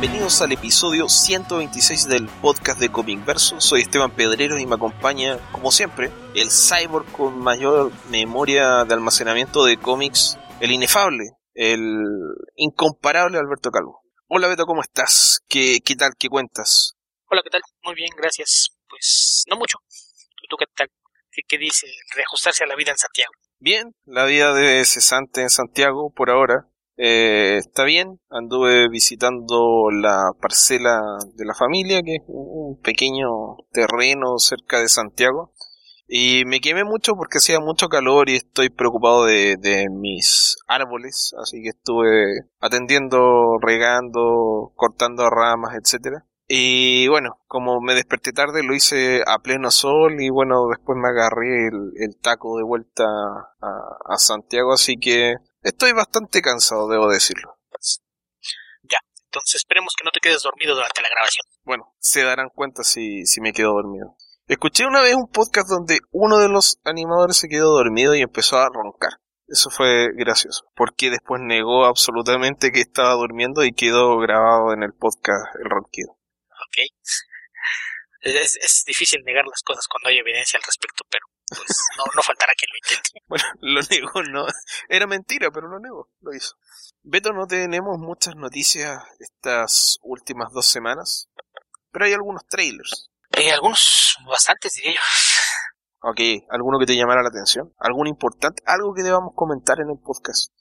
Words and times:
bienvenidos 0.00 0.42
al 0.42 0.50
episodio 0.50 1.08
126 1.08 2.08
del 2.08 2.26
podcast 2.26 2.80
de 2.80 2.90
Comic 2.90 3.24
Verso. 3.24 3.60
Soy 3.60 3.82
Esteban 3.82 4.10
Pedrero 4.10 4.58
y 4.58 4.66
me 4.66 4.74
acompaña, 4.74 5.38
como 5.52 5.70
siempre, 5.70 6.10
el 6.34 6.50
cyborg 6.50 7.06
con 7.12 7.38
mayor 7.38 7.92
memoria 8.10 8.84
de 8.84 8.92
almacenamiento 8.92 9.64
de 9.64 9.76
cómics, 9.76 10.36
el 10.60 10.72
inefable, 10.72 11.24
el 11.54 11.94
incomparable 12.56 13.38
Alberto 13.38 13.70
Calvo. 13.70 14.02
Hola 14.26 14.48
Beto, 14.48 14.66
¿cómo 14.66 14.82
estás? 14.82 15.40
¿Qué, 15.48 15.78
qué 15.84 15.94
tal? 15.94 16.14
¿Qué 16.18 16.28
cuentas? 16.28 16.96
Hola, 17.30 17.42
¿qué 17.44 17.50
tal? 17.50 17.62
Muy 17.84 17.94
bien, 17.94 18.10
gracias. 18.16 18.70
Pues 18.88 19.44
no 19.48 19.56
mucho. 19.56 19.78
¿Tú 20.50 20.56
qué 20.56 20.66
tal? 20.74 20.90
¿Qué, 21.30 21.42
qué 21.46 21.56
dice 21.56 21.86
reajustarse 22.16 22.64
a 22.64 22.66
la 22.66 22.74
vida 22.74 22.90
en 22.90 22.98
Santiago? 22.98 23.32
Bien, 23.60 23.94
la 24.06 24.24
vida 24.24 24.52
de 24.54 24.84
cesante 24.86 25.40
en 25.42 25.50
Santiago 25.50 26.12
por 26.12 26.30
ahora. 26.30 26.68
Eh, 26.96 27.56
está 27.58 27.84
bien, 27.84 28.20
anduve 28.30 28.88
visitando 28.88 29.90
la 29.90 30.30
parcela 30.40 31.00
de 31.34 31.44
la 31.44 31.54
familia, 31.54 32.02
que 32.02 32.16
es 32.16 32.22
un 32.28 32.80
pequeño 32.80 33.56
terreno 33.72 34.38
cerca 34.38 34.80
de 34.80 34.88
Santiago. 34.88 35.52
Y 36.06 36.44
me 36.44 36.60
quemé 36.60 36.84
mucho 36.84 37.14
porque 37.16 37.38
hacía 37.38 37.60
mucho 37.60 37.88
calor 37.88 38.28
y 38.28 38.36
estoy 38.36 38.68
preocupado 38.68 39.24
de, 39.24 39.86
mis 39.90 40.56
árboles, 40.68 41.34
así 41.40 41.62
que 41.62 41.70
estuve 41.70 42.42
atendiendo, 42.60 43.58
regando, 43.60 44.72
cortando 44.76 45.28
ramas, 45.30 45.74
etcétera. 45.76 46.26
Y 46.46 47.08
bueno, 47.08 47.38
como 47.48 47.80
me 47.80 47.94
desperté 47.94 48.32
tarde, 48.32 48.62
lo 48.62 48.74
hice 48.74 49.22
a 49.26 49.38
pleno 49.38 49.70
sol 49.70 50.20
y 50.20 50.28
bueno, 50.28 50.68
después 50.68 50.98
me 50.98 51.08
agarré 51.08 51.68
el, 51.68 52.16
taco 52.20 52.58
de 52.58 52.64
vuelta 52.64 53.04
a 53.60 54.18
Santiago, 54.18 54.74
así 54.74 54.96
que 54.98 55.36
estoy 55.64 55.92
bastante 55.92 56.40
cansado, 56.40 56.88
debo 56.88 57.08
decirlo. 57.08 57.58
Ya, 58.82 58.98
entonces 59.24 59.56
esperemos 59.56 59.94
que 59.98 60.04
no 60.04 60.10
te 60.12 60.20
quedes 60.20 60.42
dormido 60.42 60.74
durante 60.74 61.02
la 61.02 61.08
grabación. 61.08 61.44
Bueno, 61.64 61.94
se 61.98 62.22
darán 62.22 62.50
cuenta 62.50 62.84
si, 62.84 63.26
si 63.26 63.40
me 63.40 63.52
quedo 63.52 63.72
dormido. 63.72 64.16
Escuché 64.46 64.86
una 64.86 65.00
vez 65.00 65.14
un 65.14 65.28
podcast 65.28 65.68
donde 65.68 66.00
uno 66.12 66.38
de 66.38 66.48
los 66.48 66.78
animadores 66.84 67.38
se 67.38 67.48
quedó 67.48 67.70
dormido 67.70 68.14
y 68.14 68.20
empezó 68.20 68.58
a 68.58 68.68
roncar. 68.68 69.12
Eso 69.46 69.70
fue 69.70 70.08
gracioso, 70.14 70.70
porque 70.74 71.10
después 71.10 71.40
negó 71.42 71.84
absolutamente 71.84 72.70
que 72.70 72.80
estaba 72.80 73.14
durmiendo 73.14 73.64
y 73.64 73.72
quedó 73.72 74.18
grabado 74.18 74.72
en 74.72 74.82
el 74.82 74.92
podcast 74.92 75.54
el 75.62 75.70
ronquido. 75.70 76.12
Ok. 76.12 76.78
Es, 78.20 78.56
es 78.56 78.84
difícil 78.86 79.22
negar 79.24 79.44
las 79.46 79.62
cosas 79.62 79.86
cuando 79.86 80.08
hay 80.08 80.18
evidencia 80.18 80.58
al 80.58 80.62
respecto, 80.62 81.04
pero 81.10 81.26
pues 81.48 81.86
no, 81.98 82.04
no 82.14 82.22
faltará 82.22 82.52
quien 82.56 82.70
lo 82.70 82.78
intente. 82.78 83.10
Bueno, 83.28 83.44
lo 83.60 83.80
negó, 83.82 84.22
no. 84.22 84.46
Era 84.88 85.06
mentira, 85.06 85.50
pero 85.50 85.68
lo 85.68 85.78
negó, 85.80 86.10
lo 86.20 86.34
hizo. 86.34 86.56
Beto, 87.02 87.32
no 87.32 87.46
tenemos 87.46 87.98
muchas 87.98 88.36
noticias 88.36 89.02
estas 89.18 89.98
últimas 90.02 90.52
dos 90.52 90.66
semanas, 90.66 91.28
pero 91.90 92.04
hay 92.04 92.12
algunos 92.12 92.46
trailers. 92.46 93.10
Eh, 93.32 93.50
algunos, 93.52 94.16
bastantes 94.26 94.74
diría 94.74 94.94
yo. 94.94 95.00
Ok, 96.06 96.20
¿alguno 96.50 96.78
que 96.78 96.86
te 96.86 96.96
llamara 96.96 97.22
la 97.22 97.30
atención? 97.30 97.72
¿Algún 97.78 98.06
importante? 98.06 98.62
¿Algo 98.66 98.92
que 98.94 99.02
debamos 99.02 99.32
comentar 99.34 99.80
en 99.80 99.88
el 99.88 99.98
podcast? 99.98 100.52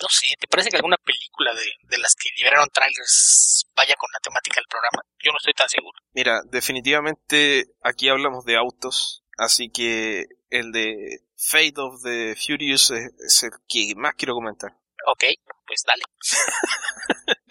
No 0.00 0.08
sé, 0.08 0.26
¿te 0.38 0.46
parece 0.46 0.70
que 0.70 0.76
alguna 0.76 0.96
película 0.96 1.52
de, 1.54 1.72
de 1.82 1.98
las 1.98 2.14
que 2.14 2.30
liberaron 2.36 2.68
trailers 2.70 3.66
vaya 3.74 3.94
con 3.96 4.08
la 4.12 4.20
temática 4.20 4.60
del 4.60 4.66
programa? 4.68 5.02
Yo 5.18 5.32
no 5.32 5.38
estoy 5.38 5.54
tan 5.54 5.68
seguro. 5.68 5.98
Mira, 6.12 6.40
definitivamente 6.50 7.66
aquí 7.82 8.08
hablamos 8.08 8.44
de 8.44 8.56
autos, 8.56 9.23
así 9.36 9.70
que 9.70 10.26
el 10.50 10.72
de 10.72 11.22
Fate 11.36 11.74
of 11.76 12.02
the 12.02 12.34
Furious 12.36 12.90
es, 12.90 13.12
es 13.18 13.42
el 13.44 13.50
que 13.68 13.94
más 13.96 14.14
quiero 14.14 14.34
comentar. 14.34 14.72
Ok, 15.06 15.24
pues 15.66 15.82
dale. 15.86 16.02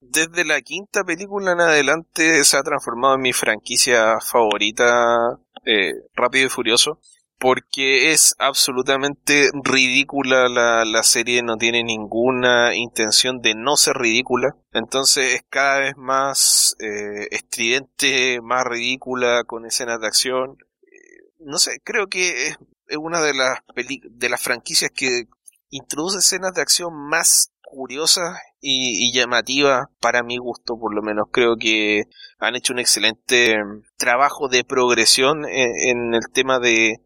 Desde 0.00 0.44
la 0.44 0.60
quinta 0.60 1.04
película 1.04 1.52
en 1.52 1.60
adelante 1.60 2.42
se 2.44 2.56
ha 2.56 2.62
transformado 2.62 3.14
en 3.14 3.20
mi 3.20 3.32
franquicia 3.32 4.18
favorita, 4.20 5.38
eh, 5.64 5.92
Rápido 6.14 6.46
y 6.46 6.48
Furioso, 6.48 7.00
porque 7.40 8.12
es 8.12 8.34
absolutamente 8.38 9.48
ridícula 9.64 10.48
la, 10.48 10.84
la 10.84 11.02
serie, 11.02 11.42
no 11.42 11.56
tiene 11.56 11.82
ninguna 11.82 12.74
intención 12.76 13.40
de 13.40 13.54
no 13.54 13.76
ser 13.76 13.96
ridícula, 13.96 14.56
entonces 14.72 15.34
es 15.34 15.42
cada 15.48 15.80
vez 15.80 15.94
más 15.96 16.76
eh, 16.80 17.28
estridente, 17.30 18.40
más 18.42 18.64
ridícula, 18.64 19.44
con 19.44 19.64
escenas 19.66 20.00
de 20.00 20.06
acción. 20.06 20.58
Eh, 20.82 21.22
No 21.40 21.58
sé, 21.58 21.80
creo 21.82 22.08
que 22.08 22.48
es, 22.48 22.58
una 22.98 23.20
de 23.22 23.34
las 23.34 23.58
peli- 23.74 24.02
de 24.10 24.28
las 24.28 24.42
franquicias 24.42 24.90
que 24.94 25.24
introduce 25.70 26.18
escenas 26.18 26.52
de 26.54 26.62
acción 26.62 26.92
más 26.94 27.52
curiosas 27.62 28.36
y, 28.60 29.08
y 29.08 29.12
llamativas 29.12 29.86
para 30.00 30.22
mi 30.22 30.36
gusto, 30.38 30.76
por 30.78 30.94
lo 30.94 31.02
menos 31.02 31.26
creo 31.32 31.56
que 31.56 32.02
han 32.38 32.56
hecho 32.56 32.72
un 32.72 32.80
excelente 32.80 33.56
trabajo 33.96 34.48
de 34.48 34.64
progresión 34.64 35.44
en 35.48 36.14
el 36.14 36.28
tema 36.32 36.58
de 36.58 36.96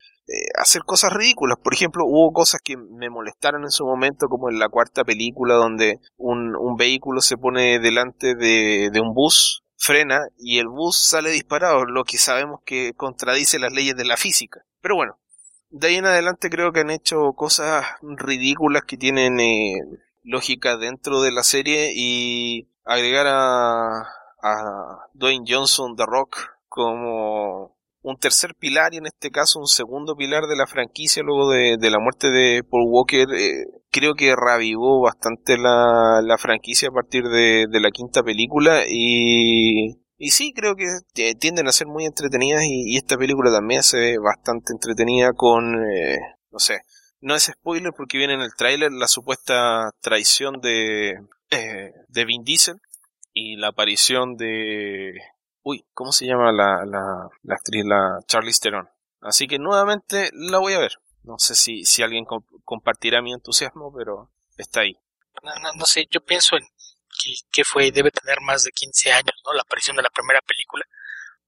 hacer 0.56 0.82
cosas 0.82 1.12
ridículas. 1.12 1.58
Por 1.62 1.74
ejemplo, 1.74 2.04
hubo 2.06 2.32
cosas 2.32 2.60
que 2.62 2.76
me 2.76 3.10
molestaron 3.10 3.64
en 3.64 3.70
su 3.70 3.84
momento, 3.84 4.28
como 4.28 4.50
en 4.50 4.58
la 4.58 4.68
cuarta 4.68 5.04
película, 5.04 5.54
donde 5.54 6.00
un, 6.16 6.56
un 6.56 6.76
vehículo 6.76 7.20
se 7.20 7.36
pone 7.36 7.78
delante 7.78 8.34
de, 8.34 8.90
de 8.92 9.00
un 9.00 9.14
bus, 9.14 9.64
frena 9.76 10.20
y 10.38 10.58
el 10.58 10.68
bus 10.68 10.96
sale 10.96 11.30
disparado, 11.30 11.84
lo 11.84 12.04
que 12.04 12.18
sabemos 12.18 12.60
que 12.64 12.94
contradice 12.94 13.58
las 13.58 13.72
leyes 13.72 13.96
de 13.96 14.04
la 14.04 14.16
física. 14.16 14.64
Pero 14.80 14.96
bueno, 14.96 15.18
de 15.70 15.88
ahí 15.88 15.96
en 15.96 16.06
adelante 16.06 16.50
creo 16.50 16.72
que 16.72 16.80
han 16.80 16.90
hecho 16.90 17.32
cosas 17.36 17.84
ridículas 18.02 18.84
que 18.86 18.96
tienen 18.96 19.40
eh, 19.40 19.74
lógica 20.22 20.76
dentro 20.76 21.20
de 21.20 21.32
la 21.32 21.42
serie 21.42 21.92
y 21.94 22.68
agregar 22.84 23.26
a, 23.26 24.08
a 24.42 25.08
Dwayne 25.12 25.44
Johnson, 25.46 25.96
The 25.96 26.04
Rock, 26.06 26.36
como 26.68 27.76
un 28.04 28.18
tercer 28.18 28.54
pilar 28.54 28.92
y 28.92 28.98
en 28.98 29.06
este 29.06 29.30
caso 29.30 29.58
un 29.58 29.66
segundo 29.66 30.14
pilar 30.14 30.44
de 30.46 30.56
la 30.56 30.66
franquicia 30.66 31.22
luego 31.22 31.50
de, 31.50 31.90
la 31.90 31.98
muerte 31.98 32.30
de 32.30 32.62
Paul 32.62 32.84
Walker, 32.86 33.26
eh, 33.34 33.64
creo 33.90 34.14
que 34.14 34.36
reavivó 34.36 35.00
bastante 35.00 35.56
la, 35.56 36.36
franquicia 36.38 36.90
a 36.90 36.92
partir 36.92 37.24
de, 37.24 37.66
la 37.70 37.90
quinta 37.90 38.22
película 38.22 38.82
y, 38.86 39.96
sí, 40.30 40.52
creo 40.54 40.74
que 40.76 40.84
tienden 41.38 41.66
a 41.66 41.72
ser 41.72 41.86
muy 41.86 42.04
entretenidas 42.04 42.62
y, 42.64 42.92
y 42.92 42.96
esta 42.98 43.16
película 43.16 43.50
también 43.50 43.82
se 43.82 43.98
ve 43.98 44.18
bastante 44.18 44.74
entretenida 44.74 45.32
con, 45.32 45.74
eh, 45.90 46.18
no 46.50 46.58
sé, 46.58 46.80
no 47.24 47.34
es 47.34 47.44
spoiler 47.44 47.92
porque 47.96 48.18
viene 48.18 48.34
en 48.34 48.42
el 48.42 48.54
tráiler 48.54 48.92
la 48.92 49.08
supuesta 49.08 49.90
traición 50.02 50.60
de, 50.60 51.14
eh, 51.50 51.92
de 52.08 52.24
Vin 52.26 52.44
Diesel 52.44 52.76
y 53.32 53.56
la 53.56 53.68
aparición 53.68 54.36
de... 54.36 55.14
Uy, 55.64 55.84
¿cómo 55.94 56.12
se 56.12 56.26
llama 56.26 56.52
la, 56.52 56.84
la, 56.84 57.54
actriz? 57.54 57.84
La 57.86 58.18
Charlize 58.26 58.60
Theron. 58.60 58.88
Así 59.20 59.46
que 59.48 59.58
nuevamente 59.58 60.30
la 60.34 60.58
voy 60.58 60.74
a 60.74 60.78
ver. 60.78 60.92
No 61.22 61.38
sé 61.38 61.54
si, 61.54 61.84
si 61.86 62.02
alguien 62.02 62.26
comp- 62.26 62.46
compartirá 62.64 63.22
mi 63.22 63.32
entusiasmo, 63.32 63.92
pero 63.96 64.30
está 64.58 64.80
ahí. 64.80 64.94
No, 65.42 65.52
no, 65.74 65.86
sé, 65.86 66.06
yo 66.10 66.20
pienso 66.22 66.56
en 66.56 66.64
que, 66.64 67.32
que 67.50 67.64
fue, 67.64 67.90
debe 67.90 68.10
tener 68.10 68.40
más 68.42 68.62
de 68.64 68.70
15 68.72 69.10
años, 69.12 69.34
¿no? 69.44 69.54
La 69.54 69.62
aparición 69.62 69.96
de 69.96 70.02
la 70.02 70.10
primera 70.10 70.40
película. 70.46 70.84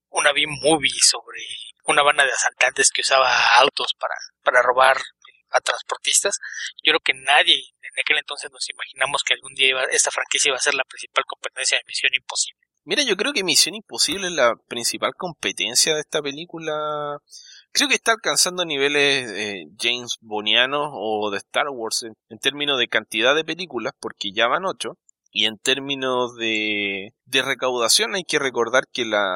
Una 0.08 0.32
B-movie 0.32 0.98
sobre 1.02 1.42
una 1.84 2.02
banda 2.02 2.24
de 2.24 2.32
asaltantes 2.32 2.90
que 2.90 3.02
usaba 3.02 3.30
autos 3.58 3.94
para, 4.00 4.14
para 4.42 4.62
robar 4.62 4.96
a 5.50 5.60
transportistas. 5.60 6.38
Yo 6.82 6.92
creo 6.92 7.00
que 7.00 7.12
nadie 7.14 7.54
en 7.54 8.00
aquel 8.00 8.16
entonces 8.18 8.50
nos 8.50 8.68
imaginamos 8.70 9.22
que 9.22 9.34
algún 9.34 9.54
día 9.54 9.68
iba- 9.68 9.84
esta 9.90 10.10
franquicia 10.10 10.48
iba 10.48 10.56
a 10.56 10.60
ser 10.60 10.74
la 10.74 10.84
principal 10.84 11.24
competencia 11.26 11.76
de 11.76 11.84
Misión 11.86 12.12
Imposible. 12.14 12.65
Mira, 12.86 13.02
yo 13.02 13.16
creo 13.16 13.32
que 13.32 13.42
Misión 13.42 13.74
Imposible 13.74 14.28
es 14.28 14.32
la 14.32 14.54
principal 14.68 15.10
competencia 15.16 15.92
de 15.92 16.00
esta 16.02 16.22
película. 16.22 17.18
Creo 17.72 17.88
que 17.88 17.96
está 17.96 18.12
alcanzando 18.12 18.64
niveles 18.64 19.28
eh, 19.28 19.64
James 19.76 20.18
Bonianos 20.20 20.90
o 20.92 21.32
de 21.32 21.38
Star 21.38 21.68
Wars 21.68 22.04
en, 22.04 22.14
en 22.28 22.38
términos 22.38 22.78
de 22.78 22.86
cantidad 22.86 23.34
de 23.34 23.44
películas, 23.44 23.92
porque 24.00 24.30
ya 24.32 24.46
van 24.46 24.64
ocho. 24.64 24.98
Y 25.32 25.46
en 25.46 25.58
términos 25.58 26.36
de, 26.36 27.12
de 27.24 27.42
recaudación 27.42 28.14
hay 28.14 28.22
que 28.22 28.38
recordar 28.38 28.84
que 28.92 29.04
la, 29.04 29.34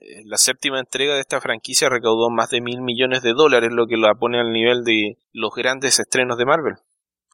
eh, 0.00 0.22
la 0.24 0.38
séptima 0.38 0.78
entrega 0.78 1.14
de 1.14 1.20
esta 1.20 1.40
franquicia 1.40 1.88
recaudó 1.88 2.30
más 2.30 2.50
de 2.50 2.60
mil 2.60 2.80
millones 2.80 3.22
de 3.22 3.32
dólares, 3.32 3.72
lo 3.72 3.88
que 3.88 3.96
la 3.96 4.14
pone 4.14 4.38
al 4.38 4.52
nivel 4.52 4.84
de 4.84 5.18
los 5.32 5.52
grandes 5.52 5.98
estrenos 5.98 6.38
de 6.38 6.46
Marvel. 6.46 6.74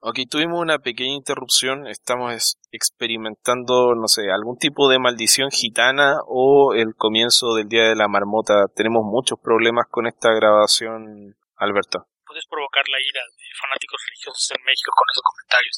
Ok, 0.02 0.18
tuvimos 0.30 0.58
una 0.60 0.78
pequeña 0.78 1.12
interrupción, 1.14 1.86
estamos 1.86 2.32
es- 2.32 2.58
experimentando, 2.72 3.94
no 3.94 4.08
sé, 4.08 4.30
algún 4.32 4.56
tipo 4.56 4.88
de 4.88 4.98
maldición 4.98 5.50
gitana 5.50 6.16
o 6.26 6.72
el 6.74 6.94
comienzo 6.96 7.54
del 7.54 7.68
Día 7.68 7.84
de 7.84 7.96
la 7.96 8.08
Marmota. 8.08 8.64
Tenemos 8.74 9.02
muchos 9.04 9.38
problemas 9.42 9.86
con 9.90 10.06
esta 10.06 10.32
grabación, 10.32 11.36
Alberto. 11.56 12.06
Puedes 12.24 12.46
provocar 12.48 12.84
la 12.88 12.96
ira 12.98 13.20
de 13.20 13.44
fanáticos 13.60 14.00
religiosos 14.08 14.50
en 14.56 14.64
México 14.64 14.90
con 14.96 15.04
esos 15.12 15.22
comentarios. 15.28 15.76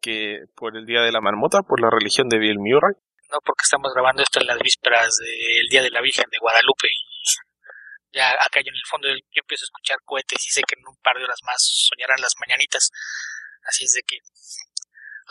Que 0.00 0.38
por 0.54 0.76
el 0.76 0.86
Día 0.86 1.00
de 1.02 1.10
la 1.12 1.20
Marmota, 1.20 1.62
por 1.62 1.80
la 1.80 1.90
religión 1.90 2.28
de 2.28 2.38
Bill 2.38 2.58
Murray. 2.58 2.94
no 3.30 3.38
porque 3.44 3.62
estamos 3.62 3.92
grabando 3.94 4.22
esto 4.22 4.40
en 4.40 4.46
las 4.46 4.58
vísperas 4.58 5.16
del 5.18 5.66
Día 5.70 5.82
de 5.82 5.90
la 5.90 6.00
Virgen 6.00 6.24
de 6.30 6.38
Guadalupe 6.38 6.88
ya 8.12 8.30
acá 8.30 8.60
yo 8.60 8.70
en 8.70 8.76
el 8.76 8.88
fondo 8.88 9.08
yo 9.08 9.40
empiezo 9.40 9.64
a 9.64 9.70
escuchar 9.70 9.98
cohetes 10.04 10.46
y 10.46 10.50
sé 10.50 10.62
que 10.62 10.74
en 10.78 10.86
un 10.86 10.96
par 11.02 11.16
de 11.16 11.24
horas 11.24 11.38
más 11.44 11.62
soñarán 11.62 12.20
las 12.20 12.34
mañanitas 12.40 12.90
así 13.62 13.84
es 13.84 13.92
de 13.92 14.02
que 14.02 14.18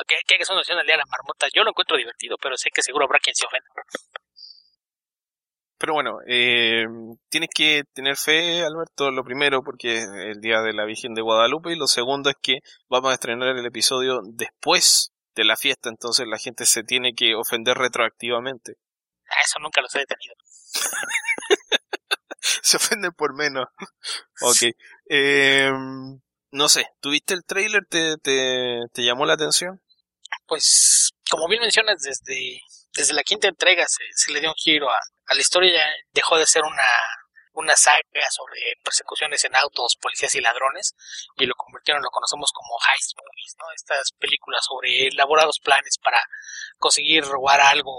que, 0.08 0.16
que 0.28 0.36
es 0.42 0.50
una 0.50 0.60
noción 0.60 0.80
al 0.80 0.86
día 0.86 0.96
de 0.96 1.00
la 1.00 1.12
marmota, 1.12 1.48
yo 1.54 1.64
lo 1.64 1.72
encuentro 1.72 1.98
divertido, 1.98 2.38
pero 2.42 2.56
sé 2.58 2.70
que 2.74 2.81
seguro 2.81 3.06
habrá 3.06 3.20
quien 3.20 3.36
se 3.36 3.46
ofenda. 3.46 3.68
Pero 5.78 5.94
bueno, 5.94 6.18
eh, 6.28 6.86
tienes 7.30 7.50
que 7.56 7.84
tener 7.94 8.18
fe, 8.18 8.64
Alberto, 8.64 9.12
lo 9.12 9.24
primero, 9.24 9.62
porque 9.64 9.98
es 9.98 10.08
el 10.26 10.42
día 10.42 10.62
de 10.62 10.74
la 10.74 10.86
Virgen 10.86 11.14
de 11.14 11.22
Guadalupe, 11.22 11.72
y 11.72 11.78
lo 11.78 11.88
segundo 11.88 12.30
es 12.30 12.36
que 12.42 12.60
vamos 12.90 13.12
a 13.12 13.14
estrenar 13.14 13.56
el 13.56 13.66
episodio 13.66 14.20
después 14.26 15.14
de 15.36 15.46
la 15.46 15.56
fiesta, 15.56 15.90
entonces 15.90 16.28
la 16.28 16.38
gente 16.38 16.66
se 16.66 16.84
tiene 16.84 17.14
que 17.14 17.34
ofender 17.34 17.78
retroactivamente. 17.78 18.74
Ah, 19.30 19.42
eso 19.46 19.60
nunca 19.60 19.81
los 19.81 19.96
he 19.96 20.00
detenido. 20.00 20.36
se 22.63 22.77
ofenden 22.77 23.12
por 23.12 23.33
menos. 23.36 23.65
ok. 24.41 24.74
Eh, 25.09 25.71
no 26.51 26.69
sé, 26.69 26.88
¿tuviste 27.00 27.33
el 27.33 27.44
trailer? 27.45 27.86
¿Te, 27.89 28.18
te, 28.18 28.80
te 28.94 29.03
llamó 29.03 29.25
la 29.25 29.33
atención? 29.33 29.81
Pues, 30.47 31.12
como 31.30 31.47
bien 31.47 31.62
mencionas, 31.62 32.01
desde, 32.01 32.62
desde 32.94 33.13
la 33.13 33.24
quinta 33.24 33.47
entrega 33.47 33.86
se, 33.88 34.03
se 34.15 34.31
le 34.31 34.39
dio 34.39 34.50
un 34.50 34.56
giro 34.56 34.89
a, 34.89 34.97
a 35.30 35.33
la 35.36 35.41
historia 35.41 35.71
ya 35.74 35.86
dejó 36.12 36.38
de 36.38 36.45
ser 36.45 36.63
una, 36.63 36.88
una 37.53 37.75
saga 37.75 38.01
sobre 38.31 38.59
persecuciones 38.83 39.44
en 39.44 39.56
autos, 39.56 39.95
policías 40.01 40.33
y 40.35 40.42
ladrones, 40.42 40.95
y 41.38 41.45
lo 41.45 41.53
convirtieron, 41.56 42.01
lo 42.01 42.09
conocemos 42.09 42.51
como 42.51 42.77
heist 42.88 43.15
movies, 43.15 43.56
¿no? 43.59 43.65
Estas 43.75 44.12
películas 44.19 44.65
sobre 44.65 45.07
elaborados 45.07 45.59
planes 45.59 45.97
para 46.01 46.19
conseguir 46.77 47.24
robar 47.24 47.62
algo 47.62 47.95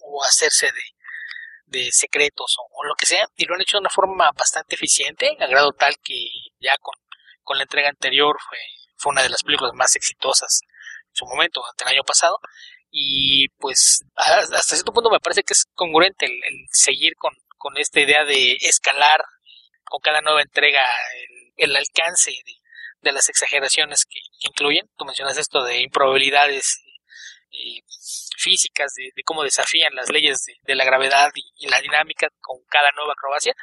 o 0.00 0.24
hacerse 0.24 0.66
de, 0.66 0.82
de 1.66 1.90
secretos 1.90 2.56
o, 2.58 2.84
lo 2.84 2.94
que 2.94 3.06
sea, 3.06 3.26
y 3.36 3.44
lo 3.44 3.54
han 3.54 3.60
hecho 3.60 3.76
de 3.76 3.82
una 3.82 3.90
forma 3.90 4.30
bastante 4.36 4.76
eficiente, 4.76 5.36
a 5.40 5.46
grado 5.46 5.72
tal 5.72 5.96
que 6.02 6.14
ya 6.60 6.76
con, 6.78 6.94
con 7.42 7.58
la 7.58 7.64
entrega 7.64 7.88
anterior 7.88 8.36
fue, 8.48 8.58
fue 8.96 9.12
una 9.12 9.22
de 9.22 9.30
las 9.30 9.42
películas 9.42 9.72
más 9.74 9.94
exitosas 9.96 10.60
en 11.08 11.16
su 11.16 11.26
momento, 11.26 11.62
ante 11.66 11.84
el 11.84 11.90
año 11.90 12.04
pasado, 12.04 12.38
y 12.90 13.48
pues 13.58 14.00
hasta 14.14 14.62
cierto 14.62 14.92
punto 14.92 15.10
me 15.10 15.20
parece 15.20 15.42
que 15.42 15.52
es 15.52 15.66
congruente 15.74 16.26
el, 16.26 16.66
seguir 16.70 17.14
con, 17.16 17.34
con, 17.58 17.76
esta 17.76 18.00
idea 18.00 18.24
de 18.24 18.56
escalar 18.60 19.22
con 19.84 20.00
cada 20.00 20.20
nueva 20.20 20.42
entrega 20.42 20.84
el, 21.56 21.76
alcance 21.76 22.32
de, 23.00 23.12
las 23.12 23.28
exageraciones 23.28 24.04
que, 24.04 24.18
incluyen. 24.40 24.88
Tú 24.96 25.04
mencionas 25.04 25.36
esto 25.36 25.62
de 25.62 25.80
improbabilidades 25.82 26.82
físicas, 28.36 28.94
de, 28.94 29.22
cómo 29.24 29.42
desafían 29.42 29.94
las 29.94 30.10
leyes 30.10 30.44
de, 30.62 30.74
la 30.74 30.84
gravedad 30.84 31.30
y, 31.34 31.68
la 31.68 31.80
dinámica 31.80 32.28
con 32.40 32.58
cada 32.68 32.90
nueva 32.92 33.12
acrobacia, 33.12 33.54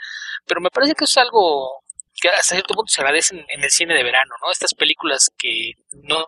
pero 0.45 0.61
me 0.61 0.69
parece 0.69 0.93
que 0.93 1.05
es 1.05 1.17
algo 1.17 1.83
que 2.13 2.29
hasta 2.29 2.55
cierto 2.55 2.73
punto 2.73 2.91
se 2.91 3.01
agradece 3.01 3.35
en, 3.35 3.63
el 3.63 3.71
cine 3.71 3.95
de 3.95 4.03
verano, 4.03 4.35
¿no? 4.41 4.51
Estas 4.51 4.73
películas 4.73 5.31
que 5.37 5.71
no, 6.03 6.25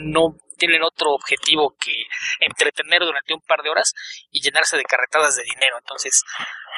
no 0.00 0.36
tienen 0.58 0.82
otro 0.82 1.12
objetivo 1.12 1.74
que 1.80 1.94
entretener 2.40 3.00
durante 3.00 3.32
un 3.32 3.40
par 3.40 3.62
de 3.62 3.70
horas 3.70 3.94
y 4.30 4.40
llenarse 4.42 4.76
de 4.76 4.84
carretadas 4.84 5.36
de 5.36 5.44
dinero. 5.44 5.78
Entonces, 5.78 6.22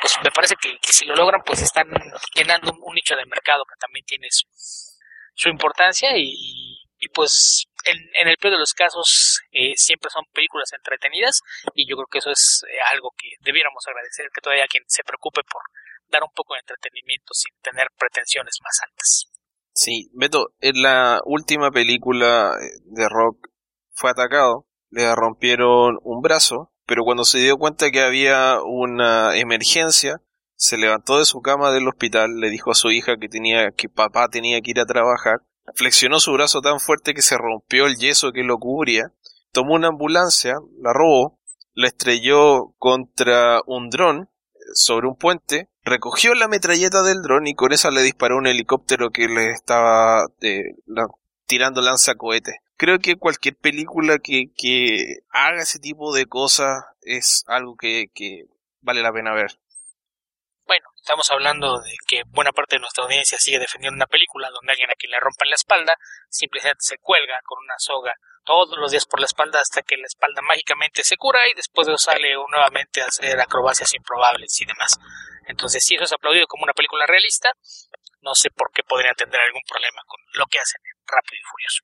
pues 0.00 0.14
me 0.22 0.30
parece 0.30 0.54
que, 0.56 0.78
si 0.82 1.06
lo 1.06 1.16
logran, 1.16 1.42
pues 1.44 1.62
están 1.62 1.88
llenando 2.34 2.72
un, 2.80 2.94
nicho 2.94 3.16
de 3.16 3.26
mercado 3.26 3.64
que 3.64 3.80
también 3.80 4.04
tiene 4.04 4.28
su, 4.30 4.46
su 5.34 5.48
importancia 5.48 6.10
y, 6.16 6.80
y 6.98 7.08
pues 7.08 7.66
en, 7.84 7.98
en, 8.20 8.28
el 8.28 8.36
peor 8.36 8.54
de 8.54 8.58
los 8.58 8.74
casos 8.74 9.40
eh, 9.52 9.72
siempre 9.76 10.10
son 10.10 10.24
películas 10.32 10.72
entretenidas 10.72 11.40
y 11.74 11.88
yo 11.88 11.96
creo 11.96 12.06
que 12.10 12.18
eso 12.18 12.30
es 12.30 12.62
eh, 12.68 12.76
algo 12.92 13.10
que 13.16 13.28
debiéramos 13.40 13.82
agradecer, 13.86 14.26
que 14.34 14.40
todavía 14.40 14.66
quien 14.68 14.84
se 14.86 15.04
preocupe 15.04 15.42
por 15.44 15.62
dar 16.08 16.22
un 16.22 16.32
poco 16.34 16.54
de 16.54 16.60
entretenimiento 16.60 17.32
sin 17.34 17.54
tener 17.62 17.88
pretensiones 17.98 18.58
más 18.62 18.78
altas. 18.88 19.26
Sí, 19.74 20.10
Beto, 20.12 20.52
en 20.60 20.82
la 20.82 21.20
última 21.24 21.70
película 21.70 22.56
de 22.84 23.08
rock 23.08 23.48
fue 23.92 24.10
atacado, 24.10 24.66
le 24.90 25.14
rompieron 25.14 25.98
un 26.02 26.20
brazo, 26.20 26.72
pero 26.86 27.04
cuando 27.04 27.24
se 27.24 27.38
dio 27.38 27.56
cuenta 27.56 27.90
que 27.90 28.02
había 28.02 28.58
una 28.64 29.36
emergencia, 29.36 30.20
se 30.56 30.76
levantó 30.76 31.18
de 31.18 31.24
su 31.24 31.40
cama 31.40 31.72
del 31.72 31.88
hospital, 31.88 32.40
le 32.40 32.50
dijo 32.50 32.70
a 32.70 32.74
su 32.74 32.90
hija 32.90 33.16
que 33.18 33.28
tenía 33.28 33.70
que 33.70 33.88
papá 33.88 34.28
tenía 34.28 34.60
que 34.60 34.72
ir 34.72 34.80
a 34.80 34.86
trabajar, 34.86 35.40
flexionó 35.74 36.20
su 36.20 36.32
brazo 36.32 36.60
tan 36.60 36.80
fuerte 36.80 37.14
que 37.14 37.22
se 37.22 37.36
rompió 37.36 37.86
el 37.86 37.96
yeso 37.96 38.32
que 38.32 38.42
lo 38.42 38.58
cubría, 38.58 39.12
tomó 39.52 39.74
una 39.74 39.88
ambulancia, 39.88 40.56
la 40.80 40.92
robó, 40.92 41.38
la 41.74 41.88
estrelló 41.88 42.74
contra 42.78 43.60
un 43.66 43.90
dron 43.90 44.28
sobre 44.74 45.08
un 45.08 45.16
puente, 45.16 45.68
recogió 45.82 46.34
la 46.34 46.48
metralleta 46.48 47.02
del 47.02 47.22
dron 47.22 47.46
y 47.46 47.54
con 47.54 47.72
esa 47.72 47.90
le 47.90 48.02
disparó 48.02 48.36
un 48.36 48.46
helicóptero 48.46 49.10
que 49.10 49.28
le 49.28 49.50
estaba 49.50 50.26
eh, 50.40 50.74
tirando 51.46 51.80
lanzacohetes 51.80 52.56
creo 52.80 52.98
que 52.98 53.16
cualquier 53.16 53.56
película 53.56 54.18
que, 54.20 54.52
que 54.56 55.18
haga 55.28 55.60
ese 55.60 55.78
tipo 55.78 56.14
de 56.14 56.24
cosas 56.24 56.82
es 57.02 57.44
algo 57.46 57.76
que 57.76 58.06
vale 58.80 59.02
la 59.02 59.12
pena 59.12 59.34
ver. 59.34 59.58
Bueno, 60.70 60.86
estamos 60.94 61.28
hablando 61.32 61.80
de 61.80 61.96
que 62.06 62.22
buena 62.28 62.52
parte 62.52 62.76
de 62.76 62.80
nuestra 62.80 63.02
audiencia 63.02 63.38
sigue 63.38 63.58
defendiendo 63.58 63.96
una 63.96 64.06
película 64.06 64.50
donde 64.50 64.70
alguien 64.70 64.88
a 64.88 64.94
quien 64.94 65.10
le 65.10 65.18
rompan 65.18 65.48
la 65.48 65.56
espalda 65.56 65.96
simplemente 66.28 66.78
se 66.78 66.96
cuelga 66.98 67.40
con 67.42 67.58
una 67.58 67.74
soga 67.76 68.14
todos 68.44 68.78
los 68.78 68.92
días 68.92 69.04
por 69.04 69.18
la 69.18 69.26
espalda 69.26 69.58
hasta 69.58 69.82
que 69.82 69.96
la 69.96 70.06
espalda 70.06 70.42
mágicamente 70.42 71.02
se 71.02 71.16
cura 71.16 71.48
y 71.48 71.54
después 71.54 71.88
de 71.88 71.94
eso 71.94 72.12
sale 72.12 72.34
nuevamente 72.48 73.02
a 73.02 73.06
hacer 73.06 73.40
acrobacias 73.40 73.92
improbables 73.96 74.60
y 74.60 74.64
demás. 74.64 74.96
Entonces, 75.48 75.84
si 75.84 75.96
eso 75.96 76.04
es 76.04 76.12
aplaudido 76.12 76.46
como 76.46 76.62
una 76.62 76.72
película 76.72 77.04
realista, 77.04 77.52
no 78.20 78.36
sé 78.36 78.50
por 78.50 78.70
qué 78.70 78.84
podrían 78.84 79.16
tener 79.16 79.40
algún 79.40 79.62
problema 79.66 80.02
con 80.06 80.20
lo 80.34 80.46
que 80.46 80.60
hacen 80.60 80.80
en 80.84 81.02
Rápido 81.04 81.40
y 81.40 81.50
Furioso. 81.50 81.82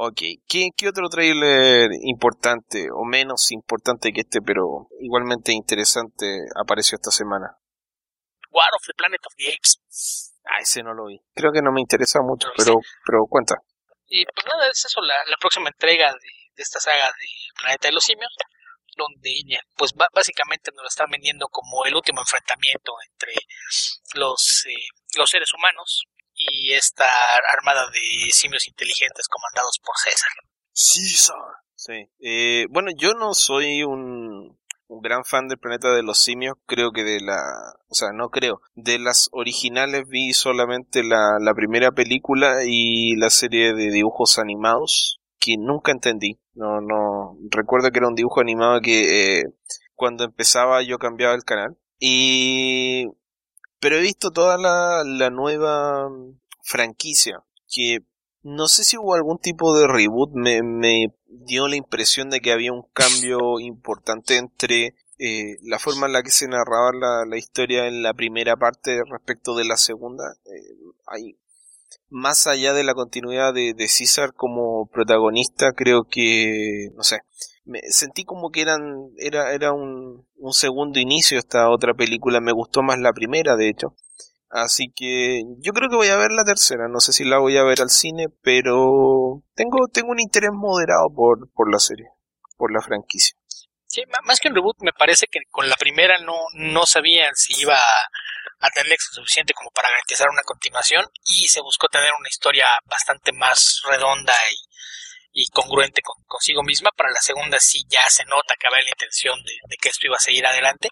Ok, 0.00 0.46
¿Qué, 0.46 0.70
¿qué, 0.76 0.88
otro 0.88 1.08
trailer 1.08 1.90
importante 2.04 2.86
o 2.94 3.02
menos 3.04 3.50
importante 3.50 4.12
que 4.12 4.20
este, 4.20 4.38
pero 4.40 4.86
igualmente 5.00 5.50
interesante 5.50 6.38
apareció 6.54 6.94
esta 6.94 7.10
semana? 7.10 7.58
War 8.52 8.70
of 8.78 8.86
the 8.86 8.94
Planet 8.94 9.18
of 9.26 9.34
the 9.36 9.48
Apes. 9.50 10.38
Ah, 10.44 10.62
ese 10.62 10.84
no 10.84 10.94
lo 10.94 11.06
vi. 11.06 11.18
Creo 11.34 11.50
que 11.50 11.62
no 11.62 11.72
me 11.72 11.80
interesa 11.80 12.20
mucho, 12.22 12.46
pero, 12.56 12.78
pero 13.04 13.26
cuenta. 13.28 13.56
Y 14.06 14.24
pues 14.24 14.46
nada, 14.46 14.70
es 14.70 14.84
eso, 14.84 15.00
la, 15.00 15.16
la 15.26 15.36
próxima 15.40 15.68
entrega 15.68 16.12
de, 16.12 16.30
de, 16.54 16.62
esta 16.62 16.78
saga 16.78 17.06
de 17.06 17.28
Planeta 17.58 17.88
de 17.88 17.94
los 17.94 18.04
Simios, 18.04 18.30
donde 18.96 19.34
pues 19.74 19.90
básicamente 20.14 20.70
nos 20.76 20.82
lo 20.84 20.88
están 20.88 21.10
vendiendo 21.10 21.48
como 21.48 21.84
el 21.86 21.96
último 21.96 22.20
enfrentamiento 22.20 22.92
entre 23.10 23.34
los, 24.14 24.64
eh, 24.68 24.86
los 25.16 25.28
seres 25.28 25.52
humanos, 25.54 26.06
y 26.38 26.72
esta 26.72 27.04
armada 27.58 27.86
de 27.90 28.30
simios 28.30 28.66
inteligentes 28.68 29.26
comandados 29.28 29.78
por 29.84 29.94
César. 29.96 30.30
César. 30.72 31.36
Sí. 31.74 32.08
Eh, 32.20 32.66
bueno, 32.70 32.90
yo 32.96 33.14
no 33.14 33.34
soy 33.34 33.82
un, 33.82 34.58
un 34.88 35.00
gran 35.00 35.24
fan 35.24 35.48
del 35.48 35.58
planeta 35.58 35.92
de 35.92 36.02
los 36.02 36.18
simios. 36.22 36.56
Creo 36.66 36.92
que 36.92 37.04
de 37.04 37.20
la, 37.20 37.40
o 37.88 37.94
sea, 37.94 38.08
no 38.12 38.30
creo. 38.30 38.60
De 38.74 38.98
las 38.98 39.28
originales 39.32 40.08
vi 40.08 40.32
solamente 40.32 41.02
la, 41.02 41.38
la 41.40 41.54
primera 41.54 41.92
película 41.92 42.64
y 42.64 43.16
la 43.16 43.30
serie 43.30 43.74
de 43.74 43.90
dibujos 43.90 44.38
animados 44.38 45.20
que 45.38 45.56
nunca 45.58 45.92
entendí. 45.92 46.38
No, 46.54 46.80
no, 46.80 47.36
recuerdo 47.50 47.90
que 47.90 47.98
era 47.98 48.08
un 48.08 48.14
dibujo 48.14 48.40
animado 48.40 48.80
que 48.80 49.38
eh, 49.38 49.44
cuando 49.94 50.24
empezaba 50.24 50.82
yo 50.82 50.98
cambiaba 50.98 51.34
el 51.34 51.44
canal. 51.44 51.76
Y 52.00 53.06
pero 53.80 53.96
he 53.96 54.02
visto 54.02 54.30
toda 54.30 54.58
la, 54.58 55.02
la 55.04 55.30
nueva 55.30 56.08
franquicia, 56.62 57.42
que 57.68 57.98
no 58.42 58.68
sé 58.68 58.84
si 58.84 58.96
hubo 58.96 59.14
algún 59.14 59.38
tipo 59.38 59.76
de 59.76 59.86
reboot, 59.86 60.30
me, 60.32 60.62
me 60.62 61.14
dio 61.26 61.68
la 61.68 61.76
impresión 61.76 62.30
de 62.30 62.40
que 62.40 62.52
había 62.52 62.72
un 62.72 62.84
cambio 62.92 63.60
importante 63.60 64.36
entre 64.36 64.94
eh, 65.18 65.58
la 65.62 65.78
forma 65.78 66.06
en 66.06 66.12
la 66.12 66.22
que 66.22 66.30
se 66.30 66.46
narraba 66.46 66.92
la, 66.92 67.24
la, 67.26 67.36
historia 67.36 67.88
en 67.88 68.02
la 68.02 68.14
primera 68.14 68.56
parte 68.56 69.00
respecto 69.10 69.56
de 69.56 69.64
la 69.64 69.76
segunda. 69.76 70.24
Eh, 70.44 70.76
hay, 71.06 71.36
más 72.08 72.46
allá 72.46 72.72
de 72.72 72.84
la 72.84 72.94
continuidad 72.94 73.52
de, 73.52 73.74
de 73.74 73.88
César 73.88 74.32
como 74.34 74.86
protagonista, 74.86 75.72
creo 75.72 76.04
que, 76.04 76.90
no 76.94 77.02
sé, 77.02 77.18
me 77.68 77.80
sentí 77.90 78.24
como 78.24 78.50
que 78.50 78.62
eran 78.62 79.10
era 79.18 79.52
era 79.52 79.72
un, 79.72 80.26
un 80.36 80.52
segundo 80.52 80.98
inicio 80.98 81.38
esta 81.38 81.70
otra 81.70 81.94
película. 81.94 82.40
Me 82.40 82.52
gustó 82.52 82.82
más 82.82 82.98
la 82.98 83.12
primera 83.12 83.56
de 83.56 83.68
hecho. 83.68 83.94
Así 84.50 84.90
que 84.96 85.42
yo 85.58 85.72
creo 85.72 85.90
que 85.90 85.96
voy 85.96 86.08
a 86.08 86.16
ver 86.16 86.32
la 86.32 86.44
tercera. 86.44 86.88
No 86.88 87.00
sé 87.00 87.12
si 87.12 87.24
la 87.24 87.38
voy 87.38 87.58
a 87.58 87.64
ver 87.64 87.80
al 87.82 87.90
cine 87.90 88.26
pero 88.42 89.42
tengo 89.54 89.86
tengo 89.92 90.10
un 90.10 90.20
interés 90.20 90.50
moderado 90.52 91.08
por 91.14 91.50
por 91.52 91.70
la 91.70 91.78
serie 91.78 92.08
por 92.56 92.72
la 92.72 92.80
franquicia. 92.80 93.36
Sí 93.86 94.02
más 94.24 94.40
que 94.40 94.48
un 94.48 94.54
reboot 94.54 94.78
me 94.80 94.92
parece 94.92 95.26
que 95.30 95.40
con 95.50 95.68
la 95.68 95.76
primera 95.76 96.14
no 96.24 96.34
no 96.54 96.86
sabían 96.86 97.34
si 97.36 97.60
iba 97.60 97.78
a 98.60 98.70
tener 98.70 98.92
éxito 98.92 99.16
suficiente 99.16 99.54
como 99.54 99.70
para 99.70 99.88
garantizar 99.88 100.28
una 100.28 100.42
continuación 100.42 101.04
y 101.24 101.46
se 101.48 101.60
buscó 101.60 101.88
tener 101.88 102.10
una 102.18 102.28
historia 102.28 102.66
bastante 102.86 103.32
más 103.32 103.82
redonda 103.88 104.32
y 104.50 104.67
y 105.32 105.46
congruente 105.48 106.02
con, 106.02 106.22
consigo 106.24 106.62
misma. 106.62 106.90
Para 106.96 107.10
la 107.10 107.20
segunda 107.20 107.58
sí 107.58 107.84
ya 107.88 108.02
se 108.08 108.24
nota 108.24 108.54
que 108.58 108.66
había 108.66 108.82
la 108.82 108.90
intención 108.90 109.38
de, 109.44 109.76
que 109.80 109.88
esto 109.88 110.06
iba 110.06 110.16
a 110.16 110.20
seguir 110.20 110.46
adelante. 110.46 110.90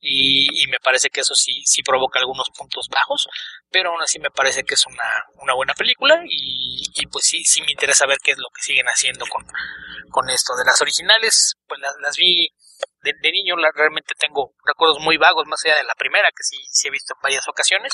y, 0.00 0.66
me 0.68 0.78
parece 0.80 1.08
que 1.08 1.20
eso 1.20 1.34
sí, 1.34 1.62
sí 1.64 1.82
provoca 1.82 2.18
algunos 2.18 2.50
puntos 2.50 2.88
bajos, 2.90 3.26
pero 3.70 3.90
aún 3.90 4.02
así 4.02 4.18
me 4.18 4.30
parece 4.30 4.64
que 4.64 4.74
es 4.74 4.86
una, 4.86 5.26
una 5.40 5.54
buena 5.54 5.74
película 5.74 6.22
y, 6.28 7.06
pues 7.06 7.24
sí, 7.26 7.44
sí 7.44 7.62
me 7.62 7.72
interesa 7.72 8.06
ver 8.06 8.18
qué 8.22 8.32
es 8.32 8.38
lo 8.38 8.48
que 8.54 8.62
siguen 8.62 8.86
haciendo 8.86 9.24
con, 9.26 9.46
con 10.10 10.28
esto. 10.30 10.54
De 10.56 10.64
las 10.64 10.80
originales, 10.82 11.54
pues 11.66 11.80
las, 11.80 11.94
las 12.02 12.16
vi 12.16 12.48
de, 13.02 13.32
niño, 13.32 13.56
realmente 13.74 14.14
tengo 14.18 14.54
recuerdos 14.64 14.98
muy 15.00 15.16
vagos, 15.16 15.46
más 15.46 15.64
allá 15.64 15.76
de 15.76 15.84
la 15.84 15.94
primera, 15.94 16.28
que 16.30 16.42
sí, 16.42 16.56
sí 16.70 16.88
he 16.88 16.90
visto 16.90 17.14
en 17.14 17.22
varias 17.22 17.46
ocasiones, 17.48 17.92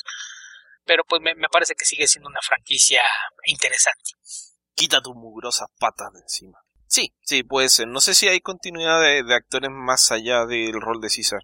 pero 0.84 1.04
pues 1.04 1.20
me, 1.22 1.34
me 1.34 1.48
parece 1.48 1.74
que 1.74 1.84
sigue 1.84 2.06
siendo 2.06 2.28
una 2.28 2.40
franquicia 2.42 3.02
interesante. 3.44 4.12
Quita 4.74 5.00
tus 5.00 5.14
mugrosas 5.14 5.68
patas 5.78 6.12
de 6.12 6.20
encima. 6.20 6.58
Sí, 6.86 7.12
sí, 7.20 7.42
puede 7.42 7.68
ser. 7.68 7.86
No 7.86 8.00
sé 8.00 8.14
si 8.14 8.28
hay 8.28 8.40
continuidad 8.40 9.00
de, 9.00 9.22
de 9.22 9.34
actores 9.34 9.70
más 9.70 10.10
allá 10.10 10.44
del 10.46 10.80
rol 10.80 11.00
de 11.00 11.10
César. 11.10 11.40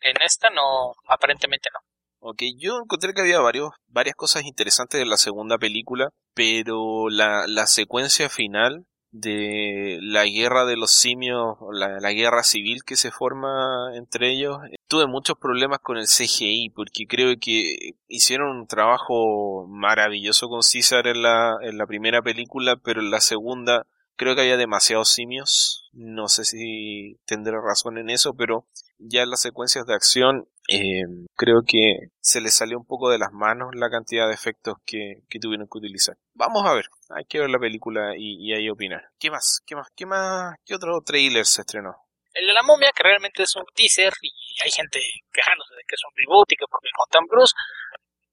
En 0.00 0.16
esta 0.22 0.50
no, 0.50 0.94
aparentemente 1.08 1.68
no. 1.72 1.80
Ok, 2.26 2.42
yo 2.56 2.78
encontré 2.82 3.12
que 3.12 3.20
había 3.20 3.40
varios, 3.40 3.70
varias 3.88 4.14
cosas 4.16 4.44
interesantes 4.44 4.98
de 4.98 5.04
la 5.04 5.16
segunda 5.16 5.58
película, 5.58 6.08
pero 6.32 7.10
la, 7.10 7.46
la 7.46 7.66
secuencia 7.66 8.30
final 8.30 8.86
de 9.14 10.00
la 10.02 10.24
guerra 10.24 10.64
de 10.64 10.76
los 10.76 10.90
simios, 10.90 11.56
la, 11.70 12.00
la, 12.00 12.10
guerra 12.10 12.42
civil 12.42 12.82
que 12.84 12.96
se 12.96 13.12
forma 13.12 13.92
entre 13.94 14.32
ellos, 14.32 14.58
tuve 14.88 15.06
muchos 15.06 15.38
problemas 15.38 15.78
con 15.78 15.98
el 15.98 16.06
CGI 16.06 16.70
porque 16.74 17.06
creo 17.06 17.32
que 17.40 17.94
hicieron 18.08 18.56
un 18.56 18.66
trabajo 18.66 19.68
maravilloso 19.68 20.48
con 20.48 20.64
César 20.64 21.06
en 21.06 21.22
la, 21.22 21.56
en 21.62 21.78
la 21.78 21.86
primera 21.86 22.22
película, 22.22 22.74
pero 22.74 23.00
en 23.00 23.12
la 23.12 23.20
segunda 23.20 23.86
creo 24.16 24.34
que 24.34 24.40
había 24.40 24.56
demasiados 24.56 25.10
simios. 25.10 25.88
No 25.92 26.26
sé 26.26 26.44
si 26.44 27.20
tendré 27.24 27.56
razón 27.60 27.98
en 27.98 28.10
eso, 28.10 28.34
pero 28.34 28.66
ya 28.98 29.22
en 29.22 29.30
las 29.30 29.42
secuencias 29.42 29.86
de 29.86 29.94
acción 29.94 30.48
eh, 30.68 31.02
creo 31.36 31.62
que 31.66 32.08
se 32.20 32.40
les 32.40 32.54
salió 32.54 32.78
un 32.78 32.86
poco 32.86 33.10
de 33.10 33.18
las 33.18 33.32
manos 33.32 33.70
la 33.74 33.90
cantidad 33.90 34.26
de 34.26 34.34
efectos 34.34 34.76
que, 34.86 35.22
tuvieron 35.40 35.66
que 35.66 35.78
utilizar. 35.78 36.16
Vamos 36.34 36.64
a 36.66 36.74
ver, 36.74 36.86
hay 37.10 37.24
que 37.26 37.40
ver 37.40 37.50
la 37.50 37.58
película 37.58 38.14
y, 38.16 38.52
ahí 38.52 38.68
opinar. 38.70 39.02
¿Qué 39.18 39.30
más? 39.30 39.60
¿Qué 39.66 39.76
más? 39.76 39.88
¿Qué 39.94 40.06
más? 40.06 40.54
¿Qué 40.64 40.74
otro 40.74 41.00
trailer 41.04 41.44
se 41.44 41.62
estrenó? 41.62 41.94
El 42.32 42.46
de 42.46 42.52
la 42.52 42.62
momia, 42.62 42.90
que 42.94 43.02
realmente 43.02 43.42
es 43.42 43.54
un 43.56 43.64
teaser 43.74 44.12
y 44.22 44.32
hay 44.64 44.70
gente 44.70 44.98
quejándose 45.32 45.74
de 45.74 45.82
que 45.86 45.94
es 45.94 46.02
un 46.02 46.16
reboot 46.16 46.50
y 46.50 46.56
que 46.56 46.66
porque 46.68 46.88
con 46.96 47.08
Tom 47.10 47.26
Cruise 47.28 47.54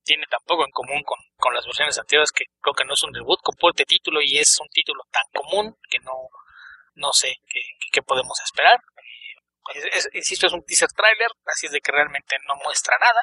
tiene 0.03 0.25
tampoco 0.29 0.65
en 0.65 0.71
común 0.71 1.03
con, 1.03 1.19
con 1.37 1.53
las 1.53 1.65
versiones 1.65 1.99
anteriores 1.99 2.31
que 2.31 2.45
creo 2.59 2.73
que 2.73 2.85
no 2.85 2.93
es 2.93 3.03
un 3.03 3.13
reboot, 3.13 3.41
comporte 3.43 3.85
título 3.85 4.19
y 4.21 4.39
es 4.39 4.57
un 4.59 4.67
título 4.69 5.03
tan 5.11 5.23
común 5.31 5.77
que 5.87 5.99
no, 5.99 6.29
no 6.95 7.11
sé 7.13 7.35
qué, 7.91 8.01
podemos 8.01 8.39
esperar. 8.41 8.79
Es, 9.73 10.09
insisto, 10.13 10.47
es 10.47 10.53
un 10.53 10.63
teaser 10.63 10.89
trailer, 10.95 11.29
así 11.45 11.67
es 11.67 11.71
de 11.71 11.81
que 11.81 11.91
realmente 11.91 12.35
no 12.47 12.55
muestra 12.63 12.97
nada, 12.99 13.21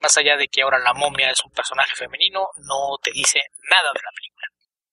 más 0.00 0.16
allá 0.16 0.36
de 0.36 0.48
que 0.48 0.62
ahora 0.62 0.78
la 0.78 0.94
momia 0.94 1.30
es 1.30 1.44
un 1.44 1.52
personaje 1.52 1.94
femenino, 1.94 2.48
no 2.58 2.96
te 3.02 3.10
dice 3.12 3.40
nada 3.70 3.90
de 3.94 4.00
la 4.02 4.10
película. 4.14 4.46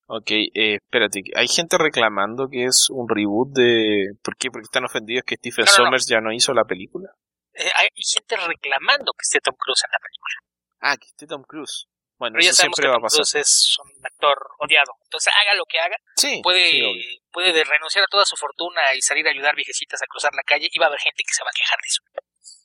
Ok, 0.09 0.31
eh, 0.31 0.75
espérate, 0.75 1.21
hay 1.35 1.47
gente 1.47 1.77
reclamando 1.77 2.47
que 2.49 2.63
es 2.63 2.89
un 2.89 3.09
reboot 3.09 3.49
de... 3.53 4.13
¿Por 4.23 4.37
qué? 4.37 4.49
Porque 4.49 4.63
están 4.63 4.85
ofendidos 4.85 5.23
que 5.25 5.35
Stephen 5.35 5.67
Sommers 5.67 6.07
ya 6.07 6.21
no 6.21 6.31
hizo 6.31 6.53
la 6.53 6.63
película. 6.63 7.09
Eh, 7.53 7.69
hay 7.75 7.89
gente 7.97 8.37
reclamando 8.37 9.11
que 9.11 9.23
esté 9.23 9.39
Tom 9.41 9.55
Cruise 9.57 9.83
en 9.83 9.91
la 9.91 9.99
película. 9.99 10.35
Ah, 10.79 10.95
que 10.95 11.07
esté 11.07 11.27
Tom 11.27 11.43
Cruise. 11.43 11.87
Bueno, 12.17 12.39
eso 12.39 12.53
siempre 12.53 12.87
va 12.87 12.95
a 12.95 12.99
pasar. 12.99 13.21
es 13.21 13.77
un 13.83 14.05
actor 14.05 14.37
odiado. 14.59 14.91
Entonces, 15.03 15.31
haga 15.33 15.55
lo 15.55 15.65
que 15.65 15.79
haga. 15.79 15.95
Sí, 16.15 16.41
puede, 16.43 17.21
puede 17.31 17.63
renunciar 17.63 18.03
a 18.03 18.07
toda 18.07 18.25
su 18.25 18.35
fortuna 18.35 18.81
y 18.95 19.01
salir 19.01 19.27
a 19.27 19.31
ayudar 19.31 19.55
viejecitas 19.55 20.01
a 20.01 20.07
cruzar 20.07 20.31
la 20.33 20.43
calle 20.43 20.67
y 20.71 20.79
va 20.79 20.85
a 20.85 20.89
haber 20.89 20.99
gente 20.99 21.23
que 21.23 21.33
se 21.33 21.43
va 21.43 21.49
a 21.49 21.57
quejar 21.57 21.77
de 21.77 21.87
eso. 21.87 22.01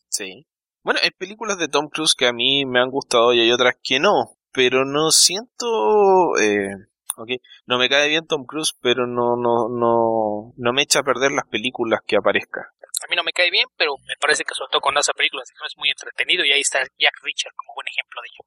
Sí. 0.09 0.47
Bueno, 0.83 1.01
hay 1.03 1.11
películas 1.11 1.59
de 1.59 1.69
Tom 1.69 1.89
Cruise 1.89 2.15
que 2.15 2.27
a 2.27 2.33
mí 2.33 2.65
me 2.67 2.81
han 2.81 2.91
gustado 2.91 3.33
y 3.35 3.41
hay 3.41 3.53
otras 3.53 3.75
que 3.83 4.01
no. 4.01 4.39
Pero 4.53 4.85
no 4.85 5.11
siento... 5.11 6.37
Eh, 6.41 6.75
okay. 7.17 7.37
No 7.67 7.79
me 7.79 7.89
cae 7.89 8.09
bien 8.09 8.27
Tom 8.27 8.45
Cruise, 8.47 8.75
pero 8.81 9.07
no, 9.07 9.37
no, 9.37 9.69
no, 9.69 10.53
no 10.57 10.73
me 10.73 10.83
echa 10.83 11.01
a 11.01 11.05
perder 11.05 11.31
las 11.33 11.47
películas 11.47 12.01
que 12.07 12.17
aparezca 12.17 12.73
a 13.03 13.11
mí 13.11 13.17
no 13.17 13.25
me 13.25 13.33
cae 13.33 13.51
bien, 13.51 13.67
pero 13.77 13.95
me 14.07 14.15
parece 14.21 14.45
que 14.45 14.55
sobre 14.55 14.71
todo 14.71 14.81
con 14.81 14.97
esa 14.97 15.13
película 15.13 15.43
es 15.43 15.77
muy 15.77 15.91
entretenido 15.91 16.45
y 16.45 16.53
ahí 16.53 16.61
está 16.61 16.81
Jack 16.99 17.19
Richard 17.23 17.53
como 17.57 17.75
buen 17.75 17.89
ejemplo 17.89 18.21
de 18.23 18.29
ello. 18.31 18.43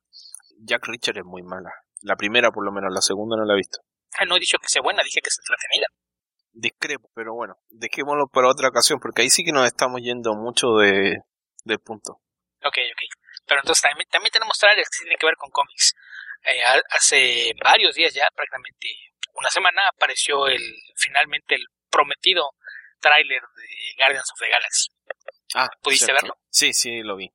Jack 0.58 0.88
Richard 0.88 1.18
es 1.18 1.26
muy 1.26 1.44
mala. 1.44 1.72
La 2.02 2.16
primera 2.16 2.52
por 2.52 2.66
lo 2.66 2.72
menos, 2.72 2.94
la 2.94 3.02
segunda 3.02 3.36
no 3.38 3.46
la 3.46 3.54
he 3.54 3.58
visto. 3.58 3.80
Ah, 4.18 4.26
no 4.26 4.38
he 4.38 4.40
dicho 4.40 4.58
que 4.60 4.68
sea 4.68 4.82
buena, 4.82 5.04
dije 5.04 5.22
que 5.22 5.30
es 5.30 5.40
entretenida. 5.40 5.88
Discrepo, 6.54 7.10
pero 7.14 7.34
bueno, 7.34 7.56
dejémoslo 7.70 8.28
para 8.28 8.50
otra 8.50 8.70
ocasión, 8.70 9.00
porque 9.00 9.24
ahí 9.24 9.30
sí 9.30 9.44
que 9.44 9.52
nos 9.52 9.66
estamos 9.66 10.02
yendo 10.02 10.34
mucho 10.36 10.76
de, 10.78 11.18
del 11.66 11.80
punto. 11.80 12.22
Ok, 12.64 12.78
ok. 12.78 13.02
Pero 13.46 13.62
entonces 13.62 13.82
también, 13.82 14.08
también 14.10 14.32
tenemos 14.32 14.58
trailers 14.58 14.90
que 14.90 15.04
tienen 15.04 15.18
que 15.18 15.26
ver 15.26 15.36
con 15.36 15.50
cómics. 15.52 15.94
Eh, 16.44 16.62
hace 16.92 17.54
varios 17.64 17.96
días 17.96 18.14
ya, 18.14 18.28
prácticamente 18.34 18.88
una 19.34 19.50
semana, 19.50 19.82
apareció 19.90 20.48
el 20.48 20.62
finalmente 20.96 21.56
el 21.56 21.66
prometido 21.90 22.52
tráiler 23.00 23.42
de 23.42 23.68
Guardians 23.98 24.32
of 24.32 24.40
the 24.40 24.50
Galaxy. 24.50 24.90
Ah, 25.56 25.70
¿pudiste 25.82 26.14
verlo? 26.14 26.38
Sí, 26.50 26.74
sí, 26.74 27.02
lo 27.02 27.16
vi. 27.16 27.32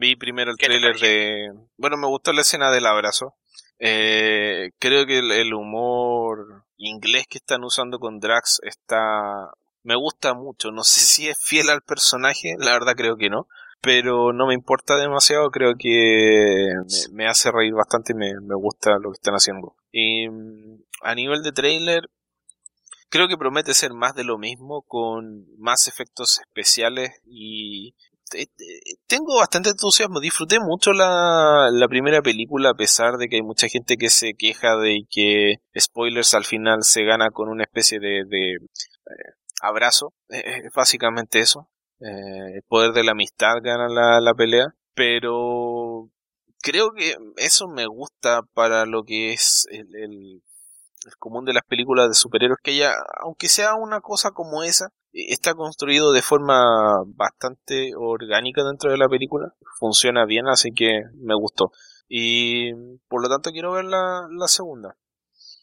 Vi 0.00 0.16
primero 0.16 0.50
el 0.50 0.56
tráiler 0.56 0.98
de... 0.98 1.52
Bueno, 1.76 1.98
me 1.98 2.06
gustó 2.06 2.32
la 2.32 2.40
escena 2.40 2.70
del 2.70 2.86
abrazo. 2.86 3.34
Eh, 3.78 4.70
creo 4.78 5.04
que 5.04 5.18
el, 5.18 5.52
humor 5.52 6.64
inglés 6.78 7.26
que 7.28 7.36
están 7.36 7.64
usando 7.64 7.98
con 7.98 8.18
Drax 8.18 8.60
está... 8.62 9.50
Me 9.82 9.96
gusta 9.96 10.32
mucho. 10.32 10.70
No 10.70 10.84
sé 10.84 11.00
si 11.04 11.28
es 11.28 11.36
fiel 11.38 11.68
al 11.68 11.82
personaje, 11.82 12.54
la 12.58 12.72
verdad 12.72 12.94
creo 12.96 13.18
que 13.18 13.28
no. 13.28 13.46
Pero 13.82 14.32
no 14.32 14.46
me 14.46 14.54
importa 14.54 14.96
demasiado, 14.96 15.50
creo 15.50 15.74
que 15.78 16.70
me, 17.12 17.26
hace 17.26 17.50
reír 17.52 17.74
bastante 17.74 18.12
y 18.12 18.16
me, 18.16 18.32
me 18.40 18.54
gusta 18.54 18.92
lo 18.92 19.10
que 19.10 19.16
están 19.16 19.34
haciendo. 19.34 19.76
Y 19.92 20.30
mm, 20.30 20.82
a 21.02 21.14
nivel 21.14 21.42
de 21.42 21.52
tráiler, 21.52 22.08
creo 23.10 23.28
que 23.28 23.36
promete 23.36 23.74
ser 23.74 23.92
más 23.92 24.14
de 24.14 24.24
lo 24.24 24.38
mismo 24.38 24.80
con 24.82 25.44
más 25.58 25.88
efectos 25.88 26.40
especiales 26.40 27.20
y 27.26 27.94
tengo 29.06 29.38
bastante 29.38 29.70
entusiasmo. 29.70 30.20
Disfruté 30.20 30.58
mucho 30.60 30.92
la, 30.92 31.70
primera 31.88 32.22
película 32.22 32.70
a 32.70 32.74
pesar 32.74 33.16
de 33.16 33.28
que 33.28 33.36
hay 33.36 33.42
mucha 33.42 33.68
gente 33.68 33.96
que 33.96 34.10
se 34.10 34.34
queja 34.34 34.76
de 34.76 35.06
que 35.10 35.56
spoilers 35.78 36.34
al 36.34 36.44
final 36.44 36.82
se 36.82 37.04
gana 37.04 37.30
con 37.30 37.48
una 37.48 37.64
especie 37.64 37.98
de, 37.98 38.24
de 38.26 38.54
eh, 38.54 39.32
abrazo. 39.62 40.14
Es 40.28 40.72
básicamente 40.74 41.40
eso. 41.40 41.68
Eh, 42.00 42.56
el 42.56 42.62
poder 42.68 42.92
de 42.92 43.04
la 43.04 43.12
amistad 43.12 43.54
gana 43.62 43.88
la, 43.88 44.20
la 44.20 44.34
pelea. 44.34 44.74
Pero 44.94 46.10
creo 46.62 46.92
que 46.92 47.16
eso 47.36 47.68
me 47.68 47.86
gusta 47.86 48.42
para 48.54 48.86
lo 48.86 49.04
que 49.04 49.32
es 49.32 49.66
el 49.70 50.42
común 51.18 51.44
de 51.44 51.52
las 51.52 51.64
películas 51.64 52.08
de 52.08 52.14
superhéroes 52.14 52.58
que 52.62 52.76
ya, 52.76 52.92
aunque 53.22 53.48
sea 53.48 53.74
una 53.74 54.00
cosa 54.00 54.30
como 54.32 54.62
esa, 54.62 54.88
está 55.12 55.54
construido 55.54 56.12
de 56.12 56.22
forma 56.22 57.02
bastante 57.06 57.92
orgánica 57.96 58.62
dentro 58.64 58.90
de 58.90 58.98
la 58.98 59.08
película. 59.08 59.54
Funciona 59.78 60.24
bien, 60.24 60.46
así 60.48 60.70
que 60.72 61.02
me 61.14 61.34
gustó. 61.34 61.72
Y 62.08 62.72
por 63.08 63.22
lo 63.22 63.28
tanto 63.28 63.50
quiero 63.50 63.72
ver 63.72 63.84
la, 63.84 64.26
la 64.30 64.48
segunda. 64.48 64.96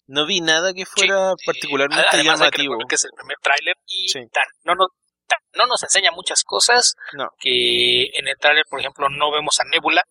No 0.07 0.25
vi 0.25 0.39
nada 0.39 0.73
que 0.73 0.85
fuera 0.85 1.33
particularmente 1.45 2.23
llamativo. 2.23 2.77
que 2.87 2.95
es 2.95 3.05
el 3.05 3.11
primer 3.15 3.37
tráiler 3.41 3.75
y 3.85 4.07
no, 4.63 4.75
no, 4.75 4.87
no 5.55 5.65
nos 5.67 5.83
enseña 5.83 6.11
muchas 6.11 6.43
cosas 6.43 6.95
que 7.39 8.05
en 8.13 8.27
el 8.27 8.37
tráiler, 8.39 8.63
por 8.69 8.79
ejemplo, 8.79 9.09
no 9.09 9.31
vemos 9.31 9.59
a 9.59 9.65
Nebula 9.65 10.01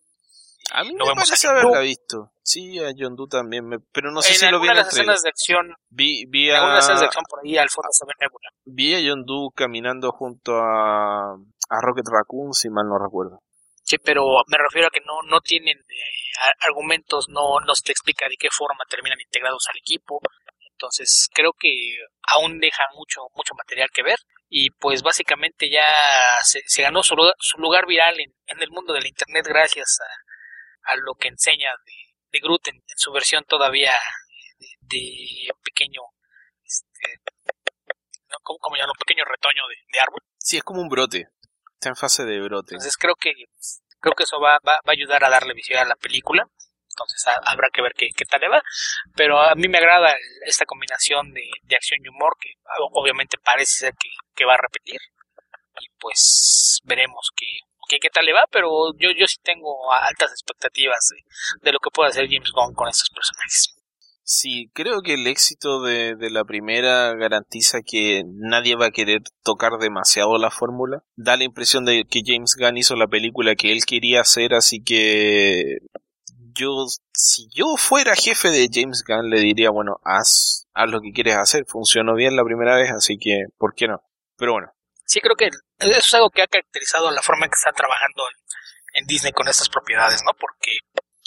a 0.73 0.83
mí 0.83 0.93
no 0.93 1.05
me 1.05 1.13
parece 1.13 1.47
haberla 1.47 1.79
visto. 1.79 2.31
Sí, 2.43 2.79
a 2.79 2.91
John 2.97 3.15
Doe 3.15 3.27
también, 3.29 3.65
pero 3.91 4.11
no 4.11 4.21
sé 4.21 4.33
si 4.33 4.49
lo 4.49 4.59
vi 4.59 4.69
en 4.69 4.75
las 4.75 4.87
escenas 4.87 5.21
de 5.21 5.29
acción. 5.29 5.75
Vi, 5.89 6.25
vi 6.27 6.49
a... 6.49 6.59
algunas 6.59 6.79
escenas 6.79 7.01
de 7.01 7.05
acción 7.07 7.25
por 7.29 7.39
ahí 7.43 7.57
al 7.57 7.69
fondo 7.69 7.89
se 7.91 8.05
ve 8.05 8.13
Nebula. 8.19 8.49
Vi 8.65 8.95
a 8.95 9.09
John 9.09 9.25
Doe 9.25 9.49
caminando 9.55 10.11
junto 10.11 10.55
a, 10.55 11.33
a 11.33 11.81
Rocket 11.81 12.05
Raccoon, 12.09 12.53
si 12.53 12.69
mal 12.69 12.87
no 12.87 12.97
recuerdo. 12.97 13.41
Sí, 13.83 13.97
pero 13.97 14.25
me 14.47 14.57
refiero 14.57 14.87
a 14.87 14.91
que 14.91 14.99
no, 15.01 15.21
no 15.29 15.39
tienen 15.39 15.77
eh, 15.77 16.65
argumentos, 16.67 17.27
no, 17.29 17.59
no 17.65 17.73
se 17.73 17.83
te 17.83 17.91
explica 17.93 18.27
de 18.27 18.35
qué 18.37 18.49
forma 18.51 18.83
terminan 18.89 19.19
integrados 19.21 19.65
al 19.69 19.77
equipo. 19.77 20.19
Entonces 20.71 21.29
creo 21.33 21.53
que 21.57 21.95
aún 22.29 22.59
deja 22.59 22.83
mucho, 22.95 23.21
mucho 23.33 23.55
material 23.55 23.89
que 23.91 24.03
ver 24.03 24.19
y 24.49 24.69
pues 24.71 25.01
básicamente 25.01 25.69
ya 25.69 25.87
se, 26.43 26.61
se 26.65 26.81
ganó 26.81 27.01
su, 27.01 27.15
su 27.39 27.57
lugar 27.57 27.85
viral 27.87 28.19
en, 28.19 28.33
en, 28.45 28.61
el 28.61 28.69
mundo 28.69 28.93
del 28.93 29.07
Internet 29.07 29.45
gracias 29.47 29.97
a, 30.01 30.07
a 30.87 30.95
lo 30.95 31.15
que 31.15 31.27
enseña 31.27 31.69
de, 31.85 32.15
de 32.31 32.39
Groot 32.39 32.67
en, 32.69 32.83
su 32.95 33.11
versión 33.11 33.43
todavía 33.45 33.93
de, 34.81 35.49
pequeño, 35.63 36.01
este, 36.63 37.21
¿cómo, 38.43 38.59
cómo 38.59 38.75
llamarlo? 38.75 38.93
Pequeño 39.05 39.23
retoño 39.25 39.63
de, 39.91 39.99
árbol. 39.99 40.21
Sí, 40.37 40.57
es 40.57 40.63
como 40.63 40.81
un 40.81 40.89
brote. 40.89 41.27
Está 41.73 41.89
en 41.89 41.95
fase 41.95 42.25
de 42.25 42.39
brote. 42.39 42.75
Entonces 42.75 42.97
creo 42.97 43.15
que 43.15 43.33
creo 43.99 44.15
que 44.15 44.23
eso 44.23 44.39
va, 44.39 44.59
va, 44.67 44.73
va 44.75 44.91
a 44.91 44.91
ayudar 44.91 45.23
a 45.23 45.29
darle 45.29 45.53
visibilidad 45.53 45.85
a 45.85 45.89
la 45.89 45.95
película. 45.95 46.47
Entonces 46.89 47.23
habrá 47.45 47.69
que 47.71 47.83
ver 47.83 47.93
qué, 47.95 48.09
qué, 48.15 48.25
tal 48.25 48.41
le 48.41 48.49
va. 48.49 48.61
Pero 49.15 49.39
a 49.39 49.53
mí 49.53 49.67
me 49.67 49.77
agrada 49.77 50.15
esta 50.45 50.65
combinación 50.65 51.31
de, 51.31 51.43
de 51.61 51.75
acción 51.75 51.99
y 52.03 52.09
humor 52.09 52.35
que 52.39 52.53
obviamente 52.93 53.37
parece 53.37 53.85
ser 53.85 53.93
que, 53.93 54.09
que 54.33 54.45
va 54.45 54.55
a 54.55 54.61
repetir. 54.61 54.99
Y 55.79 55.89
pues 55.99 56.79
veremos 56.85 57.29
qué, 57.35 57.45
qué, 57.87 57.97
qué 57.99 58.09
tal 58.09 58.25
le 58.25 58.33
va, 58.33 58.43
pero 58.51 58.93
yo, 58.97 59.09
yo 59.17 59.25
sí 59.27 59.37
tengo 59.43 59.91
altas 59.91 60.31
expectativas 60.31 61.09
de, 61.11 61.23
de 61.61 61.71
lo 61.71 61.79
que 61.79 61.89
puede 61.91 62.09
hacer 62.09 62.27
James 62.29 62.51
Gunn 62.51 62.73
con 62.73 62.87
estos 62.87 63.09
personajes. 63.09 63.73
Sí, 64.29 64.69
creo 64.73 65.01
que 65.01 65.13
el 65.13 65.25
éxito 65.25 65.81
de, 65.81 66.15
de, 66.15 66.29
la 66.29 66.43
primera 66.43 67.13
garantiza 67.15 67.79
que 67.81 68.23
nadie 68.25 68.75
va 68.75 68.87
a 68.87 68.91
querer 68.91 69.21
tocar 69.41 69.77
demasiado 69.79 70.37
la 70.37 70.51
fórmula. 70.51 71.01
Da 71.15 71.37
la 71.37 71.45
impresión 71.45 71.85
de 71.85 72.03
que 72.03 72.23
James 72.25 72.57
Gunn 72.59 72.77
hizo 72.77 72.97
la 72.97 73.07
película 73.07 73.55
que 73.55 73.71
él 73.71 73.85
quería 73.85 74.19
hacer, 74.19 74.53
así 74.53 74.83
que 74.83 75.77
yo, 76.57 76.85
si 77.13 77.47
yo 77.53 77.77
fuera 77.77 78.15
jefe 78.15 78.49
de 78.49 78.67
James 78.71 79.03
Gunn, 79.07 79.29
le 79.29 79.39
diría, 79.39 79.69
bueno, 79.69 79.97
haz, 80.03 80.67
haz 80.73 80.89
lo 80.89 80.99
que 80.99 81.11
quieres 81.11 81.37
hacer. 81.37 81.65
Funcionó 81.65 82.15
bien 82.15 82.35
la 82.35 82.43
primera 82.43 82.75
vez, 82.75 82.91
así 82.91 83.17
que, 83.17 83.45
¿por 83.57 83.75
qué 83.75 83.87
no? 83.87 84.01
Pero 84.37 84.53
bueno. 84.53 84.67
Sí, 85.07 85.21
creo 85.21 85.35
que 85.37 85.47
eso 85.47 85.99
es 85.99 86.13
algo 86.15 86.29
que 86.29 86.41
ha 86.41 86.47
caracterizado 86.47 87.09
la 87.11 87.21
forma 87.21 87.45
en 87.45 87.51
que 87.51 87.55
están 87.55 87.73
trabajando 87.73 88.23
en, 88.93 89.05
Disney 89.07 89.31
con 89.31 89.47
estas 89.47 89.69
propiedades, 89.69 90.21
¿no? 90.25 90.33
Porque 90.33 90.79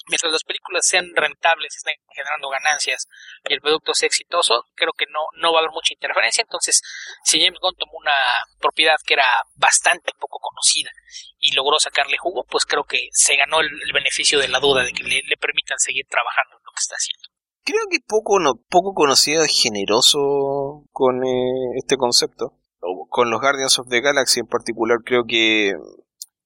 mientras 0.08 0.32
las 0.32 0.42
películas 0.42 0.84
sean 0.84 1.06
rentables 1.14 1.76
estén 1.76 1.94
generando 2.12 2.50
ganancias 2.50 3.06
y 3.48 3.54
el 3.54 3.60
producto 3.60 3.94
sea 3.94 4.08
exitoso, 4.08 4.66
creo 4.74 4.92
que 4.92 5.06
no, 5.08 5.20
no 5.40 5.52
va 5.52 5.58
a 5.58 5.62
haber 5.62 5.70
mucha 5.70 5.94
interferencia. 5.94 6.42
Entonces, 6.42 6.82
si 7.24 7.40
James 7.40 7.58
Gunn 7.62 7.76
tomó 7.78 7.92
una 7.96 8.12
propiedad 8.58 8.96
que 9.06 9.14
era 9.14 9.24
bastante 9.54 10.12
poco 10.18 10.40
conocida 10.40 10.90
y 11.38 11.54
logró 11.54 11.78
sacarle 11.78 12.18
jugo, 12.18 12.44
pues 12.50 12.66
creo 12.66 12.84
que 12.84 13.08
se 13.12 13.36
ganó 13.36 13.60
el, 13.60 13.70
beneficio 13.94 14.40
de 14.40 14.48
la 14.48 14.58
duda 14.58 14.82
de 14.82 14.92
que 14.92 15.04
le, 15.04 15.36
permitan 15.40 15.78
seguir 15.78 16.04
trabajando 16.10 16.58
en 16.58 16.64
lo 16.64 16.72
que 16.72 16.82
está 16.82 16.96
haciendo. 16.96 17.28
Creo 17.62 17.86
que 17.88 18.00
poco, 18.06 18.40
no, 18.40 18.56
poco 18.68 18.92
conocido 18.92 19.44
es 19.44 19.56
generoso 19.56 20.84
con 20.90 21.24
eh, 21.24 21.78
este 21.78 21.96
concepto. 21.96 22.59
Con 22.80 23.30
los 23.30 23.40
Guardians 23.40 23.78
of 23.78 23.88
the 23.88 24.00
Galaxy 24.00 24.40
en 24.40 24.46
particular, 24.46 24.98
creo 25.04 25.24
que 25.26 25.72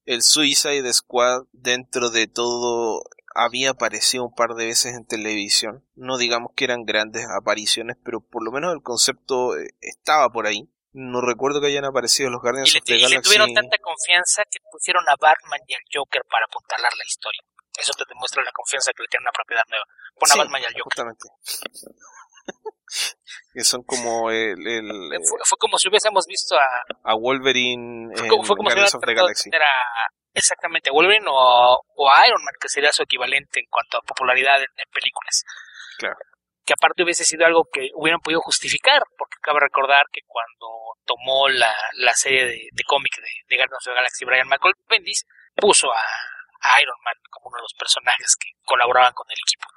el 0.05 0.23
Suicide 0.23 0.93
Squad 0.93 1.45
dentro 1.53 2.11
de 2.11 2.27
todo 2.27 3.03
había 3.35 3.71
aparecido 3.71 4.25
un 4.25 4.35
par 4.35 4.55
de 4.55 4.67
veces 4.67 4.95
en 4.95 5.05
televisión. 5.05 5.85
No 5.97 6.19
digamos 6.19 6.53
que 6.55 6.65
eran 6.65 6.85
grandes 6.85 7.27
apariciones, 7.27 7.97
pero 8.05 8.21
por 8.21 8.45
lo 8.45 8.53
menos 8.53 8.73
el 8.73 8.83
concepto 8.83 9.57
eh, 9.59 9.71
estaba 9.81 10.31
por 10.31 10.47
ahí. 10.47 10.71
No 10.93 11.21
recuerdo 11.21 11.61
que 11.61 11.67
hayan 11.67 11.85
aparecido 11.85 12.31
los 12.31 12.41
Guardians 12.41 12.77
of 12.77 12.85
the 12.85 12.95
Galaxy. 12.95 13.19
Y 13.19 13.23
tuvieron 13.23 13.53
tanta 13.53 13.77
confianza 13.79 14.43
que 14.49 14.59
pusieron 14.71 15.03
a 15.09 15.17
Batman 15.21 15.61
y 15.67 15.75
al 15.75 15.83
Joker 15.93 16.23
para 16.31 16.47
apuntalar 16.47 16.93
la 16.97 17.05
historia. 17.05 17.43
Eso 17.77 17.93
te 17.99 18.05
demuestra 18.09 18.45
la 18.45 18.53
confianza 18.53 18.93
que 18.95 19.03
le 19.03 19.09
tiene 19.09 19.25
una 19.25 19.33
propiedad 19.33 19.65
nueva. 19.69 19.85
Pon 20.15 20.31
a 20.31 20.37
Batman 20.37 20.63
y 20.63 20.67
al 20.67 20.75
Joker. 20.75 20.85
Justamente. 20.85 21.27
Que 23.53 23.65
son 23.65 23.83
como 23.83 24.31
el, 24.31 24.59
eh, 24.67 25.21
fue, 25.23 25.59
como 25.59 25.79
si 25.79 25.89
hubiésemos 25.89 26.27
visto 26.27 26.57
a 26.57 27.13
a 27.13 27.15
Wolverine 27.15 28.13
en 28.13 28.29
fue 28.45 28.57
como 28.57 28.69
Guardians 28.69 28.95
of 28.95 29.05
the 29.05 29.15
Galaxy. 29.15 29.51
era 29.53 29.71
exactamente 30.33 30.91
Wolverine 30.91 31.27
o, 31.29 31.81
o, 31.97 32.11
Iron 32.27 32.43
Man 32.43 32.55
que 32.61 32.69
sería 32.69 32.93
su 32.93 33.03
equivalente 33.03 33.61
en 33.61 33.67
cuanto 33.71 33.99
a 33.99 34.03
popularidad 34.03 34.61
en, 34.61 34.91
películas. 34.93 35.45
Claro. 35.99 36.17
Que 36.65 36.73
aparte 36.73 37.05
hubiese 37.05 37.25
sido 37.25 37.47
algo 37.47 37.69
que 37.73 37.91
hubieran 37.95 38.21
podido 38.21 38.41
justificar 38.41 39.03
porque 39.17 39.37
cabe 39.41 39.61
recordar 39.61 40.07
que 40.11 40.23
cuando 40.27 40.97
tomó 41.05 41.49
la, 41.49 41.75
la 41.95 42.15
serie 42.15 42.45
de, 42.47 42.69
de 42.73 42.85
cómic 42.85 43.15
de, 43.17 43.31
de 43.49 43.57
Guardians 43.57 43.87
of 43.87 43.93
the 43.93 43.95
Galaxy 43.95 44.25
Brian 44.25 44.49
Michael 44.49 44.75
Bendis 44.89 45.25
puso 45.55 45.93
a, 45.93 46.01
a 46.63 46.81
Iron 46.83 46.97
Man 47.05 47.15
como 47.31 47.49
uno 47.49 47.59
de 47.59 47.63
los 47.63 47.75
personajes 47.79 48.35
que 48.41 48.49
colaboraban 48.65 49.13
con 49.13 49.27
el 49.31 49.39
equipo 49.39 49.69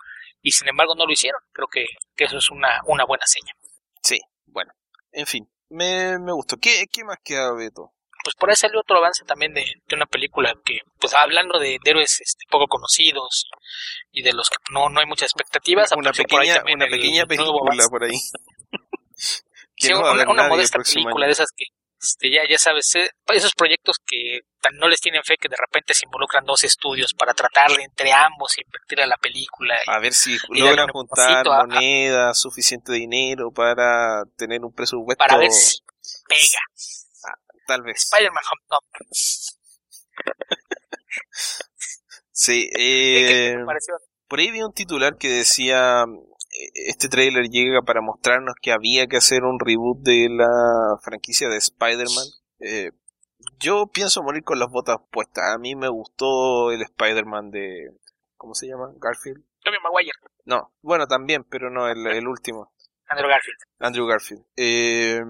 y 0.48 0.51
sin 0.51 0.70
embargo 0.70 0.96
no 0.96 1.06
lo 1.06 1.12
hicieron. 1.12 1.42
Creo 1.51 1.68
que, 1.68 1.86
que 2.16 2.24
eso 2.24 2.38
es 2.38 2.50
una, 2.50 2.82
una 2.86 3.04
buena 3.04 3.25
seña. 3.25 3.54
Sí, 4.01 4.18
bueno, 4.46 4.72
en 5.12 5.25
fin, 5.27 5.50
me, 5.68 6.18
me 6.20 6.32
gustó. 6.32 6.56
¿Qué, 6.56 6.86
qué 6.89 7.04
más 7.04 7.18
queda, 7.22 7.54
Beto? 7.54 7.92
Pues 8.24 8.34
por 8.36 8.50
ahí 8.50 8.56
salió 8.56 8.80
otro 8.80 8.98
avance 8.98 9.25
también 9.25 9.54
de, 9.54 9.66
de 9.88 9.96
una 9.96 10.06
película 10.06 10.54
que, 10.63 10.80
pues 11.00 11.13
hablando 11.13 11.60
de, 11.60 11.80
héroes 11.84 12.22
este, 12.22 12.46
poco 12.50 12.68
conocidos 12.68 13.50
y 14.12 14.22
de 14.24 14.32
los 14.32 14.50
que 14.50 14.55
no, 14.72 14.88
no 14.88 15.01
hay 15.01 15.05
muchas 15.05 15.31
expectativas. 15.31 15.92
Una 15.92 16.14
pequeña, 16.14 16.64
una 16.74 16.88
pequeña 16.88 17.25
película 17.25 17.88
por 17.90 18.05
ahí. 18.05 18.18
sí, 19.75 19.92
una, 19.92 20.29
una 20.29 20.48
modesta 20.48 20.79
película 20.79 21.25
de 21.25 21.33
esas 21.33 21.51
que 21.55 21.66
este, 22.00 22.31
ya, 22.31 22.48
ya 22.48 22.57
sabes, 22.57 22.96
eh, 22.96 23.10
esos 23.27 23.53
proyectos 23.53 23.98
que 24.05 24.42
no 24.74 24.88
les 24.88 25.00
tienen 25.00 25.24
fe 25.24 25.38
que 25.38 25.48
de 25.48 25.55
repente 25.57 25.94
se 25.94 26.05
involucran 26.05 26.46
dos 26.46 26.64
estudios 26.64 27.14
para 27.14 27.33
tratar 27.33 27.72
de 27.72 27.83
entre 27.83 28.12
ambos 28.12 28.57
invertir 28.57 29.01
a 29.01 29.07
la 29.07 29.18
película. 29.18 29.75
a 29.88 30.00
ver 30.00 30.14
si 30.14 30.38
logran 30.50 30.90
juntar 30.90 31.46
moneda, 31.46 32.33
suficiente 32.33 32.94
dinero 32.94 33.51
para 33.51 34.24
tener 34.36 34.64
un 34.64 34.74
presupuesto. 34.74 35.20
Para 35.20 35.38
ver 35.38 35.51
si 35.51 35.79
pega. 36.27 36.60
Ah, 37.25 37.38
tal 37.66 37.83
vez. 37.83 38.03
Spider-Man 38.03 38.44
sí, 42.31 42.70
eh, 42.75 43.55
por 44.27 44.40
ahí 44.40 44.51
vi 44.51 44.62
un 44.62 44.74
titular 44.74 45.18
que 45.18 45.29
decía 45.29 46.05
este 46.74 47.09
trailer 47.09 47.50
llega 47.50 47.81
para 47.81 48.01
mostrarnos 48.01 48.55
que 48.61 48.72
había 48.72 49.07
que 49.07 49.17
hacer 49.17 49.43
un 49.43 49.59
reboot 49.59 50.00
de 50.00 50.29
la 50.29 50.98
franquicia 51.01 51.50
de 51.50 51.57
Spider-Man. 51.57 52.25
Eh, 52.59 52.91
yo 53.59 53.87
pienso 53.87 54.24
morir 54.24 54.43
con 54.43 54.59
las 54.59 54.70
botas 54.70 54.98
puestas. 55.11 55.53
A 55.53 55.57
mí 55.57 55.75
me 55.75 55.89
gustó 55.89 56.72
el 56.72 56.81
Spider-Man 56.81 57.51
de... 57.51 57.91
¿Cómo 58.35 58.53
se 58.53 58.67
llama? 58.67 58.91
Garfield. 58.98 59.43
Tommy 59.63 59.77
Maguire. 59.83 60.11
No, 60.46 60.72
bueno, 60.81 61.07
también, 61.07 61.43
pero 61.43 61.70
no 61.70 61.87
el, 61.87 62.05
el 62.07 62.27
último. 62.27 62.72
Andrew 63.07 63.29
Garfield. 63.29 63.57
Andrew 63.79 64.05
Garfield. 64.05 64.46
Eh, 64.55 65.22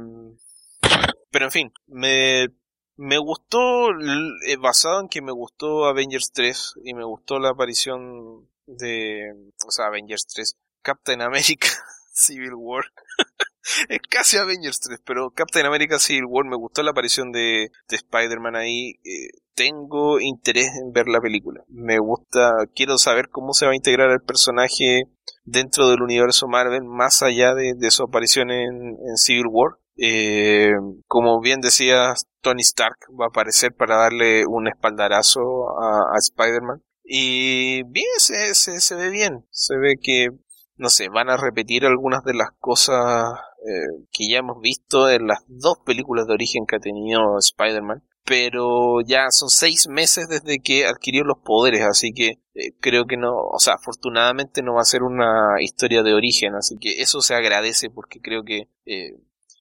pero 1.32 1.46
en 1.46 1.52
fin, 1.52 1.74
me, 1.88 2.48
me 2.96 3.18
gustó, 3.18 3.92
eh, 3.92 4.58
basado 4.60 5.02
en 5.02 5.08
que 5.08 5.22
me 5.22 5.32
gustó 5.32 5.86
Avengers 5.86 6.32
3 6.34 6.76
y 6.84 6.94
me 6.94 7.04
gustó 7.04 7.40
la 7.40 7.50
aparición 7.50 8.50
de, 8.66 9.32
o 9.66 9.72
sea, 9.72 9.86
Avengers 9.86 10.26
3, 10.28 10.58
Captain 10.88 11.22
America 11.22 11.68
Civil 12.14 12.54
War. 12.56 12.86
es 13.90 14.00
casi 14.10 14.38
Avengers 14.38 14.80
3, 14.80 15.02
pero 15.06 15.32
Captain 15.32 15.66
America 15.66 16.00
Civil 16.00 16.24
War 16.30 16.46
me 16.46 16.56
gustó 16.56 16.82
la 16.82 16.92
aparición 16.92 17.34
de, 17.34 17.72
de 17.90 17.96
Spider-Man 17.98 18.56
ahí. 18.56 18.92
Eh, 19.04 19.36
tengo 19.54 20.22
interés 20.22 20.68
en 20.82 20.94
ver 20.94 21.08
la 21.08 21.20
película. 21.20 21.62
Me 21.68 22.00
gusta, 22.00 22.54
quiero 22.74 22.98
saber 22.98 23.28
cómo 23.30 23.52
se 23.52 23.66
va 23.66 23.74
a 23.74 23.76
integrar 23.76 24.12
el 24.12 24.22
personaje 24.22 25.04
dentro 25.44 25.90
del 25.90 26.02
universo 26.02 26.48
Marvel, 26.48 26.84
más 26.86 27.22
allá 27.22 27.54
de, 27.54 27.92
su 27.92 28.04
aparición 28.04 28.50
en, 28.50 28.96
Civil 29.18 29.48
War. 29.52 29.74
Eh, 29.98 30.72
como 31.08 31.42
bien 31.42 31.60
decía 31.60 32.14
Tony 32.42 32.62
Stark 32.62 32.98
va 33.20 33.26
a 33.26 33.30
aparecer 33.30 33.74
para 33.74 33.98
darle 33.98 34.46
un 34.48 34.70
espaldarazo 34.70 35.42
a, 35.82 36.16
a 36.16 36.18
Spider-Man. 36.18 36.82
Y 37.10 37.84
bien, 37.84 38.06
se, 38.18 38.96
ve 38.96 39.10
bien. 39.10 39.46
Se 39.50 39.78
ve 39.78 39.96
que 40.02 40.28
no 40.78 40.90
sé, 40.90 41.10
van 41.10 41.30
a 41.30 41.38
repetir 41.38 41.86
algunas 41.86 42.24
de 42.24 42.34
las 42.34 42.50
cosas 42.60 43.40
eh, 43.66 44.06
que 44.12 44.30
ya 44.30 44.40
hemos 44.40 44.62
visto 44.62 45.10
en 45.10 45.28
las 45.28 45.40
dos 45.48 45.80
películas 45.86 46.28
de 46.28 46.34
origen 46.34 46.66
que 46.68 46.76
ha 46.78 46.80
tenido 46.80 47.38
Spider-Man. 47.40 48.04
Pero 48.24 49.00
ya 49.02 49.32
son 49.32 49.50
seis 49.50 49.88
meses 49.88 50.28
desde 50.28 50.60
que 50.60 50.86
adquirió 50.86 51.24
los 51.24 51.38
poderes, 51.46 51.84
así 51.84 52.12
que 52.12 52.42
eh, 52.56 52.74
creo 52.82 53.06
que 53.06 53.16
no, 53.16 53.34
o 53.34 53.58
sea, 53.60 53.76
afortunadamente 53.76 54.62
no 54.62 54.74
va 54.74 54.82
a 54.82 54.86
ser 54.86 55.04
una 55.04 55.62
historia 55.62 56.04
de 56.04 56.14
origen, 56.14 56.54
así 56.56 56.76
que 56.78 57.02
eso 57.02 57.22
se 57.22 57.36
agradece 57.36 57.90
porque 57.90 58.20
creo 58.20 58.44
que 58.44 58.68
eh, 58.86 59.14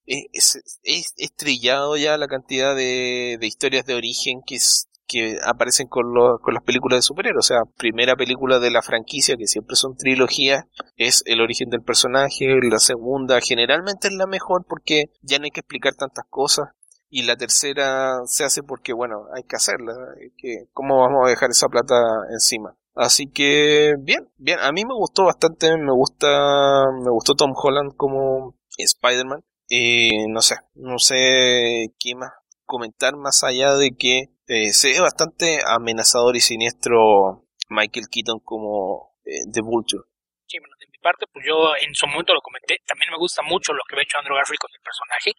es, 0.05 0.61
es, 0.83 1.15
estrellado 1.17 1.97
ya 1.97 2.19
la 2.19 2.27
cantidad 2.27 2.75
de, 2.75 3.39
de 3.41 3.47
historias 3.47 3.87
de 3.87 3.95
origen 3.95 4.41
que 4.45 4.57
es, 4.57 4.89
que 5.07 5.39
aparecen 5.45 5.89
con, 5.89 6.05
con 6.43 6.55
las 6.55 6.63
películas 6.63 6.99
de 6.99 7.03
superhéroes. 7.03 7.45
O 7.45 7.49
sea, 7.49 7.61
primera 7.77 8.17
película 8.17 8.59
de 8.59 8.71
la 8.71 8.83
franquicia, 8.83 9.37
que 9.37 9.47
siempre 9.47 9.77
son 9.77 9.97
trilogías, 9.97 10.65
es 10.97 11.23
el 11.27 11.41
origen 11.41 11.71
del 11.71 11.83
personaje. 11.83 12.47
La 12.71 12.79
segunda 12.79 13.41
generalmente 13.41 14.09
es 14.09 14.15
la 14.15 14.27
mejor 14.27 14.65
porque 14.69 15.05
ya 15.23 15.39
no 15.39 15.45
hay 15.45 15.51
que 15.51 15.61
explicar 15.61 15.95
tantas 15.95 16.25
cosas. 16.29 16.69
Y 17.09 17.23
la 17.23 17.37
tercera 17.37 18.19
se 18.27 18.45
hace 18.45 18.63
porque, 18.63 18.93
bueno, 18.93 19.27
hay 19.35 19.45
que 19.45 19.57
hacerla. 19.57 19.93
Que, 20.37 20.67
¿Cómo 20.73 21.01
vamos 21.01 21.27
a 21.27 21.31
dejar 21.31 21.51
esa 21.51 21.69
plata 21.69 21.95
encima? 22.33 22.77
Así 22.95 23.27
que, 23.27 23.95
bien, 24.01 24.29
bien. 24.39 24.59
A 24.61 24.73
mí 24.73 24.85
me 24.85 24.95
gustó 24.95 25.25
bastante. 25.25 25.77
Me 25.77 25.93
gusta, 25.93 26.85
me 27.05 27.11
gustó 27.11 27.35
Tom 27.35 27.53
Holland 27.55 27.95
como 27.97 28.57
Spider-Man. 28.77 29.45
Y 29.69 30.29
no 30.29 30.43
sé, 30.43 30.57
no 30.75 30.99
sé 30.99 31.93
qué 31.99 32.15
más 32.15 32.31
comentar 32.67 33.17
más 33.17 33.43
allá 33.45 33.75
de 33.75 33.97
que 33.97 34.37
eh, 34.49 34.73
se 34.73 34.93
ve 34.93 35.01
bastante 35.01 35.61
amenazador 35.67 36.37
y 36.37 36.41
siniestro 36.41 37.47
Michael 37.69 38.07
Keaton 38.11 38.41
como 38.41 39.17
eh, 39.25 39.49
The 39.51 39.61
Vulture. 39.63 40.05
Sí, 40.47 40.59
bueno, 40.59 40.77
de 40.79 40.87
mi 40.87 40.99
parte, 40.99 41.27
pues 41.33 41.45
yo 41.47 41.75
en 41.81 41.95
su 41.95 42.07
momento 42.07 42.35
lo 42.35 42.41
comenté, 42.41 42.79
también 42.87 43.11
me 43.11 43.19
gusta 43.19 43.43
mucho 43.43 43.73
lo 43.73 43.83
que 43.89 43.99
ha 43.99 44.03
hecho 44.03 44.19
Andrew 44.19 44.37
Garfield 44.37 44.61
con 44.61 44.71
el 44.75 44.83
personaje. 44.83 45.33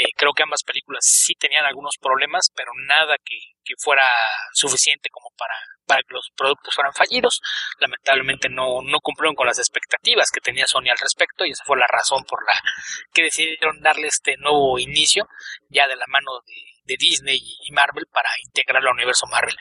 Eh, 0.00 0.12
creo 0.16 0.32
que 0.32 0.44
ambas 0.44 0.62
películas 0.62 1.04
sí 1.04 1.34
tenían 1.34 1.64
algunos 1.64 1.96
problemas, 2.00 2.52
pero 2.54 2.70
nada 2.86 3.16
que, 3.24 3.34
que 3.64 3.74
fuera 3.76 4.06
suficiente 4.52 5.10
como 5.10 5.28
para, 5.36 5.54
para 5.86 6.02
que 6.02 6.14
los 6.14 6.30
productos 6.36 6.72
fueran 6.72 6.94
fallidos. 6.94 7.40
Lamentablemente 7.80 8.48
no, 8.48 8.80
no 8.80 9.00
cumplieron 9.00 9.34
con 9.34 9.48
las 9.48 9.58
expectativas 9.58 10.30
que 10.30 10.40
tenía 10.40 10.68
Sony 10.68 10.90
al 10.90 10.98
respecto 10.98 11.44
y 11.44 11.50
esa 11.50 11.64
fue 11.64 11.76
la 11.76 11.88
razón 11.88 12.22
por 12.28 12.46
la 12.46 12.52
que 13.12 13.22
decidieron 13.22 13.80
darle 13.80 14.06
este 14.06 14.36
nuevo 14.36 14.78
inicio 14.78 15.26
ya 15.68 15.88
de 15.88 15.96
la 15.96 16.06
mano 16.06 16.30
de 16.46 16.77
de 16.88 16.96
Disney 16.98 17.38
y 17.38 17.72
Marvel 17.72 18.06
para 18.10 18.30
integrar 18.42 18.82
al 18.82 18.92
universo 18.92 19.26
Marvel. 19.26 19.54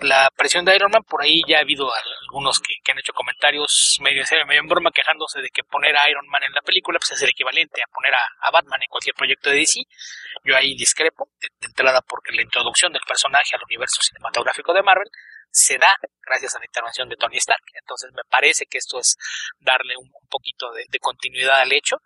La 0.00 0.26
aparición 0.26 0.64
de 0.64 0.74
Iron 0.74 0.90
Man, 0.90 1.04
por 1.04 1.22
ahí 1.22 1.42
ya 1.46 1.58
ha 1.58 1.60
habido 1.60 1.88
algunos 2.22 2.60
que, 2.60 2.74
han 2.90 2.98
hecho 2.98 3.12
comentarios 3.12 3.96
medio 4.00 4.22
en 4.28 4.48
medio 4.48 4.60
en 4.60 4.68
broma, 4.68 4.90
quejándose 4.90 5.40
de 5.40 5.48
que 5.48 5.62
poner 5.62 5.96
a 5.96 6.10
Iron 6.10 6.26
Man 6.28 6.42
en 6.42 6.52
la 6.52 6.60
película 6.62 6.98
pues 6.98 7.12
es 7.12 7.22
el 7.22 7.30
equivalente 7.30 7.80
a 7.82 7.86
poner 7.92 8.12
a, 8.14 8.50
Batman 8.52 8.82
en 8.82 8.88
cualquier 8.88 9.14
proyecto 9.14 9.50
de 9.50 9.56
DC. 9.56 9.80
Yo 10.44 10.56
ahí 10.56 10.76
discrepo, 10.76 11.28
de, 11.40 11.48
entrada 11.66 12.02
porque 12.02 12.32
la 12.34 12.42
introducción 12.42 12.92
del 12.92 13.02
personaje 13.06 13.56
al 13.56 13.62
universo 13.64 14.00
cinematográfico 14.02 14.72
de 14.74 14.82
Marvel 14.82 15.08
se 15.50 15.78
da 15.78 15.96
gracias 16.26 16.54
a 16.54 16.58
la 16.58 16.66
intervención 16.66 17.08
de 17.08 17.16
Tony 17.16 17.36
Stark. 17.38 17.62
Entonces 17.80 18.10
me 18.12 18.22
parece 18.28 18.66
que 18.66 18.78
esto 18.78 18.98
es 18.98 19.16
darle 19.60 19.96
un, 19.96 20.10
poquito 20.28 20.72
de, 20.72 20.98
continuidad 20.98 21.60
al 21.60 21.72
hecho. 21.72 21.96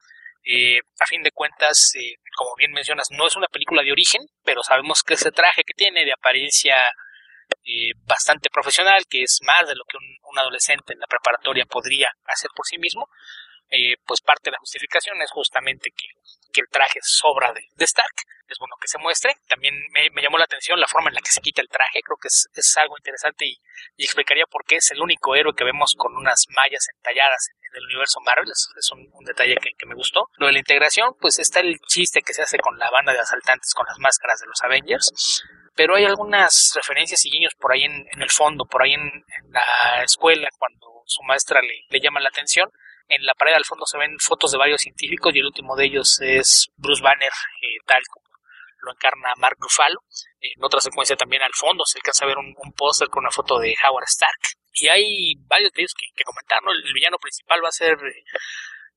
Eh, 0.45 0.79
a 0.79 1.07
fin 1.07 1.23
de 1.23 1.31
cuentas, 1.33 1.93
eh, 1.95 2.15
como 2.37 2.55
bien 2.57 2.73
mencionas, 2.73 3.09
no 3.11 3.27
es 3.27 3.37
una 3.37 3.49
película 3.49 3.83
de 3.83 3.93
origen, 3.93 4.23
pero 4.45 4.63
sabemos 4.63 5.03
que 5.03 5.15
ese 5.15 5.31
traje 5.31 5.63
que 5.65 5.75
tiene 5.75 6.05
de 6.05 6.13
apariencia 6.13 6.77
eh, 7.65 7.93
bastante 8.07 8.49
profesional, 8.51 9.05
que 9.09 9.23
es 9.23 9.39
más 9.43 9.69
de 9.69 9.75
lo 9.75 9.85
que 9.89 9.97
un, 9.97 10.39
adolescente 10.39 10.93
en 10.93 11.01
la 11.01 11.07
preparatoria 11.07 11.65
podría 11.67 12.09
hacer 12.27 12.51
por 12.55 12.65
sí 12.67 12.79
mismo, 12.79 13.09
eh, 13.71 13.97
pues 14.07 14.21
parte 14.21 14.45
de 14.49 14.53
la 14.53 14.59
justificación 14.59 15.21
es 15.21 15.31
justamente 15.31 15.91
que, 15.91 16.07
el 16.61 16.69
traje 16.71 16.99
sobra 17.03 17.53
de, 17.53 17.85
Stark. 17.85 18.15
Es 18.49 18.59
bueno 18.59 18.75
que 18.81 18.89
se 18.89 18.99
muestre. 18.99 19.33
También 19.47 19.75
me, 19.93 20.23
llamó 20.23 20.39
la 20.39 20.45
atención 20.45 20.81
la 20.81 20.89
forma 20.89 21.09
en 21.09 21.15
la 21.15 21.21
que 21.21 21.31
se 21.31 21.41
quita 21.41 21.63
el 21.63 21.69
traje. 21.69 22.01
Creo 22.03 22.17
que 22.17 22.27
es, 22.27 22.77
algo 22.79 22.97
interesante 22.99 23.47
y, 23.47 23.61
explicaría 23.97 24.45
por 24.47 24.65
qué 24.65 24.77
es 24.77 24.91
el 24.91 25.01
único 25.01 25.37
héroe 25.37 25.55
que 25.55 25.63
vemos 25.63 25.95
con 25.97 26.17
unas 26.17 26.47
mallas 26.49 26.89
entalladas 26.97 27.51
en, 27.51 27.77
el 27.77 27.85
universo 27.85 28.19
Marvel. 28.23 28.51
Es, 28.51 28.91
un, 28.91 29.25
detalle 29.25 29.57
que, 29.57 29.87
me 29.87 29.95
gustó. 29.95 30.31
Lo 30.39 30.47
de 30.47 30.55
la 30.55 30.59
integración, 30.59 31.15
pues 31.21 31.39
está 31.39 31.61
el 31.61 31.79
chiste 31.87 32.23
que 32.23 32.35
se 32.35 32.43
hace 32.43 32.59
con 32.59 32.77
la 32.77 32.91
banda 32.91 33.13
de 33.13 33.21
asaltantes 33.21 33.73
con 33.73 33.87
las 33.87 33.99
máscaras 33.99 34.41
de 34.41 34.47
los 34.47 34.61
Avengers 34.63 35.45
pero 35.79 35.95
hay 35.95 36.05
algunas 36.05 36.73
referencias 36.75 37.25
y 37.25 37.31
guiños 37.31 37.55
por 37.55 37.73
ahí 37.73 37.85
en, 37.85 38.05
el 38.21 38.31
fondo, 38.31 38.65
por 38.65 38.83
ahí 38.83 38.95
en, 38.95 39.25
la 39.51 40.03
escuela, 40.03 40.49
cuando 40.59 41.05
su 41.07 41.23
maestra 41.23 41.61
le, 41.63 41.85
le, 41.89 42.01
llama 42.01 42.19
la 42.19 42.31
atención. 42.31 42.69
En 43.09 43.25
la 43.25 43.35
pared 43.35 43.55
al 43.55 43.65
fondo 43.65 43.87
se 43.87 43.99
ven 43.99 44.19
fotos 44.19 44.53
de 44.53 44.59
varios 44.59 44.83
científicos 44.83 45.35
y 45.35 45.39
el 45.39 45.47
último 45.47 45.77
de 45.77 45.87
ellos 45.87 46.21
es 46.21 46.69
Bruce 46.77 47.03
Banner, 47.03 47.33
eh, 47.63 47.79
tal 47.87 48.03
como 48.13 48.27
lo 48.81 48.93
encarna 48.93 49.35
Mark 49.37 49.57
Ruffalo. 49.59 50.01
En 50.41 50.63
otra 50.63 50.81
secuencia 50.81 51.17
también 51.17 51.43
al 51.43 51.55
fondo 51.55 51.85
se 51.85 51.99
alcanza 51.99 52.25
a 52.25 52.29
ver 52.29 52.39
un, 52.39 52.55
póster 52.77 53.09
con 53.09 53.25
una 53.25 53.31
foto 53.31 53.59
de 53.59 53.75
Howard 53.85 54.07
Stark. 54.09 54.41
Y 54.75 54.89
hay 54.89 55.35
varios 55.47 55.73
de 55.73 55.83
ellos 55.83 55.95
que, 55.95 56.23
comentar, 56.23 56.63
¿no? 56.63 56.71
El, 56.71 56.93
villano 56.93 57.19
principal 57.19 57.65
va 57.65 57.69
a 57.69 57.73
ser 57.73 57.95
eh, 57.95 58.25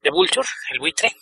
The 0.02 0.12
Vulture, 0.12 0.48
el 0.70 0.80
buitre, 0.80 1.16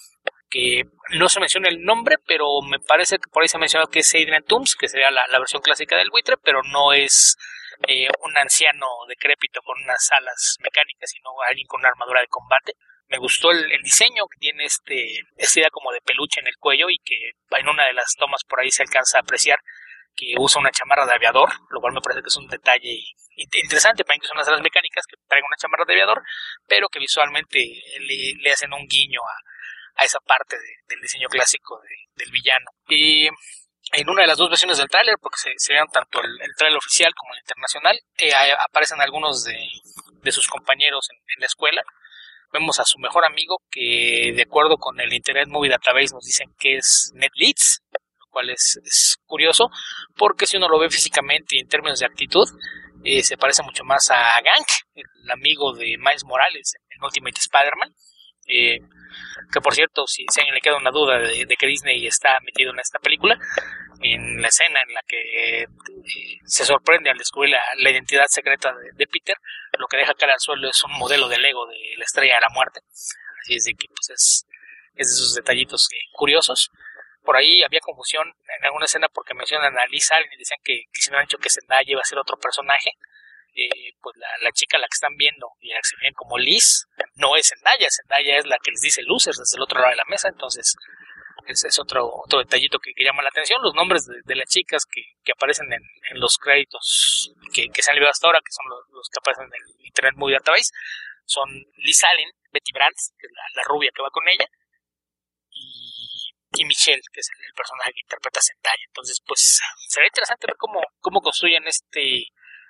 que 0.49 0.83
no 1.11 1.29
se 1.29 1.39
menciona 1.39 1.69
el 1.69 1.81
nombre, 1.83 2.17
pero 2.25 2.61
me 2.61 2.79
parece 2.79 3.17
que 3.17 3.29
por 3.31 3.41
ahí 3.41 3.47
se 3.47 3.57
ha 3.57 3.59
mencionado 3.59 3.89
que 3.89 3.99
es 3.99 4.13
Adrian 4.13 4.43
Toomes, 4.43 4.75
que 4.75 4.89
sería 4.89 5.11
la, 5.11 5.39
versión 5.39 5.61
clásica 5.61 5.95
del 5.97 6.09
buitre, 6.09 6.37
pero 6.37 6.61
no 6.63 6.91
es 6.91 7.37
un 8.23 8.37
anciano 8.37 8.87
decrépito 9.07 9.61
con 9.61 9.81
unas 9.81 10.09
alas 10.11 10.57
mecánicas, 10.59 11.09
sino 11.11 11.29
alguien 11.47 11.67
con 11.67 11.79
una 11.79 11.89
armadura 11.89 12.21
de 12.21 12.27
combate. 12.27 12.73
Me 13.07 13.17
gustó 13.17 13.51
el, 13.51 13.81
diseño 13.81 14.27
que 14.27 14.37
tiene 14.39 14.65
este, 14.65 15.21
esta 15.37 15.59
idea 15.59 15.69
como 15.71 15.91
de 15.91 16.01
peluche 16.01 16.41
en 16.41 16.47
el 16.47 16.57
cuello 16.57 16.89
y 16.89 16.97
que 16.99 17.31
en 17.57 17.67
una 17.67 17.85
de 17.85 17.93
las 17.93 18.15
tomas 18.15 18.43
por 18.43 18.59
ahí 18.59 18.69
se 18.69 18.83
alcanza 18.83 19.17
a 19.17 19.21
apreciar 19.21 19.59
que 20.15 20.33
usa 20.37 20.59
una 20.59 20.71
chamarra 20.71 21.05
de 21.05 21.13
aviador, 21.13 21.49
lo 21.69 21.79
cual 21.79 21.93
me 21.93 22.01
parece 22.01 22.21
que 22.21 22.27
es 22.27 22.37
un 22.37 22.47
detalle 22.47 22.99
interesante 23.35 24.03
para 24.03 24.17
incluso 24.17 24.35
las 24.35 24.47
alas 24.49 24.61
mecánicas 24.61 25.05
que 25.07 25.15
traigan 25.27 25.47
una 25.47 25.57
chamarra 25.57 25.85
de 25.85 25.93
aviador, 25.93 26.21
pero 26.67 26.89
que 26.89 26.99
visualmente 26.99 27.59
le 27.99 28.51
hacen 28.51 28.73
un 28.73 28.85
guiño 28.85 29.21
a, 29.21 30.03
esa 30.03 30.19
parte 30.19 30.55
del 30.87 31.01
diseño 31.01 31.27
clásico 31.27 31.81
del 32.15 32.31
villano. 32.31 32.71
En 33.91 34.09
una 34.09 34.21
de 34.21 34.27
las 34.27 34.37
dos 34.37 34.49
versiones 34.49 34.77
del 34.77 34.87
tráiler, 34.87 35.15
porque 35.21 35.37
se, 35.37 35.53
se 35.57 35.73
tanto 35.91 36.21
el, 36.21 36.31
el 36.41 36.55
tráiler 36.57 36.77
oficial 36.77 37.13
como 37.15 37.33
el 37.33 37.39
internacional, 37.39 37.99
aparecen 38.59 39.01
algunos 39.01 39.43
de, 39.43 40.31
sus 40.31 40.47
compañeros 40.47 41.07
en, 41.11 41.39
la 41.39 41.45
escuela. 41.45 41.81
Vemos 42.51 42.79
a 42.79 42.85
su 42.85 42.97
mejor 42.99 43.25
amigo 43.25 43.57
que 43.71 44.33
de 44.35 44.41
acuerdo 44.41 44.77
con 44.77 44.99
el 44.99 45.13
Internet 45.13 45.47
Movie 45.47 45.69
Database 45.69 46.13
nos 46.13 46.25
dicen 46.25 46.53
que 46.59 46.77
es 46.77 47.11
Ned 47.15 47.29
Leeds, 47.35 47.81
lo 47.91 48.25
cual 48.29 48.49
es, 48.49 49.17
curioso 49.25 49.69
porque 50.15 50.47
si 50.47 50.57
uno 50.57 50.67
lo 50.67 50.79
ve 50.79 50.89
físicamente 50.89 51.55
y 51.55 51.59
en 51.59 51.67
términos 51.67 51.99
de 51.99 52.07
actitud, 52.07 52.47
eh, 53.03 53.23
se 53.23 53.37
parece 53.37 53.63
mucho 53.63 53.83
más 53.83 54.09
a 54.09 54.41
Gank, 54.41 54.67
el 54.95 55.31
amigo 55.31 55.73
de 55.73 55.95
Miles 55.97 56.25
Morales 56.25 56.73
en 56.89 57.03
Ultimate 57.03 57.39
Spider-Man. 57.39 57.93
Eh, 58.49 58.79
que 59.51 59.61
por 59.61 59.73
cierto, 59.73 60.05
si, 60.07 60.23
a 60.23 60.39
alguien 60.39 60.55
le 60.55 60.61
queda 60.61 60.77
una 60.77 60.91
duda 60.91 61.19
de, 61.19 61.45
que 61.57 61.67
Disney 61.67 62.05
está 62.05 62.39
metido 62.41 62.71
en 62.71 62.79
esta 62.79 62.99
película, 62.99 63.37
en 64.01 64.41
la 64.41 64.47
escena 64.47 64.79
en 64.87 64.93
la 64.93 65.01
que 65.07 65.63
eh, 65.63 65.67
se 66.45 66.65
sorprende 66.65 67.09
al 67.09 67.17
descubrir 67.17 67.55
la, 67.77 67.89
identidad 67.89 68.25
secreta 68.27 68.73
de, 68.95 69.07
Peter, 69.07 69.37
lo 69.77 69.87
que 69.87 69.97
deja 69.97 70.13
caer 70.13 70.31
al 70.31 70.39
suelo 70.39 70.69
es 70.69 70.83
un 70.83 70.91
modelo 70.93 71.27
de 71.27 71.37
Lego 71.37 71.65
de 71.67 71.77
la 71.97 72.03
estrella 72.03 72.35
de 72.35 72.41
la 72.41 72.49
muerte. 72.49 72.81
Así 73.41 73.55
es 73.55 73.63
de 73.65 73.73
que 73.73 73.87
pues 73.87 74.09
es, 74.09 74.45
es 74.95 75.07
de 75.07 75.13
esos 75.13 75.35
detallitos 75.35 75.87
eh, 75.93 75.97
curiosos. 76.11 76.71
Por 77.23 77.35
ahí 77.35 77.63
había 77.63 77.79
confusión 77.79 78.27
en 78.27 78.65
alguna 78.65 78.85
escena 78.85 79.07
porque 79.09 79.33
mencionan 79.33 79.77
a 79.77 79.85
Liz 79.87 80.11
Allen 80.11 80.31
y 80.33 80.37
decían 80.37 80.59
que, 80.63 80.83
que 80.91 81.01
si 81.01 81.11
no 81.11 81.17
han 81.17 81.23
dicho 81.23 81.37
que 81.37 81.49
Zendaya 81.49 81.91
iba 81.91 82.01
a 82.01 82.05
ser 82.05 82.17
otro 82.17 82.37
personaje. 82.37 82.91
Eh, 83.55 83.93
pues 84.01 84.15
la, 84.17 84.51
chica 84.51 84.77
a 84.77 84.79
la 84.79 84.87
que 84.87 84.95
están 84.95 85.15
viendo 85.17 85.47
y 85.59 85.69
la 85.69 85.77
que 85.77 85.89
se 85.89 85.97
ven 86.01 86.13
como 86.13 86.37
Liz 86.37 86.87
no 87.15 87.35
es 87.35 87.49
Zendaya, 87.49 87.87
Zendaya 87.89 88.37
es 88.37 88.45
la 88.45 88.57
que 88.63 88.71
les 88.71 88.81
dice 88.81 89.01
losers 89.03 89.37
desde 89.37 89.57
el 89.57 89.63
otro 89.63 89.79
lado 89.79 89.91
de 89.91 89.97
la 89.97 90.05
mesa, 90.05 90.29
entonces 90.29 90.75
ese 91.49 91.67
es 91.67 91.79
otro, 91.79 92.07
otro 92.07 92.39
detallito 92.39 92.77
que, 92.79 92.93
llama 93.03 93.23
la 93.23 93.29
atención, 93.29 93.61
los 93.61 93.73
nombres 93.73 94.05
de, 94.05 94.35
las 94.35 94.47
chicas 94.49 94.85
que, 94.85 95.31
aparecen 95.31 95.71
en, 95.73 96.19
los 96.19 96.37
créditos 96.37 97.33
que, 97.53 97.69
se 97.81 97.91
han 97.91 97.95
liberado 97.95 98.11
hasta 98.11 98.27
ahora, 98.27 98.39
que 98.39 98.51
son 98.51 98.65
los, 98.69 99.09
que 99.09 99.19
aparecen 99.19 99.45
en 99.45 99.53
el 99.53 99.85
Internet 99.85 100.13
Movie 100.15 100.35
Database, 100.35 100.71
son 101.25 101.49
Liz 101.77 102.03
Allen, 102.03 102.29
Betty 102.51 102.71
Brandt, 102.71 102.97
que 103.17 103.27
es 103.27 103.33
la, 103.55 103.63
rubia 103.63 103.91
que 103.93 104.01
va 104.01 104.11
con 104.11 104.27
ella, 104.27 104.45
y, 105.49 106.33
y 106.53 106.65
Michelle, 106.65 107.01
que 107.11 107.19
es 107.19 107.29
el, 107.29 107.53
personaje 107.53 107.93
que 107.93 108.01
interpreta 108.01 108.39
a 108.39 108.43
Zendaya. 108.43 108.83
Entonces, 108.87 109.19
pues 109.25 109.59
será 109.87 110.05
interesante 110.05 110.47
ver 110.47 110.55
cómo, 110.57 110.81
cómo 110.99 111.21
construyen 111.21 111.67
este 111.67 112.27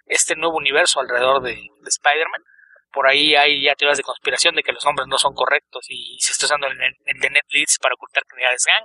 este 0.09 0.35
nuevo 0.35 0.57
universo 0.57 0.99
alrededor 0.99 1.41
de, 1.41 1.53
Spider-Man. 1.85 2.43
Por 2.91 3.07
ahí 3.07 3.35
hay 3.35 3.63
ya 3.63 3.75
teorías 3.75 3.97
de 3.97 4.03
conspiración 4.03 4.55
de 4.55 4.63
que 4.63 4.73
los 4.73 4.83
nombres 4.83 5.07
no 5.07 5.17
son 5.17 5.33
correctos 5.33 5.85
y 5.89 6.17
se 6.19 6.33
está 6.33 6.45
usando 6.45 6.67
el, 6.67 6.77
de 6.77 7.29
Netflix 7.29 7.77
para 7.79 7.93
ocultar 7.93 8.23
que 8.23 8.35
es 8.41 8.65
Gang, 8.65 8.83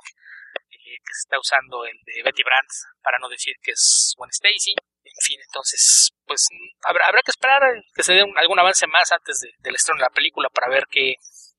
eh, 0.71 0.97
que 1.01 1.13
se 1.15 1.25
está 1.25 1.39
usando 1.39 1.85
el 1.87 1.97
de 2.05 2.23
Betty 2.23 2.43
Brandt 2.43 2.71
para 3.03 3.19
no 3.19 3.29
decir 3.29 3.55
que 3.63 3.73
es 3.73 4.15
Gwen 4.17 4.31
Stacy. 4.31 4.75
En 5.05 5.23
fin, 5.23 5.39
entonces, 5.41 6.13
pues 6.27 6.47
habrá, 6.83 7.07
habrá 7.07 7.23
que 7.23 7.31
esperar 7.31 7.63
que 7.95 8.03
se 8.03 8.15
dé 8.15 8.25
algún 8.37 8.59
avance 8.59 8.87
más 8.87 9.11
antes 9.13 9.41
del 9.59 9.75
estreno 9.75 9.99
de 9.99 10.07
la 10.07 10.11
película 10.11 10.49
para 10.51 10.69
ver 10.69 10.87
qué, 10.91 11.17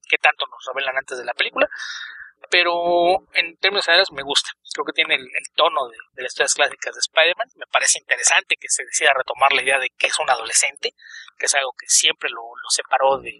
qué 0.08 0.17
tanto 0.17 0.45
nos 0.45 0.65
revelan 0.67 0.97
antes 0.97 1.17
de 1.17 1.25
la 1.25 1.34
película 1.34 1.67
pero 2.50 3.28
en 3.34 3.58
términos 3.58 3.86
generales 3.86 4.12
me 4.12 4.24
gusta. 4.24 4.50
Creo 4.74 4.86
que 4.86 4.94
tiene 4.94 5.16
el, 5.16 5.28
tono 5.56 5.88
de, 5.88 6.24
las 6.24 6.32
historias 6.32 6.54
clásicas 6.54 6.96
de 6.96 7.00
Spider-Man. 7.00 7.48
Me 7.56 7.66
parece 7.72 8.00
interesante 8.00 8.56
que 8.60 8.68
se 8.70 8.84
decida 8.84 9.14
retomar 9.16 9.54
la 9.54 9.64
idea 9.64 9.80
de 9.80 9.90
que 9.98 10.08
es 10.08 10.20
un 10.20 10.30
adolescente, 10.30 10.94
que 11.38 11.46
es 11.46 11.56
algo 11.56 11.72
que 11.78 11.88
siempre 11.88 12.30
lo, 12.30 12.42
separó 12.70 13.20
de, 13.20 13.40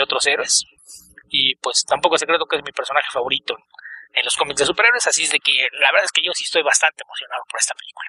otros 0.00 0.26
héroes. 0.26 0.64
Y 1.28 1.56
pues 1.56 1.84
tampoco 1.86 2.14
es 2.14 2.20
secreto 2.20 2.46
que 2.46 2.56
es 2.56 2.62
mi 2.64 2.72
personaje 2.72 3.08
favorito 3.12 3.56
en, 4.12 4.24
los 4.24 4.36
cómics 4.36 4.60
de 4.60 4.66
superhéroes, 4.66 5.06
así 5.06 5.24
es 5.24 5.30
de 5.30 5.38
que 5.38 5.66
la 5.72 5.92
verdad 5.92 6.04
es 6.04 6.12
que 6.12 6.22
yo 6.22 6.32
sí 6.32 6.44
estoy 6.44 6.62
bastante 6.62 7.02
emocionado 7.04 7.42
por 7.50 7.60
esta 7.60 7.74
película. 7.74 8.08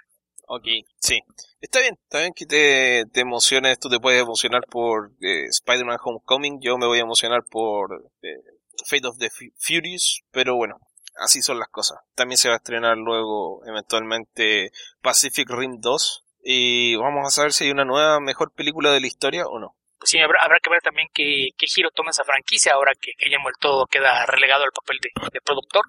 Ok, 0.51 0.87
sí. 0.99 1.21
Está 1.61 1.79
bien, 1.81 1.97
está 2.01 2.19
bien 2.19 2.33
que 2.33 2.45
te, 2.45 3.03
te 3.11 3.19
emociones, 3.19 3.79
tú 3.79 3.89
te 3.89 3.99
puedes 3.99 4.21
emocionar 4.21 4.61
por 4.69 5.11
eh, 5.21 5.45
Spider-Man 5.45 5.97
Homecoming, 6.01 6.59
yo 6.61 6.77
me 6.77 6.87
voy 6.87 6.99
a 6.99 7.01
emocionar 7.01 7.43
por 7.43 8.09
eh, 8.23 8.37
Fate 8.85 9.07
of 9.07 9.17
the 9.17 9.29
Furious, 9.57 10.21
pero 10.31 10.55
bueno, 10.55 10.79
así 11.19 11.41
son 11.41 11.59
las 11.59 11.69
cosas. 11.69 11.99
También 12.15 12.37
se 12.37 12.49
va 12.49 12.55
a 12.55 12.57
estrenar 12.57 12.97
luego, 12.97 13.61
eventualmente, 13.65 14.71
Pacific 15.01 15.49
Rim 15.49 15.79
2. 15.79 16.23
Y 16.43 16.95
vamos 16.95 17.27
a 17.27 17.31
saber 17.31 17.53
si 17.53 17.65
hay 17.65 17.71
una 17.71 17.85
nueva, 17.85 18.19
mejor 18.19 18.53
película 18.53 18.91
de 18.91 19.01
la 19.01 19.07
historia 19.07 19.45
o 19.45 19.59
no. 19.59 19.75
Pues 19.99 20.11
sí, 20.11 20.19
habrá, 20.19 20.39
que 20.63 20.69
ver 20.69 20.81
también 20.81 21.09
qué, 21.13 21.49
giro 21.57 21.91
toma 21.91 22.11
esa 22.11 22.23
franquicia 22.23 22.73
ahora 22.73 22.93
que 22.99 23.11
Guillermo 23.19 23.49
el 23.49 23.55
Todo 23.59 23.85
queda 23.85 24.25
relegado 24.25 24.63
al 24.63 24.71
papel 24.71 24.97
de, 25.01 25.41
productor. 25.41 25.83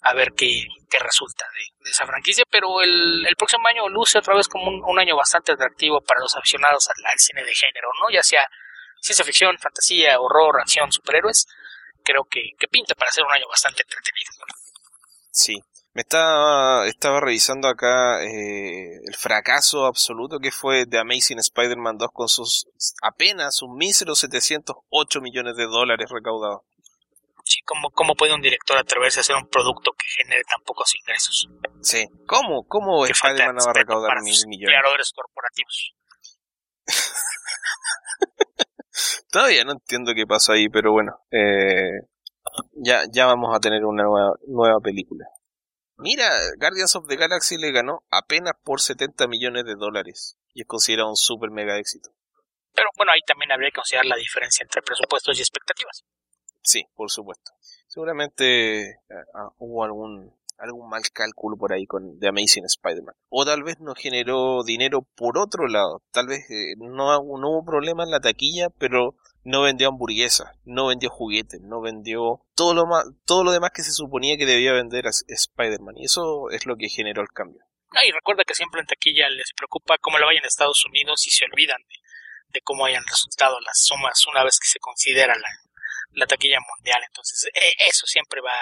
A 0.00 0.14
ver 0.14 0.32
qué, 0.36 0.64
resulta 0.98 1.44
de, 1.54 1.90
esa 1.90 2.04
franquicia. 2.04 2.44
Pero 2.50 2.82
el, 2.82 3.24
próximo 3.38 3.68
año 3.68 3.88
luce 3.88 4.18
otra 4.18 4.34
vez 4.34 4.48
como 4.48 4.68
un, 4.68 4.98
año 4.98 5.16
bastante 5.16 5.52
atractivo 5.52 6.00
para 6.00 6.20
los 6.20 6.34
aficionados 6.36 6.88
al, 6.88 7.12
al 7.12 7.18
cine 7.18 7.44
de 7.44 7.54
género, 7.54 7.88
¿no? 8.00 8.12
Ya 8.12 8.22
sea 8.22 8.44
ciencia 9.00 9.24
ficción, 9.24 9.56
fantasía, 9.58 10.18
horror, 10.18 10.60
acción, 10.60 10.90
superhéroes 10.90 11.46
creo 12.02 12.24
que, 12.24 12.40
pinta 12.70 12.94
para 12.94 13.10
ser 13.10 13.24
un 13.24 13.32
año 13.32 13.46
bastante 13.48 13.82
entretenido. 13.82 14.32
Sí, 15.30 15.56
me 15.94 16.02
estaba, 16.02 16.86
estaba 16.86 17.20
revisando 17.20 17.68
acá 17.68 18.22
eh, 18.22 19.00
el 19.04 19.14
fracaso 19.14 19.86
absoluto 19.86 20.38
que 20.38 20.50
fue 20.50 20.84
de 20.86 20.98
Amazing 20.98 21.38
Spider-Man 21.38 21.98
2 21.98 22.10
con 22.12 22.28
sus 22.28 22.66
apenas 23.02 23.62
un 23.62 23.76
mísero 23.76 24.14
708 24.14 25.20
millones 25.20 25.56
de 25.56 25.64
dólares 25.64 26.10
recaudados. 26.10 26.62
Sí, 27.44 27.60
¿Cómo, 27.64 27.90
¿Cómo 27.90 28.14
puede 28.14 28.34
un 28.34 28.40
director 28.40 28.78
atreverse 28.78 29.20
a 29.20 29.22
hacer 29.22 29.36
un 29.36 29.48
producto 29.48 29.92
que 29.92 30.06
genere 30.22 30.42
tan 30.44 30.62
pocos 30.64 30.94
ingresos? 30.94 31.48
Sí. 31.80 32.06
¿Cómo? 32.26 32.64
¿Cómo 32.68 33.04
Spider-Man 33.04 33.56
va 33.66 33.70
a 33.70 33.74
recaudar 33.74 34.22
mil 34.22 34.46
millones? 34.46 34.78
Creadores 34.78 35.12
corporativos. 35.12 35.94
Todavía 39.30 39.64
no 39.64 39.72
entiendo 39.72 40.12
qué 40.14 40.26
pasa 40.26 40.54
ahí, 40.54 40.68
pero 40.68 40.92
bueno. 40.92 41.12
Eh, 41.30 42.06
ya, 42.74 43.04
ya 43.10 43.26
vamos 43.26 43.54
a 43.56 43.60
tener 43.60 43.84
una 43.84 44.04
nueva, 44.04 44.34
nueva 44.46 44.80
película. 44.80 45.26
Mira, 45.96 46.28
Guardians 46.58 46.96
of 46.96 47.06
the 47.06 47.16
Galaxy 47.16 47.56
le 47.58 47.70
ganó 47.70 48.02
apenas 48.10 48.54
por 48.64 48.80
70 48.80 49.28
millones 49.28 49.64
de 49.64 49.76
dólares 49.76 50.36
y 50.52 50.62
es 50.62 50.66
considerado 50.66 51.10
un 51.10 51.16
super 51.16 51.50
mega 51.50 51.78
éxito. 51.78 52.10
Pero 52.74 52.88
bueno, 52.96 53.12
ahí 53.12 53.20
también 53.26 53.52
habría 53.52 53.70
que 53.70 53.76
considerar 53.76 54.06
la 54.06 54.16
diferencia 54.16 54.64
entre 54.64 54.82
presupuestos 54.82 55.38
y 55.38 55.42
expectativas. 55.42 56.04
Sí, 56.62 56.84
por 56.94 57.10
supuesto. 57.10 57.52
Seguramente 57.86 58.90
eh, 58.90 58.96
ah, 59.34 59.50
hubo 59.58 59.84
algún 59.84 60.34
algún 60.62 60.88
mal 60.88 61.02
cálculo 61.12 61.56
por 61.56 61.72
ahí 61.72 61.86
con 61.86 62.18
The 62.20 62.28
Amazing 62.28 62.64
Spider-Man. 62.64 63.14
O 63.28 63.44
tal 63.44 63.62
vez 63.62 63.80
no 63.80 63.94
generó 63.94 64.62
dinero 64.64 65.02
por 65.16 65.38
otro 65.38 65.66
lado. 65.66 66.02
Tal 66.12 66.28
vez 66.28 66.48
eh, 66.50 66.74
no, 66.78 67.18
hubo 67.20 67.64
problema 67.64 68.04
en 68.04 68.10
la 68.10 68.20
taquilla, 68.20 68.68
pero 68.78 69.16
no 69.44 69.62
vendió 69.62 69.88
hamburguesas, 69.88 70.48
no 70.64 70.86
vendió 70.86 71.10
juguetes, 71.10 71.60
no 71.62 71.80
vendió 71.80 72.40
todo 72.54 72.74
lo 72.74 72.84
todo 73.26 73.42
lo 73.42 73.50
demás 73.50 73.72
que 73.74 73.82
se 73.82 73.90
suponía 73.90 74.36
que 74.36 74.46
debía 74.46 74.72
vender 74.72 75.06
a 75.06 75.10
Spider-Man. 75.10 75.96
Y 75.98 76.04
eso 76.04 76.48
es 76.50 76.64
lo 76.66 76.76
que 76.76 76.88
generó 76.88 77.22
el 77.22 77.28
cambio. 77.28 77.62
Ah, 77.94 78.06
y 78.06 78.10
recuerda 78.10 78.44
que 78.44 78.54
siempre 78.54 78.80
en 78.80 78.86
taquilla 78.86 79.28
les 79.28 79.52
preocupa 79.54 79.98
cómo 80.00 80.18
le 80.18 80.24
vayan 80.24 80.44
a 80.44 80.48
Estados 80.48 80.84
Unidos 80.86 81.26
y 81.26 81.30
se 81.30 81.44
olvidan 81.44 81.80
de, 82.52 82.60
cómo 82.62 82.86
hayan 82.86 83.04
resultado 83.04 83.58
las 83.60 83.82
sumas 83.82 84.26
una 84.32 84.44
vez 84.44 84.58
que 84.58 84.68
se 84.68 84.78
considera 84.78 85.34
la, 85.34 85.48
la 86.12 86.26
taquilla 86.26 86.58
mundial. 86.76 87.02
Entonces, 87.06 87.50
e, 87.52 87.88
eso 87.88 88.06
siempre 88.06 88.40
va, 88.40 88.54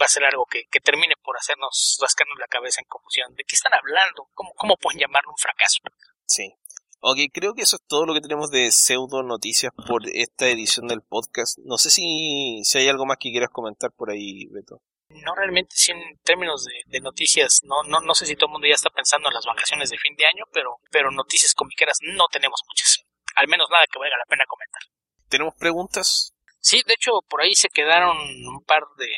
va 0.00 0.06
a 0.06 0.08
ser 0.08 0.24
algo 0.24 0.46
que, 0.46 0.64
que, 0.70 0.80
termine 0.80 1.14
por 1.22 1.36
hacernos 1.36 1.98
rascarnos 2.00 2.38
la 2.38 2.46
cabeza 2.46 2.80
en 2.80 2.86
confusión. 2.88 3.34
¿De 3.34 3.44
qué 3.44 3.54
están 3.54 3.74
hablando? 3.74 4.28
¿Cómo, 4.34 4.52
cómo 4.54 4.76
pueden 4.76 5.00
llamarlo 5.00 5.30
un 5.30 5.38
fracaso? 5.38 5.78
Sí. 6.26 6.54
Ok, 7.00 7.18
creo 7.32 7.54
que 7.54 7.62
eso 7.62 7.76
es 7.76 7.86
todo 7.86 8.06
lo 8.06 8.14
que 8.14 8.20
tenemos 8.20 8.50
de 8.50 8.72
pseudo 8.72 9.22
noticias 9.22 9.72
por 9.86 10.02
esta 10.12 10.48
edición 10.48 10.88
del 10.88 11.02
podcast. 11.02 11.58
No 11.64 11.78
sé 11.78 11.90
si, 11.90 12.60
si 12.64 12.78
hay 12.78 12.88
algo 12.88 13.06
más 13.06 13.18
que 13.20 13.30
quieras 13.30 13.50
comentar 13.52 13.92
por 13.92 14.10
ahí, 14.10 14.46
Beto. 14.50 14.82
No 15.10 15.34
realmente, 15.34 15.74
sí, 15.74 15.92
en 15.92 16.18
términos 16.22 16.64
de, 16.64 16.82
de, 16.86 17.00
noticias, 17.00 17.60
no, 17.62 17.82
no, 17.84 18.00
no 18.00 18.14
sé 18.14 18.26
si 18.26 18.34
todo 18.34 18.46
el 18.46 18.52
mundo 18.52 18.66
ya 18.66 18.74
está 18.74 18.90
pensando 18.90 19.28
en 19.28 19.34
las 19.34 19.46
vacaciones 19.46 19.88
de 19.90 19.96
fin 19.96 20.14
de 20.16 20.26
año, 20.26 20.44
pero, 20.52 20.80
pero 20.90 21.10
noticias 21.10 21.54
comiqueras 21.54 21.98
no 22.02 22.26
tenemos 22.30 22.62
muchas. 22.68 23.04
Al 23.36 23.48
menos 23.48 23.68
nada 23.70 23.86
que 23.90 23.98
valga 23.98 24.18
la 24.18 24.28
pena 24.28 24.44
comentar. 24.46 24.82
¿Tenemos 25.28 25.54
preguntas? 25.54 26.34
Sí, 26.60 26.82
de 26.86 26.94
hecho, 26.94 27.22
por 27.28 27.40
ahí 27.40 27.54
se 27.54 27.68
quedaron 27.68 28.18
un 28.18 28.64
par 28.64 28.82
de, 28.98 29.08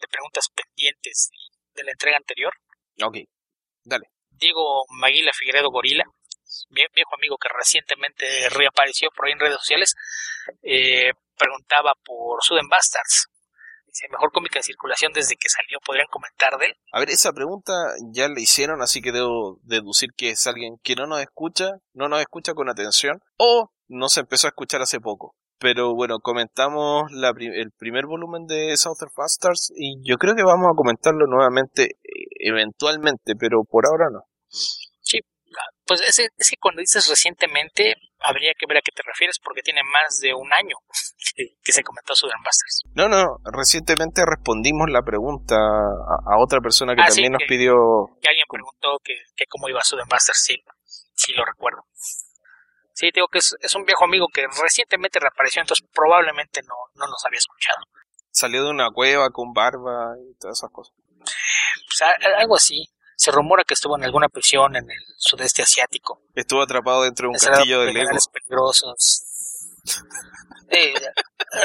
de 0.00 0.08
preguntas 0.08 0.48
pendientes 0.54 1.30
de 1.74 1.84
la 1.84 1.92
entrega 1.92 2.16
anterior. 2.16 2.52
Ok, 3.02 3.16
dale. 3.84 4.10
Diego 4.30 4.84
Maguila 4.90 5.32
Figueredo 5.32 5.70
Gorila, 5.70 6.04
viejo 6.70 7.14
amigo 7.16 7.36
que 7.38 7.48
recientemente 7.48 8.48
reapareció 8.50 9.10
por 9.10 9.26
ahí 9.26 9.32
en 9.32 9.40
redes 9.40 9.58
sociales, 9.58 9.94
eh, 10.62 11.12
preguntaba 11.36 11.94
por 12.04 12.42
Suden 12.42 12.68
Bastards. 12.68 13.28
Dice, 13.86 14.06
mejor 14.10 14.30
cómica 14.32 14.58
en 14.58 14.62
circulación 14.62 15.12
desde 15.12 15.36
que 15.36 15.48
salió, 15.48 15.78
¿podrían 15.84 16.08
comentar 16.08 16.58
de 16.58 16.66
él? 16.66 16.76
A 16.92 17.00
ver, 17.00 17.08
esa 17.08 17.32
pregunta 17.32 17.72
ya 18.12 18.28
la 18.28 18.38
hicieron, 18.38 18.82
así 18.82 19.00
que 19.00 19.12
debo 19.12 19.58
deducir 19.62 20.10
que 20.14 20.30
es 20.30 20.46
alguien 20.46 20.76
que 20.82 20.94
no 20.94 21.06
nos 21.06 21.20
escucha, 21.20 21.78
no 21.94 22.08
nos 22.08 22.20
escucha 22.20 22.52
con 22.52 22.68
atención, 22.68 23.22
o 23.38 23.72
no 23.88 24.08
se 24.10 24.20
empezó 24.20 24.46
a 24.46 24.50
escuchar 24.50 24.82
hace 24.82 25.00
poco. 25.00 25.34
Pero 25.60 25.94
bueno, 25.94 26.20
comentamos 26.20 27.10
la, 27.10 27.30
el 27.38 27.72
primer 27.76 28.06
volumen 28.06 28.46
de 28.46 28.76
Southern 28.76 29.10
Bastards 29.16 29.72
y 29.74 29.96
yo 30.08 30.16
creo 30.16 30.36
que 30.36 30.44
vamos 30.44 30.68
a 30.70 30.76
comentarlo 30.76 31.26
nuevamente 31.26 31.84
eh, 31.84 32.28
eventualmente, 32.40 33.34
pero 33.38 33.64
por 33.64 33.86
ahora 33.86 34.06
no. 34.12 34.20
Sí, 34.48 35.20
pues 35.84 36.00
es, 36.02 36.18
es 36.18 36.50
que 36.50 36.56
cuando 36.60 36.80
dices 36.80 37.08
recientemente, 37.08 37.96
habría 38.20 38.52
que 38.58 38.66
ver 38.68 38.78
a 38.78 38.80
qué 38.84 38.92
te 38.92 39.02
refieres 39.02 39.38
porque 39.42 39.62
tiene 39.62 39.80
más 39.82 40.20
de 40.20 40.34
un 40.34 40.52
año 40.52 40.76
que, 41.64 41.72
se 41.72 41.82
comentó 41.82 42.14
Southern 42.14 42.42
Bastards. 42.44 42.82
No, 42.94 43.08
no, 43.08 43.38
recientemente 43.44 44.22
respondimos 44.26 44.90
la 44.90 45.02
pregunta 45.02 45.56
a, 45.56 46.38
otra 46.38 46.60
persona 46.60 46.94
que 46.94 47.02
ah, 47.02 47.08
también 47.08 47.32
nos 47.32 47.42
pidió... 47.48 47.74
Que 48.20 48.28
alguien 48.28 48.46
preguntó 48.48 48.98
que, 49.02 49.14
que 49.34 49.46
cómo 49.48 49.68
iba 49.68 49.82
Southern 49.82 50.08
Bastards, 50.08 50.42
sí, 50.44 50.56
sí 51.14 51.32
lo 51.32 51.44
recuerdo. 51.44 51.82
Sí, 52.98 53.10
digo 53.14 53.28
que 53.28 53.38
es, 53.38 53.74
un 53.76 53.84
viejo 53.84 54.06
amigo 54.06 54.26
que 54.26 54.44
recientemente 54.60 55.20
reapareció, 55.20 55.60
entonces 55.60 55.86
probablemente 55.94 56.62
no, 56.62 56.74
no 56.96 57.06
nos 57.06 57.24
había 57.24 57.38
escuchado. 57.38 57.78
Salió 58.32 58.64
de 58.64 58.70
una 58.70 58.90
cueva 58.90 59.30
con 59.30 59.52
barba 59.52 60.16
y 60.18 60.34
todas 60.34 60.58
esas 60.58 60.72
cosas. 60.72 60.96
Pues, 61.16 62.10
algo 62.40 62.56
así. 62.56 62.88
Se 63.14 63.30
rumora 63.30 63.62
que 63.62 63.74
estuvo 63.74 63.96
en 63.96 64.02
alguna 64.02 64.28
prisión 64.28 64.74
en 64.74 64.90
el 64.90 64.98
sudeste 65.16 65.62
asiático. 65.62 66.22
Estuvo 66.34 66.60
atrapado 66.60 67.04
dentro 67.04 67.28
de 67.28 67.28
un 67.28 67.38
castillo 67.38 67.82
de 67.82 67.92
Lego. 67.92 68.10
peligrosos. 68.32 69.24
Eh, 70.70 70.92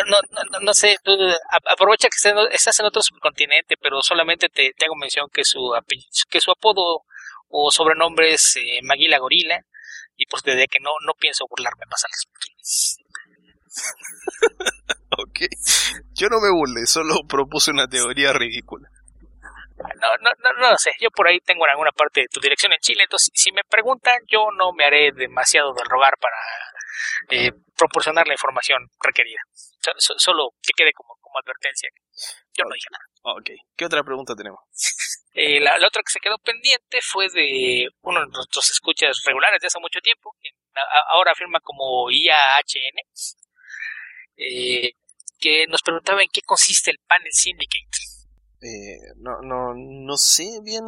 no, 0.07 0.17
no, 0.31 0.59
no, 0.61 0.73
sé, 0.73 0.95
tú, 1.03 1.11
aprovecha 1.69 2.07
que 2.07 2.29
estás 2.53 2.79
en 2.79 2.85
otro 2.85 3.01
subcontinente, 3.01 3.75
pero 3.75 4.01
solamente 4.01 4.47
te, 4.47 4.71
te 4.77 4.85
hago 4.85 4.95
mención 4.95 5.27
que 5.29 5.43
su, 5.43 5.73
que 6.29 6.39
su 6.39 6.51
apodo 6.51 7.03
o 7.49 7.69
sobrenombre 7.69 8.31
es 8.31 8.55
eh, 8.55 8.79
Maguila 8.81 9.17
Gorila 9.17 9.59
y 10.17 10.25
pues 10.25 10.43
desde 10.43 10.67
que 10.67 10.79
no, 10.79 10.91
no 11.05 11.13
pienso 11.13 11.45
burlarme 11.49 11.85
más 11.89 12.03
al 12.05 12.11
respecto. 12.11 12.43
ok, 15.17 15.39
yo 16.13 16.29
no 16.29 16.39
me 16.39 16.51
burlé, 16.51 16.85
solo 16.85 17.15
propuse 17.27 17.71
una 17.71 17.87
teoría 17.87 18.33
ridícula. 18.33 18.89
No, 19.75 20.09
no, 20.21 20.29
no, 20.43 20.69
no 20.69 20.77
sé, 20.77 20.91
yo 20.99 21.09
por 21.09 21.27
ahí 21.27 21.39
tengo 21.39 21.65
en 21.65 21.71
alguna 21.71 21.91
parte 21.91 22.21
de 22.21 22.27
tu 22.27 22.39
dirección 22.39 22.71
en 22.71 22.79
Chile, 22.79 23.03
entonces 23.03 23.29
si 23.33 23.51
me 23.51 23.63
preguntan 23.67 24.15
yo 24.31 24.47
no 24.57 24.71
me 24.71 24.85
haré 24.85 25.11
demasiado 25.11 25.73
de 25.73 25.83
rogar 25.89 26.13
para 26.21 26.37
eh, 27.31 27.51
proporcionar 27.75 28.27
la 28.27 28.33
información 28.33 28.87
requerida. 29.01 29.39
solo 29.97 30.49
que 30.61 30.73
quede 30.75 30.93
como, 30.93 31.15
como 31.19 31.39
advertencia. 31.39 31.89
Yo 32.53 32.63
no 32.65 32.73
dije 32.73 32.87
nada. 32.91 33.37
Ok, 33.37 33.49
¿qué 33.75 33.85
otra 33.85 34.03
pregunta 34.03 34.35
tenemos? 34.35 34.59
Eh, 35.33 35.59
la, 35.59 35.75
otra 35.75 36.03
que 36.05 36.11
se 36.11 36.19
quedó 36.19 36.37
pendiente 36.37 36.99
fue 37.01 37.27
de 37.29 37.87
uno 38.03 38.19
de 38.19 38.27
nuestros 38.27 38.69
escuchas 38.69 39.19
regulares 39.25 39.59
de 39.59 39.67
hace 39.67 39.79
mucho 39.79 39.99
tiempo, 39.99 40.35
que 40.39 40.49
ahora 41.09 41.33
firma 41.33 41.59
como 41.59 42.09
IAHN, 42.11 42.97
eh, 44.37 44.93
que 45.39 45.65
nos 45.67 45.81
preguntaba 45.81 46.21
en 46.21 46.29
qué 46.31 46.41
consiste 46.41 46.91
el 46.91 46.99
Panel 47.07 47.31
Syndicate. 47.31 47.97
Eh, 48.61 48.97
no, 49.17 49.41
no, 49.41 49.73
no 49.75 50.17
sé 50.17 50.47
bien 50.63 50.85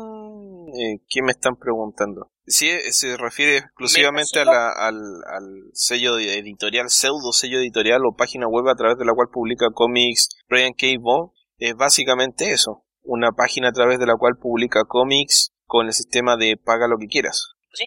eh, 0.79 1.01
qué 1.09 1.21
me 1.23 1.31
están 1.31 1.57
preguntando. 1.57 2.31
Si 2.45 2.69
se 2.93 3.17
refiere 3.17 3.57
exclusivamente 3.57 4.39
a 4.39 4.45
la, 4.45 4.69
al, 4.69 4.95
al, 5.27 5.71
sello 5.73 6.19
editorial, 6.19 6.89
pseudo 6.89 7.33
sello 7.33 7.57
editorial 7.57 8.05
o 8.05 8.15
página 8.15 8.47
web 8.47 8.67
a 8.69 8.75
través 8.75 8.97
de 8.97 9.05
la 9.05 9.13
cual 9.13 9.29
publica 9.33 9.71
cómics 9.73 10.29
Brian 10.47 10.73
K. 10.73 10.85
Vaughan, 11.01 11.31
es 11.57 11.75
básicamente 11.75 12.51
eso 12.51 12.84
una 13.05 13.31
página 13.31 13.69
a 13.69 13.71
través 13.71 13.99
de 13.99 14.05
la 14.05 14.17
cual 14.17 14.35
publica 14.39 14.83
cómics 14.87 15.51
con 15.65 15.87
el 15.87 15.93
sistema 15.93 16.35
de 16.37 16.57
paga 16.57 16.87
lo 16.87 16.97
que 16.97 17.07
quieras. 17.07 17.53
Sí, 17.73 17.85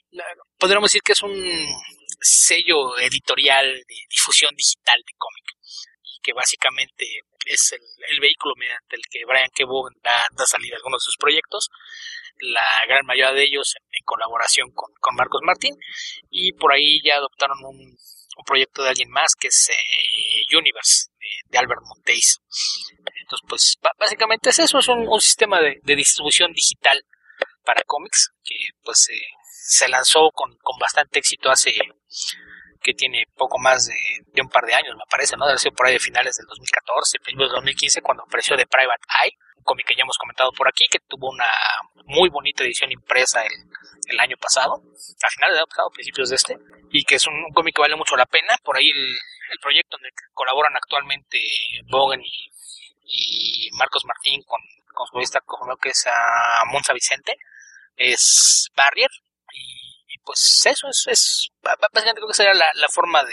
podríamos 0.58 0.90
decir 0.90 1.02
que 1.02 1.12
es 1.12 1.22
un 1.22 1.34
sello 2.20 2.98
editorial 2.98 3.66
de 3.66 3.94
difusión 4.10 4.54
digital 4.54 4.98
de 4.98 5.12
cómic 5.16 5.44
y 6.02 6.20
que 6.22 6.32
básicamente 6.32 7.06
es 7.46 7.72
el, 7.72 8.20
vehículo 8.20 8.54
mediante 8.56 8.96
el 8.96 9.02
que 9.10 9.24
Brian 9.24 9.48
K. 9.54 9.64
da, 10.02 10.26
da, 10.36 10.46
salida 10.46 10.74
a 10.74 10.78
algunos 10.78 11.00
de 11.00 11.04
sus 11.04 11.16
proyectos, 11.16 11.70
la 12.40 12.68
gran 12.86 13.06
mayoría 13.06 13.32
de 13.32 13.44
ellos 13.44 13.74
en, 13.76 14.04
colaboración 14.04 14.70
con, 14.72 14.92
Marcos 15.14 15.40
Martín 15.42 15.74
y 16.30 16.52
por 16.52 16.72
ahí 16.72 17.00
ya 17.02 17.16
adoptaron 17.16 17.58
un, 17.64 17.96
proyecto 18.44 18.82
de 18.82 18.90
alguien 18.90 19.10
más 19.10 19.34
que 19.38 19.48
es 19.48 19.70
eh, 19.70 20.56
Universe 20.56 21.08
de, 21.48 21.58
Albert 21.58 21.82
Monteis. 21.84 22.40
Entonces, 23.20 23.46
pues 23.48 23.78
básicamente 23.98 24.50
es 24.50 24.58
eso, 24.58 24.78
es 24.78 24.88
un, 24.88 25.20
sistema 25.20 25.60
de, 25.60 25.80
distribución 25.84 26.52
digital 26.52 27.04
para 27.64 27.82
cómics 27.84 28.30
que 28.44 28.54
pues 28.82 29.08
eh, 29.10 29.20
se 29.68 29.88
lanzó 29.88 30.30
con, 30.32 30.56
bastante 30.80 31.18
éxito 31.18 31.50
hace 31.50 31.74
que 32.88 32.94
tiene 32.94 33.26
poco 33.36 33.58
más 33.58 33.84
de, 33.84 34.40
un 34.40 34.48
par 34.48 34.64
de 34.64 34.72
años, 34.72 34.96
me 34.96 35.04
parece, 35.10 35.36
¿no? 35.36 35.44
Debe 35.44 35.58
ser 35.58 35.74
por 35.74 35.86
ahí 35.86 35.92
de 35.92 35.98
finales 35.98 36.36
del 36.36 36.46
2014, 36.46 37.18
principios 37.18 37.50
del 37.50 37.56
2015, 37.56 38.00
cuando 38.00 38.22
apareció 38.22 38.56
The 38.56 38.64
Private 38.64 39.04
Eye, 39.22 39.36
un 39.58 39.64
cómic 39.64 39.86
que 39.86 39.94
ya 39.94 40.04
hemos 40.04 40.16
comentado 40.16 40.50
por 40.52 40.66
aquí, 40.66 40.86
que 40.90 40.98
tuvo 41.00 41.28
una 41.28 41.52
muy 42.06 42.30
bonita 42.30 42.64
edición 42.64 42.90
impresa 42.90 43.44
el, 43.44 44.20
año 44.20 44.38
pasado, 44.38 44.80
a 44.80 45.28
finales 45.28 45.52
del 45.52 45.60
año 45.60 45.66
pasado, 45.68 45.90
principios 45.90 46.30
de 46.30 46.36
este, 46.36 46.56
y 46.90 47.04
que 47.04 47.16
es 47.16 47.26
un, 47.26 47.52
cómic 47.52 47.76
que 47.76 47.82
vale 47.82 47.94
mucho 47.94 48.16
la 48.16 48.24
pena. 48.24 48.56
Por 48.64 48.78
ahí 48.78 48.88
el, 48.88 49.58
proyecto 49.60 49.98
en 49.98 50.06
el 50.06 50.12
que 50.12 50.32
colaboran 50.32 50.74
actualmente 50.74 51.38
Bogan 51.90 52.22
y 52.22 53.68
Marcos 53.72 54.04
Martín 54.06 54.42
con, 54.44 54.60
con 54.94 55.06
su 55.06 55.14
revista 55.14 55.40
que 55.80 55.88
es 55.90 56.06
a 56.06 56.64
Monza 56.72 56.94
Vicente 56.94 57.36
es 57.96 58.70
Barrier 58.74 59.10
pues 60.28 60.60
eso 60.66 60.88
es, 60.88 61.06
es 61.08 61.48
básicamente 61.62 62.20
creo 62.20 62.28
que 62.28 62.34
sería 62.34 62.52
la, 62.52 62.88
forma 62.92 63.24
de, 63.24 63.32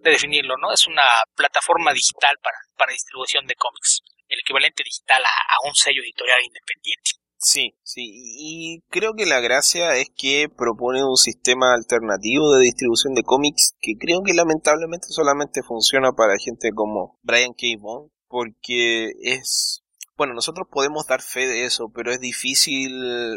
de, 0.00 0.10
definirlo, 0.10 0.54
¿no? 0.60 0.70
Es 0.70 0.86
una 0.86 1.02
plataforma 1.34 1.94
digital 1.94 2.36
para, 2.42 2.58
para 2.76 2.92
distribución 2.92 3.46
de 3.46 3.54
cómics, 3.54 4.02
el 4.28 4.40
equivalente 4.40 4.82
digital 4.84 5.22
a, 5.24 5.28
a 5.28 5.66
un 5.66 5.74
sello 5.74 6.02
editorial 6.02 6.44
independiente. 6.44 7.12
Sí, 7.38 7.74
sí, 7.82 8.02
y 8.04 8.80
creo 8.90 9.14
que 9.14 9.24
la 9.24 9.40
gracia 9.40 9.96
es 9.96 10.10
que 10.14 10.48
propone 10.54 11.04
un 11.04 11.16
sistema 11.16 11.72
alternativo 11.72 12.52
de 12.52 12.64
distribución 12.64 13.14
de 13.14 13.22
cómics 13.22 13.72
que 13.80 13.92
creo 13.98 14.20
que 14.22 14.34
lamentablemente 14.34 15.06
solamente 15.08 15.62
funciona 15.62 16.12
para 16.12 16.36
gente 16.38 16.68
como 16.74 17.18
Brian 17.22 17.54
K. 17.54 17.80
Vaughan, 17.80 18.10
porque 18.28 19.12
es 19.22 19.84
bueno, 20.18 20.32
nosotros 20.32 20.66
podemos 20.70 21.06
dar 21.06 21.20
fe 21.22 21.46
de 21.46 21.64
eso, 21.64 21.90
pero 21.94 22.10
es 22.10 22.20
difícil 22.20 22.90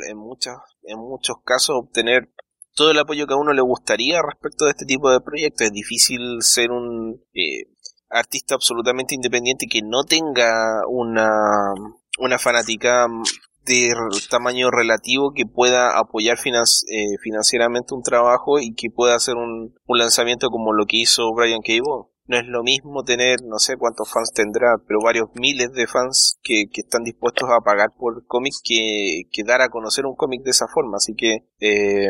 en 0.10 0.18
muchas 0.18 0.58
en 0.84 0.98
muchos 0.98 1.38
casos 1.46 1.76
obtener 1.78 2.30
todo 2.80 2.92
el 2.92 3.00
apoyo 3.00 3.28
que 3.28 3.34
a 3.34 3.38
uno 3.38 3.52
le 3.52 3.62
gustaría 3.62 4.22
respecto 4.22 4.64
de 4.64 4.72
este 4.72 4.86
tipo 4.86 5.12
de 5.12 5.20
proyectos. 5.20 5.68
Es 5.68 5.74
difícil 5.74 6.42
ser 6.42 6.72
un 6.72 7.22
eh, 7.34 7.68
artista 8.10 8.56
absolutamente 8.56 9.16
independiente 9.16 9.68
que 9.70 9.82
no 9.82 10.06
tenga 10.06 10.88
una, 10.88 11.74
una 12.20 12.40
fanática 12.40 13.08
de 13.66 13.94
tamaño 14.30 14.72
relativo 14.72 15.34
que 15.36 15.46
pueda 15.46 16.00
apoyar 16.00 16.38
eh, 16.38 17.18
financieramente 17.22 17.94
un 17.94 18.02
trabajo 18.02 18.60
y 18.60 18.74
que 18.74 18.90
pueda 18.90 19.14
hacer 19.14 19.36
un, 19.36 19.76
un 19.86 19.98
lanzamiento 19.98 20.48
como 20.48 20.72
lo 20.72 20.86
que 20.86 21.02
hizo 21.02 21.34
Brian 21.36 21.60
Cable 21.62 22.08
no 22.30 22.38
es 22.38 22.46
lo 22.46 22.62
mismo 22.62 23.04
tener, 23.04 23.42
no 23.44 23.58
sé 23.58 23.76
cuántos 23.76 24.08
fans 24.12 24.32
tendrá, 24.32 24.76
pero 24.88 25.02
varios 25.04 25.30
miles 25.34 25.74
de 25.74 25.88
fans 25.88 26.40
que, 26.44 26.66
que 26.72 26.82
están 26.82 27.04
dispuestos 27.04 27.50
a 27.50 27.60
pagar 27.62 27.90
por 27.98 28.24
cómics 28.28 28.62
que, 28.64 29.24
que 29.32 29.44
dar 29.44 29.62
a 29.62 29.70
conocer 29.70 30.06
un 30.06 30.16
cómic 30.16 30.44
de 30.44 30.52
esa 30.52 30.68
forma. 30.68 30.98
Así 30.98 31.16
que 31.16 31.48
eh, 31.60 32.10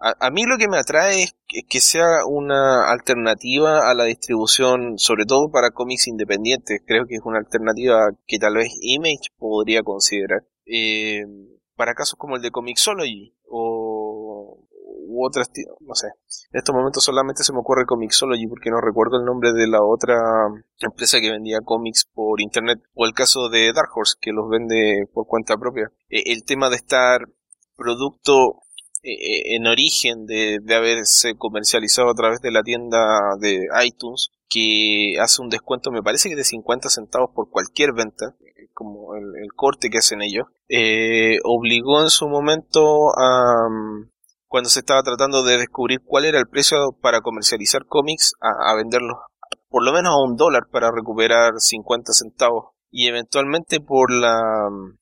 a, 0.00 0.30
mí 0.30 0.42
lo 0.44 0.58
que 0.58 0.66
me 0.66 0.76
atrae 0.76 1.22
es 1.22 1.36
que, 1.46 1.80
sea 1.80 2.26
una 2.26 2.90
alternativa 2.90 3.88
a 3.88 3.94
la 3.94 4.04
distribución, 4.04 4.98
sobre 4.98 5.24
todo 5.24 5.52
para 5.52 5.70
cómics 5.70 6.08
independientes. 6.08 6.82
Creo 6.84 7.06
que 7.06 7.14
es 7.14 7.22
una 7.24 7.38
alternativa 7.38 8.10
que 8.26 8.40
tal 8.40 8.56
vez 8.56 8.72
Image 8.80 9.30
podría 9.38 9.84
considerar. 9.84 10.44
Eh, 10.66 11.24
para 11.76 11.94
casos 11.94 12.18
como 12.18 12.34
el 12.36 12.42
de 12.42 12.50
Comixology 12.50 13.34
o, 13.48 13.79
u 15.10 15.26
otras, 15.26 15.50
no 15.80 15.94
sé, 15.94 16.06
en 16.52 16.58
estos 16.58 16.74
momentos 16.74 17.02
solamente 17.02 17.42
se 17.42 17.52
me 17.52 17.58
ocurre 17.58 17.84
Comixology 17.84 18.46
porque 18.46 18.70
no 18.70 18.80
recuerdo 18.80 19.18
el 19.18 19.24
nombre 19.24 19.52
de 19.52 19.66
la 19.66 19.82
otra 19.82 20.16
empresa 20.78 21.20
que 21.20 21.30
vendía 21.30 21.58
cómics 21.64 22.06
por 22.12 22.40
internet 22.40 22.80
o 22.94 23.06
el 23.06 23.12
caso 23.12 23.48
de 23.48 23.72
Dark 23.72 23.90
Horse 23.94 24.16
que 24.20 24.32
los 24.32 24.48
vende 24.48 25.06
por 25.12 25.26
cuenta 25.26 25.56
propia. 25.56 25.90
E, 26.08 26.32
el 26.32 26.44
tema 26.44 26.70
de 26.70 26.76
estar 26.76 27.20
producto 27.76 28.62
e, 29.02 29.12
e, 29.12 29.56
en 29.56 29.66
origen 29.66 30.26
de, 30.26 30.60
haberse 30.74 31.34
comercializado 31.36 32.10
a 32.10 32.14
través 32.14 32.40
de 32.40 32.52
la 32.52 32.62
tienda 32.62 32.98
de 33.40 33.66
iTunes 33.84 34.30
que 34.48 35.16
hace 35.20 35.42
un 35.42 35.48
descuento 35.48 35.90
me 35.90 36.02
parece 36.02 36.28
que 36.28 36.36
de 36.36 36.44
50 36.44 36.88
centavos 36.88 37.30
por 37.34 37.50
cualquier 37.50 37.92
venta 37.92 38.34
como 38.80 39.14
el, 39.14 39.52
corte 39.54 39.90
que 39.90 39.98
hacen 39.98 40.22
ellos, 40.22 40.46
eh, 40.70 41.38
obligó 41.44 42.00
en 42.00 42.08
su 42.08 42.30
momento 42.30 43.10
a, 43.14 43.68
cuando 44.50 44.68
se 44.68 44.80
estaba 44.80 45.04
tratando 45.04 45.44
de 45.44 45.58
descubrir 45.58 46.00
cuál 46.04 46.24
era 46.24 46.40
el 46.40 46.48
precio 46.48 46.76
para 47.00 47.20
comercializar 47.20 47.86
cómics 47.86 48.34
a, 48.40 48.74
venderlos 48.74 49.16
por 49.68 49.84
lo 49.84 49.92
menos 49.92 50.12
a 50.12 50.28
un 50.28 50.34
dólar 50.34 50.64
para 50.72 50.90
recuperar 50.90 51.52
50 51.56 52.12
centavos. 52.12 52.72
Y 52.90 53.06
eventualmente 53.06 53.78
por 53.78 54.10
la 54.10 54.40
mm, 54.68 54.98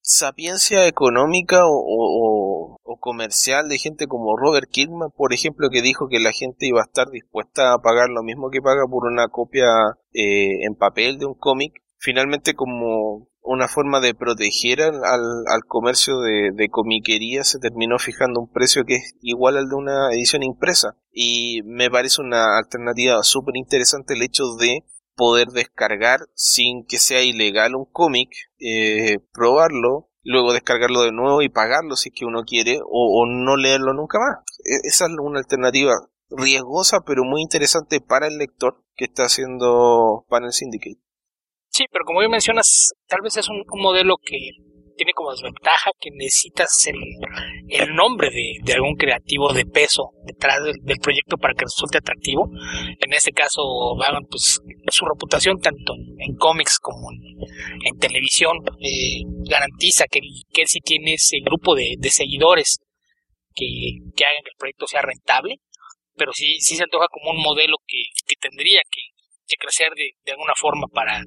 sapiencia 0.00 0.86
económica 0.86 1.58
o, 1.64 2.78
comercial 3.00 3.68
de 3.68 3.78
gente 3.78 4.06
como 4.06 4.36
Robert 4.36 4.68
Kirkman, 4.70 5.10
por 5.10 5.32
ejemplo, 5.32 5.68
que 5.68 5.82
dijo 5.82 6.06
que 6.08 6.20
la 6.20 6.30
gente 6.30 6.68
iba 6.68 6.78
a 6.82 6.84
estar 6.84 7.10
dispuesta 7.10 7.74
a 7.74 7.78
pagar 7.78 8.10
lo 8.10 8.22
mismo 8.22 8.48
que 8.48 8.62
paga 8.62 8.84
por 8.88 9.10
una 9.10 9.26
copia 9.26 9.66
eh, 10.12 10.64
en 10.64 10.76
papel 10.76 11.18
de 11.18 11.26
un 11.26 11.34
cómic, 11.34 11.82
finalmente 11.98 12.54
como 12.54 13.26
una 13.42 13.68
forma 13.68 14.00
de 14.00 14.14
proteger 14.14 14.80
al, 14.80 14.94
al, 15.02 15.64
comercio 15.66 16.20
de, 16.20 16.52
de, 16.54 16.68
comiquería 16.68 17.42
se 17.44 17.58
terminó 17.58 17.98
fijando 17.98 18.40
un 18.40 18.50
precio 18.50 18.84
que 18.84 18.96
es 18.96 19.16
igual 19.20 19.56
al 19.56 19.68
de 19.68 19.74
una 19.74 20.10
edición 20.12 20.42
impresa 20.42 20.96
y 21.12 21.60
me 21.64 21.90
parece 21.90 22.22
una 22.22 22.56
alternativa 22.56 23.22
súper 23.22 23.56
interesante 23.56 24.14
el 24.14 24.22
hecho 24.22 24.54
de 24.58 24.84
poder 25.14 25.48
descargar 25.48 26.20
sin 26.34 26.84
que 26.86 26.98
sea 26.98 27.22
ilegal 27.22 27.74
un 27.74 27.84
cómic, 27.84 28.30
eh, 28.58 29.18
probarlo, 29.32 30.08
luego 30.22 30.52
descargarlo 30.52 31.02
de 31.02 31.12
nuevo 31.12 31.42
y 31.42 31.48
pagarlo 31.48 31.96
si 31.96 32.10
es 32.10 32.14
que 32.14 32.24
uno 32.24 32.44
quiere 32.44 32.80
o, 32.82 33.22
o 33.22 33.26
no 33.26 33.56
leerlo 33.56 33.92
nunca 33.92 34.18
más. 34.18 34.44
E, 34.64 34.86
esa 34.86 35.06
es 35.06 35.12
una 35.20 35.40
alternativa 35.40 35.92
riesgosa 36.30 37.00
pero 37.06 37.24
muy 37.24 37.42
interesante 37.42 38.00
para 38.00 38.26
el 38.26 38.38
lector 38.38 38.82
que 38.94 39.04
está 39.04 39.24
haciendo 39.24 40.24
Panel 40.28 40.52
Syndicate. 40.52 41.01
Sí, 41.72 41.86
pero 41.90 42.04
como 42.04 42.18
bien 42.18 42.30
mencionas, 42.30 42.92
tal 43.08 43.22
vez 43.22 43.34
es 43.38 43.48
un, 43.48 43.64
modelo 43.80 44.16
que 44.22 44.36
tiene 44.94 45.14
como 45.14 45.32
desventaja 45.32 45.90
que 45.98 46.10
necesitas 46.12 46.86
el, 46.86 46.98
el 47.68 47.94
nombre 47.94 48.28
de, 48.28 48.58
de, 48.62 48.74
algún 48.74 48.94
creativo 48.94 49.50
de 49.54 49.64
peso 49.64 50.10
detrás 50.26 50.62
del, 50.62 50.98
proyecto 50.98 51.38
para 51.38 51.54
que 51.54 51.64
resulte 51.64 51.96
atractivo. 51.96 52.50
En 53.00 53.14
este 53.14 53.32
caso, 53.32 53.96
Vagan, 53.96 54.24
pues 54.30 54.60
su 54.88 55.06
reputación 55.06 55.60
tanto 55.60 55.94
en 56.18 56.36
cómics 56.36 56.78
como 56.78 57.10
en, 57.10 57.98
televisión 57.98 58.58
eh, 58.78 59.22
garantiza 59.48 60.04
que, 60.10 60.20
que 60.52 60.62
él 60.62 60.68
sí 60.68 60.80
tiene 60.80 61.14
ese 61.14 61.38
grupo 61.42 61.74
de, 61.74 61.94
de 61.98 62.10
seguidores 62.10 62.80
que, 63.54 63.64
que, 64.14 64.24
hagan 64.26 64.42
que 64.44 64.50
el 64.50 64.58
proyecto 64.58 64.86
sea 64.86 65.00
rentable, 65.00 65.56
pero 66.16 66.32
sí, 66.34 66.60
sí 66.60 66.76
se 66.76 66.82
antoja 66.82 67.06
como 67.10 67.30
un 67.30 67.42
modelo 67.42 67.78
que, 67.86 68.02
que 68.26 68.36
tendría 68.36 68.82
que, 68.90 69.00
crecer 69.58 69.92
de, 69.94 70.32
alguna 70.32 70.54
forma 70.56 70.86
para, 70.88 71.22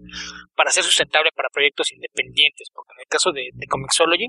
para 0.56 0.72
ser 0.72 0.84
sustentable 0.84 1.32
para 1.36 1.50
proyectos 1.50 1.92
independientes, 1.92 2.70
porque 2.74 2.94
en 2.98 3.02
el 3.02 3.08
caso 3.08 3.32
de, 3.32 3.50
de 3.54 3.68
Comixology 3.68 4.28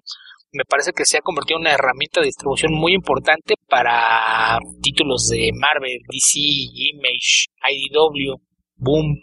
me 0.53 0.65
parece 0.65 0.93
que 0.93 1.05
se 1.05 1.19
ha 1.19 1.21
convertido 1.21 1.59
en 1.59 1.63
una 1.63 1.75
herramienta 1.75 2.21
de 2.21 2.27
distribución 2.27 2.73
muy 2.73 2.95
importante 2.95 3.55
para 3.69 4.59
títulos 4.83 5.29
de 5.29 5.51
Marvel, 5.55 5.99
DC, 6.09 6.39
Image, 6.39 7.47
IDW, 7.69 8.37
Boom, 8.77 9.21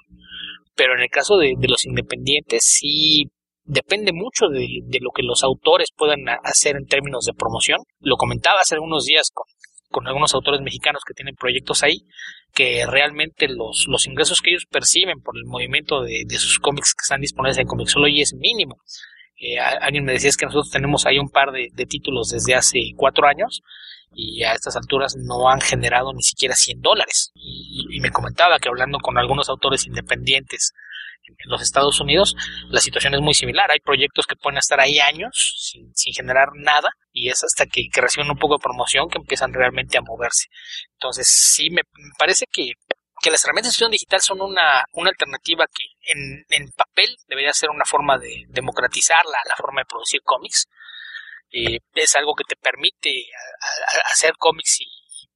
pero 0.76 0.96
en 0.96 1.02
el 1.02 1.10
caso 1.10 1.38
de, 1.38 1.56
los 1.62 1.86
independientes 1.86 2.64
sí 2.64 3.26
depende 3.64 4.12
mucho 4.12 4.48
de, 4.48 4.68
de, 4.84 5.00
lo 5.00 5.12
que 5.12 5.24
los 5.24 5.44
autores 5.44 5.90
puedan 5.96 6.28
hacer 6.44 6.76
en 6.76 6.86
términos 6.86 7.26
de 7.26 7.34
promoción. 7.34 7.80
Lo 8.00 8.18
comentaba 8.18 8.60
hace 8.60 8.76
algunos 8.76 9.06
días 9.06 9.30
con, 9.34 9.46
con 9.94 10.08
algunos 10.08 10.34
autores 10.34 10.60
mexicanos 10.60 11.04
que 11.08 11.14
tienen 11.14 11.36
proyectos 11.36 11.84
ahí, 11.84 12.00
que 12.52 12.86
realmente 12.88 13.48
los, 13.48 13.86
los 13.88 14.08
ingresos 14.08 14.42
que 14.42 14.50
ellos 14.50 14.66
perciben 14.66 15.22
por 15.22 15.38
el 15.38 15.46
movimiento 15.46 16.02
de, 16.02 16.26
sus 16.32 16.60
cómics 16.60 16.96
que 16.96 17.04
están 17.04 17.22
disponibles 17.22 17.60
en 17.60 17.68
Comixology 17.68 18.22
es 18.22 18.34
mínimo. 18.34 18.82
Eh, 19.38 19.60
alguien 19.60 20.04
me 20.04 20.14
decía 20.14 20.30
es 20.30 20.38
que 20.38 20.48
nosotros 20.48 20.72
tenemos 20.72 21.06
ahí 21.06 21.20
un 21.20 21.30
par 21.30 21.52
de, 21.52 21.70
títulos 21.86 22.30
desde 22.30 22.56
hace 22.56 22.80
cuatro 22.98 23.28
años 23.28 23.62
y 24.16 24.44
a 24.44 24.54
estas 24.54 24.76
alturas 24.76 25.16
no 25.16 25.50
han 25.50 25.62
generado 25.62 26.12
ni 26.14 26.24
siquiera 26.24 26.56
100 26.56 26.82
dólares. 26.82 27.32
y, 27.36 28.00
me 28.00 28.10
comentaba 28.10 28.60
que 28.60 28.70
hablando 28.70 28.98
con 29.00 29.18
algunos 29.18 29.48
autores 29.50 29.86
independientes 29.86 30.74
en 31.28 31.50
los 31.50 31.62
Estados 31.62 32.00
Unidos 32.00 32.36
la 32.70 32.80
situación 32.80 33.14
es 33.16 33.22
muy 33.22 33.34
similar. 33.34 33.72
Hay 33.72 33.80
proyectos 33.80 34.28
que 34.28 34.36
pueden 34.36 34.58
estar 34.58 34.80
ahí 34.80 35.00
años 35.00 35.56
sin, 35.60 35.94
sin 35.96 36.14
generar 36.14 36.50
nada 36.56 36.90
y 37.12 37.30
es 37.30 37.44
hasta 37.44 37.66
que, 37.66 37.88
reciben 37.94 38.30
un 38.30 38.38
poco 38.38 38.56
de 38.56 38.64
promoción 38.64 39.10
que 39.10 39.20
empiezan 39.20 39.54
realmente 39.54 39.98
a 39.98 40.02
moverse. 40.02 40.48
Entonces 40.94 41.28
sí 41.28 41.70
me, 41.70 41.82
parece 42.18 42.46
que, 42.52 42.74
que 43.22 43.32
las 43.32 43.44
herramientas 43.44 43.68
de 43.68 43.72
distribución 43.72 43.92
digital 43.92 44.22
son 44.22 44.42
una, 44.42 44.86
una 44.94 45.10
alternativa 45.10 45.66
que 45.68 46.12
en, 46.12 46.46
en, 46.50 46.72
papel 46.72 47.16
debería 47.28 47.54
ser 47.54 47.70
una 47.70 47.86
forma 47.86 48.18
de 48.18 48.46
democratizar 48.50 49.24
la, 49.26 49.38
la 49.48 49.56
forma 49.56 49.82
de 49.82 49.86
producir 49.86 50.22
cómics. 50.24 50.68
Eh, 51.52 51.78
es 51.94 52.16
algo 52.16 52.34
que 52.34 52.46
te 52.46 52.56
permite 52.56 53.28
hacer 54.12 54.34
cómics 54.40 54.82
y 54.82 54.88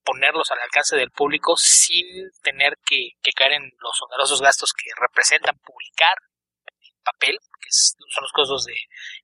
ponerlos 0.07 0.49
al 0.51 0.59
alcance 0.61 0.95
del 0.95 1.11
público 1.11 1.57
sin 1.57 2.05
tener 2.41 2.77
que, 2.85 3.11
caer 3.35 3.53
en 3.53 3.71
los 3.79 4.01
onerosos 4.07 4.41
gastos 4.41 4.71
que 4.71 4.89
representan 4.97 5.59
publicar 5.59 6.15
en 6.65 7.03
papel, 7.03 7.37
que 7.59 7.67
son 7.69 8.21
los 8.21 8.31
costos 8.31 8.63
de 8.63 8.75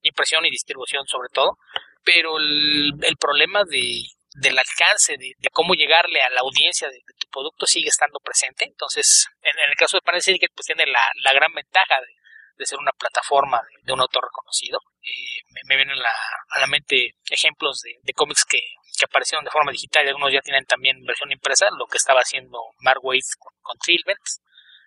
impresión 0.01 0.45
y 0.45 0.51
distribución 0.51 1.07
sobre 1.07 1.29
todo, 1.29 1.57
pero 2.03 2.37
el, 2.37 3.15
problema 3.17 3.63
de, 3.63 4.03
del 4.35 4.59
alcance, 4.59 5.15
de, 5.17 5.33
cómo 5.53 5.73
llegarle 5.73 6.21
a 6.21 6.29
la 6.31 6.41
audiencia 6.41 6.89
de, 6.89 6.99
tu 7.17 7.29
producto 7.31 7.65
sigue 7.65 7.87
estando 7.87 8.19
presente. 8.19 8.65
Entonces, 8.65 9.27
en, 9.41 9.53
el 9.69 9.77
caso 9.77 9.95
de 9.95 10.01
Panel 10.01 10.21
Syndicate, 10.21 10.53
pues 10.53 10.65
tiene 10.65 10.85
la, 10.85 10.99
la 11.21 11.31
gran 11.31 11.53
ventaja 11.53 12.01
de, 12.01 12.13
de 12.57 12.65
ser 12.65 12.79
una 12.79 12.91
plataforma 12.91 13.61
de, 13.83 13.93
un 13.93 14.01
autor 14.01 14.25
reconocido. 14.25 14.79
Eh, 15.01 15.43
me, 15.67 15.75
vienen 15.75 15.97
a 15.99 16.59
la 16.59 16.67
mente 16.67 17.15
ejemplos 17.29 17.81
de, 17.81 18.13
cómics 18.13 18.45
que, 18.45 18.59
aparecieron 19.05 19.43
de 19.43 19.51
forma 19.51 19.71
digital 19.71 20.05
y 20.05 20.09
algunos 20.09 20.31
ya 20.31 20.41
tienen 20.41 20.65
también 20.65 21.03
versión 21.03 21.31
impresa, 21.31 21.67
lo 21.77 21.87
que 21.87 21.97
estaba 21.97 22.21
haciendo 22.21 22.59
Mark 22.79 22.99
Waid 23.03 23.23
con, 23.39 23.53
con 23.61 23.77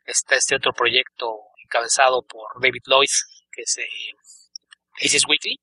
Está 0.04 0.36
este 0.36 0.54
otro 0.54 0.72
proyecto 0.72 1.26
encabezado 1.64 2.22
por 2.22 2.60
David 2.62 2.82
Lloyd, 2.86 3.08
que 3.50 3.62
es 3.62 3.78
eh, 3.78 5.04
Aces 5.04 5.24
Weekly, 5.26 5.58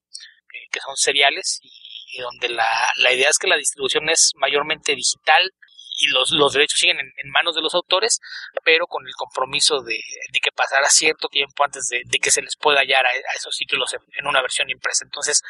que 0.70 0.80
son 0.80 0.96
seriales 0.96 1.58
y 1.62 1.84
y 2.14 2.20
donde 2.20 2.48
la, 2.48 2.66
la 2.96 3.12
idea 3.12 3.28
es 3.28 3.38
que 3.38 3.48
la 3.48 3.56
distribución 3.56 4.08
es 4.08 4.32
mayormente 4.36 4.94
digital 4.94 5.52
y 5.96 6.08
los, 6.08 6.30
los 6.30 6.52
derechos 6.52 6.78
siguen 6.78 6.98
en, 6.98 7.30
manos 7.30 7.54
de 7.54 7.62
los 7.62 7.74
autores, 7.74 8.20
pero 8.64 8.86
con 8.86 9.06
el 9.06 9.14
compromiso 9.14 9.80
de, 9.82 10.00
que 10.42 10.50
pasará 10.52 10.88
cierto 10.88 11.28
tiempo 11.28 11.64
antes 11.64 11.86
de, 11.88 12.02
que 12.18 12.30
se 12.30 12.42
les 12.42 12.56
pueda 12.56 12.80
hallar 12.80 13.06
a, 13.06 13.10
esos 13.36 13.56
títulos 13.56 13.94
en, 13.94 14.26
una 14.26 14.42
versión 14.42 14.68
impresa. 14.70 15.04
Entonces, 15.04 15.42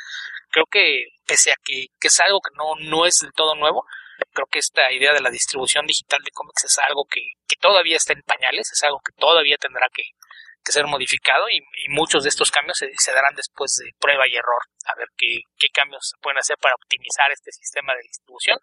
creo 0.51 0.67
que 0.67 1.07
pese 1.27 1.53
a 1.53 1.57
que, 1.65 1.87
es 2.01 2.21
algo 2.21 2.41
que 2.41 2.55
no, 2.57 2.75
no 2.91 3.07
es 3.07 3.19
del 3.21 3.33
todo 3.33 3.55
nuevo, 3.55 3.87
creo 4.33 4.47
que 4.47 4.59
esta 4.59 4.93
idea 4.93 5.13
de 5.13 5.21
la 5.21 5.31
distribución 5.31 5.87
digital 5.87 6.23
de 6.23 6.31
cómics 6.31 6.65
es 6.65 6.79
algo 6.79 7.07
que, 7.07 7.21
todavía 7.61 7.97
está 7.97 8.13
en 8.13 8.21
pañales, 8.23 8.71
es 8.73 8.83
algo 8.83 9.01
que 9.01 9.13
todavía 9.13 9.57
tendrá 9.57 9.89
que, 9.93 10.03
ser 10.71 10.87
modificado 10.87 11.45
y, 11.51 11.61
muchos 11.89 12.23
de 12.25 12.31
estos 12.31 12.51
cambios 12.51 12.79
se, 12.79 12.91
se, 12.97 13.13
darán 13.13 13.35
después 13.35 13.73
de 13.77 13.93
prueba 13.99 14.27
y 14.27 14.35
error, 14.35 14.63
a 14.87 14.95
ver 14.97 15.09
qué, 15.17 15.41
qué 15.59 15.69
cambios 15.69 16.09
se 16.09 16.19
pueden 16.21 16.39
hacer 16.39 16.57
para 16.59 16.75
optimizar 16.75 17.31
este 17.31 17.53
sistema 17.53 17.95
de 17.95 18.03
distribución 18.03 18.59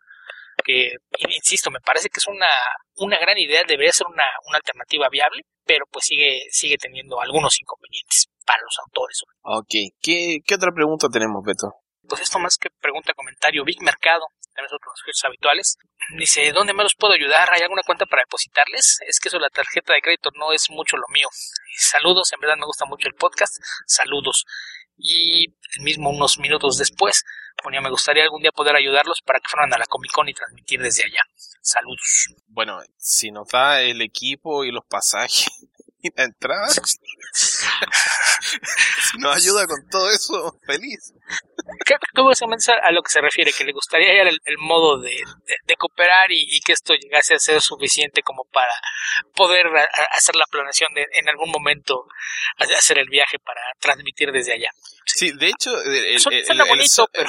que, 0.62 0.91
insisto, 1.30 1.72
me 1.72 1.80
parece 1.80 2.09
que 2.09 2.20
es 2.20 2.28
una, 2.28 2.49
una 2.97 3.18
gran 3.20 3.38
idea, 3.38 3.64
debería 3.68 3.91
ser 3.91 4.07
una, 4.07 4.24
una 4.47 4.57
alternativa 4.57 5.09
viable, 5.09 5.43
pero 5.66 5.86
pues 5.91 6.05
sigue, 6.05 6.41
sigue 6.49 6.78
teniendo 6.78 7.20
algunos 7.22 7.59
inconvenientes 7.59 8.28
para 8.45 8.62
los 8.64 8.78
autores. 8.86 9.22
Ok, 9.43 9.93
¿qué, 10.01 10.39
qué 10.45 10.55
otra 10.55 10.72
pregunta 10.74 11.07
tenemos, 11.12 11.43
Beto? 11.45 11.74
Pues 12.07 12.22
esto 12.22 12.39
más 12.39 12.57
que 12.57 12.70
pregunta, 12.82 13.14
comentario, 13.14 13.64
Big 13.64 13.82
Mercado, 13.82 14.26
tenemos 14.53 14.74
otros 14.74 14.93
sitios 14.99 15.24
habituales. 15.24 15.78
Dice, 16.18 16.51
¿dónde 16.51 16.74
me 16.74 16.84
los 16.84 16.95
puedo 16.95 17.14
ayudar? 17.14 17.49
¿Hay 17.51 17.62
alguna 17.62 17.84
cuenta 17.84 18.05
para 18.05 18.24
depositarles? 18.24 18.99
Es 19.07 19.20
que 19.20 19.30
eso 19.30 19.39
la 19.39 19.49
tarjeta 19.49 19.93
de 19.93 20.01
crédito 20.01 20.30
no 20.38 20.51
es 20.51 20.70
mucho 20.70 20.97
lo 20.97 21.07
mío. 21.09 21.28
Saludos, 21.78 22.32
en 22.34 22.39
verdad 22.41 22.57
me 22.57 22.66
gusta 22.66 22.86
mucho 22.86 23.07
el 23.07 23.16
podcast. 23.16 23.53
Saludos. 23.88 24.45
Y 24.97 25.45
el 25.78 25.84
mismo 25.84 26.09
unos 26.09 26.38
minutos 26.38 26.78
después 26.78 27.24
ponía, 27.62 27.82
me 27.82 27.89
gustaría 27.89 28.24
algún 28.24 28.41
día 28.41 28.51
poder 28.51 28.76
ayudarlos 28.76 29.22
para 29.26 29.39
que 29.39 29.49
fueran 29.49 29.74
a 29.74 29.78
la 29.78 29.86
Comic 29.86 30.12
Con 30.12 30.28
y 30.30 30.34
transmitir 30.34 30.82
desde 30.82 31.03
allá. 31.03 31.22
Saludos. 31.62 32.28
Bueno, 32.47 32.80
si 32.97 33.32
nos 33.32 33.47
da 33.49 33.82
el 33.82 34.01
equipo 34.01 34.66
y 34.66 34.72
los 34.72 34.84
pasajes 34.86 35.47
y 36.01 36.09
la 36.16 36.24
entrada, 36.24 36.68
si 37.34 37.68
nos 39.20 39.36
ayuda 39.36 39.68
con 39.68 39.88
todo 39.89 40.09
eso, 40.09 40.59
feliz. 40.66 41.14
¿Cómo 42.16 42.30
básicamente 42.30 42.72
a 42.72 42.91
lo 42.91 43.01
que 43.03 43.12
se 43.12 43.22
refiere, 43.22 43.53
que 43.53 43.64
le 43.64 43.72
gustaría 43.72 44.24
el, 44.24 44.39
el 44.43 44.57
modo 44.57 44.99
de, 44.99 45.16
de, 45.66 45.76
cooperar 45.76 46.32
y, 46.32 46.59
que 46.62 46.74
esto 46.74 46.93
llegase 46.93 47.36
a 47.36 47.39
ser 47.39 47.62
suficiente 47.62 48.22
como 48.24 48.43
para 48.45 48.74
poder 49.36 49.68
hacer 50.12 50.36
la 50.36 50.45
planeación 50.49 50.93
de 50.93 51.05
en 51.14 51.30
algún 51.30 51.51
momento 51.51 52.07
hacer 52.57 52.97
el 52.97 53.09
viaje 53.09 53.38
para 53.39 53.62
transmitir 53.80 54.32
desde 54.32 54.53
allá. 54.53 54.72
Sí, 55.06 55.32
de 55.32 55.47
hecho, 55.47 55.72
el, 55.84 56.20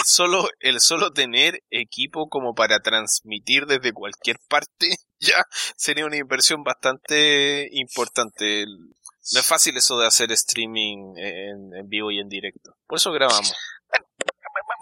solo, 0.04 0.48
el 0.60 0.80
solo 0.80 1.12
tener 1.12 1.62
equipo 1.70 2.28
como 2.28 2.54
para 2.54 2.80
transmitir 2.80 3.66
desde 3.66 3.92
cualquier 3.92 4.38
parte 4.48 4.96
ya 5.20 5.44
sería 5.76 6.06
una 6.06 6.16
inversión 6.16 6.62
bastante 6.62 7.68
importante. 7.72 8.66
No 8.66 9.40
es 9.40 9.46
fácil 9.46 9.76
eso 9.76 9.98
de 9.98 10.06
hacer 10.06 10.32
streaming 10.32 11.14
en, 11.16 11.74
en 11.74 11.88
vivo 11.88 12.10
y 12.10 12.18
en 12.18 12.28
directo. 12.28 12.76
Por 12.86 12.98
eso 12.98 13.12
grabamos 13.12 13.54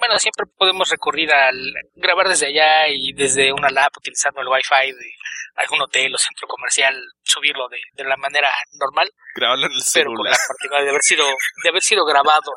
bueno, 0.00 0.18
siempre 0.18 0.46
podemos 0.56 0.88
recurrir 0.88 1.32
al 1.32 1.56
grabar 1.94 2.28
desde 2.28 2.46
allá 2.46 2.88
y 2.88 3.12
desde 3.12 3.52
una 3.52 3.68
lab 3.68 3.92
utilizando 3.96 4.40
el 4.40 4.48
wifi 4.48 4.92
de 4.92 5.12
algún 5.56 5.82
hotel 5.82 6.14
o 6.14 6.18
centro 6.18 6.46
comercial, 6.48 6.94
subirlo 7.22 7.68
de, 7.68 7.78
de 7.92 8.04
la 8.04 8.16
manera 8.16 8.50
normal. 8.78 9.10
Grabarlo 9.34 9.66
en 9.66 9.72
el 9.72 9.82
celular. 9.82 10.14
Pero 10.14 10.16
con 10.16 10.30
la 10.30 10.38
particularidad 10.48 10.84
de 10.84 10.90
haber 10.90 11.02
sido, 11.02 11.26
de 11.62 11.68
haber 11.68 11.82
sido 11.82 12.04
grabado 12.04 12.52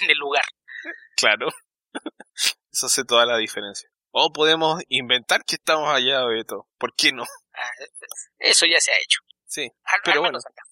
en, 0.00 0.10
el 0.10 0.16
lugar. 0.16 0.44
Claro. 1.16 1.48
Eso 2.72 2.86
hace 2.86 3.04
toda 3.04 3.26
la 3.26 3.36
diferencia. 3.38 3.88
O 4.10 4.32
podemos 4.32 4.82
inventar 4.88 5.44
que 5.44 5.56
estamos 5.56 5.92
allá, 5.92 6.24
Beto. 6.24 6.68
¿Por 6.78 6.94
qué 6.94 7.12
no? 7.12 7.24
Ah, 7.52 7.70
eso 8.38 8.66
ya 8.66 8.80
se 8.80 8.92
ha 8.92 8.96
hecho. 8.96 9.20
Sí. 9.46 9.70
pero 10.04 10.20
bueno. 10.20 10.38
Acá. 10.38 10.62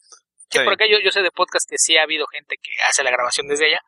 Sí, 0.48 0.58
por 0.58 0.74
acá 0.74 0.84
yo, 0.88 0.98
yo 1.02 1.10
sé 1.10 1.22
de 1.22 1.30
podcast 1.30 1.68
que 1.68 1.78
sí 1.78 1.96
ha 1.96 2.02
habido 2.02 2.26
gente 2.26 2.56
que 2.62 2.70
hace 2.88 3.02
la 3.02 3.10
grabación 3.10 3.48
desde 3.48 3.66
allá, 3.66 3.80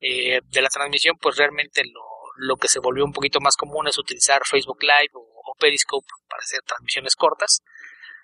eh, 0.00 0.40
de 0.44 0.62
la 0.62 0.68
transmisión, 0.68 1.16
pues 1.20 1.36
realmente 1.36 1.82
lo, 1.84 2.02
lo 2.36 2.56
que 2.56 2.68
se 2.68 2.80
volvió 2.80 3.04
un 3.04 3.12
poquito 3.12 3.40
más 3.40 3.56
común 3.56 3.88
es 3.88 3.98
utilizar 3.98 4.42
Facebook 4.44 4.82
Live 4.82 5.10
o, 5.14 5.31
Periscope 5.62 6.06
para 6.28 6.42
hacer 6.42 6.60
transmisiones 6.66 7.14
cortas 7.14 7.62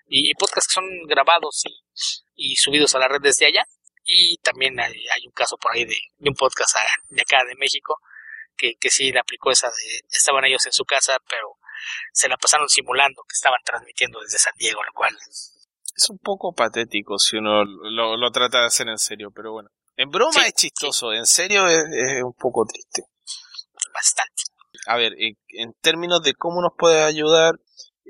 y, 0.07 0.33
podcasts 0.35 0.67
que 0.67 0.73
son 0.73 0.85
grabados 1.07 1.63
y, 2.35 2.55
subidos 2.55 2.93
a 2.95 2.99
la 2.99 3.07
red 3.07 3.21
desde 3.21 3.45
allá. 3.45 3.63
Y 4.03 4.37
también 4.37 4.79
hay, 4.79 5.25
un 5.25 5.31
caso 5.33 5.55
por 5.57 5.71
ahí 5.73 5.85
de, 5.85 5.95
un 6.19 6.35
podcast 6.35 6.75
de 7.09 7.21
acá 7.21 7.43
de 7.47 7.55
México 7.55 7.95
que, 8.57 8.73
que 8.79 8.89
sí 8.89 9.11
le 9.11 9.19
aplicó 9.19 9.51
esa 9.51 9.67
de, 9.67 10.01
estaban 10.11 10.43
ellos 10.45 10.65
en 10.65 10.73
su 10.73 10.83
casa, 10.83 11.17
pero 11.29 11.55
se 12.11 12.27
la 12.27 12.37
pasaron 12.37 12.67
simulando 12.67 13.23
que 13.23 13.35
estaban 13.35 13.61
transmitiendo 13.63 14.19
desde 14.19 14.39
San 14.39 14.53
Diego, 14.57 14.83
lo 14.83 14.91
cual... 14.93 15.15
Es 15.95 16.09
un 16.09 16.17
poco 16.17 16.53
patético 16.53 17.19
si 17.19 17.37
uno 17.37 17.63
lo, 17.63 18.17
lo 18.17 18.31
trata 18.31 18.61
de 18.61 18.67
hacer 18.67 18.87
en 18.87 18.97
serio, 18.97 19.31
pero 19.33 19.51
bueno. 19.51 19.69
En 19.99 20.09
broma 20.09 20.47
es 20.47 20.53
chistoso, 20.53 21.11
en 21.11 21.25
serio 21.25 21.67
es, 21.67 22.23
un 22.23 22.33
poco 22.33 22.65
triste. 22.65 23.03
Bastante. 23.93 24.43
A 24.87 24.97
ver, 24.97 25.13
en 25.17 25.73
términos 25.81 26.21
de 26.21 26.33
cómo 26.33 26.61
nos 26.61 26.71
puede 26.77 27.03
ayudar, 27.03 27.55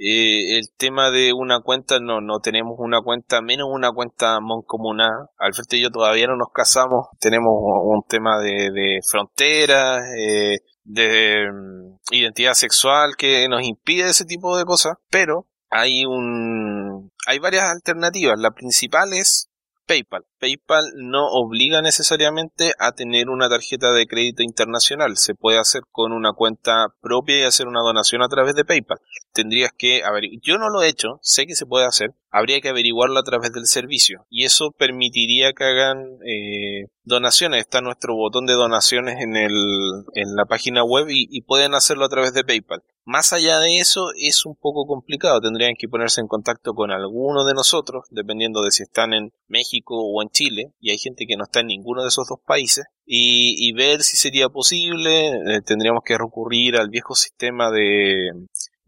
eh, 0.02 0.58
el 0.58 0.70
tema 0.78 1.12
de 1.12 1.34
una 1.34 1.60
cuenta, 1.60 2.00
no, 2.00 2.22
no 2.22 2.40
tenemos 2.40 2.76
una 2.78 3.02
cuenta, 3.02 3.42
menos 3.42 3.68
una 3.70 3.92
cuenta 3.92 4.40
moncomunal. 4.40 5.28
Alberto 5.38 5.76
y 5.76 5.82
yo 5.82 5.90
todavía 5.90 6.28
no 6.28 6.38
nos 6.38 6.54
casamos, 6.54 7.08
tenemos 7.20 7.52
un 7.52 8.02
tema 8.08 8.40
de, 8.40 8.72
de 8.72 9.00
fronteras, 9.10 10.02
eh, 10.18 10.60
de 10.86 11.52
mm, 11.52 11.98
identidad 12.12 12.54
sexual 12.54 13.16
que 13.18 13.46
nos 13.50 13.62
impide 13.64 14.10
ese 14.10 14.24
tipo 14.24 14.58
de 14.58 14.64
cosas, 14.64 14.94
pero 15.10 15.48
hay 15.70 16.06
un, 16.06 17.12
hay 17.28 17.40
varias 17.40 17.66
alternativas. 17.66 18.40
La 18.40 18.52
principal 18.52 19.12
es 19.12 19.49
PayPal. 19.90 20.24
PayPal 20.40 20.86
no 20.98 21.26
obliga 21.32 21.82
necesariamente 21.82 22.74
a 22.78 22.92
tener 22.92 23.28
una 23.28 23.50
tarjeta 23.50 23.92
de 23.92 24.06
crédito 24.06 24.44
internacional. 24.44 25.18
Se 25.18 25.34
puede 25.34 25.58
hacer 25.58 25.82
con 25.92 26.12
una 26.12 26.34
cuenta 26.34 26.94
propia 27.02 27.40
y 27.40 27.42
hacer 27.42 27.68
una 27.68 27.82
donación 27.82 28.22
a 28.22 28.28
través 28.28 28.54
de 28.54 28.66
PayPal. 28.66 29.00
Tendrías 29.34 29.72
que, 29.76 30.04
a 30.04 30.12
ver, 30.12 30.26
yo 30.44 30.60
no 30.60 30.70
lo 30.70 30.84
he 30.84 30.90
hecho, 30.90 31.18
sé 31.24 31.48
que 31.48 31.56
se 31.56 31.66
puede 31.66 31.88
hacer, 31.88 32.12
habría 32.32 32.62
que 32.62 32.70
averiguarlo 32.70 33.20
a 33.20 33.24
través 33.24 33.52
del 33.52 33.66
servicio 33.66 34.26
y 34.30 34.46
eso 34.46 34.72
permitiría 34.72 35.54
que 35.54 35.64
hagan 35.64 36.18
eh, 36.26 36.88
donaciones. 37.04 37.62
Está 37.62 37.82
nuestro 37.82 38.16
botón 38.16 38.46
de 38.46 38.54
donaciones 38.54 39.22
en, 39.22 39.36
el, 39.36 39.54
en 40.14 40.36
la 40.36 40.46
página 40.46 40.84
web 40.84 41.08
y 41.10 41.42
pueden 41.42 41.74
hacerlo 41.74 42.06
a 42.06 42.10
través 42.10 42.34
de 42.34 42.44
PayPal. 42.44 42.84
Más 43.12 43.34
allá 43.34 43.60
de 43.60 43.80
eso 43.80 44.12
es 44.16 44.46
un 44.46 44.56
poco 44.56 44.86
complicado, 44.86 45.42
tendrían 45.42 45.74
que 45.76 45.88
ponerse 45.88 46.22
en 46.22 46.28
contacto 46.28 46.76
con 46.76 46.92
alguno 46.92 47.44
de 47.44 47.56
nosotros, 47.56 48.06
dependiendo 48.12 48.62
de 48.62 48.70
si 48.70 48.84
están 48.84 49.14
en 49.14 49.34
México 49.48 49.96
o 49.98 50.22
en 50.22 50.30
Chile, 50.30 50.74
y 50.80 50.92
hay 50.92 51.00
gente 51.00 51.26
que 51.26 51.36
no 51.36 51.46
está 51.46 51.62
en 51.62 51.68
ninguno 51.68 52.04
de 52.04 52.10
esos 52.10 52.28
dos 52.28 52.38
países, 52.46 52.86
y, 53.08 53.74
ver 53.74 54.04
si 54.04 54.16
sería 54.16 54.50
posible, 54.50 55.30
eh, 55.30 55.62
tendríamos 55.66 56.04
que 56.06 56.20
recurrir 56.20 56.78
al 56.78 56.90
viejo 56.90 57.16
sistema 57.16 57.72
de, 57.72 58.30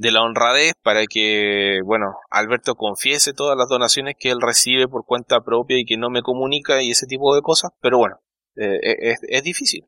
de 0.02 0.12
la 0.12 0.24
honradez 0.24 0.74
para 0.82 1.06
que, 1.06 1.80
bueno, 1.86 2.16
Alberto 2.32 2.74
confiese 2.74 3.34
todas 3.34 3.56
las 3.56 3.70
donaciones 3.70 4.16
que 4.20 4.32
él 4.32 4.42
recibe 4.42 4.88
por 4.88 5.06
cuenta 5.06 5.42
propia 5.42 5.78
y 5.78 5.86
que 5.86 5.96
no 5.96 6.10
me 6.10 6.24
comunica 6.24 6.82
y 6.82 6.90
ese 6.90 7.06
tipo 7.06 7.36
de 7.36 7.44
cosas, 7.44 7.70
pero 7.82 8.00
bueno, 8.00 8.20
eh, 8.56 8.80
es, 8.82 9.20
es, 9.22 9.44
difícil. 9.44 9.86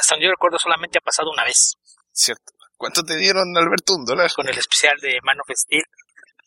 hasta 0.00 0.18
yo 0.18 0.30
recuerdo 0.30 0.58
solamente 0.58 0.96
ha 0.96 1.02
pasado 1.02 1.30
una 1.30 1.44
vez. 1.44 1.74
Cierto. 2.12 2.54
¿Cuánto 2.78 3.04
te 3.04 3.16
dieron, 3.16 3.54
Alberto? 3.58 3.94
¿Un 3.94 4.06
dólar? 4.06 4.32
Con 4.32 4.48
el 4.48 4.56
especial 4.56 4.96
de 5.02 5.18
Man 5.22 5.38
of 5.38 5.54
Steel. 5.54 5.84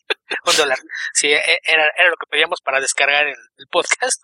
un 0.46 0.56
dólar. 0.56 0.78
Sí, 1.14 1.28
e, 1.28 1.60
era, 1.62 1.86
era 1.96 2.10
lo 2.10 2.16
que 2.16 2.26
pedíamos 2.28 2.60
para 2.60 2.80
descargar 2.80 3.28
el, 3.28 3.36
podcast. 3.70 4.20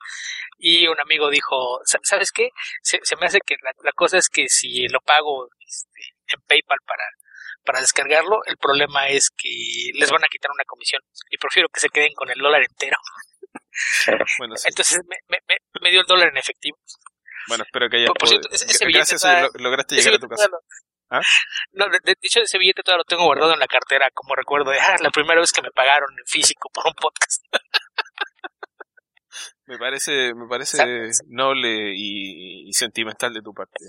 Y 0.58 0.88
un 0.88 0.98
amigo 0.98 1.30
dijo, 1.30 1.78
¿sabes 2.02 2.32
qué? 2.32 2.48
Se, 2.82 2.98
me 3.20 3.26
hace 3.26 3.38
que 3.46 3.54
la, 3.62 3.92
cosa 3.92 4.18
es 4.18 4.28
que 4.28 4.48
si 4.48 4.88
lo 4.88 4.98
pago 5.00 5.46
este, 5.64 6.00
en 6.34 6.40
PayPal 6.48 6.78
para, 6.84 7.04
para 7.64 7.80
descargarlo, 7.80 8.44
el 8.46 8.56
problema 8.56 9.08
es 9.08 9.30
que 9.36 9.90
les 9.94 10.10
van 10.10 10.24
a 10.24 10.28
quitar 10.28 10.50
una 10.50 10.64
comisión. 10.64 11.02
Y 11.30 11.38
prefiero 11.38 11.68
que 11.68 11.80
se 11.80 11.88
queden 11.88 12.12
con 12.14 12.30
el 12.30 12.38
dólar 12.38 12.62
entero. 12.62 12.96
Bueno, 14.38 14.54
Entonces 14.64 15.00
me, 15.08 15.16
me, 15.28 15.56
me, 15.80 15.90
dio 15.90 16.00
el 16.00 16.06
dólar 16.06 16.28
en 16.28 16.36
efectivo. 16.36 16.78
Bueno, 17.48 17.64
espero 17.64 17.88
que 17.90 17.96
hayas 17.96 18.12
Gracias, 18.80 19.24
lograste 19.54 19.96
llegar 19.96 20.14
a 20.14 20.18
tu 20.18 20.28
casa. 20.28 20.48
¿Ah? 21.10 21.20
No, 21.72 21.86
de, 21.88 22.14
hecho 22.22 22.40
ese 22.40 22.58
billete 22.58 22.82
todavía 22.82 23.00
lo 23.00 23.04
tengo 23.04 23.24
guardado 23.24 23.52
en 23.52 23.58
la 23.58 23.66
cartera 23.66 24.08
como 24.14 24.34
recuerdo 24.34 24.70
de 24.70 24.78
ah, 24.80 24.96
la 25.00 25.10
primera 25.10 25.40
vez 25.40 25.52
que 25.52 25.62
me 25.62 25.70
pagaron 25.70 26.10
en 26.18 26.24
físico 26.26 26.70
por 26.72 26.86
un 26.86 26.94
podcast. 26.94 27.44
Me 29.66 29.78
parece, 29.78 30.34
me 30.34 30.46
parece 30.48 30.78
noble 31.26 31.92
y, 31.94 32.72
sentimental 32.72 33.32
de 33.32 33.42
tu 33.42 33.54
parte. 33.54 33.84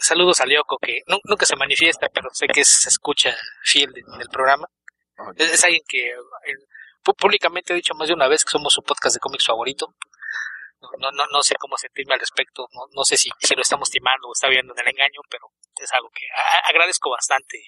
saludos 0.00 0.40
a 0.40 0.46
Lyoko 0.46 0.78
que 0.78 1.02
nunca 1.06 1.46
se 1.46 1.56
manifiesta, 1.56 2.08
pero 2.12 2.30
sé 2.32 2.46
que 2.46 2.64
se 2.64 2.88
escucha 2.88 3.34
fiel 3.62 3.92
del 3.92 4.28
programa. 4.28 4.68
Es, 5.36 5.62
alguien 5.64 5.82
que 5.86 6.08
eh, 6.08 7.12
públicamente 7.16 7.72
ha 7.72 7.76
dicho 7.76 7.94
más 7.94 8.08
de 8.08 8.14
una 8.14 8.28
vez 8.28 8.44
que 8.44 8.50
somos 8.50 8.72
su 8.72 8.82
podcast 8.82 9.14
de 9.14 9.20
cómics 9.20 9.46
favorito. 9.46 9.94
no, 10.98 11.10
no, 11.12 11.26
no 11.32 11.42
sé 11.42 11.54
cómo 11.60 11.76
sentirme 11.76 12.14
al 12.14 12.20
respecto, 12.20 12.66
no, 12.72 12.82
no 12.92 13.04
sé 13.04 13.16
si, 13.16 13.30
si 13.38 13.54
lo 13.54 13.62
estamos 13.62 13.88
timando 13.90 14.28
o 14.28 14.32
está 14.32 14.48
viendo 14.48 14.74
en 14.74 14.80
el 14.80 14.88
engaño, 14.88 15.20
pero 15.30 15.52
es 15.80 15.92
algo 15.92 16.10
que 16.10 16.26
agradezco 16.68 17.10
bastante. 17.10 17.58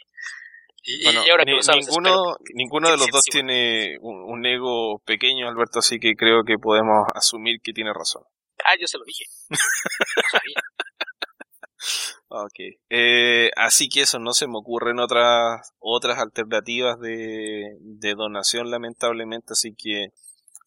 Y, 0.86 1.06
ahora 1.30 1.46
que 1.46 1.58
ninguno, 1.76 2.36
ninguno 2.52 2.90
de 2.90 2.98
los 2.98 3.08
dos 3.08 3.24
tiene 3.24 3.96
un, 4.00 4.44
ego 4.44 5.00
pequeño, 5.06 5.48
Alberto, 5.48 5.78
así 5.78 5.98
que 5.98 6.14
creo 6.14 6.44
que 6.44 6.58
podemos 6.58 7.06
asumir 7.14 7.60
que 7.62 7.72
tiene 7.72 7.94
razón. 7.94 8.22
Ah, 8.64 8.74
yo 8.78 8.86
se 8.86 8.98
lo 8.98 9.04
dije. 9.04 9.24
ok. 12.28 12.60
Eh, 12.90 13.50
así 13.56 13.88
que 13.88 14.02
eso, 14.02 14.18
no 14.18 14.34
se 14.34 14.46
me 14.46 14.58
ocurren 14.58 14.98
otras, 14.98 15.72
otras 15.78 16.18
alternativas 16.18 17.00
de, 17.00 17.78
de 17.80 18.14
donación, 18.14 18.70
lamentablemente, 18.70 19.54
así 19.54 19.74
que 19.74 20.08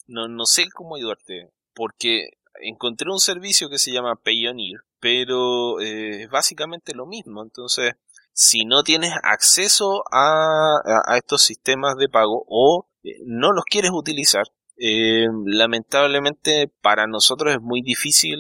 no, 0.07 0.27
no 0.27 0.45
sé 0.45 0.65
cómo 0.73 0.95
ayudarte, 0.95 1.51
porque 1.75 2.29
encontré 2.61 3.11
un 3.11 3.19
servicio 3.19 3.69
que 3.69 3.77
se 3.77 3.91
llama 3.91 4.15
Payoneer, 4.15 4.79
pero 4.99 5.79
eh, 5.79 6.23
es 6.23 6.29
básicamente 6.29 6.95
lo 6.95 7.05
mismo. 7.05 7.43
Entonces, 7.43 7.93
si 8.39 8.65
no 8.65 8.83
tienes 8.83 9.13
acceso 9.23 10.03
a, 10.11 11.17
estos 11.17 11.41
sistemas 11.41 11.95
de 11.97 12.07
pago 12.07 12.45
o 12.47 12.87
eh, 13.03 13.17
no 13.25 13.51
los 13.51 13.65
quieres 13.65 13.89
utilizar, 13.91 14.45
eh, 14.77 15.25
lamentablemente 15.43 16.67
para 16.67 17.07
nosotros 17.07 17.55
es 17.55 17.61
muy 17.61 17.81
difícil 17.81 18.37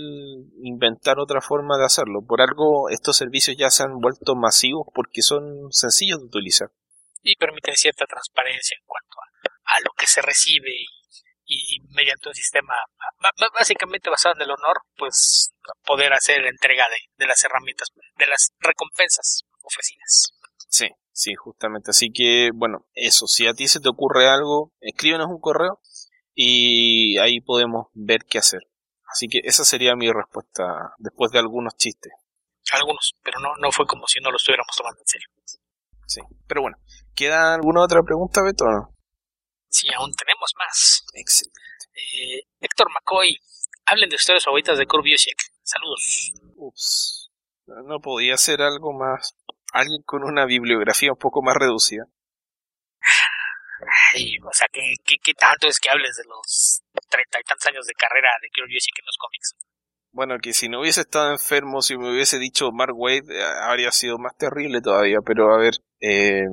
inventar 0.61 1.17
otra 1.17 1.41
forma 1.41 1.79
de 1.79 1.85
hacerlo. 1.85 2.21
Por 2.21 2.41
algo 2.41 2.91
estos 2.91 3.17
servicios 3.17 3.57
ya 3.57 3.71
se 3.71 3.81
han 3.81 3.97
vuelto 3.97 4.35
masivos 4.35 4.85
porque 4.93 5.23
son 5.23 5.71
sencillos 5.71 6.19
de 6.19 6.25
utilizar. 6.25 6.69
Y 7.23 7.35
permiten 7.35 7.75
cierta 7.75 8.05
transparencia 8.05 8.77
en 8.79 8.85
cuanto 8.85 9.17
a, 9.65 9.79
lo 9.83 9.89
que 9.97 10.05
se 10.05 10.21
recibe 10.21 10.69
y, 11.43 11.79
mediante 11.95 12.29
un 12.29 12.35
sistema 12.35 12.75
básicamente 13.51 14.11
basado 14.11 14.35
en 14.35 14.43
el 14.43 14.51
honor, 14.51 14.77
pues 14.95 15.55
poder 15.83 16.13
hacer 16.13 16.43
la 16.43 16.49
entrega 16.49 16.85
de 17.17 17.25
las 17.25 17.43
herramientas, 17.43 17.87
de 18.17 18.27
las 18.27 18.51
recompensas 18.59 19.46
ofrecidas. 19.67 20.33
Sí, 20.69 20.87
sí, 21.11 21.35
justamente. 21.35 21.91
Así 21.91 22.11
que, 22.11 22.51
bueno, 22.53 22.85
eso, 22.93 23.27
si 23.27 23.47
a 23.47 23.53
ti 23.53 23.67
se 23.67 23.79
te 23.79 23.89
ocurre 23.89 24.27
algo, 24.27 24.73
escríbenos 24.79 25.27
un 25.27 25.39
correo 25.39 25.79
y 26.33 27.17
ahí 27.19 27.41
podemos 27.41 27.87
ver 27.93 28.25
qué 28.25 28.37
hacer. 28.37 28.61
Así 29.11 29.27
que 29.27 29.41
esa 29.43 29.63
sería 29.63 29.95
mi 29.95 30.11
respuesta 30.11 30.93
después 30.97 31.31
de 31.31 31.39
algunos 31.39 31.75
chistes. 31.77 32.11
Algunos, 32.73 33.15
pero 33.23 33.39
no, 33.39 33.55
no 33.59 33.71
fue 33.71 33.85
como 33.85 34.07
si 34.07 34.19
no 34.19 34.29
lo 34.29 34.37
estuviéramos 34.37 34.75
tomando 34.75 34.99
en 34.99 35.07
serio. 35.07 35.27
Sí, 36.05 36.21
pero 36.47 36.61
bueno, 36.61 36.77
¿queda 37.15 37.53
alguna 37.53 37.83
otra 37.83 38.03
pregunta, 38.03 38.41
Beto? 38.41 38.65
Sí, 39.69 39.87
aún 39.97 40.13
tenemos 40.15 40.53
más. 40.57 41.03
Excelente. 41.13 41.59
Eh, 41.93 42.43
Héctor 42.61 42.87
McCoy, 42.91 43.37
hablen 43.85 44.09
de 44.09 44.15
ustedes 44.15 44.43
favoritas 44.43 44.77
de 44.77 44.85
Kurt 44.85 45.05
Saludos. 45.63 46.33
Ups, 46.55 47.31
no 47.65 47.99
podía 47.99 48.37
ser 48.37 48.61
algo 48.61 48.93
más. 48.93 49.35
Alguien 49.73 50.01
con 50.03 50.23
una 50.23 50.45
bibliografía 50.45 51.11
un 51.11 51.17
poco 51.17 51.41
más 51.41 51.55
reducida. 51.55 52.05
Ay, 54.13 54.37
o 54.43 54.51
sea, 54.51 54.67
¿qué, 54.71 55.33
tanto 55.37 55.67
es 55.67 55.79
que 55.79 55.89
hables 55.89 56.15
de 56.15 56.23
los 56.27 56.81
treinta 57.09 57.39
y 57.39 57.43
tantos 57.43 57.65
años 57.67 57.85
de 57.85 57.93
carrera 57.93 58.29
de 58.41 58.49
Kurt 58.49 58.69
en 58.69 59.05
los 59.05 59.17
cómics? 59.17 59.55
Bueno, 60.11 60.39
que 60.41 60.53
si 60.53 60.67
no 60.67 60.81
hubiese 60.81 61.01
estado 61.01 61.31
enfermo, 61.31 61.81
si 61.81 61.95
me 61.95 62.11
hubiese 62.11 62.39
dicho 62.39 62.71
Mark 62.71 62.93
Wade, 62.95 63.25
eh, 63.29 63.43
habría 63.63 63.91
sido 63.91 64.17
más 64.17 64.35
terrible 64.35 64.81
todavía, 64.81 65.19
pero 65.23 65.53
a 65.53 65.59
ver, 65.59 65.75
eh, 65.99 66.45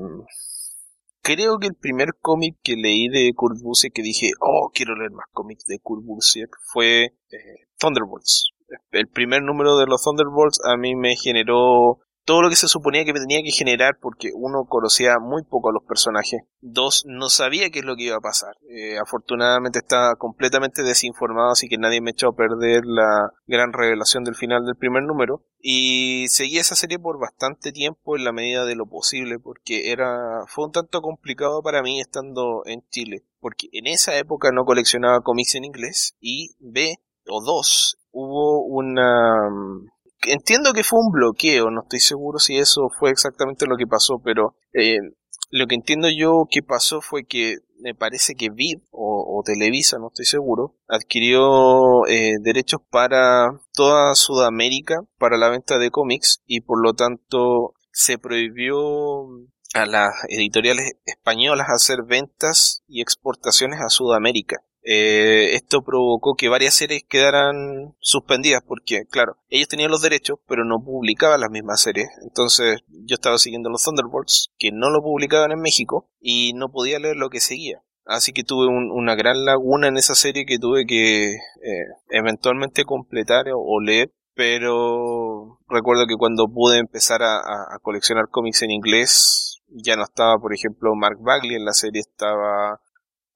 creo 1.23 1.59
que 1.59 1.69
el 1.69 1.75
primer 1.75 2.11
cómic 2.21 2.57
que 2.62 2.75
leí 2.77 3.09
de 3.09 3.33
Kurt 3.35 3.57
Busiek 3.62 3.95
que 3.95 4.03
dije, 4.03 4.33
oh, 4.41 4.71
quiero 4.75 4.95
leer 4.95 5.12
más 5.12 5.27
cómics 5.33 5.65
de 5.65 5.79
Kurt 5.79 6.05
Busiek 6.05 6.51
fue 6.73 7.05
eh, 7.05 7.67
Thunderbolts. 7.79 8.51
El 8.91 9.09
primer 9.09 9.43
número 9.43 9.79
de 9.79 9.87
los 9.87 10.03
Thunderbolts 10.03 10.61
a 10.65 10.77
mí 10.77 10.95
me 10.95 11.17
generó 11.17 12.01
todo 12.25 12.43
lo 12.43 12.49
que 12.49 12.57
se 12.57 12.68
suponía 12.68 13.05
que 13.05 13.12
me 13.12 13.20
tenía 13.20 13.43
que 13.43 13.51
generar 13.51 13.99
porque 14.01 14.31
uno 14.35 14.64
conocía 14.66 15.18
muy 15.20 15.43
poco 15.43 15.68
a 15.68 15.72
los 15.72 15.85
personajes. 15.85 16.43
Dos, 16.61 17.05
no 17.07 17.29
sabía 17.29 17.70
qué 17.70 17.81
es 17.81 17.85
lo 17.85 17.97
que 17.97 18.05
iba 18.05 18.16
a 18.16 18.20
pasar. 18.20 18.57
Eh, 18.68 18.99
afortunadamente 18.99 19.81
estaba 19.81 20.16
completamente 20.16 20.83
desinformado, 20.83 21.51
así 21.51 21.68
que 21.68 21.77
nadie 21.77 22.01
me 22.01 22.12
echó 22.12 22.29
a 22.29 22.37
perder 22.37 22.85
la 22.87 23.31
gran 23.47 23.72
revelación 23.72 24.25
del 24.25 24.35
final 24.35 24.64
del 24.64 24.77
primer 24.77 25.03
número. 25.03 25.45
Y 25.61 26.27
seguí 26.29 26.59
esa 26.59 26.75
serie 26.75 26.99
por 26.99 27.18
bastante 27.20 27.72
tiempo 27.72 28.16
en 28.16 28.25
la 28.25 28.33
medida 28.33 28.64
de 28.64 28.75
lo 28.75 28.87
posible 28.87 29.39
porque 29.39 29.91
era, 29.93 30.45
fue 30.47 30.66
un 30.66 30.72
tanto 30.72 31.01
complicado 31.03 31.62
para 31.62 31.83
mí 31.83 32.01
estando 32.01 32.62
en 32.64 32.83
Chile. 32.91 33.25
Porque 33.41 33.68
en 33.72 33.87
esa 33.87 34.16
época 34.16 34.51
no 34.53 34.64
coleccionaba 34.64 35.20
cómics 35.20 35.55
en 35.55 35.64
inglés 35.64 36.16
y 36.20 36.55
B, 36.59 36.97
o 37.27 37.43
dos, 37.43 37.99
hubo 38.11 38.64
una 38.64 39.49
entiendo 40.27 40.72
que 40.72 40.85
fue 40.85 41.01
un 41.01 41.11
bloqueo, 41.11 41.70
no 41.70 41.83
estoy 41.83 42.01
seguro 42.01 42.39
si 42.39 42.59
eso 42.59 42.89
fue 42.99 43.11
exactamente 43.11 43.66
lo 43.66 43.77
que 43.77 43.87
pasó, 43.87 44.20
pero 44.22 44.57
eh, 44.72 44.99
lo 45.51 45.66
que 45.66 45.75
entiendo 45.75 46.09
yo 46.09 46.47
que 46.51 46.62
pasó 46.62 47.01
fue 47.01 47.25
que 47.25 47.59
me 47.79 47.95
parece 47.95 48.35
que 48.35 48.51
Vid 48.51 48.79
o, 48.91 49.43
Televisa, 49.45 49.99
no 49.99 50.09
estoy 50.09 50.25
seguro, 50.25 50.75
adquirió 50.89 52.07
eh, 52.07 52.37
derechos 52.41 52.81
para 52.91 53.61
toda 53.75 54.14
Sudamérica 54.14 55.01
para 55.18 55.37
la 55.37 55.51
venta 55.51 55.79
de 55.79 55.91
cómics 55.91 56.43
y 56.47 56.62
por 56.62 56.83
lo 56.83 56.95
tanto 56.95 57.75
se 57.93 58.16
prohibió 58.16 59.27
a 59.75 59.87
las 59.87 60.14
editoriales 60.29 60.93
españolas 61.05 61.68
hacer 61.68 62.05
ventas 62.07 62.83
y 62.89 63.03
exportaciones 63.03 63.81
a 63.81 63.91
Sudamérica. 63.91 64.62
Eh, 64.87 65.55
esto 65.55 65.82
provocó 65.82 66.35
que 66.35 66.51
varias 66.51 66.74
series 66.74 67.05
quedaran 67.09 67.97
suspendidas 68.01 68.62
porque, 68.66 69.07
claro, 69.07 69.39
ellos 69.49 69.68
tenían 69.68 69.91
los 69.91 70.03
derechos, 70.03 70.39
pero 70.47 70.64
no 70.64 70.85
publicaban 70.85 71.41
las 71.41 71.51
mismas 71.51 71.80
series. 71.80 72.09
Entonces 72.22 72.82
yo 72.89 73.14
estaba 73.14 73.39
siguiendo 73.39 73.70
los 73.70 73.82
Thunderbolts, 73.82 74.51
que 74.59 74.72
no 74.72 74.91
lo 74.91 75.01
publicaban 75.03 75.53
en 75.53 75.61
México, 75.61 76.11
y 76.20 76.53
no 76.53 76.70
podía 76.70 76.99
leer 76.99 77.16
lo 77.16 77.30
que 77.30 77.41
seguía. 77.41 77.82
Así 78.05 78.32
que 78.32 78.45
tuve 78.45 78.66
una 78.66 79.14
gran 79.14 79.47
laguna 79.47 79.89
en 79.89 79.97
esa 79.97 80.14
serie 80.14 80.45
que 80.45 80.59
tuve 80.59 80.85
que 80.85 81.32
eh, 81.32 81.87
eventualmente 82.11 82.85
completar 82.85 83.47
o, 83.55 83.80
leer. 83.80 84.12
Pero 84.35 85.61
recuerdo 85.68 86.07
que 86.07 86.16
cuando 86.16 86.49
pude 86.49 86.78
empezar 86.78 87.22
a, 87.22 87.37
a 87.37 87.78
coleccionar 87.80 88.28
cómics 88.30 88.62
en 88.62 88.72
inglés, 88.72 89.62
ya 89.68 89.97
no 89.97 90.03
estaba, 90.03 90.37
por 90.39 90.53
ejemplo, 90.53 90.95
Mark 90.95 91.18
Bagley 91.20 91.57
en 91.57 91.64
la 91.64 91.72
serie, 91.72 92.01
estaba 92.01 92.80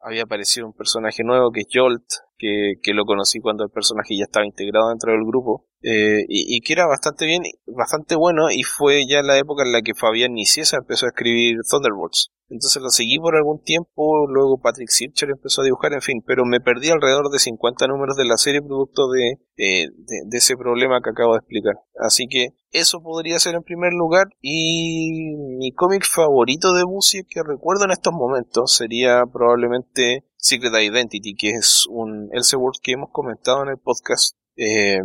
había 0.09 0.23
aparecido 0.23 0.67
un 0.67 0.73
personaje 0.73 1.23
nuevo 1.23 1.53
que 1.53 1.61
es 1.61 1.67
Jolt, 1.73 2.05
que, 2.39 2.75
que 2.83 2.95
lo 2.95 3.05
conocí 3.05 3.41
cuando 3.41 3.65
el 3.65 3.71
personaje 3.71 4.17
ya 4.17 4.25
estaba 4.25 4.47
integrado 4.47 4.91
dentro 4.91 5.13
del 5.13 5.25
grupo, 5.25 5.67
eh, 5.83 6.25
y, 6.29 6.57
y, 6.57 6.61
que 6.61 6.73
era 6.73 6.87
bastante 6.87 7.27
bien, 7.27 7.43
bastante 7.67 8.17
bueno, 8.17 8.51
y 8.51 8.63
fue 8.63 9.07
ya 9.09 9.23
la 9.23 9.39
época 9.39 9.65
en 9.65 9.73
la 9.73 9.83
que 9.83 9.95
Fabián 9.95 10.33
Niciesa 10.33 10.79
empezó 10.79 11.07
a 11.07 11.11
escribir 11.11 11.59
Thunderbolts. 11.69 12.31
Entonces 12.51 12.83
lo 12.83 12.89
seguí 12.89 13.19
por 13.19 13.37
algún 13.37 13.63
tiempo, 13.63 14.27
luego 14.27 14.59
Patrick 14.59 14.89
Sircher 14.89 15.31
empezó 15.31 15.61
a 15.61 15.65
dibujar, 15.65 15.93
en 15.93 16.01
fin, 16.01 16.23
pero 16.27 16.47
me 16.47 16.61
perdí 16.61 16.89
alrededor 16.89 17.31
de 17.31 17.39
50 17.39 17.87
números 17.87 18.17
de 18.17 18.25
la 18.25 18.39
serie 18.39 18.63
producto 18.63 19.09
de, 19.11 19.33
eh, 19.59 19.89
de, 19.95 20.39
ese 20.39 20.57
problema 20.57 21.01
que 21.03 21.11
acabo 21.11 21.35
de 21.35 21.41
explicar. 21.41 21.75
Así 22.01 22.27
que 22.27 22.49
eso 22.71 23.03
podría 23.03 23.39
ser 23.39 23.55
en 23.55 23.63
primer 23.63 23.93
lugar, 23.93 24.29
y 24.41 25.37
mi 25.59 25.73
cómic 25.73 26.05
favorito 26.07 26.73
de 26.73 26.85
Busiek 26.85 27.27
que 27.29 27.43
recuerdo 27.43 27.85
en 27.85 27.91
estos 27.91 28.15
momentos 28.15 28.73
sería 28.75 29.25
probablemente 29.31 30.25
Secret 30.39 30.73
Identity, 30.73 31.35
que 31.35 31.51
es 31.51 31.87
un 31.89 32.31
Elseworld 32.33 32.81
que 32.83 32.93
hemos 32.93 33.11
comentado 33.11 33.63
en 33.65 33.71
el 33.71 33.79
podcast 33.79 34.37
eh, 34.57 34.99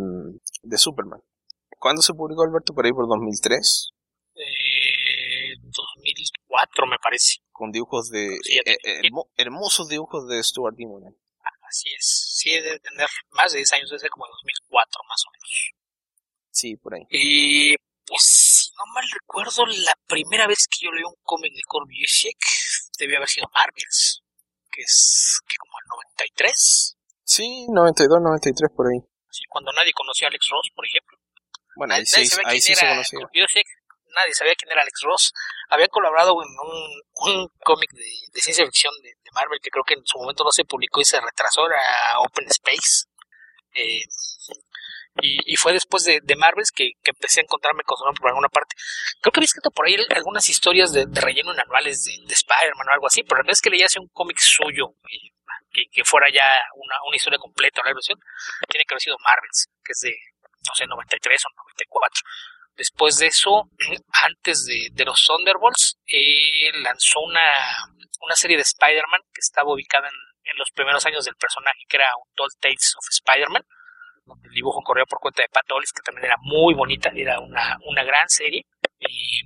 de 0.62 0.78
Superman. 0.78 1.20
¿Cuándo 1.78 2.00
se 2.00 2.14
publicó 2.14 2.44
Alberto? 2.44 2.72
Por 2.72 2.86
ahí 2.86 2.92
por 2.92 3.06
2003. 3.06 3.90
Eh, 4.36 5.54
2004 5.60 6.86
me 6.86 6.96
parece. 6.98 7.40
Con 7.52 7.70
dibujos 7.70 8.08
de... 8.08 8.36
Eh, 8.36 8.62
eh, 8.66 9.10
hermosos 9.36 9.88
dibujos 9.88 10.26
de 10.28 10.42
Stuart 10.42 10.76
Dimmonen. 10.76 11.16
Así 11.68 11.88
es. 11.98 12.36
Sí, 12.36 12.50
debe 12.50 12.78
tener 12.78 13.08
más 13.30 13.52
de 13.52 13.58
10 13.58 13.72
años, 13.74 13.90
desde 13.90 14.08
como 14.08 14.26
2004 14.26 15.00
más 15.08 15.24
o 15.26 15.30
menos. 15.32 15.72
Sí, 16.50 16.76
por 16.76 16.94
ahí. 16.94 17.02
Y 17.10 17.76
pues, 18.06 18.22
si 18.22 18.70
no 18.70 18.84
mal 18.94 19.04
recuerdo, 19.12 19.66
la 19.66 19.94
primera 20.06 20.46
vez 20.46 20.66
que 20.68 20.86
yo 20.86 20.92
leí 20.92 21.04
un 21.04 21.16
cómic 21.22 21.52
de 21.52 21.62
Corbusiek 21.66 22.38
debía 22.98 23.18
haber 23.18 23.28
sido 23.28 23.48
Marvels, 23.52 24.22
que 24.74 24.82
es 24.82 25.40
que 25.46 25.56
como 25.56 25.72
el 25.78 25.88
93. 26.34 26.96
Sí, 27.22 27.66
92, 27.70 28.20
93 28.20 28.70
por 28.74 28.86
ahí 28.88 29.00
cuando 29.48 29.72
nadie 29.72 29.92
conocía 29.92 30.28
a 30.28 30.30
Alex 30.30 30.48
Ross, 30.50 30.70
por 30.74 30.86
ejemplo. 30.86 31.18
Bueno, 31.76 31.94
ahí, 31.94 32.06
sí, 32.06 32.28
ahí 32.44 32.60
sí 32.60 32.74
se 32.74 32.86
conocía. 32.86 33.20
nadie 33.20 34.34
sabía 34.34 34.54
quién 34.54 34.70
era 34.70 34.82
Alex 34.82 35.00
Ross. 35.02 35.32
Había 35.70 35.88
colaborado 35.88 36.34
en 36.42 36.48
un, 36.50 37.48
cómic 37.62 37.90
de, 37.92 38.40
ciencia 38.40 38.64
ficción 38.64 38.92
de, 39.02 39.14
Marvel 39.32 39.58
que 39.60 39.70
creo 39.70 39.82
que 39.82 39.94
en 39.94 40.06
su 40.06 40.18
momento 40.18 40.44
no 40.44 40.52
se 40.52 40.64
publicó 40.64 41.00
y 41.00 41.04
se 41.04 41.20
retrasó, 41.20 41.66
era 41.66 42.20
Open 42.20 42.46
Space. 42.46 43.06
Eh, 43.74 44.02
y, 45.22 45.56
fue 45.56 45.72
después 45.72 46.04
de, 46.04 46.20
de 46.22 46.36
Marvels 46.36 46.72
que, 46.72 46.92
empecé 47.04 47.40
a 47.40 47.42
encontrarme 47.44 47.84
con 47.84 47.96
su 47.96 48.04
nombre 48.04 48.20
por 48.20 48.30
alguna 48.30 48.48
parte. 48.48 48.74
Creo 49.20 49.32
que 49.32 49.40
había 49.40 49.46
escrito 49.46 49.70
por 49.70 49.86
ahí 49.86 49.96
algunas 50.10 50.48
historias 50.48 50.92
de, 50.92 51.06
relleno 51.10 51.52
en 51.52 51.60
anuales 51.60 52.04
de, 52.04 52.34
Spider-Man 52.34 52.88
o 52.88 52.92
algo 52.92 53.06
así, 53.06 53.22
pero 53.22 53.42
la 53.42 53.52
es 53.52 53.60
que 53.60 53.70
leía 53.70 53.86
hace 53.86 54.00
un 54.00 54.08
cómic 54.08 54.38
suyo. 54.38 54.94
Y, 55.08 55.32
que, 55.90 56.04
fuera 56.04 56.28
ya 56.30 56.44
una, 56.74 57.16
historia 57.16 57.38
completa, 57.38 57.82
la 57.84 57.92
versión, 57.92 58.18
tiene 58.68 58.84
que 58.84 58.94
haber 58.94 59.02
sido 59.02 59.16
Marvels, 59.18 59.68
que 59.84 59.92
es 59.92 60.00
de, 60.00 60.14
no 60.68 60.74
sé, 60.74 60.86
93 60.86 61.42
o 61.46 61.48
94. 61.56 62.22
Después 62.76 63.18
de 63.18 63.26
eso, 63.26 63.70
antes 64.22 64.66
de, 64.66 64.88
de 64.92 65.04
los 65.04 65.24
Thunderbolts, 65.24 65.98
eh, 66.06 66.72
lanzó 66.82 67.20
una, 67.20 67.42
una 68.20 68.34
serie 68.34 68.56
de 68.56 68.62
Spider-Man 68.62 69.22
que 69.32 69.40
estaba 69.40 69.72
ubicada 69.72 70.08
en, 70.08 70.14
en, 70.44 70.58
los 70.58 70.70
primeros 70.70 71.04
años 71.06 71.24
del 71.24 71.36
personaje, 71.36 71.78
que 71.88 71.96
era 71.96 72.10
un 72.16 72.34
Tall 72.34 72.50
Tales 72.60 72.94
of 72.96 73.06
Spider-Man, 73.10 73.64
donde 74.24 74.48
el 74.48 74.54
dibujo 74.54 74.82
corrió 74.82 75.06
por 75.06 75.20
cuenta 75.20 75.42
de 75.42 75.48
Pat 75.48 75.70
Hollis, 75.70 75.92
que 75.92 76.02
también 76.02 76.26
era 76.26 76.36
muy 76.40 76.74
bonita, 76.74 77.10
era 77.14 77.40
una, 77.40 77.78
una 77.86 78.04
gran 78.04 78.28
serie. 78.28 78.64
Y 78.98 79.40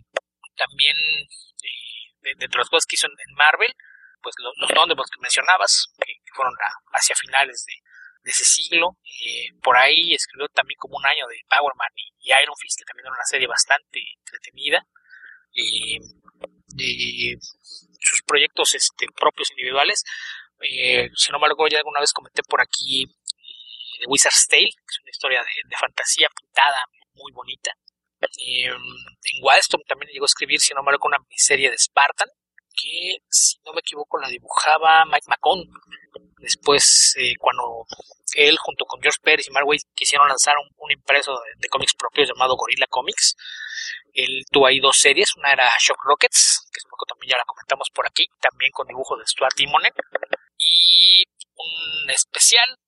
también, 0.57 0.97
eh, 0.97 2.35
de, 2.37 2.47
de, 2.47 2.57
las 2.57 2.69
cosas 2.69 2.87
que 2.87 2.95
hizo 2.95 3.07
en, 3.07 3.35
Marvel, 3.35 3.75
pues 4.23 4.35
los, 4.39 4.53
los 4.59 4.71
Thunderbolts 4.71 5.11
que 5.11 5.21
mencionabas, 5.21 5.93
que, 6.05 6.15
fueron 6.35 6.55
hacia 6.93 7.17
finales 7.17 7.65
de, 7.67 7.75
de 8.23 8.31
ese 8.31 8.45
siglo. 8.45 8.99
Eh, 9.05 9.53
por 9.63 9.77
ahí 9.77 10.15
escribió 10.15 10.49
también 10.49 10.79
como 10.79 10.97
un 10.97 11.07
año 11.07 11.27
de 11.27 11.41
Power 11.49 11.75
Man 11.77 11.91
y, 11.95 12.13
Iron 12.29 12.57
Fist, 12.59 12.79
que 12.79 12.85
también 12.85 13.07
era 13.07 13.15
una 13.15 13.25
serie 13.25 13.47
bastante 13.47 14.01
entretenida. 14.19 14.87
y 15.53 15.99
sus 18.01 18.23
proyectos 18.23 18.75
este, 18.75 19.07
propios 19.15 19.51
individuales. 19.51 20.05
Eh, 20.61 21.09
si 21.15 21.31
no 21.31 21.39
me 21.39 21.47
acuerdo, 21.47 21.69
ya 21.71 21.79
alguna 21.79 22.01
vez 22.01 22.13
comenté 22.13 22.43
por 22.43 22.61
aquí 22.61 23.07
The 23.99 24.07
Wizard's 24.07 24.47
Tale, 24.49 24.71
que 24.71 24.89
es 24.89 25.01
una 25.03 25.11
historia 25.11 25.43
de, 25.43 25.77
fantasía 25.77 26.29
pintada 26.37 26.77
muy 27.15 27.33
bonita. 27.33 27.73
en 28.21 28.73
Wildstorm 29.43 29.83
también 29.87 30.11
llegó 30.13 30.25
a 30.25 30.33
escribir, 30.33 30.61
si 30.61 30.75
no 30.75 30.83
me 30.83 30.91
acuerdo, 30.91 31.17
una 31.17 31.27
serie 31.37 31.71
de 31.71 31.79
Spartan, 31.79 32.29
que 32.75 33.19
si 33.29 33.59
no 33.65 33.73
me 33.73 33.81
equivoco 33.81 34.19
la 34.19 34.29
dibujaba 34.29 35.05
Mike 35.07 35.27
McCone. 35.29 35.65
Después, 36.39 37.15
eh, 37.19 37.35
cuando 37.39 37.85
él 38.35 38.57
junto 38.59 38.85
con 38.85 39.01
George 39.03 39.19
Pérez 39.23 39.49
y 39.49 39.51
Mark 39.51 39.67
quisieron 39.95 40.29
lanzar 40.29 40.55
un, 40.79 40.91
impreso 40.91 41.39
de, 41.57 41.69
cómics 41.69 41.95
propios 41.95 42.29
llamado 42.29 42.57
Gorilla 42.57 42.87
Comics, 42.89 43.37
él 44.15 44.45
tuvo 44.51 44.67
ahí 44.67 44.81
dos 44.81 44.97
series, 44.99 45.35
una 45.37 45.53
era 45.53 45.71
Shock 45.81 45.99
Rockets, 46.05 46.69
que 46.73 46.81
también 47.09 47.33
ya 47.33 47.39
la 47.39 47.45
comentamos 47.45 47.89
por 47.93 48.07
aquí, 48.07 48.27
también 48.41 48.71
con 48.73 48.87
dibujo 48.87 49.17
de 49.17 49.27
Stuart 49.27 49.55
Timonen, 49.55 49.93
y 50.59 51.25
un 51.57 52.11
especial 52.11 52.69
eh, 52.71 52.77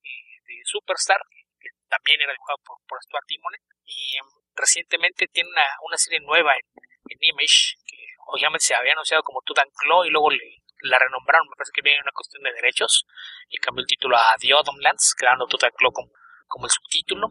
Superstar, 0.71 1.19
que 1.59 1.69
también 1.89 2.21
era 2.21 2.31
dibujado 2.31 2.57
por, 2.63 3.03
Stuart 3.03 3.27
Timonen, 3.27 3.61
y 3.85 4.17
em, 4.17 4.25
recientemente 4.55 5.27
tiene 5.27 5.49
una, 5.49 5.67
una 5.83 5.97
serie 5.97 6.19
nueva 6.21 6.55
en, 6.55 6.65
en 7.11 7.17
Image, 7.19 7.75
que 7.85 7.97
obviamente 8.27 8.65
se 8.65 8.75
había 8.75 8.93
anunciado 8.93 9.23
como 9.23 9.41
Claw 9.41 10.05
y 10.05 10.09
luego 10.09 10.31
le, 10.31 10.63
la 10.81 10.97
renombraron, 10.97 11.47
me 11.49 11.55
parece 11.55 11.71
que 11.73 11.81
viene 11.81 12.01
una 12.01 12.15
cuestión 12.15 12.43
de 12.43 12.53
derechos, 12.53 13.05
y 13.49 13.57
cambió 13.57 13.81
el 13.81 13.87
título 13.87 14.17
a 14.17 14.35
The 14.39 14.49
Lands, 14.79 15.15
creando 15.17 15.47
Claw 15.47 15.91
como, 15.91 16.11
como 16.47 16.65
el 16.65 16.71
subtítulo. 16.71 17.27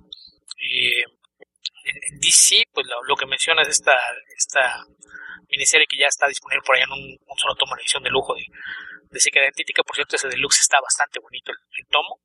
Eh, 0.60 1.04
en, 1.84 2.20
DC, 2.20 2.68
pues 2.72 2.86
lo, 2.86 3.16
que 3.16 3.26
menciona 3.26 3.62
es 3.62 3.68
esta, 3.68 3.96
esta 4.36 4.84
miniserie 5.48 5.86
que 5.88 5.98
ya 5.98 6.06
está 6.06 6.26
disponible 6.26 6.62
por 6.64 6.76
allá 6.76 6.84
en 6.84 6.92
un, 6.92 7.18
solo 7.36 7.54
tomo 7.54 7.74
de 7.74 7.82
edición 7.82 8.02
de 8.02 8.10
lujo 8.10 8.34
de, 8.34 8.44
de 9.10 9.18
Identity, 9.18 9.72
por 9.82 9.96
cierto 9.96 10.16
ese 10.16 10.28
deluxe 10.28 10.60
está 10.60 10.80
bastante 10.80 11.18
bonito 11.20 11.52
el, 11.52 11.86
tomo, 11.88 12.20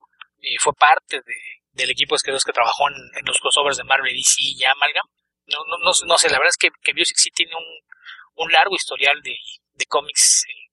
eh, 0.45 0.57
fue 0.59 0.73
parte 0.73 1.17
de, 1.17 1.35
del 1.71 1.89
equipo 1.91 2.15
de 2.15 2.21
que 2.23 2.53
trabajó 2.53 2.87
en, 2.89 3.25
los 3.25 3.39
crossovers 3.39 3.77
de 3.77 3.83
Marvel 3.83 4.13
y 4.13 4.17
DC 4.17 4.35
y 4.37 4.63
Amalgam. 4.63 5.05
No, 5.47 5.59
no, 5.67 5.77
no, 5.77 5.91
no, 5.91 6.17
sé, 6.17 6.29
la 6.29 6.37
verdad 6.39 6.49
es 6.49 6.57
que, 6.57 6.69
que 6.81 6.93
Biosix 6.93 7.21
sí 7.21 7.29
tiene 7.31 7.53
un, 7.55 8.45
un 8.45 8.51
largo 8.51 8.75
historial 8.75 9.21
de, 9.21 9.35
de 9.73 9.85
cómics 9.85 10.45
eh, 10.49 10.65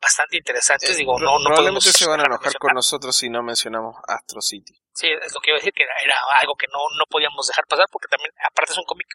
bastante 0.00 0.36
interesantes. 0.36 0.90
Eh, 0.90 0.96
Digo, 0.98 1.18
no, 1.18 1.38
no 1.38 1.46
probablemente 1.46 1.92
se 1.92 2.08
van 2.08 2.20
a 2.20 2.24
enojar 2.24 2.52
con 2.58 2.74
nosotros 2.74 3.16
si 3.16 3.28
no 3.28 3.42
mencionamos 3.42 3.96
Astro 4.06 4.40
City. 4.40 4.74
Sí, 4.92 5.08
es 5.08 5.34
lo 5.34 5.40
que 5.40 5.50
iba 5.50 5.56
a 5.56 5.60
decir, 5.60 5.72
que 5.72 5.82
era, 5.82 6.16
algo 6.40 6.54
que 6.56 6.66
no, 6.66 6.78
no 6.98 7.04
podíamos 7.08 7.46
dejar 7.46 7.64
pasar, 7.66 7.86
porque 7.90 8.08
también, 8.08 8.30
aparte 8.46 8.72
es 8.72 8.78
un 8.78 8.84
cómic 8.84 9.06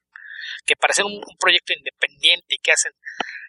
que 0.66 0.76
parece 0.76 1.04
un, 1.04 1.14
un, 1.14 1.38
proyecto 1.38 1.74
independiente 1.74 2.56
y 2.56 2.58
que 2.58 2.72
hacen 2.72 2.94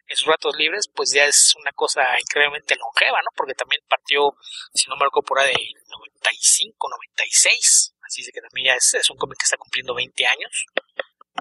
en 0.09 0.17
sus 0.17 0.29
ratos 0.29 0.55
libres, 0.57 0.89
pues 0.95 1.13
ya 1.13 1.25
es 1.25 1.55
una 1.61 1.73
cosa 1.73 2.03
increíblemente 2.21 2.77
longeva, 2.77 3.19
¿no? 3.23 3.31
Porque 3.35 3.55
también 3.55 3.83
partió, 3.89 4.35
si 4.73 4.89
no 4.89 4.97
me 4.97 5.07
acuerdo, 5.07 5.27
por 5.27 5.41
ahí 5.41 5.53
de 5.53 5.83
95, 5.91 6.89
96, 6.89 7.95
así 8.07 8.23
que 8.33 8.41
también 8.41 8.67
ya 8.67 8.75
es, 8.75 8.95
es 8.95 9.11
un 9.11 9.17
cómic 9.17 9.39
que 9.39 9.45
está 9.45 9.57
cumpliendo 9.57 9.95
20 9.95 10.27
años. 10.27 10.67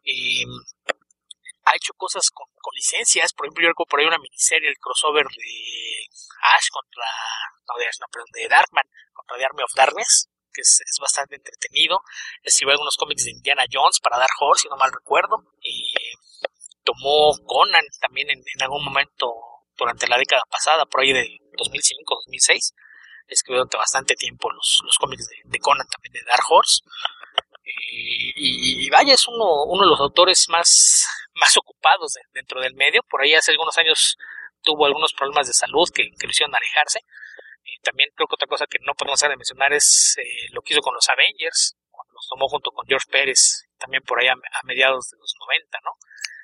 Y 0.04 0.46
ha 1.66 1.76
hecho 1.76 1.93
cosas 1.93 2.30
con, 2.32 2.48
licencias, 2.74 3.32
por 3.34 3.46
ejemplo, 3.46 3.64
yo 3.64 3.70
recuerdo 3.70 3.89
por 3.89 4.00
ahí 4.00 4.06
una 4.06 4.18
miniserie, 4.18 4.70
el 4.70 4.78
crossover 4.80 5.26
de 5.26 6.08
Ash 6.41 6.68
contra, 6.72 7.06
no 7.68 7.78
de 7.78 7.88
Ash, 7.88 8.00
no, 8.02 8.08
perdón, 8.12 8.28
de 8.34 8.48
Darkman 8.48 8.86
contra 9.14 9.38
The 9.38 9.46
Army 9.46 9.64
of 9.64 9.74
Darkness, 9.76 10.30
que 10.56 10.62
es, 10.62 10.82
bastante 11.01 11.36
entretenido. 11.36 11.99
Escribió 12.41 12.72
algunos 12.72 12.95
cómics 12.95 13.26
de 13.26 13.32
Indiana 13.32 13.66
Jones 13.72 13.99
para 13.99 14.18
Dark 14.18 14.32
Horse, 14.39 14.64
si 14.64 14.70
no 14.70 14.78
mal 14.78 14.91
recuerdo. 14.91 15.43
Y 15.62 15.91
tomó 16.84 17.36
Conan 17.45 17.84
también 17.99 18.30
en, 18.30 18.62
algún 18.62 18.84
momento 18.86 19.34
durante 19.78 20.08
la 20.08 20.18
década 20.18 20.43
pasada, 20.49 20.86
por 20.86 21.01
ahí 21.01 21.12
de 21.12 21.39
2005, 21.58 22.16
2006. 22.26 22.74
Escribió 23.28 23.60
durante 23.60 23.78
bastante 23.78 24.16
tiempo 24.16 24.49
los, 24.51 24.82
cómics 24.99 25.28
de, 25.28 25.36
de 25.43 25.60
Conan 25.60 25.88
también 25.88 26.14
de 26.14 26.30
Dark 26.30 26.45
Horse. 26.49 26.82
Y, 27.66 28.89
vaya, 28.89 29.14
es 29.14 29.28
uno, 29.28 29.66
de 29.82 29.88
los 29.88 29.99
autores 29.99 30.47
más, 30.49 31.08
más 31.36 31.58
ocupados 31.58 32.14
dentro 32.34 32.62
del 32.62 32.76
medio. 32.76 33.01
Por 33.10 33.22
ahí 33.22 33.34
hace 33.34 33.51
algunos 33.51 33.78
años 33.78 34.18
tuvo 34.62 34.86
algunos 34.86 35.14
problemas 35.14 35.47
de 35.47 35.53
salud 35.53 35.88
que, 35.93 36.10
que 36.18 36.28
lo 36.28 36.32
hicieron 36.32 36.56
alejarse. 36.56 37.01
También 37.86 38.09
creo 38.15 38.27
que 38.27 38.33
otra 38.33 38.47
cosa 38.47 38.65
que 38.65 38.79
no 38.81 38.93
podemos 38.97 39.19
dejar 39.19 39.31
de 39.31 39.38
mencionar 39.38 39.71
es 39.71 40.17
eh, 40.17 40.49
lo 40.51 40.61
que 40.61 40.73
hizo 40.73 40.81
con 40.81 40.95
los 40.95 41.07
Avengers, 41.07 41.77
cuando 41.91 42.13
los 42.13 42.27
tomó 42.27 42.49
junto 42.49 42.71
con 42.71 42.86
George 42.88 43.05
Pérez, 43.11 43.67
también 43.77 44.01
por 44.01 44.19
ahí 44.19 44.27
a, 44.27 44.36
mediados 44.63 45.11
de 45.11 45.17
los 45.17 45.36
90, 45.39 45.77
¿no? 45.86 45.91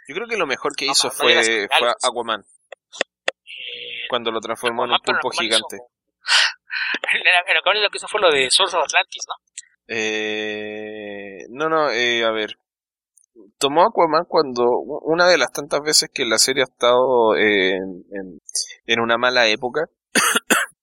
Yo 0.08 0.16
creo 0.16 0.28
que 0.28 0.38
lo 0.38 0.46
mejor 0.46 0.76
que 0.76 0.86
hizo 0.86 1.10
fue, 1.10 1.42
fue 1.44 1.94
Aquaman. 2.04 2.42
Eh, 2.42 4.08
cuando 4.10 4.32
lo 4.32 4.40
transformó 4.40 4.86
en 4.86 4.92
un 4.92 5.00
pulpo 5.00 5.32
gigante. 5.32 5.78
lo 7.82 7.90
que 7.90 7.98
hizo 7.98 8.08
fue 8.08 8.22
lo 8.22 8.32
de 8.32 8.52
Source 8.52 8.78
of 8.78 8.84
Atlantis, 8.84 9.24
¿no? 9.28 9.34
Eh, 9.88 11.48
no, 11.50 11.70
no, 11.70 11.90
eh, 11.90 12.24
a 12.24 12.32
ver. 12.32 12.58
Tomó 13.58 13.84
Aquaman 13.84 14.26
cuando 14.28 14.68
una 14.68 15.28
de 15.28 15.38
las 15.38 15.52
tantas 15.52 15.82
veces 15.82 16.10
que 16.14 16.26
la 16.26 16.38
serie 16.38 16.64
ha 16.64 16.72
estado 16.72 17.36
en, 17.36 18.06
en, 18.86 19.00
una 19.00 19.18
mala 19.18 19.48
época. 19.48 19.90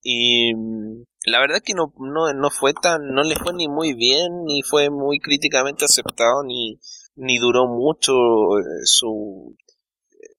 Y 0.03 0.55
mm, 0.55 1.05
la 1.27 1.41
verdad 1.41 1.63
que 1.65 1.75
no, 1.75 1.93
no, 1.99 2.33
no 2.33 2.51
fue 2.51 2.73
tan, 2.75 3.13
no 3.13 3.23
le 3.23 3.37
fue 3.37 3.53
ni 3.55 3.69
muy 3.69 3.95
bien, 3.95 4.45
ni 4.45 4.63
fue 4.63 4.91
muy 4.91 5.19
críticamente 5.19 5.85
aceptado, 5.85 6.43
ni, 6.45 6.81
ni 7.17 7.39
duró 7.39 7.67
mucho 7.67 8.13
eh, 8.59 8.85
su 8.85 9.57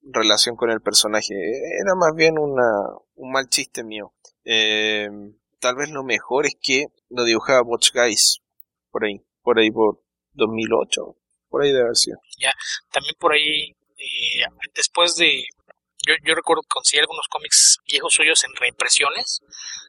relación 0.04 0.56
con 0.56 0.72
el 0.72 0.82
personaje. 0.82 1.34
Era 1.34 1.96
más 1.96 2.16
bien 2.16 2.38
una, 2.38 2.64
un 3.16 3.32
mal 3.32 3.50
chiste 3.50 3.84
mío. 3.84 4.14
Eh, 4.46 5.10
tal 5.60 5.76
vez 5.76 5.90
lo 5.90 6.04
mejor 6.04 6.46
es 6.46 6.58
que 6.62 6.86
lo 7.10 7.24
dibujaba 7.24 7.62
Watch 7.62 7.92
Guys 7.94 8.42
por 8.92 9.06
ahí, 9.06 9.22
por 9.44 9.60
ahí 9.60 9.72
por 9.72 10.02
2008, 10.34 11.16
por 11.50 11.62
ahí 11.62 11.70
debe 11.70 11.84
haber. 11.84 11.96
Ya, 12.38 12.52
también 12.92 13.16
por 13.20 13.34
ahí, 13.34 13.76
eh, 13.98 14.46
después 14.74 15.16
de, 15.18 15.44
yo, 16.06 16.16
yo 16.24 16.36
recuerdo 16.36 16.62
que 16.64 16.70
conseguí 16.70 17.00
algunos 17.00 17.28
cómics 17.30 17.78
viejos 17.86 18.14
suyos 18.14 18.44
en 18.44 18.56
reimpresiones, 18.56 19.42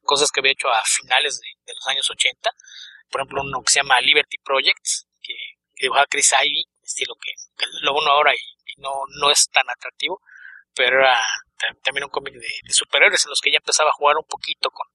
cosas 0.04 0.30
que 0.30 0.40
había 0.40 0.52
hecho 0.52 0.68
a 0.68 0.82
finales 0.84 1.40
de, 1.40 1.74
los 1.74 1.86
años 1.88 2.10
80, 2.10 2.50
por 3.10 3.20
ejemplo 3.20 3.42
uno 3.42 3.62
que 3.62 3.72
se 3.72 3.80
llama 3.80 4.00
Liberty 4.00 4.38
Project, 4.38 4.84
que, 5.22 5.34
dibujaba 5.80 6.06
Chris 6.06 6.32
Ivy, 6.42 6.64
estilo 6.82 7.14
que, 7.14 7.32
lo 7.82 7.94
uno 7.94 8.10
ahora 8.10 8.34
y, 8.34 8.80
no, 8.80 8.92
no 9.20 9.30
es 9.30 9.48
tan 9.50 9.68
atractivo, 9.68 10.22
pero 10.74 11.00
era 11.00 11.20
también 11.82 12.04
un 12.04 12.10
cómic 12.10 12.32
de, 12.34 12.48
de 12.62 12.72
superhéroes 12.72 13.24
en 13.24 13.30
los 13.30 13.40
que 13.40 13.50
ya 13.50 13.58
empezaba 13.58 13.90
a 13.90 13.94
jugar 13.94 14.16
un 14.16 14.24
poquito 14.24 14.70
con, 14.70 14.86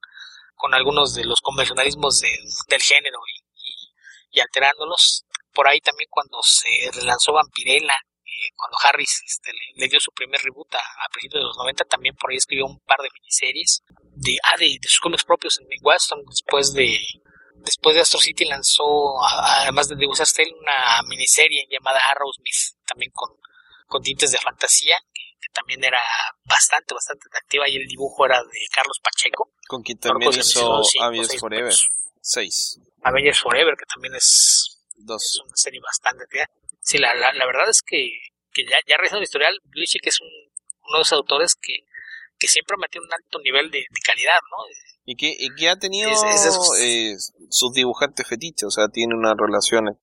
con 0.55 0.73
algunos 0.73 1.13
de 1.13 1.23
los 1.23 1.39
convencionalismos 1.41 2.21
del 2.21 2.81
género 2.81 3.19
y, 3.27 3.45
y 4.31 4.39
alterándolos. 4.39 5.25
Por 5.53 5.67
ahí 5.67 5.79
también 5.79 6.09
cuando 6.09 6.41
se 6.41 6.67
relanzó 6.93 7.33
Vampirella, 7.33 7.95
cuando 8.55 8.77
Harris 8.83 9.23
este, 9.25 9.51
le, 9.75 9.87
dio 9.87 9.99
su 9.99 10.11
primer 10.11 10.41
reboot 10.41 10.73
a, 10.75 11.09
principios 11.11 11.41
de 11.41 11.47
los 11.47 11.57
90, 11.57 11.85
también 11.85 12.15
por 12.15 12.31
ahí 12.31 12.37
escribió 12.37 12.65
un 12.65 12.79
par 12.79 12.99
de 12.99 13.09
miniseries 13.13 13.83
de, 14.15 14.37
ah, 14.43 14.57
de, 14.57 14.79
sus 14.83 14.99
cómics 14.99 15.23
propios 15.23 15.59
en 15.59 15.67
Weston, 15.81 16.23
después 16.27 16.73
de 16.73 16.99
después 17.65 17.95
de 17.95 18.01
Astro 18.01 18.19
City 18.19 18.45
lanzó, 18.45 19.21
además 19.23 19.89
de 19.89 19.95
Tale, 19.95 20.53
una 20.59 21.01
miniserie 21.07 21.67
llamada 21.69 21.99
Arrowsmith, 22.11 22.77
también 22.85 23.11
con, 23.13 23.29
con 23.87 24.01
tintes 24.01 24.31
de 24.31 24.37
fantasía, 24.37 24.95
que, 25.13 25.23
también 25.53 25.81
era 25.85 25.99
bastante, 26.43 26.93
bastante 26.93 27.27
atractiva, 27.29 27.69
y 27.69 27.77
el 27.77 27.87
dibujo 27.87 28.25
era 28.25 28.39
de 28.39 28.59
Carlos 28.73 28.99
Pacheco. 29.01 29.51
Con 29.67 29.83
quien 29.83 29.97
también 29.97 30.31
hizo 30.37 30.81
Avengers 31.01 31.39
Forever 31.39 31.73
6. 32.21 32.79
Avengers 33.03 33.39
Forever, 33.39 33.75
que 33.77 33.85
también 33.85 34.15
es, 34.15 34.81
Dos. 34.97 35.41
una 35.45 35.55
serie 35.55 35.79
bastante. 35.79 36.25
Sí, 36.81 36.97
la, 36.97 37.15
la, 37.15 37.31
la, 37.31 37.45
verdad 37.45 37.69
es 37.69 37.81
que, 37.81 38.09
que 38.55 38.63
ya, 38.63 38.77
ya 38.87 38.95
realizando 38.95 39.19
el 39.19 39.25
historial, 39.25 39.59
que 39.73 40.09
es 40.09 40.21
un, 40.21 40.29
uno 40.87 40.97
de 40.97 40.99
los 40.99 41.13
autores 41.13 41.55
que, 41.55 41.83
que 42.39 42.47
siempre 42.47 42.75
ha 42.75 42.79
mantenido 42.79 43.05
un 43.05 43.13
alto 43.13 43.39
nivel 43.43 43.69
de, 43.69 43.83
calidad, 44.03 44.39
¿no? 44.49 44.63
Y 45.05 45.15
que, 45.15 45.35
y 45.37 45.53
que 45.53 45.69
ha 45.69 45.75
tenido 45.75 46.09
eh, 46.09 47.13
sus 47.49 47.73
dibujantes 47.73 48.27
fetiches, 48.27 48.63
o 48.63 48.71
sea, 48.71 48.87
tiene 48.87 49.13
una 49.13 49.35
relación, 49.37 49.99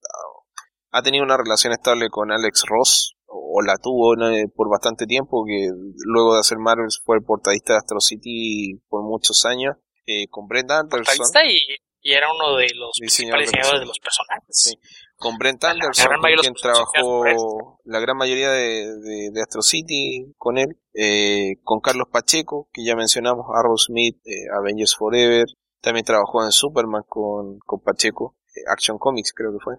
ha 0.92 1.03
tenido 1.03 1.24
una 1.24 1.36
relación 1.36 1.72
estable 1.72 2.09
con 2.11 2.30
Alex 2.30 2.64
Ross, 2.68 3.16
o 3.26 3.62
la 3.62 3.78
tuvo 3.78 4.14
por 4.55 4.70
bastante 4.70 5.07
tiempo, 5.07 5.44
que 5.46 5.68
luego 6.05 6.34
de 6.34 6.40
hacer 6.40 6.59
Marvel 6.59 6.88
fue 7.05 7.16
el 7.16 7.24
portadista 7.24 7.72
de 7.72 7.78
Astro 7.78 8.00
City 8.00 8.80
por 8.88 9.03
muchos 9.03 9.44
años, 9.46 9.76
eh, 10.07 10.28
con 10.28 10.46
Brent 10.46 10.70
Anderson. 10.70 11.26
Y, 11.46 11.74
y, 12.03 12.12
era 12.12 12.28
uno 12.32 12.57
de 12.57 12.68
los 12.74 12.92
diseñadores 13.00 13.50
de 13.50 13.86
los 13.86 13.98
personajes. 13.98 14.46
Sí. 14.50 14.74
Con 15.22 15.38
Brent 15.38 15.62
Anderson, 15.62 16.08
con 16.20 16.32
quien 16.40 16.54
trabajó 16.54 17.78
la 17.84 18.00
gran 18.00 18.16
mayoría 18.16 18.50
de, 18.50 18.88
de, 19.32 19.40
Astro 19.40 19.62
City 19.62 20.34
con 20.36 20.58
él, 20.58 20.76
eh, 20.94 21.54
con 21.62 21.78
Carlos 21.78 22.08
Pacheco, 22.10 22.68
que 22.72 22.84
ya 22.84 22.96
mencionamos, 22.96 23.46
Arrow 23.54 23.78
Smith, 23.78 24.16
eh, 24.26 24.50
Avengers 24.58 24.96
Forever, 24.96 25.44
también 25.80 26.04
trabajó 26.04 26.44
en 26.44 26.50
Superman 26.50 27.04
con, 27.06 27.60
con 27.60 27.80
Pacheco, 27.80 28.34
eh, 28.48 28.62
Action 28.68 28.98
Comics 28.98 29.32
creo 29.32 29.52
que 29.52 29.62
fue. 29.62 29.74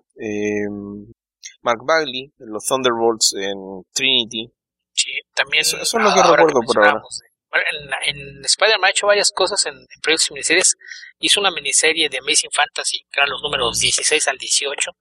Mark 1.61 1.81
Bagley, 1.85 2.33
los 2.37 2.65
Thunderbolts 2.65 3.35
en 3.35 3.83
Trinity. 3.93 4.49
Sí, 4.93 5.11
también. 5.35 5.61
Eso, 5.61 5.75
es 5.77 5.93
lo 5.93 6.13
que 6.13 6.23
recuerdo 6.23 6.61
por 6.65 6.77
ahora. 6.77 7.01
En, 7.53 8.15
en 8.15 8.45
Spider-Man 8.45 8.85
ha 8.85 8.89
hecho 8.91 9.07
varias 9.07 9.31
cosas 9.31 9.65
en, 9.65 9.75
en 9.75 10.01
proyectos 10.01 10.31
y 10.31 10.33
miniseries. 10.35 10.75
Hizo 11.19 11.41
una 11.41 11.51
miniserie 11.51 12.07
de 12.07 12.19
Amazing 12.19 12.51
Fantasy, 12.51 12.99
que 13.11 13.19
eran 13.19 13.29
los 13.29 13.41
números 13.43 13.79
16 13.79 14.27
al 14.29 14.37
18. 14.37 14.91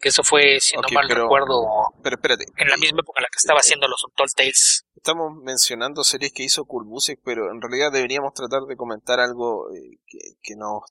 Que, 0.00 0.08
eso 0.08 0.22
fue, 0.22 0.60
si 0.60 0.76
no 0.76 0.82
mal 0.92 1.08
recuerdo, 1.08 1.62
pero 2.02 2.16
espérate. 2.16 2.44
en 2.56 2.68
la 2.68 2.76
misma 2.76 3.00
época 3.00 3.20
en 3.20 3.24
la 3.24 3.28
que 3.28 3.38
estaba 3.38 3.60
haciendo 3.60 3.86
los 3.88 4.02
Untold 4.04 4.32
Tales. 4.34 4.86
Estamos 4.96 5.32
mencionando 5.42 6.02
series 6.04 6.32
que 6.32 6.44
hizo 6.44 6.64
Busiek, 6.64 7.20
pero 7.24 7.50
en 7.52 7.60
realidad 7.60 7.92
deberíamos 7.92 8.32
tratar 8.32 8.62
de 8.62 8.76
comentar 8.76 9.20
algo 9.20 9.70
eh, 9.74 9.98
que, 10.06 10.18
que 10.42 10.54
nos 10.56 10.82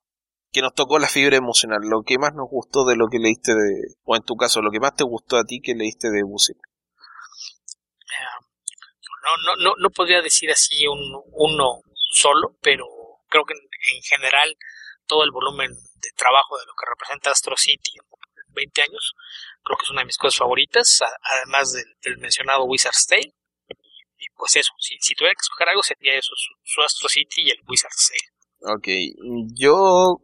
que 0.54 0.62
nos 0.62 0.76
tocó 0.76 1.00
la 1.00 1.08
fibra 1.08 1.36
emocional, 1.36 1.80
lo 1.82 2.04
que 2.04 2.20
más 2.20 2.36
nos 2.36 2.48
gustó 2.48 2.86
de 2.86 2.96
lo 2.96 3.08
que 3.10 3.18
leíste 3.18 3.54
de, 3.54 3.96
o 4.04 4.16
en 4.16 4.22
tu 4.22 4.36
caso, 4.36 4.62
lo 4.62 4.70
que 4.70 4.80
más 4.80 4.96
te 4.96 5.04
gustó 5.04 5.38
a 5.38 5.46
ti 5.46 5.60
que 5.60 5.74
leíste 5.74 6.12
de 6.12 6.22
Busiek. 6.22 6.58
no, 9.24 9.56
no, 9.56 9.64
no, 9.64 9.74
no 9.80 9.90
podría 9.90 10.22
decir 10.22 10.52
así 10.52 10.86
un, 10.86 11.00
uno 11.32 11.82
solo, 12.12 12.56
pero 12.62 12.86
creo 13.30 13.46
que 13.46 13.56
en, 13.56 14.02
general 14.04 14.56
todo 15.06 15.24
el 15.24 15.32
volumen 15.32 15.72
de 15.72 16.10
trabajo 16.16 16.58
de 16.58 16.66
lo 16.66 16.74
que 16.74 16.90
representa 16.90 17.32
Astro 17.32 17.56
City 17.58 17.92
en 17.98 18.54
20 18.54 18.82
años, 18.82 19.14
creo 19.64 19.78
que 19.78 19.84
es 19.84 19.92
una 19.92 20.02
de 20.02 20.08
mis 20.08 20.18
cosas 20.18 20.38
favoritas, 20.38 21.00
además 21.22 21.74
del, 21.74 22.18
mencionado 22.18 22.66
Wizard's 22.66 23.08
Tale. 23.08 23.34
Y, 24.18 24.26
pues 24.38 24.56
eso, 24.56 24.72
si, 24.80 25.16
tuviera 25.16 25.34
que 25.34 25.44
escoger 25.44 25.70
algo 25.70 25.84
sería 25.84 26.14
eso, 26.14 26.32
su, 26.36 26.54
su 26.64 26.82
Astro 26.82 27.10
City 27.10 27.44
y 27.44 27.52
el 27.52 27.60
Wizard's 27.68 28.10
Tale. 28.10 28.76
Ok, 28.76 28.88
yo 29.56 30.22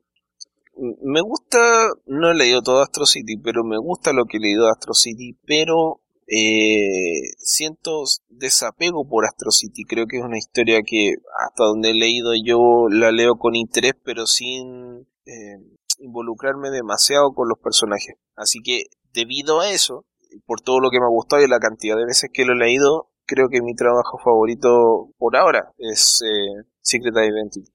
me 1.03 1.21
gusta, 1.21 1.89
no 2.05 2.31
he 2.31 2.35
leído 2.35 2.61
todo 2.61 2.81
Astro 2.81 3.05
City, 3.05 3.35
pero 3.43 3.63
me 3.63 3.77
gusta 3.77 4.13
lo 4.13 4.25
que 4.25 4.37
he 4.37 4.39
leído 4.39 4.65
de 4.65 4.71
Astro 4.71 4.93
City, 4.93 5.37
pero 5.45 6.01
eh, 6.31 7.33
siento 7.37 8.03
desapego 8.29 9.07
por 9.07 9.25
Astro 9.25 9.51
City. 9.51 9.83
Creo 9.83 10.05
que 10.05 10.17
es 10.17 10.23
una 10.23 10.37
historia 10.37 10.81
que 10.85 11.15
hasta 11.47 11.63
donde 11.63 11.89
he 11.89 11.93
leído 11.95 12.33
yo 12.35 12.87
la 12.89 13.11
leo 13.11 13.37
con 13.37 13.55
interés, 13.55 13.93
pero 14.03 14.27
sin 14.27 15.07
eh, 15.25 15.57
involucrarme 15.97 16.69
demasiado 16.69 17.33
con 17.33 17.49
los 17.49 17.57
personajes. 17.57 18.15
Así 18.35 18.59
que 18.63 18.83
debido 19.11 19.59
a 19.59 19.71
eso, 19.71 20.05
por 20.45 20.61
todo 20.61 20.79
lo 20.79 20.91
que 20.91 20.99
me 20.99 21.05
ha 21.05 21.09
gustado 21.09 21.41
y 21.41 21.47
la 21.47 21.59
cantidad 21.59 21.97
de 21.97 22.05
veces 22.05 22.29
que 22.31 22.45
lo 22.45 22.53
he 22.53 22.57
leído, 22.57 23.09
creo 23.25 23.49
que 23.49 23.61
mi 23.61 23.75
trabajo 23.75 24.19
favorito 24.23 25.09
por 25.17 25.35
ahora 25.35 25.71
es 25.77 26.21
eh, 26.21 26.63
Secret 26.81 27.13
Identity. 27.13 27.71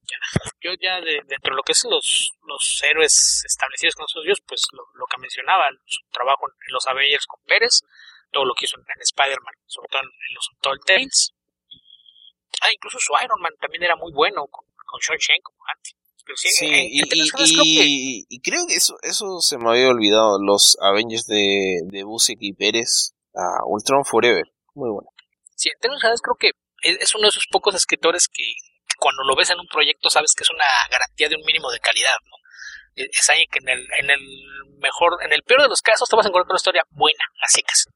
Yo 0.61 0.71
ya 0.81 1.01
dentro 1.01 1.55
de 1.55 1.57
lo 1.57 1.63
que 1.63 1.73
es 1.73 1.85
los, 1.91 2.33
los 2.47 2.83
héroes 2.89 3.43
establecidos 3.47 3.95
con 3.95 4.07
sus 4.09 4.25
dios, 4.25 4.41
pues 4.47 4.63
lo, 4.73 5.07
que 5.07 5.21
mencionaba, 5.21 5.65
su 5.87 6.03
trabajo 6.11 6.47
en 6.49 6.73
los 6.73 6.87
Avengers 6.87 7.27
con 7.27 7.41
Pérez, 7.47 7.83
todo 8.35 8.45
lo 8.45 8.55
que 8.55 8.67
hizo 8.67 8.77
en, 8.77 8.85
Spider-Man, 9.01 9.55
sobre 9.67 9.89
todo 9.89 10.03
en, 10.03 10.35
los 10.35 10.51
Tall 10.61 10.81
Tales. 10.85 11.33
Ah, 12.61 12.73
incluso 12.73 12.99
su 12.99 13.13
Iron 13.23 13.41
Man 13.41 13.53
también 13.61 13.85
era 13.85 13.97
muy 13.97 14.13
bueno 14.13 14.47
con, 14.51 14.67
con 14.75 15.01
Sean 15.01 15.19
Shen 15.19 15.41
como 15.43 15.59
antes. 15.75 15.95
Sí, 16.37 16.67
y, 16.67 17.03
y, 17.03 18.25
y, 18.29 18.41
creo 18.41 18.67
que 18.67 18.77
eso, 18.77 18.97
eso 19.03 19.41
se 19.41 19.59
me 19.59 19.69
había 19.69 19.89
olvidado, 19.89 20.39
los 20.41 20.77
Avengers 20.81 21.27
de, 21.27 21.81
de 21.85 22.03
Busiek 22.03 22.39
y 22.41 22.55
Pérez, 22.55 23.13
a 23.35 23.67
Ultron 23.67 24.07
Forever, 24.07 24.45
muy 24.75 24.89
bueno. 24.91 25.11
Sí, 25.55 25.69
en 25.69 25.79
términos 25.81 26.03
creo 26.23 26.37
que 26.39 26.51
es 26.83 27.15
uno 27.15 27.25
de 27.25 27.29
esos 27.29 27.47
pocos 27.51 27.75
escritores 27.75 28.29
que 28.29 28.43
cuando 28.99 29.23
lo 29.25 29.37
ves 29.37 29.51
en 29.51 29.61
un 29.61 29.67
proyecto 29.67 30.09
sabes 30.09 30.33
que 30.37 30.45
es 30.45 30.51
una 30.51 30.65
garantía 30.91 31.29
de 31.29 31.37
un 31.37 31.45
mínimo 31.45 31.71
de 31.71 31.81
calidad, 31.81 32.17
¿no? 32.25 32.37
Es 32.97 33.29
alguien 33.29 33.49
que 33.51 33.59
en 33.59 33.69
el, 33.69 33.87
en 33.99 34.11
el 34.11 34.21
mejor, 34.79 35.19
en 35.23 35.33
el 35.33 35.43
peor 35.43 35.63
de 35.63 35.69
los 35.69 35.83
casos 35.83 36.09
te 36.09 36.17
vas 36.17 36.27
a 36.27 36.29
encontrar 36.29 36.53
una 36.53 36.57
historia 36.57 36.85
buena, 36.91 37.25
a 37.43 37.49
secas. 37.49 37.87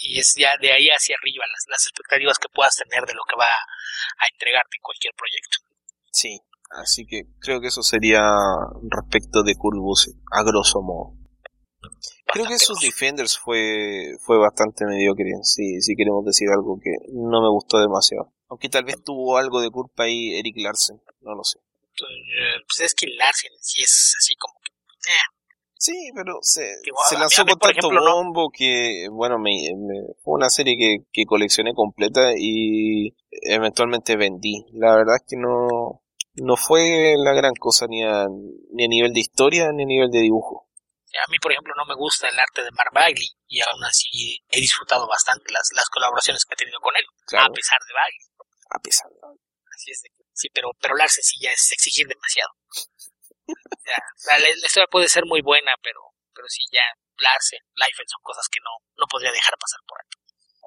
Y 0.00 0.18
es 0.18 0.34
ya 0.38 0.56
de 0.60 0.72
ahí 0.72 0.88
hacia 0.88 1.16
arriba 1.18 1.44
las, 1.46 1.64
las 1.68 1.86
expectativas 1.86 2.38
que 2.38 2.48
puedas 2.48 2.76
tener 2.76 3.04
de 3.04 3.14
lo 3.14 3.22
que 3.28 3.36
va 3.36 3.50
a 3.50 4.26
entregarte 4.32 4.76
en 4.76 4.82
cualquier 4.82 5.12
proyecto. 5.14 5.58
Sí, 6.12 6.40
así 6.70 7.04
que 7.04 7.24
creo 7.40 7.60
que 7.60 7.68
eso 7.68 7.82
sería 7.82 8.22
respecto 8.88 9.42
de 9.42 9.56
Kurt 9.56 9.78
a 10.32 10.42
grosso 10.44 10.80
modo. 10.82 11.18
Creo 12.26 12.46
que 12.46 12.58
sus 12.58 12.80
Defenders 12.80 13.38
fue, 13.38 14.14
fue 14.20 14.38
bastante 14.38 14.84
mediocre, 14.84 15.30
si, 15.42 15.80
si 15.80 15.96
queremos 15.96 16.24
decir 16.24 16.48
algo 16.50 16.78
que 16.82 16.90
no 17.12 17.40
me 17.40 17.48
gustó 17.48 17.78
demasiado. 17.78 18.32
Aunque 18.48 18.68
tal 18.68 18.84
vez 18.84 19.02
tuvo 19.02 19.36
algo 19.38 19.60
de 19.60 19.70
culpa 19.70 20.04
ahí 20.04 20.38
Eric 20.38 20.56
Larsen, 20.58 21.00
no 21.20 21.34
lo 21.34 21.44
sé. 21.44 21.58
Pues 22.66 22.80
es 22.80 22.94
que 22.94 23.06
Larsen 23.06 23.52
sí 23.60 23.82
es 23.82 24.14
así 24.18 24.34
como 24.36 24.54
que... 24.62 24.72
Eh. 25.10 25.37
Sí, 25.78 26.10
pero 26.14 26.38
se, 26.42 26.66
se 27.08 27.16
lanzó 27.16 27.44
con 27.46 27.58
tanto 27.58 27.88
bombo 27.88 28.50
que, 28.52 29.06
bueno, 29.10 29.38
me, 29.38 29.52
fue 30.22 30.34
una 30.34 30.50
serie 30.50 30.76
que, 30.76 31.06
que 31.12 31.24
coleccioné 31.24 31.72
completa 31.72 32.32
y 32.36 33.14
eventualmente 33.30 34.16
vendí. 34.16 34.66
La 34.72 34.96
verdad 34.96 35.16
es 35.16 35.24
que 35.28 35.36
no, 35.36 36.02
no 36.34 36.56
fue 36.56 37.14
la 37.16 37.32
gran 37.32 37.54
cosa 37.54 37.86
ni 37.88 38.02
a, 38.02 38.26
ni 38.72 38.84
a 38.84 38.88
nivel 38.88 39.12
de 39.12 39.20
historia 39.20 39.70
ni 39.72 39.84
a 39.84 39.86
nivel 39.86 40.10
de 40.10 40.20
dibujo. 40.20 40.68
A 41.14 41.30
mí, 41.30 41.38
por 41.38 41.52
ejemplo, 41.52 41.72
no 41.76 41.86
me 41.86 41.94
gusta 41.94 42.28
el 42.28 42.38
arte 42.38 42.62
de 42.62 42.70
Mark 42.72 42.90
Bagley 42.92 43.30
y 43.46 43.60
aún 43.60 43.82
así 43.84 44.42
he 44.50 44.60
disfrutado 44.60 45.08
bastante 45.08 45.50
las, 45.52 45.70
las 45.74 45.88
colaboraciones 45.88 46.44
que 46.44 46.54
he 46.54 46.64
tenido 46.64 46.80
con 46.80 46.94
él, 46.96 47.04
a 47.38 47.48
pesar 47.50 47.78
de 47.86 47.94
Bagley 47.94 48.28
a 48.70 48.78
pesar 48.78 49.08
de... 49.10 49.16
Así 49.74 49.90
es, 49.90 50.02
sí, 50.32 50.48
pero, 50.52 50.70
pero 50.80 50.96
Larsen 50.96 51.24
sí 51.24 51.40
ya 51.40 51.50
es 51.50 51.72
exigir 51.72 52.06
demasiado. 52.06 52.50
La, 53.48 54.50
historia 54.50 54.88
puede 54.90 55.08
ser 55.08 55.24
muy 55.26 55.40
buena, 55.42 55.72
pero, 55.82 56.00
pero 56.34 56.48
sí 56.48 56.64
ya 56.72 56.82
Larsen, 57.18 57.60
Life 57.74 58.02
son 58.06 58.22
cosas 58.22 58.46
que 58.50 58.60
no, 58.62 58.70
no 58.96 59.06
podría 59.10 59.32
dejar 59.32 59.54
pasar 59.58 59.80
por 59.86 59.98
alto. 60.00 60.18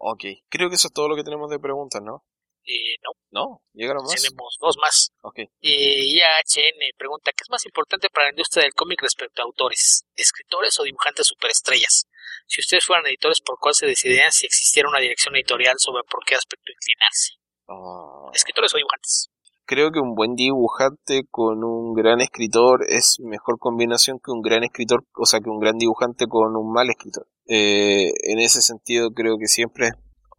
Ok, 0.03 0.23
creo 0.49 0.69
que 0.69 0.75
eso 0.75 0.87
es 0.87 0.93
todo 0.93 1.07
lo 1.07 1.15
que 1.15 1.23
tenemos 1.23 1.49
de 1.49 1.59
preguntas, 1.59 2.01
¿no? 2.01 2.25
Eh, 2.63 2.97
no. 3.03 3.11
No, 3.31 3.61
llegaron 3.73 4.03
más. 4.03 4.21
Tenemos 4.21 4.57
dos 4.59 4.77
más. 4.77 5.11
Ok. 5.21 5.39
Eh, 5.39 5.49
IHN 5.61 6.93
pregunta, 6.97 7.31
¿qué 7.31 7.43
es 7.43 7.49
más 7.49 7.65
importante 7.65 8.09
para 8.09 8.25
la 8.25 8.31
industria 8.31 8.63
del 8.63 8.73
cómic 8.73 9.01
respecto 9.01 9.41
a 9.41 9.45
autores, 9.45 10.05
escritores 10.15 10.77
o 10.79 10.83
dibujantes 10.83 11.27
superestrellas? 11.27 12.07
Si 12.47 12.59
ustedes 12.59 12.85
fueran 12.85 13.07
editores, 13.07 13.39
¿por 13.41 13.57
cuál 13.59 13.73
se 13.73 13.87
decidirían 13.87 14.31
si 14.31 14.45
existiera 14.45 14.89
una 14.89 14.99
dirección 14.99 15.35
editorial 15.35 15.75
sobre 15.79 16.03
por 16.03 16.23
qué 16.25 16.35
aspecto 16.35 16.71
inclinarse? 16.71 17.33
Ah. 17.67 18.29
Escritores 18.33 18.73
o 18.73 18.77
dibujantes. 18.77 19.29
Creo 19.65 19.91
que 19.91 19.99
un 19.99 20.15
buen 20.15 20.35
dibujante 20.35 21.25
con 21.29 21.63
un 21.63 21.93
gran 21.93 22.19
escritor 22.21 22.85
es 22.89 23.19
mejor 23.19 23.57
combinación 23.59 24.19
que 24.23 24.31
un 24.31 24.41
gran 24.41 24.63
escritor, 24.63 25.05
o 25.15 25.25
sea, 25.25 25.39
que 25.39 25.49
un 25.49 25.59
gran 25.59 25.77
dibujante 25.77 26.27
con 26.27 26.55
un 26.55 26.73
mal 26.73 26.89
escritor. 26.89 27.27
Eh, 27.47 28.11
en 28.23 28.39
ese 28.39 28.61
sentido, 28.61 29.11
creo 29.11 29.37
que 29.37 29.47
siempre 29.47 29.91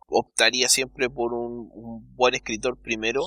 optaría 0.09 0.69
siempre 0.69 1.09
por 1.09 1.33
un, 1.33 1.71
buen 2.15 2.35
escritor 2.35 2.79
primero 2.81 3.23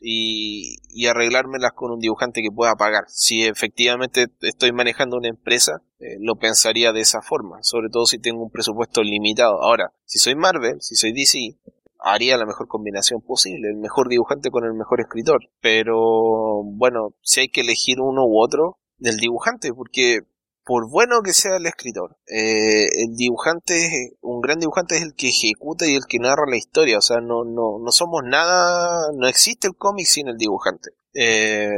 y, 0.00 0.76
y, 0.90 1.06
arreglármelas 1.06 1.72
con 1.72 1.90
un 1.90 1.98
dibujante 1.98 2.40
que 2.40 2.54
pueda 2.54 2.76
pagar. 2.76 3.04
Si 3.08 3.44
efectivamente 3.44 4.26
estoy 4.42 4.70
manejando 4.72 5.16
una 5.16 5.28
empresa, 5.28 5.82
eh, 5.98 6.16
lo 6.20 6.36
pensaría 6.36 6.92
de 6.92 7.00
esa 7.00 7.20
forma, 7.20 7.62
sobre 7.62 7.88
todo 7.90 8.06
si 8.06 8.20
tengo 8.20 8.44
un 8.44 8.50
presupuesto 8.50 9.02
limitado. 9.02 9.60
Ahora, 9.62 9.92
si 10.04 10.20
soy 10.20 10.36
Marvel, 10.36 10.80
si 10.80 10.94
soy 10.94 11.12
DC, 11.12 11.58
haría 11.98 12.36
la 12.36 12.46
mejor 12.46 12.68
combinación 12.68 13.20
posible, 13.20 13.68
el 13.68 13.76
mejor 13.76 14.08
dibujante 14.08 14.50
con 14.50 14.64
el 14.64 14.74
mejor 14.74 15.00
escritor. 15.00 15.40
Pero 15.60 16.62
bueno, 16.64 17.14
si 17.22 17.40
hay 17.40 17.48
que 17.48 17.62
elegir 17.62 18.00
uno 18.00 18.24
u 18.26 18.42
otro, 18.42 18.78
del 18.98 19.16
dibujante, 19.16 19.72
porque 19.72 20.20
por 20.64 20.90
bueno 20.90 21.22
que 21.22 21.32
sea 21.32 21.56
el 21.56 21.66
escritor, 21.66 22.18
eh, 22.26 22.84
el 22.84 23.16
dibujante, 23.16 24.16
un 24.20 24.40
gran 24.40 24.58
dibujante 24.58 24.96
es 24.96 25.02
el 25.02 25.14
que 25.14 25.28
ejecuta 25.28 25.86
y 25.86 25.94
el 25.94 26.04
que 26.06 26.18
narra 26.18 26.44
la 26.46 26.58
historia, 26.58 26.98
o 26.98 27.02
sea, 27.02 27.20
no, 27.20 27.44
no, 27.44 27.78
no 27.82 27.90
somos 27.90 28.22
nada, 28.24 29.08
no 29.16 29.26
existe 29.28 29.66
el 29.66 29.76
cómic 29.76 30.06
sin 30.06 30.28
el 30.28 30.36
dibujante. 30.36 30.90
Eh, 31.14 31.70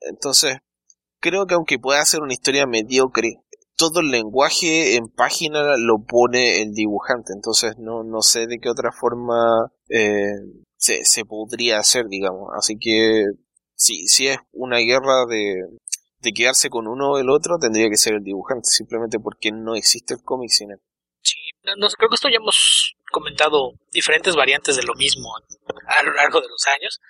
entonces, 0.00 0.58
creo 1.20 1.46
que 1.46 1.54
aunque 1.54 1.78
pueda 1.78 2.04
ser 2.04 2.20
una 2.20 2.34
historia 2.34 2.66
mediocre, 2.66 3.40
todo 3.82 4.00
el 4.00 4.10
lenguaje 4.10 4.94
en 4.94 5.08
página 5.08 5.76
lo 5.76 6.04
pone 6.06 6.62
el 6.62 6.72
dibujante, 6.72 7.32
entonces 7.34 7.74
no, 7.78 8.04
no 8.04 8.22
sé 8.22 8.46
de 8.46 8.58
qué 8.60 8.68
otra 8.68 8.92
forma 8.92 9.72
eh, 9.88 10.38
se, 10.76 11.04
se 11.04 11.24
podría 11.24 11.78
hacer, 11.78 12.06
digamos. 12.08 12.50
Así 12.56 12.76
que 12.78 13.24
si, 13.74 14.06
si 14.06 14.28
es 14.28 14.38
una 14.52 14.78
guerra 14.78 15.26
de, 15.28 15.56
de 16.20 16.32
quedarse 16.32 16.70
con 16.70 16.86
uno 16.86 17.12
o 17.12 17.18
el 17.18 17.28
otro, 17.28 17.58
tendría 17.60 17.88
que 17.90 17.96
ser 17.96 18.14
el 18.14 18.22
dibujante, 18.22 18.68
simplemente 18.68 19.18
porque 19.18 19.50
no 19.50 19.74
existe 19.74 20.14
el 20.14 20.22
cómic 20.22 20.50
sin 20.50 20.70
él. 20.70 20.78
Sí, 21.22 21.38
no, 21.76 21.88
creo 21.88 22.08
que 22.08 22.14
esto 22.14 22.28
ya 22.28 22.36
hemos 22.36 22.94
comentado 23.10 23.72
diferentes 23.90 24.36
variantes 24.36 24.76
de 24.76 24.84
lo 24.84 24.94
mismo 24.94 25.28
a 25.86 26.02
lo 26.04 26.12
largo 26.14 26.40
de 26.40 26.48
los 26.48 26.66
años, 26.68 27.00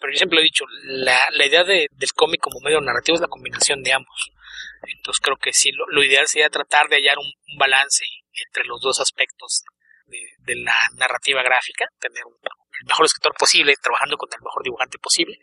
pero 0.00 0.12
yo 0.12 0.16
siempre 0.16 0.40
he 0.40 0.44
dicho, 0.44 0.64
la, 0.84 1.18
la 1.32 1.46
idea 1.46 1.64
de, 1.64 1.86
del 1.92 2.12
cómic 2.14 2.40
como 2.40 2.60
medio 2.60 2.80
narrativo 2.80 3.16
es 3.16 3.20
la 3.20 3.28
combinación 3.28 3.82
de 3.82 3.92
ambos. 3.92 4.30
Entonces 4.82 5.20
creo 5.20 5.36
que 5.36 5.52
sí, 5.52 5.72
lo, 5.72 6.02
ideal 6.02 6.26
sería 6.26 6.50
tratar 6.50 6.88
de 6.88 6.96
hallar 6.96 7.18
un, 7.18 7.32
balance 7.58 8.04
entre 8.32 8.64
los 8.64 8.80
dos 8.80 9.00
aspectos 9.00 9.64
de, 10.06 10.54
la 10.56 10.76
narrativa 10.94 11.42
gráfica, 11.42 11.86
tener 11.98 12.22
el 12.80 12.86
mejor 12.86 13.06
escritor 13.06 13.34
posible, 13.34 13.74
trabajando 13.82 14.16
con 14.16 14.28
el 14.32 14.40
mejor 14.40 14.62
dibujante 14.62 14.98
posible, 14.98 15.38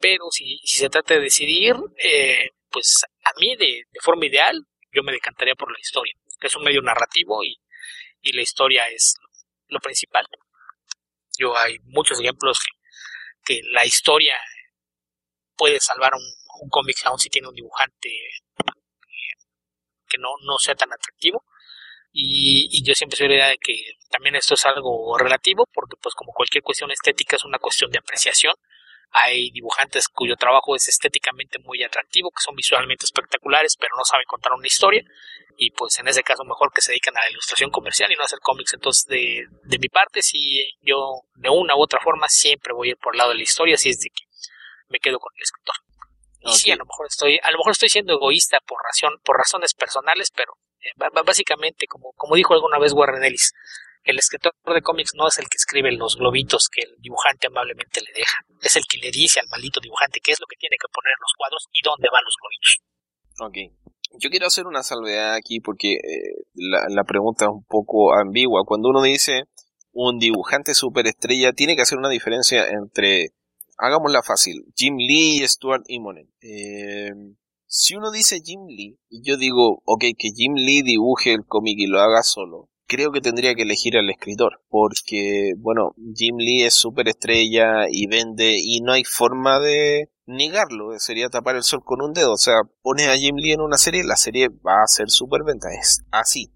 pero 0.00 0.24
si, 0.30 0.60
se 0.64 0.88
trata 0.88 1.14
de 1.14 1.20
decidir, 1.20 1.76
eh, 2.02 2.50
pues 2.70 3.04
a 3.24 3.32
mí 3.38 3.56
de, 3.56 3.84
forma 4.02 4.26
ideal 4.26 4.60
yo 4.92 5.02
me 5.02 5.12
decantaría 5.12 5.54
por 5.54 5.70
la 5.72 5.78
historia, 5.78 6.14
que 6.40 6.48
es 6.48 6.56
un 6.56 6.64
medio 6.64 6.82
narrativo 6.82 7.42
y, 7.44 7.56
y 8.22 8.32
la 8.32 8.42
historia 8.42 8.88
es 8.88 9.14
lo, 9.68 9.78
principal. 9.80 10.26
Yo 11.38 11.56
hay 11.56 11.78
muchos 11.84 12.20
ejemplos 12.20 12.58
que 13.44 13.60
la 13.70 13.84
historia 13.84 14.36
puede 15.56 15.80
salvar 15.80 16.12
un, 16.14 16.22
un 16.60 16.68
cómic 16.68 16.96
aún 17.04 17.18
si 17.18 17.28
tiene 17.28 17.48
un 17.48 17.54
dibujante 17.54 18.10
que 20.08 20.18
no, 20.18 20.30
no 20.44 20.58
sea 20.58 20.74
tan 20.74 20.92
atractivo. 20.92 21.44
Y, 22.12 22.68
y, 22.70 22.82
yo 22.84 22.94
siempre 22.94 23.18
soy 23.18 23.28
la 23.28 23.34
idea 23.34 23.48
de 23.48 23.58
que 23.58 23.74
también 24.10 24.36
esto 24.36 24.54
es 24.54 24.64
algo 24.64 25.18
relativo, 25.18 25.68
porque 25.74 25.96
pues 26.00 26.14
como 26.14 26.32
cualquier 26.32 26.62
cuestión 26.62 26.90
estética 26.90 27.36
es 27.36 27.44
una 27.44 27.58
cuestión 27.58 27.90
de 27.90 27.98
apreciación. 27.98 28.54
Hay 29.10 29.50
dibujantes 29.50 30.08
cuyo 30.08 30.36
trabajo 30.36 30.74
es 30.74 30.88
estéticamente 30.88 31.58
muy 31.58 31.82
atractivo, 31.82 32.30
que 32.30 32.42
son 32.42 32.54
visualmente 32.54 33.04
espectaculares, 33.04 33.76
pero 33.78 33.94
no 33.96 34.04
saben 34.04 34.24
contar 34.26 34.52
una 34.52 34.66
historia. 34.66 35.02
Y 35.58 35.70
pues 35.70 35.98
en 35.98 36.08
ese 36.08 36.22
caso 36.22 36.44
mejor 36.44 36.72
que 36.72 36.80
se 36.80 36.92
dedican 36.92 37.16
a 37.16 37.22
la 37.22 37.30
ilustración 37.30 37.70
comercial 37.70 38.10
y 38.10 38.14
no 38.14 38.22
a 38.22 38.24
hacer 38.24 38.40
cómics. 38.40 38.74
Entonces 38.74 39.04
de, 39.06 39.46
de 39.64 39.78
mi 39.78 39.88
parte, 39.88 40.22
si 40.22 40.76
yo 40.82 41.22
de 41.34 41.50
una 41.50 41.76
u 41.76 41.80
otra 41.82 42.00
forma 42.00 42.28
siempre 42.28 42.72
voy 42.74 42.88
a 42.88 42.90
ir 42.92 42.96
por 42.98 43.14
el 43.14 43.18
lado 43.18 43.30
de 43.30 43.36
la 43.36 43.42
historia, 43.42 43.76
si 43.76 43.90
es 43.90 44.00
de 44.00 44.10
que 44.10 44.24
me 44.88 44.98
quedo 44.98 45.18
con 45.18 45.32
el 45.36 45.42
escritor. 45.42 45.85
Y 46.46 46.52
sí, 46.54 46.70
a 46.70 46.76
lo 46.76 46.84
mejor 46.84 47.06
estoy, 47.06 47.38
a 47.42 47.50
lo 47.50 47.58
mejor 47.58 47.72
estoy 47.72 47.88
siendo 47.88 48.14
egoísta 48.14 48.58
por 48.66 48.78
razón, 48.82 49.18
por 49.24 49.36
razones 49.36 49.74
personales, 49.74 50.30
pero 50.34 50.52
eh, 50.80 50.90
básicamente, 51.24 51.86
como, 51.86 52.12
como 52.16 52.36
dijo 52.36 52.54
alguna 52.54 52.78
vez 52.78 52.92
Warren 52.92 53.24
Ellis, 53.24 53.52
el 54.04 54.18
escritor 54.18 54.52
de 54.64 54.82
cómics 54.82 55.12
no 55.14 55.26
es 55.26 55.38
el 55.38 55.48
que 55.48 55.56
escribe 55.56 55.90
los 55.92 56.16
globitos 56.16 56.68
que 56.68 56.82
el 56.82 56.94
dibujante 57.00 57.48
amablemente 57.48 58.00
le 58.00 58.12
deja, 58.12 58.38
es 58.62 58.76
el 58.76 58.84
que 58.88 58.98
le 58.98 59.10
dice 59.10 59.40
al 59.40 59.48
maldito 59.50 59.80
dibujante 59.80 60.20
qué 60.22 60.32
es 60.32 60.40
lo 60.40 60.46
que 60.46 60.56
tiene 60.56 60.76
que 60.80 60.88
poner 60.92 61.10
en 61.10 61.22
los 61.22 61.32
cuadros 61.36 61.66
y 61.72 61.80
dónde 61.82 62.08
van 62.12 62.22
los 62.24 62.36
globitos. 62.40 62.78
Ok. 63.40 64.18
Yo 64.20 64.30
quiero 64.30 64.46
hacer 64.46 64.66
una 64.66 64.84
salvedad 64.84 65.34
aquí 65.34 65.60
porque 65.60 65.94
eh, 65.94 66.46
la, 66.54 66.86
la 66.88 67.04
pregunta 67.04 67.46
es 67.46 67.50
un 67.50 67.64
poco 67.64 68.14
ambigua. 68.14 68.62
Cuando 68.64 68.88
uno 68.88 69.02
dice 69.02 69.42
un 69.92 70.18
dibujante 70.18 70.74
superestrella, 70.74 71.52
tiene 71.52 71.74
que 71.74 71.82
hacer 71.82 71.98
una 71.98 72.08
diferencia 72.08 72.68
entre 72.68 73.30
hagámosla 73.78 74.22
fácil. 74.22 74.64
Jim 74.76 74.96
Lee 74.96 75.42
y 75.42 75.48
Stuart 75.48 75.84
Immonen. 75.88 76.30
Eh, 76.40 77.10
si 77.66 77.96
uno 77.96 78.10
dice 78.10 78.40
Jim 78.44 78.66
Lee 78.68 78.98
y 79.08 79.22
yo 79.22 79.36
digo, 79.36 79.82
ok, 79.84 80.04
que 80.16 80.30
Jim 80.34 80.54
Lee 80.54 80.82
dibuje 80.82 81.32
el 81.32 81.44
cómic 81.46 81.78
y 81.78 81.86
lo 81.86 82.00
haga 82.00 82.22
solo, 82.22 82.70
creo 82.86 83.10
que 83.10 83.20
tendría 83.20 83.54
que 83.54 83.62
elegir 83.62 83.96
al 83.96 84.08
escritor, 84.08 84.62
porque, 84.68 85.52
bueno, 85.58 85.94
Jim 86.14 86.36
Lee 86.38 86.62
es 86.62 86.74
súper 86.74 87.08
estrella 87.08 87.86
y 87.90 88.06
vende 88.06 88.56
y 88.58 88.80
no 88.80 88.92
hay 88.92 89.04
forma 89.04 89.58
de 89.58 90.10
negarlo, 90.26 90.96
sería 90.98 91.28
tapar 91.28 91.56
el 91.56 91.62
sol 91.62 91.82
con 91.84 92.02
un 92.02 92.12
dedo, 92.12 92.32
o 92.32 92.38
sea, 92.38 92.62
pones 92.82 93.08
a 93.08 93.16
Jim 93.16 93.36
Lee 93.36 93.52
en 93.52 93.60
una 93.60 93.78
serie, 93.78 94.04
la 94.04 94.16
serie 94.16 94.48
va 94.48 94.82
a 94.82 94.88
ser 94.88 95.10
súper 95.10 95.42
venta, 95.44 95.68
es 95.72 96.02
así. 96.10 96.50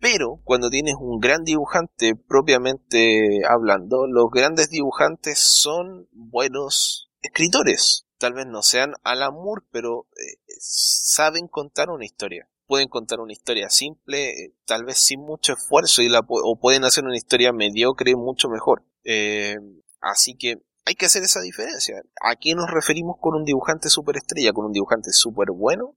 Pero 0.00 0.40
cuando 0.44 0.70
tienes 0.70 0.94
un 0.98 1.18
gran 1.18 1.44
dibujante 1.44 2.14
propiamente 2.14 3.40
hablando, 3.48 4.06
los 4.06 4.30
grandes 4.30 4.70
dibujantes 4.70 5.38
son 5.38 6.08
buenos 6.12 7.10
escritores. 7.22 8.06
Tal 8.18 8.34
vez 8.34 8.46
no 8.46 8.62
sean 8.62 8.94
al 9.02 9.22
amor, 9.22 9.64
pero 9.70 10.06
eh, 10.16 10.36
saben 10.58 11.48
contar 11.48 11.90
una 11.90 12.04
historia. 12.04 12.48
Pueden 12.66 12.88
contar 12.88 13.20
una 13.20 13.32
historia 13.32 13.68
simple, 13.68 14.30
eh, 14.30 14.54
tal 14.66 14.84
vez 14.84 14.98
sin 14.98 15.20
mucho 15.20 15.52
esfuerzo, 15.52 16.02
y 16.02 16.08
la, 16.08 16.20
o 16.26 16.58
pueden 16.58 16.84
hacer 16.84 17.04
una 17.04 17.16
historia 17.16 17.52
mediocre 17.52 18.14
mucho 18.14 18.48
mejor. 18.48 18.84
Eh, 19.04 19.56
así 20.00 20.36
que 20.36 20.62
hay 20.86 20.94
que 20.94 21.06
hacer 21.06 21.22
esa 21.22 21.40
diferencia. 21.40 22.02
¿A 22.20 22.36
qué 22.36 22.54
nos 22.54 22.70
referimos 22.70 23.16
con 23.20 23.34
un 23.34 23.44
dibujante 23.44 23.88
superestrella? 23.88 24.52
¿Con 24.52 24.66
un 24.66 24.72
dibujante 24.72 25.12
súper 25.12 25.48
bueno? 25.50 25.96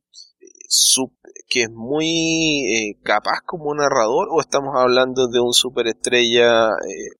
Que 1.47 1.63
es 1.63 1.69
muy 1.71 2.65
eh, 2.65 2.99
capaz 3.03 3.41
como 3.45 3.73
narrador 3.73 4.27
o 4.31 4.41
estamos 4.41 4.75
hablando 4.75 5.27
de 5.27 5.39
un 5.39 5.53
superestrella, 5.53 6.69
eh, 6.69 7.19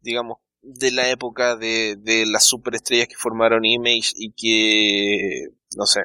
digamos, 0.00 0.38
de 0.62 0.92
la 0.92 1.08
época 1.10 1.56
de, 1.56 1.96
de 1.98 2.26
las 2.26 2.44
superestrellas 2.44 3.08
que 3.08 3.16
formaron 3.16 3.64
Image 3.64 4.12
y 4.14 4.32
que, 4.32 5.48
no 5.76 5.86
sé, 5.86 6.00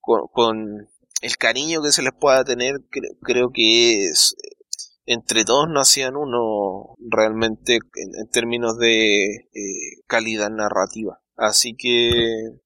con, 0.00 0.88
el 1.22 1.36
cariño 1.36 1.82
que 1.82 1.92
se 1.92 2.02
les 2.02 2.12
pueda 2.18 2.44
tener, 2.44 2.76
creo 3.22 3.50
que 3.52 4.06
es, 4.06 4.34
entre 5.04 5.44
todos 5.44 5.68
no 5.68 5.80
hacían 5.80 6.16
uno 6.16 6.96
realmente 6.98 7.74
en, 7.74 8.28
términos 8.30 8.78
de 8.78 9.26
eh, 9.26 10.02
calidad 10.06 10.50
narrativa. 10.50 11.20
Así 11.36 11.74
que 11.76 12.10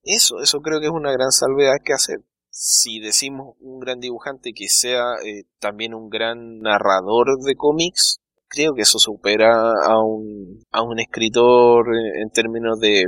eso, 0.02 0.40
eso 0.40 0.60
creo 0.60 0.80
que 0.80 0.86
es 0.86 0.92
una 0.92 1.12
gran 1.12 1.30
salvedad 1.30 1.76
que 1.84 1.92
hacer 1.92 2.24
si 2.56 3.00
decimos 3.00 3.56
un 3.58 3.80
gran 3.80 3.98
dibujante 3.98 4.52
que 4.54 4.68
sea 4.68 5.16
eh, 5.24 5.42
también 5.58 5.92
un 5.92 6.08
gran 6.08 6.60
narrador 6.60 7.42
de 7.42 7.56
cómics, 7.56 8.20
creo 8.46 8.74
que 8.74 8.82
eso 8.82 9.00
supera 9.00 9.72
a 9.84 10.00
un, 10.00 10.62
a 10.70 10.82
un 10.82 11.00
escritor 11.00 11.86
en, 11.96 12.30
términos 12.30 12.78
de... 12.78 13.06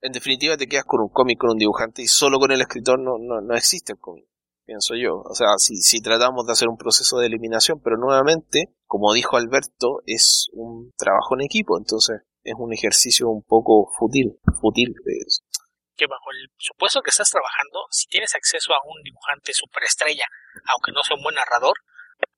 En 0.00 0.12
definitiva 0.12 0.56
te 0.56 0.68
quedas 0.68 0.84
con 0.84 1.00
un 1.00 1.08
cómic, 1.08 1.38
con 1.38 1.50
un 1.50 1.58
dibujante 1.58 2.02
y 2.02 2.06
solo 2.06 2.38
con 2.38 2.52
el 2.52 2.60
escritor 2.60 3.00
no, 3.00 3.18
no, 3.18 3.40
no 3.40 3.56
existe 3.56 3.94
el 3.94 3.98
cómic, 3.98 4.26
pienso 4.64 4.94
yo. 4.94 5.22
O 5.24 5.34
sea, 5.34 5.48
si, 5.58 5.76
si 5.78 6.00
tratamos 6.00 6.46
de 6.46 6.52
hacer 6.52 6.68
un 6.68 6.76
proceso 6.76 7.18
de 7.18 7.26
eliminación, 7.26 7.80
pero 7.82 7.96
nuevamente, 7.96 8.76
como 8.86 9.12
dijo 9.12 9.36
Alberto, 9.36 10.02
es 10.06 10.46
un 10.52 10.92
trabajo 10.96 11.34
en 11.34 11.40
equipo, 11.40 11.78
entonces 11.78 12.20
es 12.44 12.54
un 12.56 12.72
ejercicio 12.72 13.28
un 13.28 13.42
poco 13.42 13.90
fútil, 13.98 14.38
fútil 14.60 14.94
que 15.96 16.06
bajo 16.06 16.30
el 16.32 16.50
supuesto 16.58 17.02
que 17.02 17.10
estás 17.10 17.30
trabajando, 17.30 17.86
si 17.90 18.06
tienes 18.06 18.34
acceso 18.34 18.72
a 18.74 18.82
un 18.84 19.02
dibujante 19.02 19.52
superestrella, 19.52 20.26
aunque 20.66 20.92
no 20.92 21.02
sea 21.02 21.16
un 21.16 21.22
buen 21.22 21.34
narrador, 21.34 21.76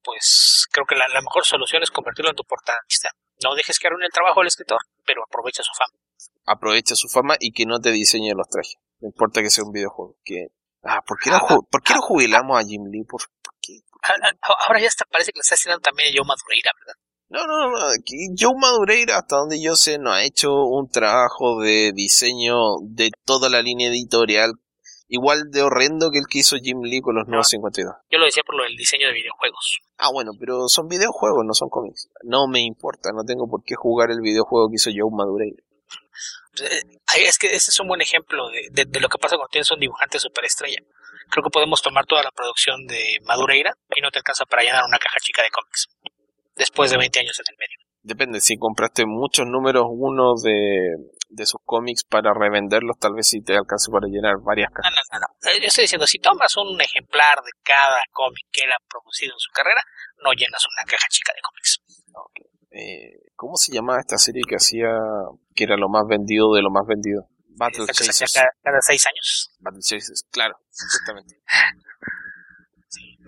pues 0.02 0.66
creo 0.70 0.86
que 0.86 0.94
la, 0.94 1.07
mejor 1.20 1.44
solución 1.44 1.82
es 1.82 1.90
convertirlo 1.90 2.30
en 2.30 2.36
tu 2.36 2.44
protagonista. 2.44 3.11
No 3.42 3.54
dejes 3.54 3.78
que 3.78 3.88
arruine 3.88 4.07
el 4.07 4.12
trabajo 4.12 4.40
del 4.40 4.48
escritor, 4.48 4.78
pero 5.04 5.22
aprovecha 5.24 5.62
su 5.62 5.72
fama. 5.76 5.98
Aprovecha 6.46 6.94
su 6.94 7.09
fama 7.09 7.36
y 7.40 7.52
que 7.52 7.66
no 7.66 7.80
te 7.80 7.90
diseñe 7.90 8.32
los 8.34 8.48
trajes. 8.48 8.76
No 9.00 9.09
importa 9.09 9.42
que 9.42 9.50
sea 9.50 9.64
un 9.64 9.72
videojuego. 9.72 10.16
Que, 10.24 10.46
ah, 10.84 11.02
¿por 11.07 11.18
qué, 11.18 11.30
no, 11.30 11.36
ah, 11.36 11.59
¿por 11.70 11.82
qué 11.82 11.92
no 11.92 12.00
ah, 12.00 12.07
jubilamos 12.07 12.59
a 12.59 12.64
Jim 12.64 12.84
Lee? 12.90 13.04
¿Por, 13.04 13.22
qué? 13.61 13.80
Ahora 14.66 14.80
ya 14.80 14.88
hasta 14.88 15.04
parece 15.04 15.32
que 15.32 15.38
le 15.38 15.42
está 15.42 15.57
haciendo 15.57 15.80
también 15.80 16.09
a 16.09 16.12
Joe 16.16 16.26
Madureira, 16.26 16.70
¿verdad? 16.78 16.94
No, 17.29 17.45
no, 17.47 17.70
no, 17.70 17.79
Joe 18.39 18.55
Madureira, 18.57 19.18
hasta 19.18 19.37
donde 19.37 19.61
yo 19.61 19.74
sé, 19.74 19.99
no 19.99 20.12
ha 20.12 20.22
hecho 20.22 20.64
un 20.64 20.89
trabajo 20.89 21.61
de 21.61 21.93
diseño 21.93 22.57
de 22.83 23.11
toda 23.24 23.49
la 23.49 23.62
línea 23.62 23.89
editorial 23.89 24.53
igual 25.09 25.51
de 25.51 25.62
horrendo 25.62 26.11
que 26.11 26.18
el 26.18 26.27
que 26.31 26.39
hizo 26.39 26.57
Jim 26.57 26.83
Lee 26.83 27.01
con 27.01 27.16
los 27.16 27.27
nuevos 27.29 27.49
52. 27.49 27.95
Yo 28.11 28.18
lo 28.18 28.27
decía 28.27 28.43
por 28.45 28.57
lo 28.57 28.64
del 28.64 28.77
diseño 28.77 29.09
de 29.09 29.14
videojuegos. 29.14 29.81
Ah, 29.99 30.11
bueno, 30.12 30.33
pero 30.39 30.68
son 30.68 30.89
videojuegos, 30.89 31.45
no 31.45 31.55
son 31.55 31.68
cómics. 31.68 32.09
No 32.22 32.49
me 32.49 32.61
importa, 32.61 33.11
no 33.12 33.24
tengo 33.24 33.49
por 33.49 33.62
qué 33.64 33.74
jugar 33.74 34.11
el 34.11 34.20
videojuego 34.20 34.68
que 34.68 34.77
hizo 34.77 34.91
Joe 34.91 35.11
Madureira. 35.11 35.62
Eh, 36.59 37.27
es 37.27 37.39
que 37.39 37.49
ese 37.49 37.70
es 37.70 37.81
un 37.81 37.89
buen 37.89 38.01
ejemplo 38.01 38.49
de, 38.49 38.85
de, 38.85 39.01
lo 39.01 39.09
que 39.09 39.18
pasa 39.18 39.37
cuando 39.37 39.51
tienes 39.51 39.70
un 39.70 39.81
dibujante 39.81 40.18
superestrella. 40.18 40.79
Creo 41.29 41.43
que 41.43 41.51
podemos 41.51 41.83
tomar 41.83 42.07
toda 42.07 42.22
la 42.22 42.31
producción 42.31 42.87
de 42.87 43.18
Madureira 43.24 43.72
y 43.95 44.01
no 44.01 44.11
te 44.11 44.18
alcanza 44.18 44.45
para 44.47 44.62
llenar 44.62 44.85
una 44.85 44.99
caja 44.99 45.18
chica 45.20 45.43
de 45.43 45.51
cómics 45.51 45.89
después 46.57 46.90
de 46.90 46.98
20 46.98 47.20
años 47.20 47.38
en 47.38 47.52
el 47.52 47.59
medio. 47.59 47.78
Depende, 48.02 48.40
si 48.40 48.57
compraste 48.57 49.04
muchos 49.04 49.46
números 49.46 49.86
uno 49.88 50.34
de, 50.40 50.94
de 51.28 51.46
sus 51.46 51.61
cómics 51.64 52.04
para 52.04 52.32
revenderlos, 52.32 52.96
tal 52.98 53.14
vez 53.14 53.26
si 53.26 53.42
te 53.42 53.57
alcance 53.57 53.90
para 53.90 54.07
llenar 54.07 54.36
varias 54.44 54.70
cajas. 54.70 54.92
No, 55.12 55.18
no, 55.18 55.26
no, 55.26 55.61
Yo 55.61 55.66
estoy 55.66 55.82
diciendo, 55.82 56.07
si 56.07 56.18
tomas 56.18 56.57
un 56.57 56.80
ejemplar 56.80 57.38
de 57.44 57.50
cada 57.64 58.00
cómic 58.12 58.46
que 58.52 58.62
él 58.62 58.70
ha 58.70 58.78
producido 58.88 59.34
en 59.34 59.40
su 59.40 59.50
carrera, 59.50 59.82
no 60.22 60.32
llenas 60.32 60.64
una 60.66 60.84
caja 60.84 61.07
chica 61.11 61.32
de 61.34 61.40
cómics. 61.42 61.80
Eh, 62.70 63.32
¿Cómo 63.34 63.57
se 63.57 63.72
llamaba 63.72 64.00
esta 64.00 64.18
serie 64.18 64.42
que 64.48 64.57
hacía, 64.57 64.86
que 65.54 65.64
era 65.64 65.76
lo 65.76 65.88
más 65.88 66.04
vendido 66.07 66.54
de 66.54 66.62
lo 66.62 66.70
más 66.70 66.86
vendido? 66.86 67.28
Battle 67.57 67.86
Chasers. 67.86 68.32
Cada, 68.32 68.50
cada, 68.62 68.80
seis 68.82 69.04
años. 69.07 69.50
Battle 69.59 69.80
Chasers, 69.80 70.24
claro, 70.30 70.57
exactamente. 70.70 71.40
sí, 72.88 73.18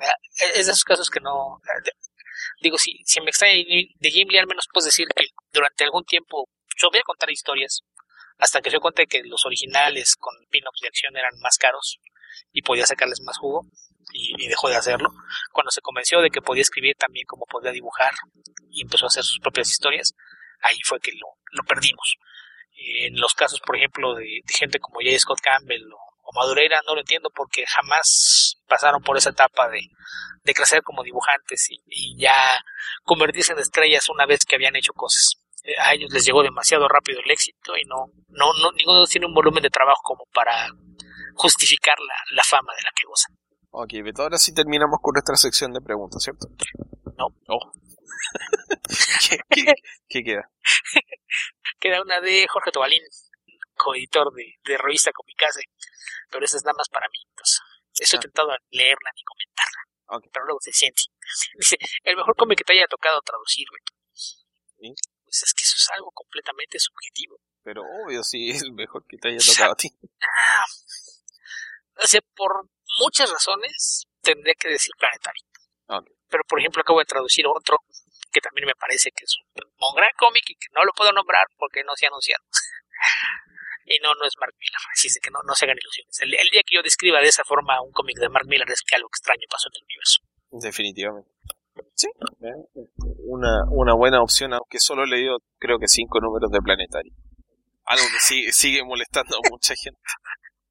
es 0.55 0.67
de 0.67 0.73
esos 0.73 0.85
casos 0.85 1.11
que 1.11 1.21
no 1.21 1.61
digo, 2.61 2.79
si, 2.79 3.01
si 3.05 3.21
me 3.21 3.31
extraña 3.31 3.55
de 3.55 4.11
Jim 4.11 4.29
Lee, 4.29 4.39
al 4.39 4.47
menos 4.47 4.67
puedes 4.73 4.87
decir 4.87 5.07
que 5.15 5.27
durante 5.53 5.85
algún 5.85 6.05
tiempo 6.05 6.49
a 6.87 7.03
contar 7.03 7.31
historias 7.31 7.83
hasta 8.39 8.61
que 8.61 8.71
cuenta 8.79 9.03
de 9.03 9.07
que 9.07 9.23
los 9.25 9.45
originales 9.45 10.17
con 10.17 10.33
pin-ups 10.51 10.81
de 10.81 10.89
acción 10.89 11.17
eran 11.17 11.39
más 11.41 11.59
caros 11.59 11.99
y 12.53 12.63
podía 12.63 12.87
sacarles 12.87 13.21
más 13.23 13.37
jugo 13.37 13.67
y, 14.13 14.49
dejó 14.49 14.69
de 14.69 14.77
hacerlo. 14.77 15.11
Cuando 15.53 15.71
se 15.71 15.81
convenció 15.81 16.21
de 16.21 16.31
que 16.31 16.41
podía 16.41 16.63
escribir 16.63 16.95
también 16.97 17.27
como 17.27 17.47
podía 17.47 17.73
dibujar 17.73 18.13
y 18.71 18.83
empezó 18.83 19.07
a 19.07 19.09
hacer 19.09 19.25
sus 19.25 19.41
propias 19.41 19.71
historias, 19.71 20.15
ahí 20.63 20.79
fue 20.85 21.01
que 21.01 21.13
lo, 21.13 21.63
perdimos. 21.65 22.17
En 22.73 23.21
los 23.21 23.35
casos, 23.35 23.61
por 23.61 23.77
ejemplo, 23.77 24.15
de, 24.15 24.41
gente 24.47 24.79
como 24.79 25.01
J. 25.01 25.19
Scott 25.19 25.41
Campbell 25.41 25.85
o, 25.93 25.99
Madureira, 26.35 26.81
no 26.87 26.95
lo 26.95 27.01
entiendo 27.01 27.31
porque 27.35 27.65
jamás 27.67 28.59
pasaron 28.67 29.03
por 29.03 29.17
esa 29.17 29.31
etapa 29.31 29.69
de, 29.69 29.81
crecer 30.55 30.83
como 30.83 31.03
dibujantes 31.03 31.69
y, 31.71 32.17
ya 32.17 32.35
convertirse 33.05 33.53
en 33.53 33.59
estrellas 33.59 34.09
una 34.09 34.25
vez 34.25 34.41
que 34.47 34.57
habían 34.57 34.77
hecho 34.77 34.93
cosas. 34.95 35.35
Eh, 35.63 35.75
a 35.79 35.93
ellos 35.93 36.11
les 36.13 36.25
llegó 36.25 36.43
demasiado 36.43 36.89
rápido 36.89 37.21
el 37.21 37.31
éxito 37.31 37.77
y 37.77 37.85
no, 37.85 38.07
no, 38.29 38.53
no 38.63 38.73
ninguno 38.73 39.05
tiene 39.07 39.27
un 39.27 39.35
volumen 39.35 39.63
de 39.63 39.71
trabajo 39.71 40.01
como 40.03 40.25
para 40.33 40.69
justificar 41.35 41.97
la, 42.35 42.43
fama 42.45 42.73
de 42.75 42.83
la 42.83 42.91
que 42.95 43.07
gozan. 43.07 43.37
Ok, 43.71 44.05
Beto, 44.05 44.23
ahora 44.23 44.39
sí 44.39 44.53
terminamos 44.53 44.99
con 45.03 45.13
nuestra 45.13 45.37
sección 45.37 45.73
de 45.73 45.81
preguntas, 45.81 46.23
¿cierto? 46.23 46.49
No. 47.17 47.27
Oh. 47.49 47.73
¿Qué, 50.09 50.23
queda? 50.25 50.51
queda 51.81 52.03
una 52.03 52.21
de 52.21 52.47
Jorge 52.49 52.71
Tobalín, 52.73 53.03
coeditor 53.79 54.33
de, 54.35 54.59
de 54.65 54.77
revista 54.77 55.13
Comicase, 55.13 55.63
pero 56.29 56.45
esa 56.45 56.59
es 56.59 56.65
nada 56.65 56.77
más 56.77 56.89
para 56.89 57.09
mí. 57.09 57.19
Entonces, 57.31 57.61
estoy 57.95 58.19
ah. 58.19 58.23
tentado 58.23 58.53
a 58.53 58.59
leerla 58.71 59.11
ni 59.15 59.23
comentarla. 59.25 60.31
Pero 60.33 60.45
luego 60.47 60.61
se 60.61 60.73
siente. 60.73 61.03
Dice, 61.55 61.77
el 62.05 62.17
mejor 62.17 62.35
cómic 62.37 62.59
que 62.59 62.65
te 62.65 62.73
haya 62.73 62.87
tocado 62.87 63.21
traducir, 63.23 63.67
Pues 64.79 65.43
es 65.43 65.55
que 65.55 65.63
eso 65.63 65.77
es 65.77 65.89
algo 65.95 66.11
completamente 66.13 66.79
subjetivo. 66.79 67.41
Pero 67.63 67.83
obvio, 67.83 68.23
sí, 68.25 68.51
es 68.51 68.63
el 68.63 68.73
mejor 68.73 69.05
que 69.07 69.19
te 69.19 69.29
haya 69.29 69.39
tocado 69.39 69.73
a 69.73 69.77
ti. 69.77 69.89
Ah, 70.23 70.65
o 72.03 72.07
sea, 72.07 72.21
por 72.35 72.69
muchas 73.01 73.31
razones 73.31 74.07
tendría 74.23 74.55
que 74.55 74.69
decir 74.69 74.93
planetario. 74.99 75.45
Pero, 76.29 76.45
por 76.45 76.61
ejemplo, 76.61 76.83
acabo 76.83 76.99
de 77.01 77.07
traducir 77.07 77.47
otro 77.47 77.79
que 78.31 78.41
también 78.41 78.67
me 78.67 78.75
parece 78.75 79.11
que 79.11 79.25
es 79.25 79.37
un, 79.37 79.95
gran 79.97 80.13
cómic 80.17 80.45
y 80.49 80.55
que 80.55 80.67
no 80.75 80.85
lo 80.85 80.93
puedo 80.93 81.13
nombrar 81.13 81.47
porque 81.57 81.83
no 81.85 81.97
se 81.97 82.07
ha 82.07 82.09
anunciado. 82.09 82.45
Y 83.89 83.99
no, 84.01 84.15
no 84.15 84.27
es 84.27 84.35
Mark 84.39 84.55
Miller, 84.59 84.81
así 84.93 85.09
que 85.21 85.31
no, 85.31 85.39
no 85.47 85.55
se 85.55 85.65
hagan 85.65 85.79
ilusiones. 85.81 86.21
El, 86.21 86.31
día 86.51 86.63
que 86.67 86.75
yo 86.75 86.83
describa 86.83 87.21
de 87.21 87.29
esa 87.29 87.45
forma 87.45 87.81
un 87.81 87.93
cómic 87.93 88.19
de 88.19 88.29
Mark 88.29 88.47
Miller 88.47 88.69
es 88.71 88.83
que 88.83 88.97
algo 88.97 89.09
extraño 89.09 89.47
pasó 89.51 89.69
en 89.69 89.77
el 89.77 89.85
universo. 89.85 90.21
Definitivamente. 90.51 91.31
Sí, 91.95 92.09
una, 93.27 93.65
una 93.71 93.95
buena 93.95 94.23
opción, 94.23 94.53
aunque 94.53 94.81
solo 94.81 95.05
he 95.05 95.07
leído 95.07 95.39
creo 95.59 95.79
que 95.79 95.87
cinco 95.87 96.21
números 96.21 96.51
de 96.51 96.61
Planetario. 96.61 97.13
Algo 97.85 98.05
que 98.13 98.19
sigue, 98.21 98.53
sigue 98.53 98.85
molestando 98.85 99.37
a 99.37 99.51
mucha 99.51 99.75
gente 99.75 100.01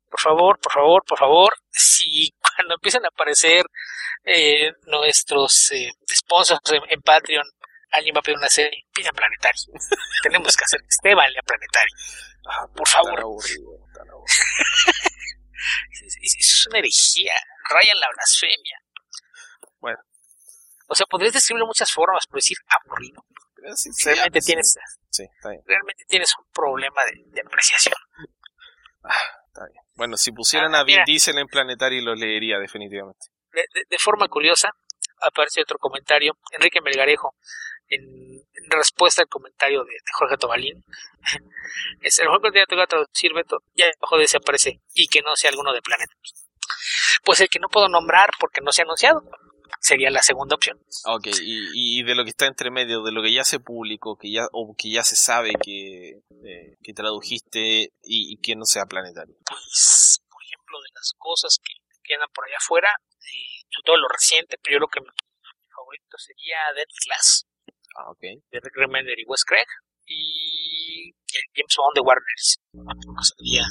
por 0.10 0.20
favor, 0.20 0.60
por 0.60 0.72
favor, 0.72 1.04
por 1.06 1.18
favor, 1.18 1.54
si 1.70 2.34
cuando 2.42 2.76
empiecen 2.76 3.06
a 3.06 3.10
aparecer 3.10 3.66
eh, 4.24 4.72
nuestros 4.88 5.72
eh, 5.72 5.92
sponsors 6.12 6.62
en, 6.90 7.02
Patreon, 7.02 7.46
alguien 7.92 8.16
va 8.16 8.20
a 8.20 8.24
pedir 8.24 8.38
una 8.38 8.50
serie, 8.50 8.86
pidan 8.94 9.14
Planetario. 9.14 9.62
Tenemos 10.24 10.56
que 10.56 10.64
hacer 10.64 10.82
que 10.82 10.88
esté 10.90 11.14
vale 11.14 11.38
a 11.38 11.44
Planetario. 11.44 11.96
Por 12.76 12.88
favor. 12.88 13.20
es, 16.24 16.68
una 16.70 16.80
herejía, 16.80 17.34
rayan 17.70 18.00
la 18.00 18.08
blasfemia. 18.14 18.82
Bueno. 19.80 20.00
O 20.88 20.96
sea, 20.96 21.06
podrías 21.08 21.34
describirlo 21.34 21.66
de 21.66 21.70
muchas 21.70 21.92
formas, 21.92 22.26
por 22.28 22.38
decir 22.38 22.58
aburrido. 22.68 23.26
realmente, 24.06 24.40
tienes, 24.40 24.78
realmente 25.66 26.06
tienes 26.08 26.32
un 26.40 26.46
problema 26.52 27.02
de, 27.06 27.42
apreciación. 27.42 27.96
Ah. 29.04 29.38
Bueno, 29.96 30.16
si 30.16 30.32
pusieran 30.32 30.76
ah, 30.76 30.82
a 30.82 30.84
Vin 30.84 31.00
Diesel 31.06 31.38
en 31.40 31.48
Planetario 31.48 32.02
lo 32.04 32.16
leería 32.16 32.60
definitivamente. 32.60 33.28
De, 33.52 33.98
forma 33.98 34.28
curiosa, 34.28 34.70
aparece 35.20 35.62
otro 35.62 35.80
comentario, 35.80 36.38
Enrique 36.52 36.82
Melgarejo, 36.82 37.36
en, 37.88 38.04
respuesta 38.76 39.22
al 39.22 39.28
comentario 39.28 39.84
de, 39.84 39.94
Jorge 40.14 40.38
Tobalín. 40.38 40.84
es 42.02 42.20
el 42.20 42.26
mejor 42.26 42.52
que 42.52 42.66
te 42.66 42.76
va 42.76 42.84
a 42.84 42.88
traducir, 42.88 43.34
Beto, 43.34 43.64
ya 43.76 43.86
abajo 44.00 44.18
de 44.18 44.24
ese 44.24 44.38
aparece, 44.38 44.82
y 44.94 45.08
que 45.08 45.22
no 45.22 45.36
sea 45.36 45.50
alguno 45.52 45.74
de 45.74 45.82
Planeta. 45.82 46.14
Pues 47.24 47.42
el 47.42 47.50
que 47.50 47.60
no 47.60 47.70
puedo 47.70 47.90
nombrar 47.90 48.30
porque 48.40 48.62
no 48.62 48.72
se 48.72 48.82
ha 48.82 48.86
anunciado 48.86 49.24
sería 49.80 50.10
la 50.10 50.22
segunda 50.22 50.56
opción. 50.56 50.80
Ok, 51.06 51.28
y, 51.42 52.04
de 52.04 52.16
lo 52.16 52.24
que 52.24 52.32
está 52.32 52.46
entre 52.46 52.72
medio, 52.72 53.04
de 53.04 53.12
lo 53.12 53.22
que 53.22 53.34
ya 53.34 53.44
se 53.44 53.60
publicó, 53.60 54.18
que 54.18 54.32
ya, 54.32 54.48
o 54.52 54.76
que 54.78 54.92
ya 54.92 55.04
se 55.04 55.16
sabe 55.16 55.54
que, 55.62 56.22
eh, 56.44 56.78
que 56.82 56.94
tradujiste 56.94 57.94
y, 58.04 58.38
que 58.42 58.56
no 58.56 58.66
sea 58.66 58.86
planetario. 58.86 59.36
Pues, 59.46 60.20
por 60.30 60.44
ejemplo, 60.44 60.80
de 60.82 60.90
las 60.94 61.14
cosas 61.18 61.58
que 61.64 61.74
quedan 62.04 62.28
por 62.34 62.46
allá 62.46 62.58
afuera, 62.58 62.90
eh, 63.22 63.64
todo 63.86 63.98
lo 63.98 64.08
reciente, 64.08 64.58
pero 64.62 64.76
yo 64.76 64.80
lo 64.80 64.88
que 64.88 65.02
mi 65.02 65.08
favorito 65.74 66.18
sería 66.18 66.58
Dead 66.76 66.88
Class. 67.04 67.47
Ah, 67.98 68.12
ok. 68.12 68.22
De 68.22 68.60
Rick 68.62 68.76
Remender 68.76 69.20
y 69.20 69.26
Wes 69.26 69.44
Craig. 69.44 69.66
Y 70.06 71.12
James 71.54 71.76
Bond 71.76 71.96
de 71.96 72.02
Warner. 72.02 72.38
sería 72.38 73.66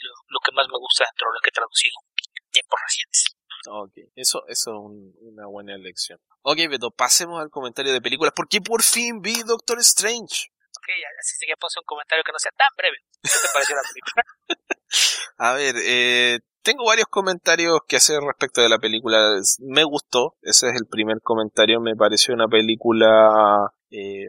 lo, 0.00 0.12
lo, 0.28 0.40
que 0.40 0.52
más 0.52 0.66
me 0.68 0.78
gusta 0.78 1.04
dentro 1.04 1.28
de 1.28 1.34
lo 1.34 1.40
que 1.42 1.50
he 1.50 1.52
traducido 1.52 1.92
en 2.16 2.50
tiempos 2.50 2.80
recientes. 2.80 3.36
Ok, 3.68 3.92
eso, 4.16 4.46
eso 4.48 4.70
es 4.70 4.76
una 5.20 5.46
buena 5.46 5.74
elección. 5.74 6.18
Ok, 6.42 6.56
Beto, 6.70 6.90
pasemos 6.90 7.40
al 7.40 7.50
comentario 7.50 7.92
de 7.92 8.00
películas, 8.00 8.32
porque 8.34 8.60
por 8.62 8.82
fin 8.82 9.20
vi 9.20 9.42
Doctor 9.42 9.78
Strange. 9.80 10.48
Ok, 10.78 10.88
así 11.20 11.44
que 11.46 11.56
puse 11.58 11.78
un 11.78 11.84
comentario 11.84 12.24
que 12.24 12.32
no 12.32 12.38
sea 12.38 12.52
tan 12.56 12.74
breve. 12.76 12.96
¿Qué 13.22 13.28
te 13.28 13.52
pareció 13.52 13.76
la 13.76 13.82
película? 13.82 14.24
A 15.36 15.52
ver, 15.54 15.74
eh, 15.76 16.38
tengo 16.70 16.84
varios 16.84 17.08
comentarios 17.08 17.80
que 17.88 17.96
hacer 17.96 18.20
respecto 18.20 18.60
de 18.60 18.68
la 18.68 18.78
película. 18.78 19.18
Me 19.58 19.82
gustó, 19.82 20.36
ese 20.42 20.68
es 20.68 20.74
el 20.76 20.86
primer 20.86 21.20
comentario. 21.20 21.80
Me 21.80 21.96
pareció 21.96 22.32
una 22.32 22.46
película 22.46 23.72
eh, 23.90 24.28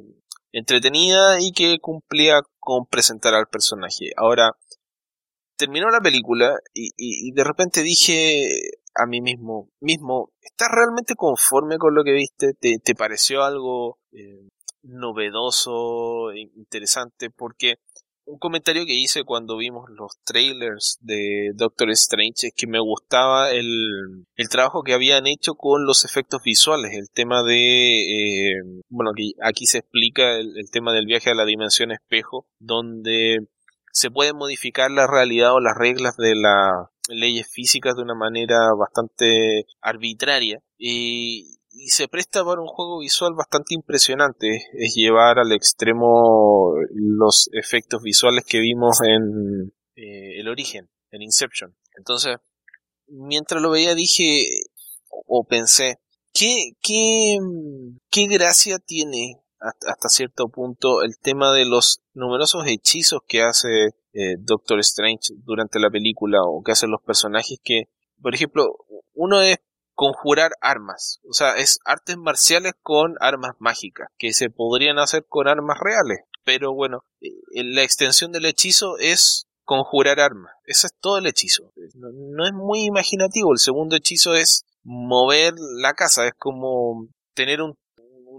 entretenida 0.52 1.40
y 1.40 1.52
que 1.52 1.78
cumplía 1.80 2.42
con 2.60 2.88
presentar 2.88 3.36
al 3.36 3.46
personaje. 3.46 4.12
Ahora, 4.18 4.54
terminó 5.56 5.92
la 5.92 6.02
película 6.02 6.56
y, 6.74 7.32
de 7.32 7.44
repente 7.44 7.84
dije, 7.84 8.48
a 8.96 9.06
mí 9.06 9.22
mismo, 9.22 9.70
mismo, 9.80 10.32
¿estás 10.42 10.70
realmente 10.72 11.14
conforme 11.14 11.78
con 11.78 11.94
lo 11.94 12.04
que 12.04 12.14
viste? 12.14 12.54
¿Te, 12.60 12.80
te 12.84 12.96
pareció 12.96 13.44
algo 13.44 14.00
eh, 14.14 14.50
novedoso, 14.82 16.34
interesante? 16.34 17.30
Porque 17.30 17.76
un 18.26 18.38
comentario 18.40 18.86
que 18.86 18.94
hice 18.94 19.24
cuando 19.24 19.58
vimos 19.58 19.90
los 19.90 20.12
trailers 20.24 20.98
de 21.02 21.52
Doctor 21.56 21.90
Strange 21.92 22.48
es 22.48 22.54
que 22.56 22.68
me 22.68 22.80
gustaba 22.80 23.52
el, 23.52 24.26
el 24.36 24.50
trabajo 24.50 24.84
que 24.84 24.94
habían 24.94 25.28
hecho 25.28 25.56
con 25.56 25.86
los 25.86 26.06
efectos 26.06 26.42
visuales, 26.44 26.94
el 26.94 27.10
tema 27.10 27.44
de, 27.44 28.02
eh, 28.02 28.64
bueno, 28.90 29.12
aquí 29.44 29.66
se 29.66 29.80
explica 29.80 30.38
el, 30.38 30.58
el 30.58 30.70
tema 30.72 30.94
del 30.94 31.06
viaje 31.06 31.30
a 31.30 31.36
la 31.36 31.46
dimensión 31.46 31.92
espejo, 31.92 32.48
donde 32.60 33.40
se 33.92 34.10
puede 34.10 34.34
modificar 34.34 34.90
la 34.92 35.08
realidad 35.08 35.54
o 35.54 35.60
las 35.60 35.78
reglas 35.78 36.16
de 36.18 36.36
las 36.36 36.90
leyes 37.10 37.48
físicas 37.52 37.96
de 37.96 38.04
una 38.04 38.16
manera 38.16 38.74
bastante 38.78 39.66
arbitraria 39.82 40.60
y, 40.78 41.58
se 41.88 42.08
presta 42.08 42.44
para 42.44 42.62
un 42.62 42.68
juego 42.68 43.00
visual 43.00 43.34
bastante 43.34 43.74
impresionante. 43.74 44.48
Es 44.74 44.94
llevar 44.96 45.40
al 45.40 45.52
extremo 45.52 46.74
los 46.94 47.50
efectos 47.54 48.02
visuales 48.02 48.46
que 48.46 48.60
vimos 48.60 49.00
en 49.02 49.74
eh, 49.96 50.40
el 50.40 50.48
origen 50.48 50.90
en 51.12 51.22
Inception. 51.22 51.76
Entonces 51.98 52.38
mientras 53.12 53.62
lo 53.62 53.72
veía 53.72 53.94
dije 53.96 54.48
o, 55.10 55.46
pensé 55.46 56.00
¿qué, 56.34 56.72
qué, 56.82 57.38
qué 58.10 58.28
gracia 58.28 58.80
tiene 58.80 59.42
hasta 59.60 60.10
cierto 60.10 60.50
punto 60.50 61.04
el 61.04 61.18
tema 61.20 61.54
de 61.54 61.66
los 61.66 62.02
numerosos 62.14 62.66
hechizos 62.66 63.22
que 63.28 63.44
hace 63.44 63.90
eh, 64.14 64.38
Doctor 64.40 64.80
Strange 64.80 65.34
durante 65.44 65.80
la 65.80 65.92
película 65.92 66.40
o 66.44 66.64
que 66.64 66.72
hacen 66.72 66.90
los 66.90 67.02
personajes 67.02 67.60
que, 67.64 67.84
por 68.22 68.34
ejemplo, 68.34 68.76
uno 69.14 69.42
es 69.42 69.60
conjurar 70.02 70.50
armas, 70.62 71.20
o 71.30 71.34
sea, 71.34 71.52
es 71.58 71.78
artes 71.86 72.18
marciales 72.18 72.74
con 72.82 73.14
armas 73.20 73.52
mágicas, 73.60 74.08
que 74.18 74.34
se 74.34 74.50
podrían 74.50 74.98
hacer 74.98 75.28
con 75.30 75.48
armas 75.48 75.78
reales, 75.80 76.22
pero 76.44 76.74
bueno, 76.74 77.04
eh, 77.22 77.30
la 77.54 77.84
extensión 77.84 78.32
del 78.32 78.48
hechizo 78.48 78.98
es 78.98 79.46
conjurar 79.64 80.20
armas, 80.20 80.54
ese 80.66 80.88
es 80.88 80.94
todo 81.00 81.20
el 81.20 81.28
hechizo, 81.28 81.72
no 81.94 82.48
es 82.48 82.52
muy 82.52 82.84
imaginativo, 82.84 83.52
el 83.54 83.60
segundo 83.60 83.96
hechizo 83.96 84.34
es 84.34 84.66
mover 84.84 85.54
la 85.80 85.94
casa, 85.94 86.26
es 86.26 86.34
como 86.36 87.08
tener 87.36 87.62
un 87.62 87.78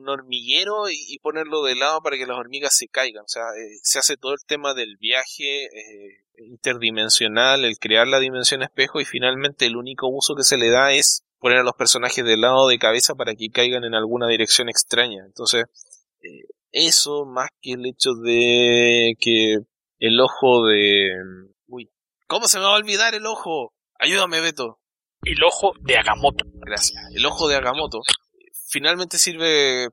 hormiguero 0.08 0.90
y, 0.90 1.16
ponerlo 1.20 1.62
de 1.62 1.76
lado 1.76 2.00
para 2.02 2.16
que 2.16 2.26
las 2.26 2.36
hormigas 2.36 2.76
se 2.76 2.88
caigan. 2.88 3.22
O 3.22 3.28
sea, 3.28 3.42
eh, 3.56 3.78
se 3.84 4.00
hace 4.00 4.16
todo 4.16 4.32
el 4.32 4.44
tema 4.44 4.74
del 4.74 4.96
viaje 4.96 5.66
eh, 5.66 6.24
interdimensional, 6.38 7.64
el 7.64 7.78
crear 7.78 8.08
la 8.08 8.18
dimensión 8.18 8.64
espejo 8.64 9.00
y 9.00 9.04
finalmente 9.04 9.64
el 9.64 9.76
único 9.76 10.08
uso 10.08 10.34
que 10.34 10.42
se 10.42 10.56
le 10.56 10.70
da 10.70 10.92
es 10.92 11.22
poner 11.42 11.58
a 11.58 11.64
los 11.64 11.74
personajes 11.74 12.24
de 12.24 12.36
lado 12.36 12.68
de 12.68 12.78
cabeza 12.78 13.16
para 13.16 13.34
que 13.34 13.50
caigan 13.50 13.82
en 13.82 13.96
alguna 13.96 14.28
dirección 14.28 14.68
extraña. 14.68 15.24
Entonces, 15.26 15.64
eh, 16.22 16.46
eso 16.70 17.26
más 17.26 17.48
que 17.60 17.72
el 17.72 17.84
hecho 17.84 18.10
de 18.14 19.14
que 19.18 19.56
el 19.98 20.20
ojo 20.20 20.64
de... 20.66 21.10
Uy, 21.66 21.90
¿cómo 22.28 22.46
se 22.46 22.58
me 22.58 22.64
va 22.64 22.70
a 22.70 22.76
olvidar 22.76 23.16
el 23.16 23.26
ojo? 23.26 23.74
Ayúdame, 23.98 24.40
Beto. 24.40 24.78
El 25.22 25.42
ojo 25.42 25.72
de 25.80 25.96
Agamotto. 25.96 26.44
Gracias. 26.60 27.02
El 27.12 27.26
ojo 27.26 27.48
de 27.48 27.56
Agamotto 27.56 28.02
finalmente 28.68 29.18
sirve 29.18 29.88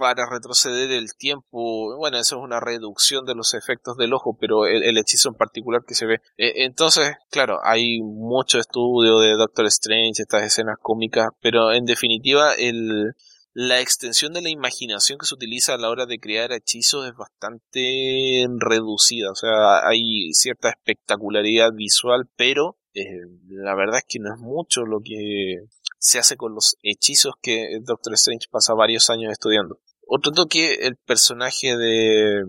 para 0.00 0.28
retroceder 0.28 0.90
el 0.90 1.14
tiempo. 1.14 1.96
Bueno, 1.96 2.18
eso 2.18 2.38
es 2.38 2.42
una 2.42 2.58
reducción 2.58 3.26
de 3.26 3.34
los 3.34 3.54
efectos 3.54 3.96
del 3.96 4.14
ojo, 4.14 4.36
pero 4.40 4.66
el, 4.66 4.96
hechizo 4.98 5.28
en 5.28 5.34
particular 5.34 5.82
que 5.86 5.94
se 5.94 6.06
ve. 6.06 6.20
E, 6.38 6.64
entonces, 6.64 7.12
claro, 7.30 7.60
hay 7.62 8.00
mucho 8.00 8.58
estudio 8.58 9.20
de 9.20 9.34
Doctor 9.34 9.66
Strange, 9.66 10.22
estas 10.22 10.42
escenas 10.42 10.78
cómicas, 10.80 11.28
pero 11.40 11.72
en 11.72 11.84
definitiva, 11.84 12.54
el, 12.54 13.12
la 13.52 13.80
extensión 13.80 14.32
de 14.32 14.42
la 14.42 14.48
imaginación 14.48 15.18
que 15.18 15.26
se 15.26 15.34
utiliza 15.34 15.74
a 15.74 15.78
la 15.78 15.90
hora 15.90 16.06
de 16.06 16.18
crear 16.18 16.50
hechizos 16.52 17.06
es 17.06 17.14
bastante 17.14 18.46
reducida. 18.58 19.30
O 19.30 19.34
sea, 19.34 19.86
hay 19.86 20.32
cierta 20.32 20.70
espectacularidad 20.70 21.72
visual, 21.74 22.28
pero 22.36 22.78
eh, 22.94 23.04
la 23.48 23.74
verdad 23.74 23.98
es 23.98 24.04
que 24.08 24.18
no 24.18 24.34
es 24.34 24.40
mucho 24.40 24.86
lo 24.86 25.00
que 25.00 25.66
se 25.98 26.18
hace 26.18 26.36
con 26.36 26.54
los 26.54 26.76
hechizos 26.82 27.34
que 27.42 27.78
Doctor 27.82 28.14
Strange 28.14 28.46
pasa 28.50 28.74
varios 28.74 29.10
años 29.10 29.30
estudiando. 29.30 29.78
Otro 30.12 30.32
toque, 30.32 30.74
el 30.88 30.96
personaje 30.96 31.76
de 31.76 32.42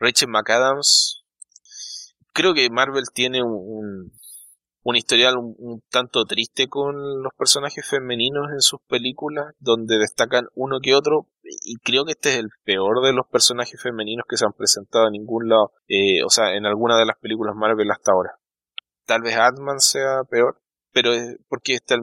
Rachel 0.00 0.28
McAdams. 0.28 1.22
Creo 2.32 2.54
que 2.54 2.68
Marvel 2.70 3.04
tiene 3.14 3.40
un, 3.40 4.10
un 4.82 4.96
historial 4.96 5.36
un, 5.38 5.80
tanto 5.92 6.24
triste 6.24 6.66
con 6.66 7.22
los 7.22 7.32
personajes 7.38 7.88
femeninos 7.88 8.50
en 8.52 8.60
sus 8.60 8.80
películas, 8.88 9.54
donde 9.60 9.98
destacan 9.98 10.48
uno 10.56 10.80
que 10.82 10.96
otro, 10.96 11.28
y 11.44 11.76
creo 11.76 12.04
que 12.04 12.12
este 12.12 12.30
es 12.30 12.36
el 12.38 12.48
peor 12.64 13.00
de 13.00 13.12
los 13.12 13.28
personajes 13.28 13.80
femeninos 13.80 14.24
que 14.28 14.36
se 14.36 14.46
han 14.46 14.52
presentado 14.52 15.06
en 15.06 15.12
ningún 15.12 15.48
lado, 15.48 15.70
eh, 15.86 16.24
o 16.24 16.30
sea, 16.30 16.56
en 16.56 16.66
alguna 16.66 16.98
de 16.98 17.06
las 17.06 17.18
películas 17.20 17.54
Marvel 17.54 17.92
hasta 17.92 18.10
ahora. 18.10 18.40
Tal 19.06 19.22
vez 19.22 19.36
Ant-Man 19.36 19.78
sea 19.78 20.24
peor, 20.28 20.60
pero 20.94 21.10
porque 21.48 21.74
este 21.74 21.96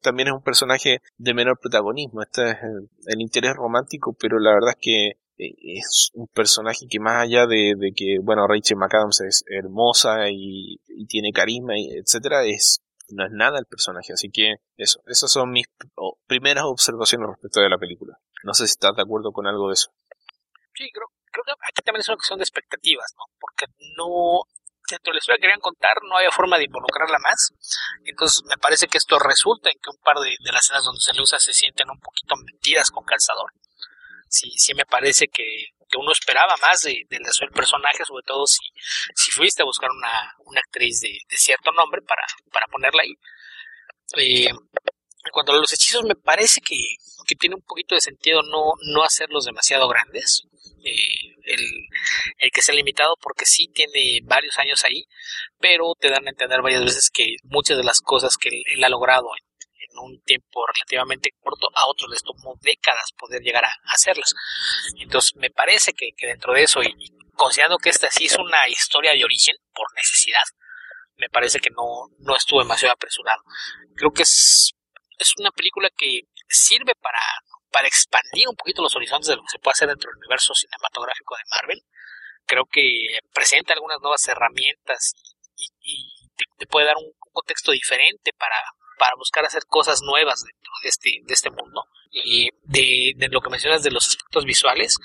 también 0.00 0.28
es 0.28 0.34
un 0.34 0.42
personaje 0.42 1.02
de 1.18 1.34
menor 1.34 1.60
protagonismo, 1.60 2.22
este 2.22 2.50
es 2.50 2.56
el, 3.06 3.20
interés 3.20 3.54
romántico, 3.54 4.16
pero 4.18 4.38
la 4.38 4.54
verdad 4.54 4.70
es 4.70 4.78
que 4.80 5.06
eh, 5.36 5.54
es 5.76 6.10
un 6.14 6.26
personaje 6.28 6.86
que 6.88 6.98
más 6.98 7.22
allá 7.22 7.46
de, 7.46 7.74
que, 7.94 8.16
bueno, 8.22 8.46
Rachel 8.48 8.78
McAdams 8.78 9.20
es 9.20 9.44
hermosa 9.48 10.30
y, 10.30 10.80
tiene 11.08 11.30
carisma, 11.30 11.78
y 11.78 11.90
etcétera, 11.90 12.44
es, 12.46 12.80
no 13.10 13.26
es 13.26 13.32
nada 13.32 13.58
el 13.58 13.66
personaje, 13.66 14.14
así 14.14 14.30
que 14.30 14.54
eso, 14.78 15.00
esas 15.06 15.30
son 15.30 15.50
mis 15.50 15.66
primeras 16.26 16.64
observaciones 16.64 17.28
respecto 17.28 17.60
de 17.60 17.68
la 17.68 17.78
película. 17.78 18.18
No 18.44 18.54
sé 18.54 18.66
si 18.66 18.72
estás 18.72 18.96
de 18.96 19.02
acuerdo 19.02 19.30
con 19.30 19.46
algo 19.46 19.68
de 19.68 19.74
eso. 19.74 19.90
Sí, 20.74 20.88
creo, 20.90 21.08
creo 21.30 21.44
que 21.44 21.52
aquí 21.68 21.82
también 21.84 22.00
es 22.00 22.08
una 22.08 22.16
cuestión 22.16 22.38
de 22.38 22.44
expectativas, 22.44 23.12
¿no? 23.14 23.24
Porque 23.38 23.66
no, 23.98 24.40
dentro 24.88 25.12
de 25.12 25.20
la 25.26 25.34
que 25.34 25.40
querían 25.40 25.60
contar 25.60 25.96
no 26.02 26.16
había 26.16 26.30
forma 26.30 26.58
de 26.58 26.64
involucrarla 26.64 27.18
más. 27.18 27.50
Entonces 28.04 28.42
me 28.46 28.56
parece 28.56 28.86
que 28.86 28.98
esto 28.98 29.18
resulta 29.18 29.70
en 29.70 29.78
que 29.80 29.90
un 29.90 30.02
par 30.02 30.16
de, 30.18 30.36
las 30.52 30.64
escenas 30.64 30.84
donde 30.84 31.00
se 31.00 31.12
le 31.12 31.22
usa 31.22 31.38
se 31.38 31.52
sienten 31.52 31.90
un 31.90 32.00
poquito 32.00 32.36
metidas 32.36 32.90
con 32.90 33.04
calzador. 33.04 33.52
Sí, 34.28 34.50
sí 34.56 34.74
me 34.74 34.84
parece 34.84 35.26
que, 35.28 35.66
uno 35.96 36.12
esperaba 36.12 36.54
más 36.60 36.82
de, 36.82 37.06
del 37.08 37.22
personaje, 37.54 38.04
sobre 38.04 38.22
todo 38.22 38.46
si, 38.46 38.60
si 39.14 39.30
fuiste 39.30 39.62
a 39.62 39.64
buscar 39.64 39.88
una, 39.90 40.34
una 40.44 40.60
actriz 40.60 41.00
de, 41.00 41.18
cierto 41.30 41.72
nombre 41.72 42.02
para, 42.02 42.22
para 42.52 42.66
ponerla 42.66 43.02
ahí. 43.02 43.14
Eh, 44.16 44.50
en 45.24 45.48
a 45.48 45.52
los 45.52 45.72
hechizos, 45.72 46.04
me 46.04 46.14
parece 46.14 46.60
que, 46.60 46.76
que, 47.26 47.34
tiene 47.34 47.56
un 47.56 47.62
poquito 47.62 47.94
de 47.94 48.00
sentido 48.00 48.42
no, 48.42 48.72
no 48.92 49.02
hacerlos 49.02 49.44
demasiado 49.44 49.88
grandes. 49.88 50.42
Eh, 50.88 51.34
el, 51.44 51.88
el, 52.38 52.50
que 52.50 52.62
sea 52.62 52.74
limitado 52.74 53.16
porque 53.20 53.44
sí 53.44 53.68
tiene 53.74 54.20
varios 54.24 54.58
años 54.58 54.84
ahí, 54.84 55.04
pero 55.58 55.94
te 55.98 56.10
dan 56.10 56.26
a 56.26 56.30
entender 56.30 56.62
varias 56.62 56.84
veces 56.84 57.10
que 57.12 57.36
muchas 57.44 57.76
de 57.76 57.84
las 57.84 58.00
cosas 58.00 58.36
que 58.36 58.48
él, 58.48 58.84
ha 58.84 58.88
logrado 58.88 59.28
en, 59.36 59.48
un 60.00 60.22
tiempo 60.22 60.64
relativamente 60.72 61.30
corto, 61.40 61.66
a 61.74 61.88
otros 61.88 62.08
les 62.10 62.22
tomó 62.22 62.54
décadas 62.60 63.10
poder 63.18 63.42
llegar 63.42 63.64
a, 63.64 63.74
hacerlas. 63.86 64.32
Entonces 65.00 65.34
me 65.34 65.50
parece 65.50 65.92
que, 65.92 66.12
dentro 66.20 66.52
de 66.52 66.62
eso, 66.62 66.82
y, 66.82 66.94
considerando 67.34 67.78
que 67.78 67.90
esta 67.90 68.08
sí 68.08 68.26
es 68.26 68.36
una 68.36 68.68
historia 68.68 69.12
de 69.12 69.24
origen 69.24 69.56
por 69.74 69.92
necesidad, 69.96 70.44
me 71.16 71.28
parece 71.28 71.58
que 71.58 71.70
no, 71.70 72.06
no 72.18 72.36
estuvo 72.36 72.60
demasiado 72.60 72.94
apresurado. 72.94 73.42
Creo 73.96 74.12
que 74.12 74.22
es, 74.22 74.72
es 75.18 75.34
una 75.38 75.50
película 75.50 75.90
que 75.96 76.22
sirve 76.48 76.94
para 76.94 77.18
para 77.70 77.88
expandir 77.88 78.48
un 78.48 78.56
poquito 78.56 78.82
los 78.82 78.94
horizontes 78.96 79.28
de 79.28 79.36
lo 79.36 79.42
que 79.42 79.50
se 79.50 79.58
puede 79.58 79.72
hacer 79.72 79.88
dentro 79.88 80.10
del 80.10 80.18
universo 80.18 80.54
cinematográfico 80.54 81.36
de 81.36 81.42
Marvel. 81.50 81.82
Creo 82.46 82.64
que 82.64 83.18
presenta 83.32 83.74
algunas 83.74 84.00
nuevas 84.00 84.26
herramientas 84.26 85.12
y, 85.56 86.30
te, 86.56 86.66
puede 86.66 86.86
dar 86.86 86.96
un 86.96 87.12
contexto 87.32 87.72
diferente 87.72 88.32
para, 88.38 88.56
para 88.98 89.16
buscar 89.16 89.44
hacer 89.44 89.64
cosas 89.66 90.00
nuevas 90.02 90.42
dentro 90.44 90.72
de 90.82 90.88
este, 90.88 91.10
de 91.24 91.34
este 91.34 91.50
mundo. 91.50 91.84
Y 92.10 92.48
de, 92.62 93.12
de 93.16 93.28
lo 93.28 93.40
que 93.40 93.50
mencionas 93.50 93.82
de 93.82 93.90
los 93.90 94.06
aspectos 94.08 94.44
visuales, 94.44 94.98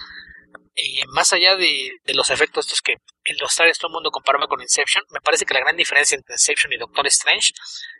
eh, 0.75 1.05
más 1.07 1.31
allá 1.33 1.55
de, 1.55 1.91
los 2.13 2.31
efectos 2.31 2.65
estos 2.65 2.81
que 2.81 2.93
en 3.25 3.37
los 3.39 3.55
trailers 3.55 3.77
todo 3.77 3.89
el 3.89 3.93
mundo 3.93 4.09
compara 4.09 4.45
con 4.47 4.61
Inception, 4.61 5.03
me 5.11 5.21
parece 5.21 5.45
que 5.45 5.53
la 5.53 5.59
gran 5.59 5.77
diferencia 5.77 6.15
entre 6.15 6.33
Inception 6.33 6.73
y 6.73 6.77
Doctor 6.77 7.05
Strange 7.07 7.51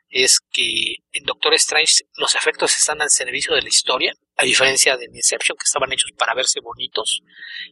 es 0.10 0.40
que 0.52 0.96
en 1.12 1.24
Doctor 1.24 1.54
Strange 1.56 2.04
los 2.16 2.36
efectos 2.36 2.76
están 2.78 3.02
al 3.02 3.10
servicio 3.10 3.54
de 3.56 3.62
la 3.62 3.70
historia, 3.70 4.14
a 4.38 4.44
diferencia 4.44 4.98
de 4.98 5.06
Inception 5.06 5.58
que 5.58 5.66
estaban 5.66 5.92
hechos 5.92 6.12
para 6.18 6.34
verse 6.34 6.60
bonitos 6.62 7.22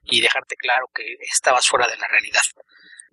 y 0.03 0.21
dejarte 0.21 0.55
claro 0.55 0.85
que 0.93 1.15
estabas 1.21 1.67
fuera 1.67 1.87
de 1.87 1.97
la 1.97 2.07
realidad. 2.07 2.41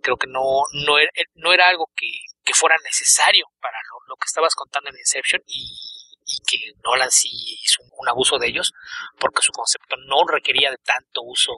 Creo 0.03 0.17
que 0.17 0.27
no, 0.29 0.63
no, 0.73 0.99
era, 0.99 1.11
no 1.35 1.53
era 1.53 1.69
algo 1.69 1.91
que, 1.97 2.11
fuera 2.55 2.77
necesario 2.83 3.45
para 3.61 3.77
lo, 3.77 4.09
lo 4.09 4.17
que 4.17 4.25
estabas 4.25 4.55
contando 4.55 4.89
en 4.89 4.97
Inception 4.97 5.43
y 5.47 5.98
y 6.29 6.39
que 6.47 6.73
Nolan 6.85 7.11
sí 7.11 7.31
hizo 7.33 7.83
un, 7.83 8.09
abuso 8.09 8.39
de 8.39 8.49
ellos 8.49 8.73
porque 9.19 9.43
su 9.43 9.53
concepto 9.53 9.97
no 10.07 10.25
requería 10.27 10.71
de 10.71 10.77
tanto 10.79 11.23
uso 11.23 11.53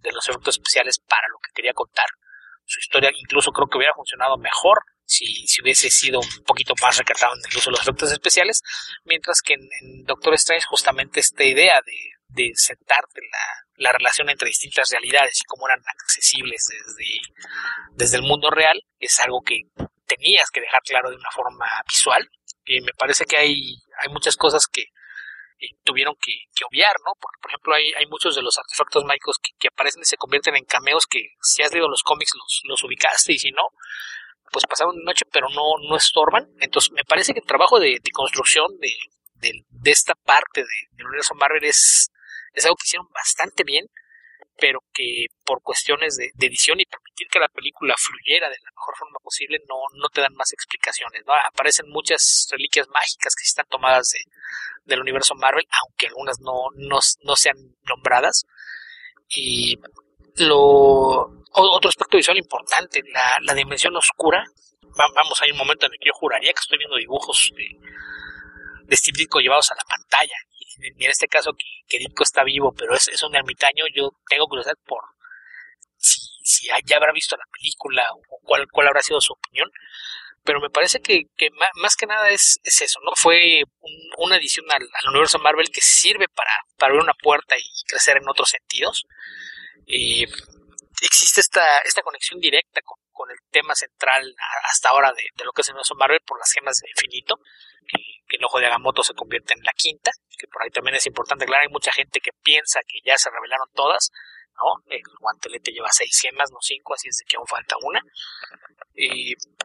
de, 0.00 0.12
los 0.12 0.28
efectos 0.28 0.56
especiales 0.56 1.00
para 1.00 1.26
lo 1.28 1.38
que 1.38 1.50
quería 1.52 1.72
contar. 1.72 2.06
Su 2.64 2.78
historia 2.78 3.10
incluso 3.16 3.50
creo 3.50 3.66
que 3.66 3.78
hubiera 3.78 3.94
funcionado 3.94 4.36
mejor 4.36 4.78
si, 5.04 5.26
si 5.46 5.62
hubiese 5.62 5.90
sido 5.90 6.20
un 6.20 6.44
poquito 6.44 6.74
más 6.80 6.96
recatado 6.96 7.34
en 7.34 7.40
el 7.50 7.56
uso 7.56 7.70
de 7.70 7.76
los 7.76 7.80
efectos 7.80 8.12
especiales, 8.12 8.62
mientras 9.04 9.40
que 9.42 9.54
en, 9.54 10.04
Doctor 10.04 10.34
Strange 10.34 10.66
justamente 10.66 11.20
esta 11.20 11.42
idea 11.44 11.80
de, 11.84 11.96
de 12.28 12.52
sentarte 12.54 13.20
la, 13.20 13.66
la 13.78 13.92
relación 13.92 14.28
entre 14.30 14.48
distintas 14.48 14.90
realidades 14.90 15.40
y 15.40 15.44
cómo 15.44 15.66
eran 15.68 15.82
accesibles 16.02 16.68
desde, 16.68 17.10
desde 17.94 18.16
el 18.16 18.22
mundo 18.22 18.50
real 18.50 18.80
es 18.98 19.18
algo 19.20 19.42
que 19.42 19.62
tenías 20.06 20.50
que 20.50 20.60
dejar 20.60 20.80
claro 20.82 21.10
de 21.10 21.16
una 21.16 21.30
forma 21.32 21.66
visual 21.88 22.28
y 22.64 22.80
me 22.80 22.92
parece 22.98 23.24
que 23.24 23.36
hay, 23.36 23.76
hay 24.00 24.12
muchas 24.12 24.36
cosas 24.36 24.66
que 24.66 24.82
eh, 24.82 25.68
tuvieron 25.84 26.14
que, 26.20 26.32
obviar, 26.66 26.94
¿no? 27.04 27.12
Porque, 27.20 27.38
por 27.40 27.50
ejemplo, 27.50 27.74
hay, 27.74 28.06
muchos 28.06 28.34
de 28.36 28.42
los 28.42 28.58
artefactos 28.58 29.04
mágicos 29.04 29.38
que, 29.38 29.68
aparecen 29.68 30.02
y 30.02 30.04
se 30.04 30.16
convierten 30.16 30.56
en 30.56 30.64
cameos 30.64 31.06
que 31.06 31.34
si 31.40 31.62
has 31.62 31.72
leído 31.72 31.88
los 31.88 32.02
cómics 32.02 32.32
los, 32.34 32.62
los 32.64 32.84
ubicaste 32.84 33.32
y 33.32 33.38
si 33.38 33.50
no, 33.52 33.68
pues 34.52 34.64
pasaron 34.66 34.96
de 34.96 35.04
noche 35.04 35.24
pero 35.32 35.48
no, 35.48 35.62
no 35.88 35.96
estorban. 35.96 36.48
Entonces, 36.60 36.92
me 36.92 37.04
parece 37.04 37.32
que 37.32 37.40
el 37.40 37.46
trabajo 37.46 37.80
de, 37.80 38.00
construcción 38.12 38.66
de, 38.78 38.92
de, 39.34 39.90
esta 39.90 40.14
parte 40.14 40.62
del 40.96 41.06
universo 41.06 41.34
Marvel 41.34 41.64
es, 41.64 42.10
es 42.52 42.64
algo 42.64 42.76
que 42.76 42.86
hicieron 42.86 43.08
bastante 43.12 43.64
bien 43.64 43.86
pero 44.58 44.80
que 44.92 45.26
por 45.44 45.62
cuestiones 45.62 46.16
de, 46.16 46.30
edición 46.38 46.80
y 46.80 46.86
permitir 46.86 47.28
que 47.28 47.38
la 47.38 47.48
película 47.48 47.94
fluyera 47.98 48.48
de 48.48 48.56
la 48.56 48.70
mejor 48.70 48.96
forma 48.96 49.18
posible 49.22 49.58
no, 49.68 49.76
no 50.00 50.08
te 50.08 50.20
dan 50.20 50.34
más 50.34 50.52
explicaciones. 50.52 51.22
¿no? 51.26 51.34
Aparecen 51.34 51.88
muchas 51.90 52.48
reliquias 52.50 52.88
mágicas 52.88 53.34
que 53.34 53.44
están 53.44 53.66
tomadas 53.68 54.08
de, 54.10 54.20
del 54.84 55.00
universo 55.00 55.34
Marvel, 55.34 55.66
aunque 55.82 56.06
algunas 56.06 56.40
no, 56.40 56.70
no, 56.76 57.36
sean 57.36 57.56
nombradas. 57.84 58.44
Y 59.28 59.78
lo 60.36 61.44
otro 61.52 61.88
aspecto 61.88 62.16
visual 62.16 62.38
importante, 62.38 63.02
la, 63.12 63.36
la 63.42 63.54
dimensión 63.54 63.96
oscura. 63.96 64.44
Vamos, 64.80 65.42
hay 65.42 65.50
un 65.50 65.58
momento 65.58 65.86
en 65.86 65.92
el 65.92 65.98
que 65.98 66.08
yo 66.08 66.14
juraría 66.14 66.52
que 66.52 66.60
estoy 66.60 66.78
viendo 66.78 66.96
dibujos 66.96 67.52
de, 67.54 67.68
de 68.84 68.96
Steve 68.96 69.18
Ditko 69.18 69.40
llevados 69.40 69.70
a 69.70 69.74
la 69.74 69.84
pantalla 69.84 70.36
en 70.80 71.10
este 71.10 71.28
caso 71.28 71.52
que, 71.52 71.98
que 71.98 72.06
está 72.22 72.44
vivo, 72.44 72.72
pero 72.76 72.94
es, 72.94 73.08
es, 73.08 73.22
un 73.22 73.34
ermitaño, 73.34 73.84
yo 73.94 74.10
tengo 74.28 74.46
curiosidad 74.46 74.76
por 74.86 75.02
si, 75.96 76.20
si 76.44 76.68
ya 76.84 76.96
habrá 76.96 77.12
visto 77.12 77.36
la 77.36 77.44
película 77.52 78.06
o 78.12 78.38
cuál, 78.42 78.66
cuál 78.70 78.88
habrá 78.88 79.02
sido 79.02 79.20
su 79.20 79.32
opinión. 79.32 79.70
Pero 80.44 80.60
me 80.60 80.70
parece 80.70 81.00
que, 81.00 81.24
que 81.36 81.50
más 81.74 81.96
que 81.96 82.06
nada 82.06 82.30
es, 82.30 82.60
es 82.62 82.80
eso, 82.80 83.00
¿no? 83.04 83.10
Fue 83.16 83.62
una 84.18 84.36
edición 84.36 84.64
al, 84.70 84.86
universo 85.08 85.40
Marvel 85.40 85.70
que 85.70 85.80
sirve 85.80 86.28
para, 86.28 86.50
para 86.78 86.92
abrir 86.92 87.02
una 87.02 87.14
puerta 87.20 87.56
y 87.58 87.64
crecer 87.88 88.18
en 88.18 88.28
otros 88.28 88.50
sentidos. 88.50 89.06
Existe 91.02 91.40
esta, 91.40 91.78
esta 91.84 92.02
conexión 92.02 92.40
directa 92.40 92.80
con, 92.82 92.98
con 93.12 93.30
el 93.30 93.38
tema 93.50 93.74
central 93.74 94.34
hasta 94.64 94.90
ahora 94.90 95.12
de, 95.12 95.24
de, 95.34 95.44
lo 95.44 95.52
que 95.52 95.62
es 95.62 95.68
el 95.68 95.74
universo 95.74 95.94
Marvel 95.94 96.20
por 96.26 96.38
las 96.38 96.52
gemas 96.52 96.78
de 96.78 96.88
infinito, 96.90 97.36
que 97.88 98.16
que 98.26 98.36
el 98.36 98.44
ojo 98.44 98.58
de 98.58 98.66
Agamotto 98.66 99.02
se 99.02 99.14
convierte 99.14 99.54
en 99.54 99.62
la 99.62 99.72
quinta, 99.72 100.10
que 100.38 100.46
por 100.48 100.62
ahí 100.62 100.70
también 100.70 100.96
es 100.96 101.06
importante 101.06 101.46
claro, 101.46 101.62
hay 101.62 101.72
mucha 101.72 101.92
gente 101.92 102.20
que 102.20 102.32
piensa 102.42 102.80
que 102.86 102.98
ya 103.04 103.16
se 103.16 103.30
revelaron 103.30 103.68
todas, 103.74 104.10
¿no? 104.56 104.82
El 104.90 105.02
guantelete 105.20 105.70
lleva 105.70 105.90
seis 105.90 106.18
gemas, 106.20 106.50
no 106.50 106.58
cinco, 106.60 106.94
así 106.94 107.08
es 107.08 107.16
de 107.18 107.24
que 107.26 107.36
aún 107.36 107.46
falta 107.46 107.76
una. 107.82 108.00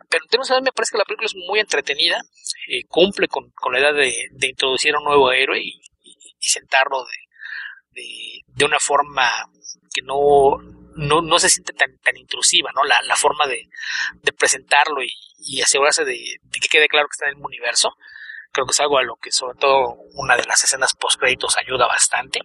pero 0.09 0.25
en 0.25 0.63
me 0.63 0.71
parece 0.71 0.91
que 0.91 0.97
la 0.97 1.05
película 1.05 1.25
es 1.25 1.35
muy 1.35 1.59
entretenida, 1.59 2.21
eh, 2.67 2.83
cumple 2.87 3.27
con, 3.27 3.51
la 3.71 3.79
idea 3.79 3.93
de, 3.93 4.47
introducir 4.47 4.93
a 4.93 4.99
un 4.99 5.05
nuevo 5.05 5.31
héroe 5.31 5.59
y, 5.59 5.81
sentarlo 6.43 7.05
de, 7.93 8.41
de, 8.47 8.65
una 8.65 8.79
forma 8.79 9.29
que 9.93 10.01
no, 10.01 10.57
no, 10.95 11.21
no 11.21 11.39
se 11.39 11.49
siente 11.49 11.73
tan, 11.73 11.97
tan 11.99 12.17
intrusiva, 12.17 12.71
¿no? 12.75 12.83
La, 12.83 13.01
la 13.03 13.15
forma 13.15 13.47
de, 13.47 13.69
de 14.21 14.33
presentarlo 14.33 15.03
y, 15.03 15.11
y 15.37 15.61
asegurarse 15.61 16.05
de, 16.05 16.17
que 16.51 16.69
quede 16.69 16.87
claro 16.87 17.07
que 17.07 17.13
está 17.13 17.29
en 17.29 17.37
el 17.37 17.45
universo 17.45 17.95
creo 18.51 18.65
que 18.65 18.71
es 18.71 18.79
algo 18.81 18.97
a 18.97 19.03
lo 19.03 19.15
que 19.15 19.31
sobre 19.31 19.57
todo 19.57 19.95
una 20.15 20.35
de 20.35 20.43
las 20.43 20.63
escenas 20.63 20.93
post 20.93 21.19
créditos 21.19 21.57
ayuda 21.57 21.87
bastante, 21.87 22.41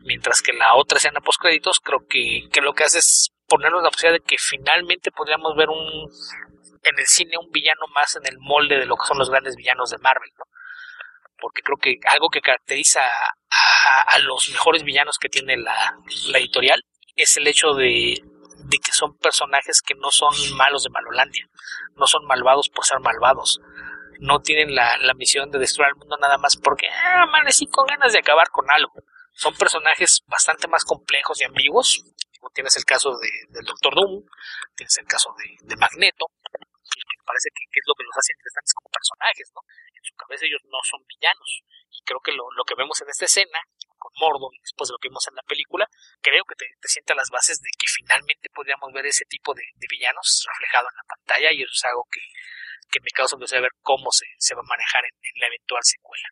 mientras 0.00 0.42
que 0.42 0.52
la 0.52 0.74
otra 0.74 0.98
escena 0.98 1.20
post 1.20 1.40
créditos 1.40 1.80
creo 1.80 2.06
que, 2.08 2.48
que 2.52 2.60
lo 2.60 2.72
que 2.72 2.84
hace 2.84 2.98
es 2.98 3.30
ponernos 3.46 3.82
la 3.82 3.90
posibilidad 3.90 4.20
de 4.20 4.26
que 4.26 4.36
finalmente 4.38 5.12
podríamos 5.12 5.54
ver 5.56 5.68
un 5.68 6.10
en 6.82 6.98
el 6.98 7.06
cine 7.06 7.38
un 7.38 7.50
villano 7.50 7.86
más 7.94 8.16
en 8.16 8.26
el 8.26 8.38
molde 8.40 8.78
de 8.78 8.86
lo 8.86 8.96
que 8.96 9.06
son 9.06 9.18
los 9.18 9.30
grandes 9.30 9.56
villanos 9.56 9.90
de 9.90 9.98
Marvel, 9.98 10.30
¿no? 10.36 10.44
Porque 11.38 11.62
creo 11.62 11.78
que 11.78 11.98
algo 12.08 12.30
que 12.30 12.40
caracteriza 12.40 13.00
a, 13.00 14.18
los 14.20 14.48
mejores 14.50 14.82
villanos 14.82 15.18
que 15.18 15.28
tiene 15.28 15.56
la, 15.56 15.96
la 16.28 16.38
editorial 16.38 16.82
es 17.16 17.36
el 17.36 17.46
hecho 17.46 17.74
de, 17.74 18.22
de 18.64 18.78
que 18.78 18.92
son 18.92 19.16
personajes 19.18 19.82
que 19.82 19.94
no 19.94 20.10
son 20.10 20.32
malos 20.56 20.84
de 20.84 20.90
Malolandia, 20.90 21.48
no 21.96 22.06
son 22.06 22.24
malvados 22.26 22.68
por 22.68 22.84
ser 22.84 23.00
malvados, 23.00 23.60
no 24.20 24.40
tienen 24.40 24.74
la, 24.74 24.96
misión 25.16 25.50
de 25.50 25.58
destruir 25.58 25.88
al 25.88 25.96
mundo 25.96 26.16
nada 26.18 26.38
más 26.38 26.56
porque 26.56 26.88
ah, 26.88 27.22
amanecí 27.22 27.66
con 27.66 27.86
ganas 27.86 28.12
de 28.12 28.18
acabar 28.18 28.48
con 28.50 28.64
algo. 28.70 28.92
Son 29.32 29.54
personajes 29.54 30.22
bastante 30.26 30.68
más 30.68 30.84
complejos 30.84 31.40
y 31.40 31.44
ambiguos. 31.44 32.04
Tienes 32.52 32.76
el 32.76 32.84
caso 32.84 33.10
de, 33.18 33.28
del 33.50 33.64
Doctor 33.64 33.94
Doom, 33.94 34.22
tienes 34.76 34.96
el 34.98 35.06
caso 35.06 35.34
de, 35.38 35.76
Magneto, 35.76 36.26
que 36.38 37.18
parece 37.24 37.48
que, 37.50 37.80
es 37.80 37.86
lo 37.88 37.94
que 37.94 38.04
los 38.04 38.16
hace 38.16 38.32
interesantes 38.36 38.74
como 38.74 38.92
personajes, 38.92 39.50
¿no? 39.54 39.60
En 39.96 40.04
su 40.04 40.14
cabeza 40.14 40.44
ellos 40.46 40.60
no 40.70 40.78
son 40.84 41.00
villanos. 41.08 41.64
Y 41.90 42.04
creo 42.04 42.20
que 42.20 42.32
lo, 42.32 42.46
que 42.68 42.76
vemos 42.76 43.00
en 43.00 43.08
esta 43.08 43.24
escena, 43.24 43.58
Mordo 44.20 44.50
después 44.62 44.88
de 44.88 44.92
lo 44.92 44.98
que 44.98 45.08
vimos 45.08 45.26
en 45.28 45.36
la 45.36 45.42
película, 45.42 45.86
creo 46.20 46.44
que 46.44 46.54
te, 46.54 46.66
te 46.80 46.88
sienta 46.88 47.14
las 47.14 47.30
bases 47.30 47.60
de 47.60 47.70
que 47.78 47.86
finalmente 47.86 48.48
podríamos 48.54 48.92
ver 48.92 49.06
ese 49.06 49.24
tipo 49.26 49.54
de, 49.54 49.62
villanos 49.88 50.46
reflejado 50.48 50.88
en 50.90 50.96
la 50.96 51.06
pantalla 51.08 51.52
y 51.52 51.62
eso 51.62 51.72
es 51.72 51.84
algo 51.84 52.04
que, 52.10 52.20
que 52.90 53.00
me 53.02 53.10
causa 53.10 53.36
curiosidad 53.36 53.62
ver 53.62 53.76
cómo 53.82 54.10
se, 54.10 54.26
se 54.38 54.54
va 54.54 54.60
a 54.60 54.70
manejar 54.70 55.02
en, 55.04 55.40
la 55.40 55.46
eventual 55.46 55.82
secuela. 55.82 56.28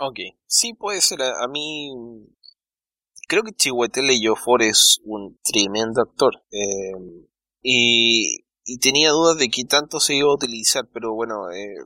Ok, 0.00 0.18
sí 0.46 0.74
puede 0.74 1.00
ser. 1.00 1.22
A, 1.22 1.48
mí 1.48 1.90
creo 3.28 3.42
que 3.42 3.52
Chihuahua 3.52 3.88
Ejiofor 3.92 4.62
es 4.62 5.00
un 5.04 5.38
tremendo 5.42 6.00
actor. 6.00 6.44
Eh, 6.50 6.92
y, 7.62 8.44
y, 8.64 8.78
tenía 8.78 9.10
dudas 9.10 9.38
de 9.38 9.48
qué 9.48 9.64
tanto 9.64 10.00
se 10.00 10.14
iba 10.14 10.28
a 10.28 10.34
utilizar, 10.34 10.84
pero 10.92 11.14
bueno, 11.14 11.50
eh, 11.50 11.76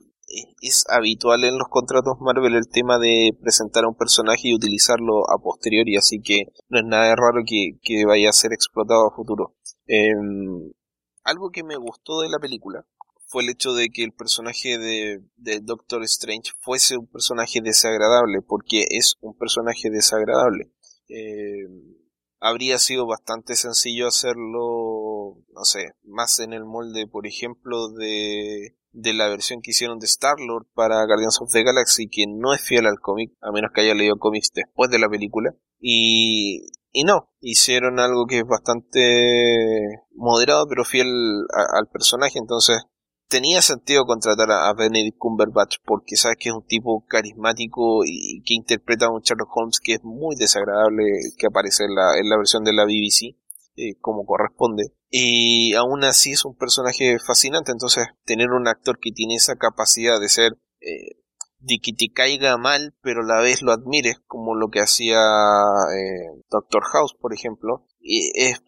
es 0.61 0.85
habitual 0.89 1.43
en 1.43 1.57
los 1.57 1.67
contratos 1.69 2.17
Marvel 2.19 2.55
el 2.55 2.67
tema 2.67 2.99
de 2.99 3.31
presentar 3.41 3.85
a 3.85 3.89
un 3.89 3.95
personaje 3.95 4.49
y 4.49 4.55
utilizarlo 4.55 5.29
a 5.29 5.41
posteriori, 5.41 5.95
así 5.95 6.21
que 6.21 6.45
no 6.69 6.79
es 6.79 6.85
nada 6.85 7.15
raro 7.15 7.43
que, 7.45 7.79
que 7.81 8.05
vaya 8.05 8.29
a 8.29 8.33
ser 8.33 8.53
explotado 8.53 9.07
a 9.07 9.15
futuro. 9.15 9.55
Eh, 9.87 10.13
algo 11.23 11.49
que 11.51 11.63
me 11.63 11.77
gustó 11.77 12.21
de 12.21 12.29
la 12.29 12.39
película 12.39 12.85
fue 13.27 13.43
el 13.43 13.49
hecho 13.49 13.73
de 13.73 13.89
que 13.89 14.03
el 14.03 14.13
personaje 14.13 14.77
de, 14.77 15.21
Doctor 15.61 16.03
Strange 16.03 16.51
fuese 16.61 16.97
un 16.97 17.07
personaje 17.07 17.59
desagradable, 17.61 18.41
porque 18.41 18.85
es 18.89 19.15
un 19.19 19.37
personaje 19.37 19.89
desagradable. 19.89 20.71
Eh, 21.09 21.67
habría 22.39 22.79
sido 22.79 23.05
bastante 23.05 23.55
sencillo 23.55 24.07
hacerlo, 24.07 24.96
no 25.53 25.63
sé, 25.63 25.91
más 26.03 26.39
en 26.39 26.53
el 26.53 26.65
molde, 26.65 27.07
por 27.07 27.27
ejemplo, 27.27 27.89
de, 27.89 28.75
de 28.91 29.13
la 29.13 29.27
versión 29.29 29.61
que 29.61 29.71
hicieron 29.71 29.99
de 29.99 30.05
Star-Lord 30.05 30.67
para 30.73 31.05
Guardians 31.05 31.41
of 31.41 31.51
the 31.51 31.63
Galaxy, 31.63 32.07
que 32.09 32.25
no 32.27 32.53
es 32.53 32.61
fiel 32.61 32.85
al 32.87 32.99
cómic, 32.99 33.31
a 33.41 33.51
menos 33.51 33.71
que 33.73 33.81
haya 33.81 33.93
leído 33.93 34.17
cómics 34.17 34.51
después 34.53 34.89
de 34.89 34.99
la 34.99 35.09
película. 35.09 35.51
Y, 35.79 36.67
y 36.91 37.03
no, 37.03 37.29
hicieron 37.41 37.99
algo 37.99 38.25
que 38.25 38.39
es 38.39 38.45
bastante 38.45 40.03
moderado, 40.15 40.65
pero 40.67 40.83
fiel 40.83 41.07
al 41.53 41.87
personaje, 41.91 42.39
entonces 42.39 42.83
tenía 43.27 43.61
sentido 43.61 44.05
contratar 44.05 44.49
a, 44.51 44.73
Benedict 44.73 45.17
Cumberbatch 45.17 45.77
porque 45.85 46.15
sabes 46.15 46.37
que 46.39 46.49
es 46.49 46.55
un 46.55 46.65
tipo 46.65 47.05
carismático 47.07 48.03
y 48.05 48.41
que 48.43 48.53
interpreta 48.53 49.07
a 49.07 49.11
un 49.11 49.21
Sherlock 49.21 49.55
Holmes 49.55 49.79
que 49.79 49.93
es 49.95 50.03
muy 50.03 50.35
desagradable 50.35 51.03
que 51.37 51.47
aparece 51.47 51.83
en 51.83 51.95
la, 51.95 52.17
en 52.17 52.29
la 52.29 52.37
versión 52.37 52.63
de 52.63 52.73
la 52.73 52.85
BBC 52.85 53.35
eh, 53.77 53.95
como 54.01 54.25
corresponde 54.25 54.91
y 55.09 55.73
aún 55.75 56.03
así 56.03 56.31
es 56.31 56.45
un 56.45 56.55
personaje 56.55 57.17
fascinante 57.19 57.71
entonces 57.71 58.07
tener 58.25 58.49
un 58.49 58.67
actor 58.67 58.99
que 58.99 59.11
tiene 59.11 59.35
esa 59.35 59.55
capacidad 59.55 60.19
de 60.19 60.29
ser 60.29 60.57
eh, 60.81 61.21
de 61.59 61.79
que 61.81 61.93
te 61.93 62.11
caiga 62.13 62.57
mal 62.57 62.95
pero 63.01 63.21
a 63.21 63.25
la 63.25 63.41
vez 63.41 63.61
lo 63.61 63.71
admires 63.71 64.19
como 64.25 64.55
lo 64.55 64.69
que 64.69 64.79
hacía 64.79 65.17
eh, 65.17 66.41
Doctor 66.49 66.83
House 66.91 67.15
por 67.19 67.33
ejemplo 67.33 67.85
es 68.01 68.61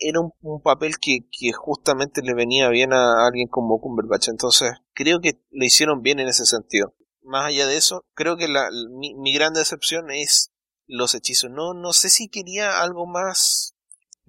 era 0.00 0.20
un, 0.20 0.62
papel 0.62 0.98
que, 0.98 1.28
que, 1.30 1.52
justamente 1.52 2.22
le 2.22 2.34
venía 2.34 2.68
bien 2.70 2.92
a 2.92 3.26
alguien 3.26 3.48
como 3.48 3.80
Cumberbatch. 3.80 4.28
Entonces, 4.28 4.72
creo 4.94 5.20
que 5.20 5.42
lo 5.50 5.64
hicieron 5.64 6.00
bien 6.00 6.18
en 6.18 6.28
ese 6.28 6.46
sentido. 6.46 6.94
Más 7.22 7.46
allá 7.46 7.66
de 7.66 7.76
eso, 7.76 8.06
creo 8.14 8.36
que 8.36 8.48
la, 8.48 8.68
mi, 8.98 9.14
mi 9.14 9.34
gran 9.34 9.52
decepción 9.52 10.10
es 10.10 10.52
los 10.86 11.14
hechizos. 11.14 11.50
No, 11.50 11.74
no 11.74 11.92
sé 11.92 12.08
si 12.08 12.28
quería 12.28 12.80
algo 12.80 13.06
más 13.06 13.76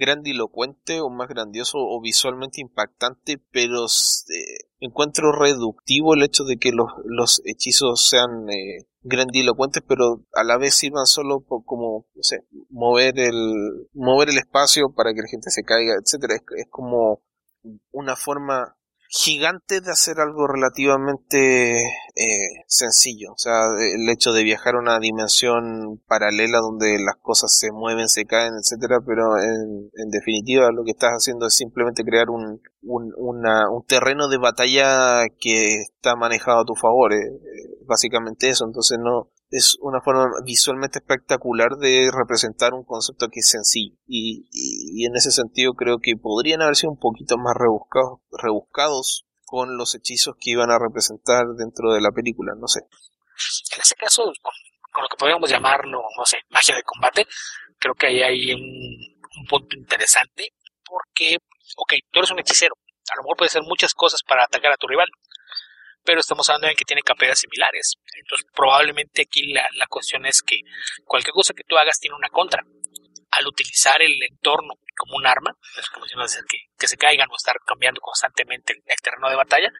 grandilocuente 0.01 0.99
o 0.99 1.11
más 1.11 1.29
grandioso 1.29 1.77
o 1.77 2.01
visualmente 2.01 2.59
impactante, 2.59 3.37
pero 3.51 3.85
eh, 3.85 4.65
encuentro 4.79 5.31
reductivo 5.31 6.15
el 6.15 6.23
hecho 6.23 6.43
de 6.43 6.57
que 6.57 6.71
los, 6.71 7.41
hechizos 7.45 8.09
sean 8.09 8.49
eh, 8.49 8.87
grandilocuentes, 9.03 9.83
pero 9.87 10.23
a 10.33 10.43
la 10.43 10.57
vez 10.57 10.73
sirvan 10.73 11.05
solo 11.05 11.41
por, 11.41 11.63
como, 11.65 12.07
no 12.15 12.23
sé, 12.23 12.43
mover 12.69 13.19
el, 13.19 13.87
mover 13.93 14.29
el 14.29 14.39
espacio 14.39 14.91
para 14.91 15.13
que 15.13 15.21
la 15.21 15.27
gente 15.27 15.51
se 15.51 15.63
caiga, 15.63 15.93
etcétera. 16.01 16.33
es 16.57 16.67
como 16.71 17.21
una 17.91 18.15
forma 18.15 18.75
gigante 19.13 19.81
de 19.81 19.91
hacer 19.91 20.21
algo 20.21 20.47
relativamente 20.47 21.81
eh, 21.81 22.63
sencillo. 22.65 23.33
O 23.33 23.37
sea, 23.37 23.65
el 23.77 24.07
hecho 24.09 24.31
de 24.31 24.43
viajar 24.43 24.75
a 24.75 24.79
una 24.79 24.99
dimensión 24.99 26.01
paralela 26.07 26.59
donde 26.59 26.97
las 26.97 27.17
cosas 27.21 27.53
se 27.57 27.73
mueven, 27.73 28.07
se 28.07 28.23
caen, 28.23 28.53
etcétera, 28.53 28.99
pero 29.05 29.37
en, 29.37 29.91
en 29.95 30.09
definitiva 30.09 30.71
lo 30.71 30.85
que 30.85 30.91
estás 30.91 31.11
haciendo 31.11 31.47
es 31.47 31.55
simplemente 31.55 32.05
crear 32.05 32.29
un, 32.29 32.61
un, 32.83 33.13
un 33.17 33.85
terreno 33.85 34.29
de 34.29 34.37
batalla 34.37 35.25
que 35.39 35.81
está 35.81 36.15
manejado 36.15 36.61
a 36.61 36.65
tu 36.65 36.75
favor. 36.75 37.11
Eh, 37.13 37.17
básicamente 37.85 38.47
eso. 38.47 38.63
Entonces 38.65 38.97
no, 38.97 39.27
es 39.51 39.77
una 39.81 39.99
forma 40.01 40.29
visualmente 40.45 40.99
espectacular 40.99 41.75
de 41.77 42.09
representar 42.11 42.73
un 42.73 42.85
concepto 42.85 43.27
que 43.27 43.41
es 43.41 43.49
sencillo. 43.49 43.95
Y, 44.07 44.47
y, 44.51 45.05
en 45.05 45.15
ese 45.15 45.31
sentido 45.31 45.73
creo 45.73 45.99
que 46.01 46.15
podrían 46.15 46.61
haber 46.61 46.77
sido 46.77 46.91
un 46.91 46.99
poquito 46.99 47.37
más 47.37 47.53
rebuscados, 47.59 48.19
rebuscados 48.31 49.25
con 49.43 49.77
los 49.77 49.93
hechizos 49.93 50.35
que 50.39 50.51
iban 50.51 50.71
a 50.71 50.79
representar 50.79 51.43
dentro 51.57 51.91
de 51.93 51.99
la 51.99 52.11
película, 52.11 52.53
no 52.57 52.67
sé. 52.67 52.79
En 53.75 53.81
ese 53.81 53.95
caso, 53.95 54.23
con, 54.41 55.03
lo 55.03 55.09
que 55.09 55.17
podríamos 55.17 55.49
llamarlo, 55.49 56.01
no 56.17 56.25
sé, 56.25 56.37
magia 56.49 56.75
de 56.75 56.83
combate, 56.83 57.27
creo 57.77 57.93
que 57.93 58.07
ahí 58.07 58.21
hay 58.21 58.53
un, 58.53 58.61
un 58.61 59.45
punto 59.49 59.75
interesante 59.75 60.53
porque, 60.85 61.37
ok, 61.75 61.93
tú 62.09 62.19
eres 62.19 62.31
un 62.31 62.39
hechicero, 62.39 62.75
a 63.11 63.15
lo 63.17 63.23
mejor 63.23 63.37
puedes 63.37 63.51
hacer 63.51 63.67
muchas 63.67 63.93
cosas 63.93 64.21
para 64.25 64.45
atacar 64.45 64.71
a 64.71 64.77
tu 64.77 64.87
rival, 64.87 65.07
pero 66.03 66.19
estamos 66.19 66.49
hablando 66.49 66.67
de 66.67 66.75
que 66.75 66.85
tiene 66.85 67.01
capacidades 67.01 67.39
similares. 67.39 67.95
Entonces, 68.15 68.47
probablemente 68.53 69.23
aquí 69.23 69.53
la, 69.53 69.63
cuestión 69.87 70.25
es 70.25 70.41
que 70.41 70.59
cualquier 71.05 71.33
cosa 71.33 71.53
que 71.53 71.63
tú 71.63 71.77
hagas 71.77 71.99
tiene 71.99 72.15
una 72.15 72.29
contra. 72.29 72.63
Al 73.31 73.47
utilizar 73.47 74.01
el 74.01 74.11
entorno 74.29 74.73
como 74.97 75.15
un 75.15 75.25
arma, 75.25 75.51
es 75.79 75.89
como 75.89 76.05
si 76.05 76.15
no 76.15 76.25
que, 76.77 76.87
se 76.87 76.97
caigan 76.97 77.29
o 77.31 77.35
estar 77.35 77.55
cambiando 77.65 78.01
constantemente 78.01 78.73
el, 78.73 78.95
terreno 79.01 79.29
de 79.29 79.37
batalla, 79.37 79.71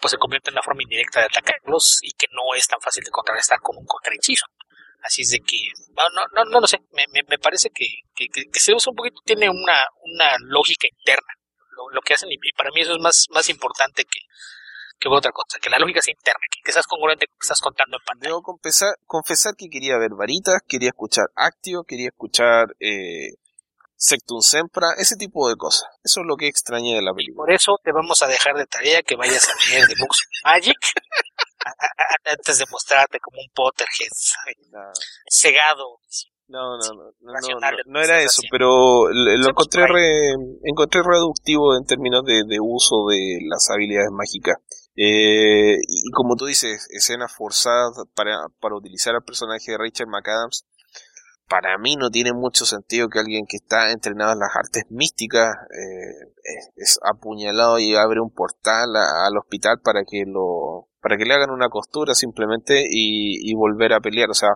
pues 0.00 0.12
se 0.12 0.16
convierte 0.16 0.48
en 0.48 0.54
una 0.54 0.62
forma 0.62 0.82
indirecta 0.82 1.20
de 1.20 1.26
atacarlos 1.26 1.98
y 2.02 2.12
que 2.12 2.26
no 2.32 2.54
es 2.56 2.66
tan 2.66 2.80
fácil 2.80 3.04
de 3.04 3.10
contrarrestar 3.10 3.60
como 3.60 3.80
un 3.80 3.86
contrahechizo. 3.86 4.46
Así 5.02 5.20
es 5.20 5.30
de 5.32 5.40
que, 5.40 5.58
no, 5.90 6.02
no, 6.14 6.22
no, 6.32 6.50
no 6.50 6.60
lo 6.60 6.66
sé, 6.66 6.78
me, 6.92 7.38
parece 7.38 7.68
que, 7.68 7.84
que, 8.14 8.26
que, 8.28 8.58
se 8.58 8.72
usa 8.72 8.90
un 8.90 8.96
poquito, 8.96 9.20
tiene 9.22 9.50
una, 9.50 9.84
una 10.02 10.36
lógica 10.40 10.88
interna 10.90 11.28
lo, 11.92 12.00
que 12.00 12.14
hacen 12.14 12.30
y 12.30 12.38
para 12.56 12.70
mí 12.70 12.80
eso 12.80 12.92
es 12.92 13.00
más, 13.00 13.26
más 13.30 13.48
importante 13.48 14.04
que, 14.04 14.20
que 14.98 15.08
otra 15.08 15.32
cosa, 15.32 15.58
que 15.60 15.70
la 15.70 15.78
lógica 15.78 16.00
sea 16.00 16.12
interna, 16.12 16.40
que, 16.64 16.72
seas 16.72 16.86
congruente 16.86 17.26
con 17.26 17.34
lo 17.34 17.38
que 17.38 17.44
estás 17.44 17.60
contando 17.60 17.96
en 17.96 18.04
pantalla. 18.04 18.30
Debo 18.30 18.42
confesar, 18.42 18.94
confesar 19.06 19.54
que 19.56 19.68
quería 19.68 19.98
ver 19.98 20.10
Varitas, 20.16 20.62
quería 20.66 20.88
escuchar 20.88 21.26
Actio, 21.34 21.84
quería 21.84 22.08
escuchar 22.08 22.74
eh, 22.80 23.36
Sectum 23.96 24.40
Sempra, 24.40 24.88
ese 24.98 25.16
tipo 25.16 25.48
de 25.48 25.56
cosas. 25.56 25.88
Eso 26.02 26.20
es 26.20 26.26
lo 26.26 26.36
que 26.36 26.46
extrañé 26.46 26.94
de 26.94 27.02
la 27.02 27.14
película. 27.14 27.46
por 27.46 27.52
eso 27.52 27.78
te 27.82 27.92
vamos 27.92 28.22
a 28.22 28.26
dejar 28.26 28.54
de 28.54 28.66
tarea 28.66 29.02
que 29.02 29.16
vayas 29.16 29.48
a 29.48 29.70
leer 29.70 29.86
The 29.88 29.94
Books 29.98 30.26
Magic 30.44 30.78
antes 32.24 32.58
de 32.58 32.64
mostrarte 32.70 33.18
como 33.20 33.40
un 33.40 33.48
Potterhead 33.54 34.12
cegado 35.30 36.00
No, 36.48 36.76
no, 36.76 36.92
no, 36.92 37.32
no, 37.32 37.70
no, 37.86 38.00
era 38.00 38.20
eso, 38.20 38.42
pero 38.50 39.10
lo 39.10 39.48
encontré, 39.48 39.84
encontré 40.64 41.02
reductivo 41.02 41.76
en 41.76 41.86
términos 41.86 42.22
de, 42.24 42.58
uso 42.60 43.06
de 43.08 43.38
las 43.48 43.70
habilidades 43.70 44.10
mágicas. 44.12 44.56
Eh, 44.96 45.78
y 45.88 46.10
como 46.12 46.36
tú 46.36 46.46
dices, 46.46 46.86
escenas 46.90 47.32
forzadas 47.32 47.92
para, 48.14 48.46
para 48.60 48.76
utilizar 48.76 49.14
al 49.14 49.24
personaje 49.24 49.72
de 49.72 49.78
Rachel 49.78 50.06
McAdams, 50.06 50.66
para 51.48 51.76
mí 51.78 51.96
no 51.96 52.10
tiene 52.10 52.32
mucho 52.32 52.64
sentido 52.64 53.08
que 53.08 53.18
alguien 53.18 53.44
que 53.46 53.56
está 53.56 53.92
entrenado 53.92 54.32
en 54.32 54.38
las 54.38 54.56
artes 54.56 54.84
místicas 54.88 55.54
eh, 55.70 56.32
es, 56.76 56.98
apuñalado 57.02 57.78
y 57.78 57.94
abre 57.96 58.20
un 58.20 58.30
portal 58.30 58.96
al 58.96 59.36
hospital 59.36 59.80
para 59.82 60.04
que 60.04 60.24
lo 60.26 60.88
para 61.00 61.18
que 61.18 61.26
le 61.26 61.34
hagan 61.34 61.50
una 61.50 61.68
costura 61.68 62.14
simplemente 62.14 62.86
y, 62.88 63.50
y 63.50 63.54
volver 63.54 63.92
a 63.92 64.00
pelear. 64.00 64.30
O 64.30 64.34
sea, 64.34 64.54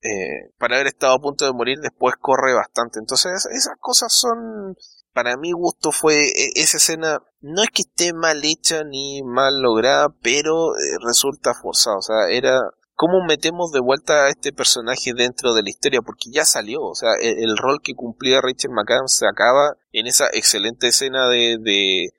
eh, 0.00 0.52
para 0.58 0.76
haber 0.76 0.86
estado 0.86 1.14
a 1.14 1.18
punto 1.18 1.44
de 1.44 1.52
morir 1.52 1.78
después 1.80 2.14
corre 2.20 2.54
bastante. 2.54 3.00
Entonces 3.00 3.46
esas 3.50 3.76
cosas 3.80 4.12
son, 4.12 4.76
para 5.18 5.36
mi 5.36 5.50
gusto 5.50 5.90
fue 5.90 6.28
e, 6.28 6.52
esa 6.54 6.76
escena, 6.76 7.20
no 7.40 7.64
es 7.64 7.70
que 7.70 7.82
esté 7.82 8.12
mal 8.12 8.40
hecha 8.44 8.84
ni 8.84 9.20
mal 9.24 9.60
lograda, 9.60 10.14
pero 10.22 10.76
eh, 10.76 10.96
resulta 11.04 11.54
forzada. 11.60 11.96
O 11.96 12.02
sea, 12.02 12.28
era 12.30 12.60
cómo 12.94 13.24
metemos 13.26 13.72
de 13.72 13.80
vuelta 13.80 14.26
a 14.26 14.28
este 14.28 14.52
personaje 14.52 15.14
dentro 15.14 15.54
de 15.54 15.64
la 15.64 15.70
historia, 15.70 16.02
porque 16.02 16.30
ya 16.30 16.44
salió, 16.44 16.82
o 16.82 16.94
sea, 16.94 17.14
el, 17.20 17.56
rol 17.56 17.80
que 17.82 17.96
cumplía 17.96 18.40
Rachel 18.40 18.70
McAdams 18.70 19.16
se 19.16 19.26
acaba 19.26 19.76
en 19.90 20.06
esa 20.06 20.26
excelente 20.32 20.86
escena 20.86 21.28
de, 21.28 21.58
de 21.58 22.10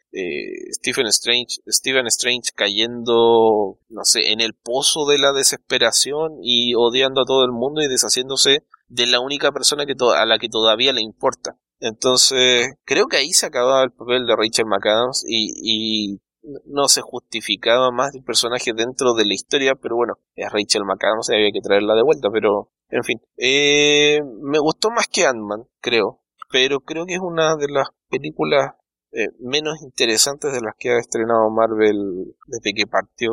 Stephen 0.74 1.08
Strange, 1.08 1.62
Stephen 1.70 2.08
Strange 2.08 2.52
cayendo, 2.54 3.80
no 3.88 4.04
sé, 4.04 4.34
en 4.34 4.42
el 4.42 4.56
pozo 4.56 5.06
de 5.06 5.20
la 5.20 5.32
desesperación 5.32 6.40
y 6.44 6.74
odiando 6.76 7.22
a 7.22 7.26
todo 7.26 7.46
el 7.46 7.54
mundo 7.54 7.82
y 7.82 7.88
deshaciéndose 7.88 8.66
de 8.90 9.08
la 9.08 9.22
única 9.22 9.54
persona 9.54 9.86
que 9.86 9.96
a 10.18 10.26
la 10.26 10.38
que 10.38 10.50
todavía 10.50 10.92
le 10.92 11.02
importa. 11.02 11.56
Entonces, 11.80 12.76
creo 12.86 13.08
que 13.08 13.18
ahí 13.18 13.32
se 13.32 13.46
acababa 13.46 13.84
el 13.84 13.92
papel 13.92 14.26
de 14.26 14.36
Rachel 14.36 14.66
McAdams 14.66 15.24
y, 15.28 15.54
y 15.64 16.20
no 16.66 16.88
se 16.88 17.02
justificaba 17.02 17.92
más 17.92 18.14
el 18.16 18.24
personaje 18.24 18.74
dentro 18.74 19.14
de 19.14 19.26
la 19.26 19.34
historia, 19.34 19.76
pero 19.76 19.96
bueno, 19.96 20.16
es 20.36 20.52
Rachel 20.52 20.84
McAdams, 20.86 21.30
había 21.30 21.52
que 21.52 21.62
traerla 21.62 21.96
de 21.96 22.04
vuelta, 22.04 22.30
pero 22.32 22.72
en 22.90 23.04
fin. 23.04 23.22
Eh, 23.38 24.20
me 24.42 24.60
gustó 24.60 24.90
más 24.90 25.08
que 25.08 25.26
Ant-Man, 25.26 25.68
creo, 25.82 26.22
pero 26.52 26.80
creo 26.80 27.06
que 27.06 27.14
es 27.14 27.20
una 27.22 27.56
de 27.56 27.68
las 27.70 27.88
películas 28.10 28.74
eh, 29.12 29.30
menos 29.40 29.82
interesantes 29.82 30.52
de 30.54 30.62
las 30.62 30.76
que 30.78 30.92
ha 30.92 31.00
estrenado 31.00 31.50
Marvel 31.50 32.36
desde 32.48 32.74
que 32.74 32.88
partió. 32.88 33.32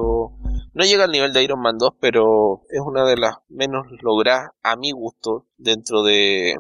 No 0.73 0.85
llega 0.85 1.05
al 1.05 1.13
nivel 1.13 1.33
de 1.33 1.43
Iron 1.43 1.61
Man 1.61 1.79
2, 1.79 1.95
pero 2.01 2.63
es 2.71 2.81
una 2.81 3.05
de 3.05 3.17
las 3.17 3.37
menos 3.49 3.87
logradas 4.03 4.51
a 4.63 4.77
mi 4.77 4.93
gusto 4.93 5.47
dentro 5.57 6.03
de, 6.03 6.57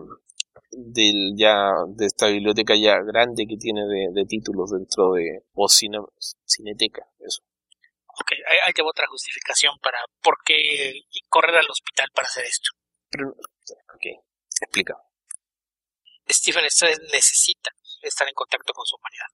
del 0.76 1.34
ya 1.36 1.72
de 1.88 2.06
esta 2.06 2.28
biblioteca 2.28 2.74
ya 2.76 3.00
grande 3.00 3.46
que 3.48 3.56
tiene 3.56 3.82
de, 3.86 4.24
títulos 4.26 4.70
dentro 4.70 5.12
de 5.12 5.42
o 5.54 5.68
cineteca 5.68 7.08
eso. 7.20 7.42
Ok 8.20 8.32
hay, 8.66 8.72
que 8.72 8.82
otra 8.82 9.06
justificación 9.08 9.78
para 9.82 9.98
por 10.22 10.36
qué 10.44 11.02
correr 11.28 11.56
al 11.56 11.70
hospital 11.70 12.08
para 12.14 12.28
hacer 12.28 12.44
esto. 12.44 12.70
Pero, 13.10 13.30
ok 13.30 14.26
explica. 14.60 14.96
Stephen 16.28 16.64
Strange 16.66 17.00
necesita 17.12 17.70
estar 18.02 18.28
en 18.28 18.34
contacto 18.34 18.72
con 18.72 18.84
su 18.84 18.96
humanidad. 18.96 19.26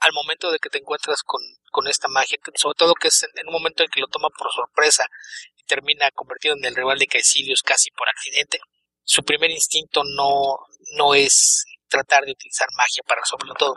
Al 0.00 0.12
momento 0.12 0.50
de 0.50 0.58
que 0.58 0.68
te 0.68 0.78
encuentras 0.78 1.22
con, 1.22 1.40
con 1.70 1.86
esta 1.86 2.08
magia, 2.08 2.38
sobre 2.56 2.74
todo 2.74 2.94
que 2.94 3.08
es 3.08 3.22
en, 3.22 3.46
un 3.46 3.52
momento 3.52 3.84
en 3.84 3.88
que 3.88 4.00
lo 4.00 4.08
toma 4.08 4.28
por 4.36 4.50
sorpresa 4.52 5.06
y 5.56 5.64
termina 5.64 6.10
convertido 6.10 6.54
en 6.56 6.64
el 6.64 6.74
rival 6.74 6.98
de 6.98 7.06
Caecilius 7.06 7.62
casi 7.62 7.90
por 7.92 8.08
accidente, 8.08 8.58
su 9.04 9.22
primer 9.22 9.50
instinto 9.50 10.02
no, 10.04 10.58
no 10.96 11.14
es 11.14 11.64
tratar 11.88 12.24
de 12.24 12.32
utilizar 12.32 12.68
magia 12.76 13.02
para 13.06 13.20
resolverlo 13.20 13.54
todo. 13.54 13.76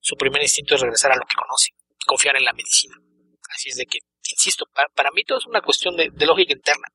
Su 0.00 0.16
primer 0.16 0.42
instinto 0.42 0.74
es 0.74 0.80
regresar 0.80 1.12
a 1.12 1.16
lo 1.16 1.26
que 1.26 1.36
conoce, 1.36 1.70
confiar 2.06 2.36
en 2.36 2.44
la 2.44 2.52
medicina. 2.52 2.96
Así 3.50 3.68
es 3.68 3.76
de 3.76 3.86
que, 3.86 3.98
insisto, 4.30 4.64
para, 4.94 5.10
mí 5.12 5.24
todo 5.24 5.38
es 5.38 5.46
una 5.46 5.60
cuestión 5.60 5.96
de, 5.96 6.10
lógica 6.26 6.52
interna. 6.52 6.88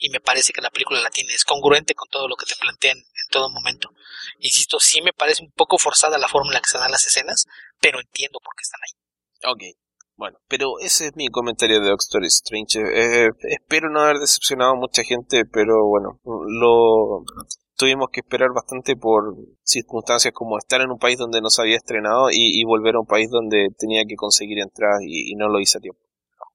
Y 0.00 0.10
me 0.10 0.20
parece 0.20 0.52
que 0.52 0.60
la 0.60 0.70
película 0.70 1.00
la 1.00 1.10
tiene, 1.10 1.34
es 1.34 1.44
congruente 1.44 1.94
con 1.94 2.08
todo 2.08 2.28
lo 2.28 2.36
que 2.36 2.46
te 2.46 2.54
plantean 2.54 2.98
en 2.98 3.28
todo 3.30 3.50
momento. 3.50 3.90
Insisto, 4.38 4.78
sí 4.78 5.02
me 5.02 5.12
parece 5.12 5.42
un 5.42 5.50
poco 5.50 5.76
forzada 5.76 6.18
la 6.18 6.28
forma 6.28 6.50
en 6.50 6.54
la 6.54 6.60
que 6.60 6.70
se 6.70 6.78
dan 6.78 6.92
las 6.92 7.04
escenas, 7.04 7.46
pero 7.80 8.00
entiendo 8.00 8.38
por 8.38 8.54
qué 8.54 8.62
están 8.62 8.80
ahí. 8.84 9.52
Ok, 9.52 9.76
bueno, 10.18 10.36
pero 10.48 10.80
ese 10.80 11.06
es 11.06 11.12
mi 11.14 11.28
comentario 11.28 11.80
de 11.80 11.92
Oxford 11.92 12.24
Strange. 12.24 12.80
Eh, 12.80 13.28
espero 13.50 13.88
no 13.88 14.00
haber 14.00 14.16
decepcionado 14.16 14.72
a 14.72 14.74
mucha 14.74 15.04
gente, 15.04 15.44
pero 15.44 15.86
bueno, 15.86 16.20
lo 16.24 17.24
tuvimos 17.76 18.08
que 18.12 18.20
esperar 18.20 18.48
bastante 18.52 18.96
por 18.96 19.36
circunstancias 19.62 20.34
como 20.34 20.58
estar 20.58 20.80
en 20.80 20.90
un 20.90 20.98
país 20.98 21.18
donde 21.18 21.40
no 21.40 21.50
se 21.50 21.62
había 21.62 21.76
estrenado 21.76 22.30
y, 22.32 22.64
volver 22.64 22.96
a 22.96 23.00
un 23.00 23.06
país 23.06 23.30
donde 23.30 23.68
tenía 23.78 24.02
que 24.08 24.16
conseguir 24.16 24.58
entradas 24.58 25.02
y, 25.06 25.36
no 25.36 25.48
lo 25.48 25.60
hice 25.60 25.78
a 25.78 25.82
tiempo. 25.82 26.00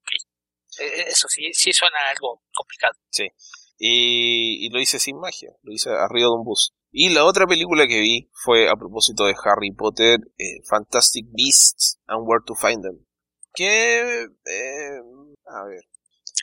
Okay. 0.02 0.86
Eh, 0.86 1.06
eso 1.08 1.30
sí, 1.30 1.50
sí 1.54 1.72
suena 1.72 2.00
algo 2.12 2.42
complicado. 2.54 2.96
Sí. 3.12 3.30
Y, 3.78 4.70
lo 4.72 4.82
hice 4.82 5.00
sin 5.00 5.18
magia, 5.20 5.52
lo 5.62 5.72
hice 5.72 5.90
arriba 5.90 6.28
de 6.28 6.36
un 6.36 6.44
bus. 6.44 6.74
Y 6.92 7.14
la 7.14 7.24
otra 7.24 7.48
película 7.48 7.88
que 7.88 8.02
vi 8.02 8.30
fue 8.34 8.68
a 8.68 8.76
propósito 8.76 9.24
de 9.24 9.36
Harry 9.46 9.72
Potter, 9.72 10.20
eh, 10.38 10.62
Fantastic 10.68 11.28
Beasts 11.32 12.02
and 12.08 12.28
Where 12.28 12.44
to 12.46 12.56
Find 12.56 12.84
Them 12.84 13.06
que... 13.54 14.24
Eh, 14.24 15.00
a 15.46 15.66
ver. 15.66 15.82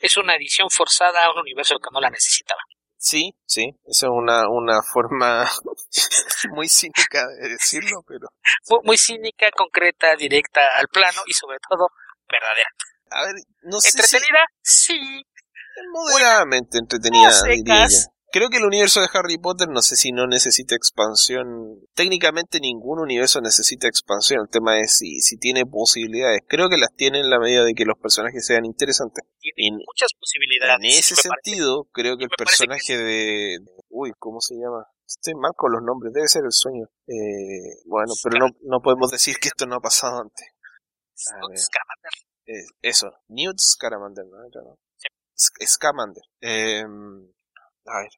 Es 0.00 0.16
una 0.16 0.36
edición 0.36 0.68
forzada 0.70 1.24
a 1.24 1.32
un 1.32 1.40
universo 1.40 1.76
que 1.78 1.88
no 1.92 2.00
la 2.00 2.10
necesitaba. 2.10 2.60
Sí, 2.96 3.32
sí, 3.46 3.62
esa 3.86 4.06
es 4.06 4.12
una, 4.12 4.46
una 4.48 4.82
forma 4.82 5.50
muy 6.50 6.68
cínica 6.68 7.26
de 7.40 7.48
decirlo, 7.48 8.02
pero... 8.06 8.28
Muy, 8.84 8.98
cínica, 8.98 9.50
concreta, 9.56 10.14
directa 10.16 10.60
al 10.76 10.86
plano 10.88 11.22
y 11.26 11.32
sobre 11.32 11.56
todo 11.66 11.88
verdadera. 12.28 12.68
A 13.10 13.24
ver, 13.24 13.34
no 13.62 13.80
sé 13.80 13.90
¿Entretenida? 13.90 14.44
Sí. 14.62 15.24
Moderadamente 15.92 16.78
entretenida, 16.78 17.30
diría 17.48 17.86
Creo 18.32 18.48
que 18.48 18.58
el 18.58 18.64
universo 18.64 19.00
de 19.00 19.08
Harry 19.12 19.38
Potter 19.38 19.68
no 19.68 19.82
sé 19.82 19.96
si 19.96 20.12
no 20.12 20.26
necesita 20.26 20.76
expansión. 20.76 21.80
Técnicamente 21.94 22.60
ningún 22.60 23.00
universo 23.00 23.40
necesita 23.40 23.88
expansión. 23.88 24.42
El 24.42 24.48
tema 24.48 24.78
es 24.78 24.98
si, 24.98 25.20
si 25.20 25.36
tiene 25.36 25.66
posibilidades. 25.66 26.42
Creo 26.46 26.68
que 26.68 26.78
las 26.78 26.94
tiene 26.94 27.20
en 27.20 27.30
la 27.30 27.40
medida 27.40 27.64
de 27.64 27.74
que 27.74 27.84
los 27.84 27.98
personajes 27.98 28.46
sean 28.46 28.64
interesantes. 28.64 29.24
Tiene 29.40 29.78
muchas 29.84 30.10
posibilidades. 30.18 30.78
En 30.78 30.84
ese 30.84 31.16
sentido, 31.16 31.88
creo 31.92 32.16
que 32.16 32.24
el 32.24 32.30
personaje 32.30 32.96
de... 32.96 33.58
Uy, 33.88 34.12
¿cómo 34.18 34.40
se 34.40 34.54
llama? 34.54 34.86
Estoy 35.06 35.34
mal 35.34 35.52
con 35.56 35.72
los 35.72 35.82
nombres, 35.82 36.12
debe 36.12 36.28
ser 36.28 36.42
el 36.44 36.52
sueño. 36.52 36.86
Eh, 37.08 37.82
bueno, 37.86 38.12
pero 38.22 38.38
no, 38.38 38.46
no 38.62 38.80
podemos 38.80 39.10
decir 39.10 39.36
que 39.40 39.48
esto 39.48 39.66
no 39.66 39.76
ha 39.76 39.80
pasado 39.80 40.20
antes. 40.20 40.46
Scamander. 41.16 42.12
Eh, 42.46 42.64
eso, 42.80 43.10
Newt 43.28 43.58
Scamander, 43.58 44.24
¿no? 44.24 44.78
Scamander. 45.36 46.22
Eh, 46.40 46.84
a 47.86 48.00
ver, 48.00 48.10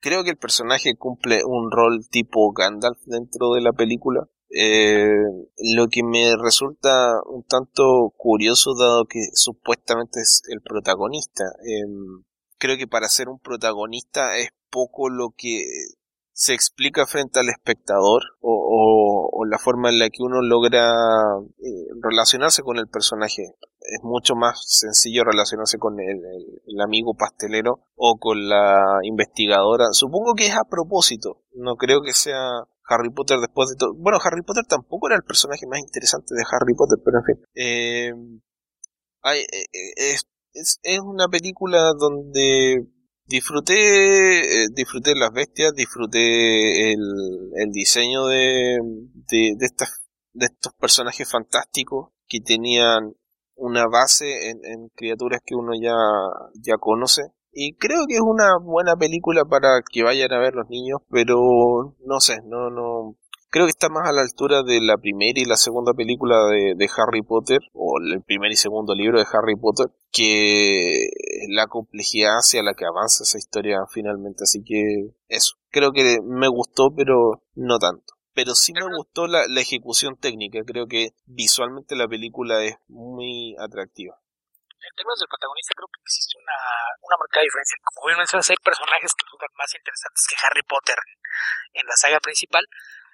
creo 0.00 0.24
que 0.24 0.30
el 0.30 0.36
personaje 0.36 0.96
cumple 0.96 1.42
un 1.44 1.70
rol 1.70 2.06
tipo 2.10 2.52
Gandalf 2.52 2.98
dentro 3.06 3.52
de 3.54 3.60
la 3.60 3.72
película. 3.72 4.26
Eh, 4.52 5.12
lo 5.74 5.86
que 5.88 6.02
me 6.02 6.34
resulta 6.36 7.20
un 7.26 7.44
tanto 7.44 8.12
curioso 8.16 8.74
dado 8.74 9.04
que 9.04 9.20
supuestamente 9.32 10.20
es 10.20 10.42
el 10.48 10.60
protagonista. 10.60 11.44
Em, 11.64 12.24
creo 12.58 12.76
que 12.76 12.88
para 12.88 13.08
ser 13.08 13.28
un 13.28 13.38
protagonista 13.38 14.36
es 14.38 14.50
poco 14.70 15.08
lo 15.08 15.34
que 15.36 15.64
se 16.40 16.54
explica 16.54 17.04
frente 17.04 17.38
al 17.38 17.50
espectador 17.50 18.22
o, 18.40 19.44
la 19.46 19.58
forma 19.58 19.90
en 19.90 19.98
la 19.98 20.08
que 20.08 20.22
uno 20.22 20.40
logra 20.40 20.88
eh, 21.58 21.86
relacionarse 22.00 22.62
con 22.62 22.78
el 22.78 22.88
personaje. 22.88 23.42
Es 23.80 24.02
mucho 24.02 24.36
más 24.36 24.62
sencillo 24.64 25.24
relacionarse 25.24 25.76
con 25.76 26.00
el, 26.00 26.80
amigo 26.82 27.12
pastelero 27.14 27.80
o 27.94 28.16
con 28.18 28.48
la 28.48 29.00
investigadora. 29.02 29.88
Supongo 29.92 30.32
que 30.34 30.46
es 30.46 30.54
a 30.54 30.64
propósito. 30.64 31.42
No 31.52 31.76
creo 31.76 32.00
que 32.00 32.12
sea 32.12 32.62
Harry 32.88 33.10
Potter 33.10 33.38
después 33.38 33.68
de 33.68 33.76
todo. 33.76 33.92
Bueno, 33.94 34.18
Harry 34.24 34.42
Potter 34.42 34.64
tampoco 34.66 35.08
era 35.08 35.16
el 35.16 35.24
personaje 35.24 35.66
más 35.66 35.80
interesante 35.80 36.34
de 36.34 36.44
Harry 36.50 36.74
Potter, 36.74 36.98
pero 37.04 37.18
en 37.18 37.24
fin. 37.24 37.44
Eh, 37.54 38.12
hay, 39.22 39.40
eh, 39.40 39.92
es, 39.96 40.26
es, 40.54 40.80
es 40.84 41.00
una 41.00 41.28
película 41.28 41.92
donde 41.98 42.86
disfruté, 43.30 43.74
eh, 43.74 44.66
disfruté 44.74 45.14
las 45.14 45.30
bestias, 45.32 45.72
disfruté 45.72 46.92
el, 46.92 47.00
el 47.54 47.70
diseño 47.70 48.26
de, 48.26 48.78
de, 49.28 49.54
estas, 49.60 50.02
de 50.32 50.46
estos 50.46 50.72
personajes 50.74 51.30
fantásticos 51.30 52.10
que 52.26 52.40
tenían 52.40 53.14
una 53.54 53.86
base 53.86 54.50
en, 54.50 54.58
en, 54.64 54.88
criaturas 54.96 55.40
que 55.44 55.54
uno 55.54 55.72
ya, 55.80 55.94
ya 56.54 56.76
conoce. 56.78 57.22
Y 57.52 57.76
creo 57.76 58.06
que 58.08 58.14
es 58.14 58.20
una 58.20 58.58
buena 58.60 58.96
película 58.96 59.44
para 59.44 59.80
que 59.88 60.02
vayan 60.02 60.32
a 60.32 60.40
ver 60.40 60.54
los 60.54 60.68
niños, 60.68 61.00
pero 61.08 61.96
no 62.04 62.20
sé, 62.20 62.38
no, 62.44 62.70
no, 62.70 63.16
creo 63.50 63.66
que 63.66 63.70
está 63.70 63.88
más 63.88 64.08
a 64.08 64.12
la 64.12 64.22
altura 64.22 64.62
de 64.62 64.80
la 64.80 64.96
primera 64.96 65.38
y 65.38 65.44
la 65.44 65.56
segunda 65.56 65.92
película 65.92 66.36
de, 66.48 66.90
Harry 66.96 67.22
Potter, 67.22 67.58
o 67.74 67.98
el 68.00 68.22
primer 68.22 68.50
y 68.52 68.56
segundo 68.56 68.94
libro 68.94 69.18
de 69.18 69.26
Harry 69.32 69.56
Potter, 69.56 69.86
que 70.12 71.08
la 71.48 71.66
complejidad 71.66 72.38
hacia 72.38 72.62
la 72.62 72.74
que 72.74 72.84
avanza 72.84 73.24
esa 73.24 73.38
historia 73.38 73.78
finalmente. 73.90 74.44
Así 74.44 74.62
que 74.64 75.14
eso, 75.28 75.56
creo 75.70 75.92
que 75.92 76.18
me 76.24 76.48
gustó, 76.48 76.90
pero 76.96 77.42
no 77.54 77.78
tanto. 77.78 78.14
Pero 78.32 78.54
sí 78.54 78.72
me 78.72 78.82
gustó 78.96 79.26
la, 79.26 79.44
la 79.48 79.60
ejecución 79.60 80.16
técnica, 80.16 80.60
creo 80.64 80.86
que 80.86 81.10
visualmente 81.26 81.96
la 81.96 82.08
película 82.08 82.62
es 82.64 82.76
muy 82.88 83.56
atractiva 83.58 84.20
en 84.80 84.96
términos 84.96 85.20
del 85.20 85.28
protagonista 85.28 85.76
creo 85.76 85.88
que 85.92 86.00
existe 86.00 86.34
una, 86.40 86.58
una 87.04 87.16
marcada 87.20 87.44
diferencia. 87.44 87.76
Como 87.84 88.06
bien 88.08 88.18
mencionas, 88.18 88.48
hay 88.48 88.60
personajes 88.64 89.10
que 89.12 89.24
resultan 89.24 89.52
más 89.54 89.70
interesantes 89.74 90.22
que 90.26 90.40
Harry 90.40 90.64
Potter 90.64 90.98
en, 91.74 91.84
la 91.86 91.96
saga 91.96 92.18
principal, 92.20 92.64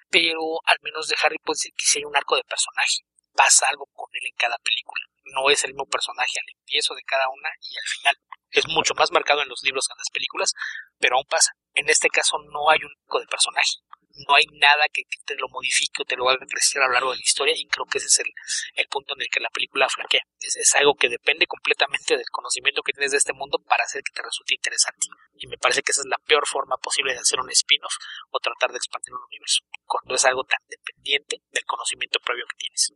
pero 0.09 0.59
al 0.65 0.77
menos 0.81 1.07
de 1.07 1.15
Harry 1.23 1.37
Potter 1.43 1.71
que 1.75 1.85
sí 1.85 1.99
hay 1.99 2.05
un 2.05 2.15
arco 2.15 2.35
de 2.35 2.43
personaje. 2.43 3.03
Pasa 3.33 3.67
algo 3.69 3.85
con 3.93 4.09
él 4.13 4.25
en 4.25 4.35
cada 4.35 4.57
película. 4.59 5.03
No 5.25 5.49
es 5.49 5.63
el 5.63 5.73
mismo 5.73 5.85
personaje 5.85 6.39
al 6.39 6.57
empiezo 6.57 6.95
de 6.95 7.03
cada 7.03 7.27
una 7.29 7.49
y 7.61 7.77
al 7.77 7.87
final. 7.87 8.15
Es 8.49 8.67
mucho 8.67 8.93
más 8.95 9.11
marcado 9.11 9.41
en 9.41 9.49
los 9.49 9.61
libros 9.63 9.87
que 9.87 9.93
en 9.93 9.99
las 9.99 10.09
películas, 10.09 10.53
pero 10.97 11.17
aún 11.17 11.25
pasa. 11.29 11.51
En 11.73 11.89
este 11.89 12.09
caso 12.09 12.37
no 12.51 12.69
hay 12.69 12.79
un 12.81 12.91
arco 13.05 13.19
de 13.19 13.27
personaje 13.27 13.77
no 14.27 14.35
hay 14.35 14.45
nada 14.53 14.85
que, 14.91 15.03
te 15.25 15.35
lo 15.35 15.47
modifique 15.49 16.01
o 16.01 16.05
te 16.05 16.15
lo 16.15 16.29
haga 16.29 16.45
crecer 16.47 16.81
a 16.81 16.87
lo 16.87 16.93
largo 16.93 17.11
de 17.11 17.17
la 17.17 17.23
historia 17.23 17.53
y 17.55 17.67
creo 17.67 17.85
que 17.85 17.97
ese 17.97 18.07
es 18.07 18.19
el, 18.19 18.87
punto 18.87 19.13
en 19.15 19.21
el 19.21 19.27
que 19.29 19.39
la 19.39 19.49
película 19.49 19.87
flaquea. 19.89 20.21
Es, 20.39 20.75
algo 20.75 20.95
que 20.95 21.09
depende 21.09 21.45
completamente 21.45 22.15
del 22.15 22.29
conocimiento 22.31 22.81
que 22.81 22.93
tienes 22.93 23.11
de 23.11 23.17
este 23.17 23.33
mundo 23.33 23.59
para 23.67 23.83
hacer 23.83 24.01
que 24.03 24.13
te 24.13 24.21
resulte 24.21 24.55
interesante. 24.55 25.07
Y 25.35 25.47
me 25.47 25.57
parece 25.57 25.81
que 25.81 25.91
esa 25.91 26.01
es 26.01 26.07
la 26.07 26.17
peor 26.19 26.47
forma 26.47 26.77
posible 26.77 27.13
de 27.13 27.19
hacer 27.19 27.39
un 27.39 27.49
spin-off 27.51 27.93
o 28.31 28.39
tratar 28.39 28.71
de 28.71 28.77
expandir 28.77 29.13
un 29.13 29.23
universo, 29.27 29.63
cuando 29.85 30.15
es 30.15 30.25
algo 30.25 30.43
tan 30.43 30.61
dependiente 30.67 31.41
del 31.51 31.65
conocimiento 31.65 32.19
previo 32.19 32.45
que 32.49 32.57
tienes. 32.57 32.93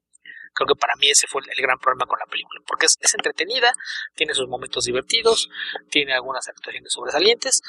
Creo 0.53 0.67
que 0.67 0.75
para 0.75 0.95
mí 0.95 1.09
ese 1.09 1.27
fue 1.27 1.41
el, 1.41 1.61
gran 1.61 1.79
problema 1.79 2.05
con 2.05 2.19
la 2.19 2.25
película, 2.25 2.61
porque 2.67 2.85
es, 2.85 2.97
es 2.99 3.13
entretenida, 3.13 3.73
tiene 4.15 4.33
sus 4.33 4.47
momentos 4.47 4.85
divertidos, 4.85 5.49
tiene 5.89 6.13
algunas 6.13 6.47
actuaciones 6.47 6.91
sobresalientes, 6.91 7.61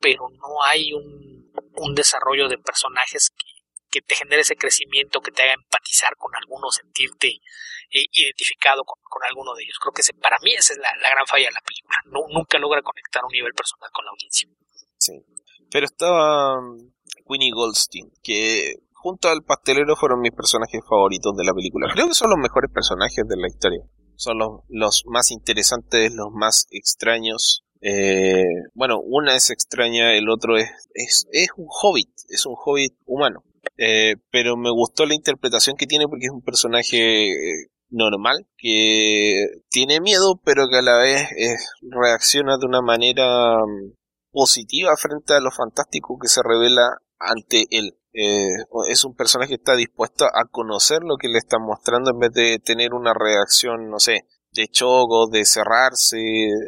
pero 0.00 0.28
no 0.30 0.62
hay 0.62 0.92
un 0.92 1.39
un 1.80 1.94
desarrollo 1.94 2.48
de 2.48 2.58
personajes 2.58 3.30
que, 3.90 4.00
te 4.02 4.14
genere 4.14 4.42
ese 4.42 4.54
crecimiento, 4.54 5.20
que 5.20 5.32
te 5.32 5.42
haga 5.42 5.54
empatizar 5.54 6.14
con 6.16 6.30
alguno, 6.36 6.70
sentirte 6.70 7.26
eh, 7.90 8.06
identificado 8.12 8.84
con, 8.84 8.98
alguno 9.28 9.54
de 9.54 9.64
ellos. 9.64 9.78
Creo 9.82 9.92
que 9.92 10.02
ese, 10.02 10.14
para 10.14 10.36
mí 10.42 10.54
esa 10.54 10.72
es 10.74 10.78
la, 10.78 11.10
gran 11.10 11.26
falla 11.26 11.46
de 11.46 11.52
la 11.52 11.60
película. 11.60 11.96
Nunca 12.06 12.58
logra 12.58 12.82
conectar 12.82 13.24
un 13.24 13.32
nivel 13.32 13.52
personal 13.52 13.90
con 13.92 14.04
la 14.04 14.12
audiencia. 14.12 14.48
Sí. 14.96 15.12
Pero 15.72 15.86
estaba 15.86 16.58
um, 16.58 16.92
Winnie 17.26 17.50
Goldstein, 17.52 18.12
que 18.22 18.74
junto 18.92 19.28
al 19.28 19.42
pastelero 19.42 19.96
fueron 19.96 20.20
mis 20.20 20.32
personajes 20.32 20.82
favoritos 20.88 21.34
de 21.36 21.44
la 21.44 21.54
película. 21.54 21.90
Creo 21.92 22.06
que 22.06 22.14
son 22.14 22.30
los 22.30 22.38
mejores 22.38 22.70
personajes 22.72 23.26
de 23.26 23.36
la 23.36 23.48
historia. 23.48 23.82
Son 24.14 24.36
los 24.68 25.02
más 25.06 25.30
interesantes, 25.30 26.12
los 26.14 26.28
más 26.30 26.66
extraños, 26.70 27.64
eh, 27.80 28.44
bueno, 28.74 29.00
una 29.00 29.36
es 29.36 29.50
extraña, 29.50 30.12
el 30.14 30.28
otro 30.28 30.56
es, 30.56 30.68
es, 30.94 31.26
es 31.32 31.48
un 31.56 31.66
hobbit, 31.68 32.10
es 32.28 32.44
un 32.46 32.54
hobbit 32.56 32.94
humano. 33.06 33.42
Eh, 33.76 34.16
pero 34.30 34.56
me 34.56 34.70
gustó 34.70 35.06
la 35.06 35.14
interpretación 35.14 35.76
que 35.76 35.86
tiene 35.86 36.06
porque 36.06 36.26
es 36.26 36.32
un 36.32 36.42
personaje 36.42 37.30
eh, 37.30 37.70
normal, 37.88 38.46
que 38.58 39.46
tiene 39.70 40.00
miedo, 40.00 40.40
pero 40.44 40.68
que 40.68 40.76
a 40.76 40.82
la 40.82 40.98
vez 40.98 41.28
reacciona 41.82 42.58
de 42.58 42.66
una 42.66 42.82
manera 42.82 43.56
mm, 43.56 43.94
positiva 44.30 44.96
frente 44.96 45.34
a 45.34 45.40
lo 45.40 45.50
fantástico 45.50 46.18
que 46.20 46.28
se 46.28 46.42
revela 46.44 46.98
ante 47.18 47.66
él. 47.70 47.96
es 48.12 49.04
un 49.04 49.14
personaje 49.14 49.50
que 49.50 49.54
está 49.54 49.76
dispuesto 49.76 50.24
a 50.26 50.44
conocer 50.50 51.02
lo 51.02 51.16
que 51.16 51.28
le 51.28 51.38
están 51.38 51.62
mostrando 51.62 52.10
en 52.10 52.18
vez 52.18 52.32
de 52.32 52.58
tener 52.58 52.92
una 52.92 53.12
reacción, 53.14 53.88
no 53.90 53.98
sé, 53.98 54.24
de 54.52 54.68
choco, 54.68 55.28
de 55.28 55.44
cerrarse, 55.44 56.18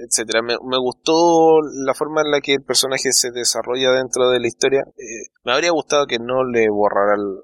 etcétera. 0.07 0.43
Me, 0.43 0.79
gustó 0.79 1.61
la 1.85 1.95
forma 1.95 2.23
en 2.23 2.31
la 2.31 2.41
que 2.41 2.55
el 2.55 2.63
personaje 2.63 3.13
se 3.13 3.31
desarrolla 3.31 3.93
dentro 3.93 4.31
de 4.31 4.41
la 4.41 4.47
historia. 4.47 4.83
Eh, 4.97 5.31
me 5.45 5.53
habría 5.53 5.71
gustado 5.73 6.07
que 6.07 6.19
no 6.19 6.45
le 6.45 6.69
borrara 6.71 7.15
el, 7.17 7.39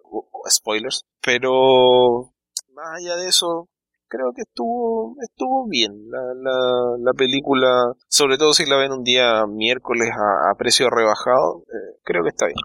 spoilers, 0.50 1.04
pero 1.20 2.32
más 2.72 2.98
allá 2.98 3.16
de 3.16 3.28
eso, 3.28 3.68
creo 4.06 4.32
que 4.34 4.42
estuvo 4.42 5.16
estuvo 5.20 5.68
bien 5.68 5.92
la, 6.10 6.20
la, 6.34 6.96
la 7.00 7.12
película, 7.12 7.92
sobre 8.08 8.38
todo 8.38 8.52
si 8.54 8.64
la 8.64 8.76
ven 8.76 8.92
un 8.92 9.02
día 9.02 9.44
miércoles 9.46 10.08
a, 10.10 10.54
precio 10.56 10.88
rebajado, 10.88 11.64
eh, 11.66 11.98
creo 12.04 12.22
que 12.22 12.30
está 12.30 12.46
bien. 12.46 12.56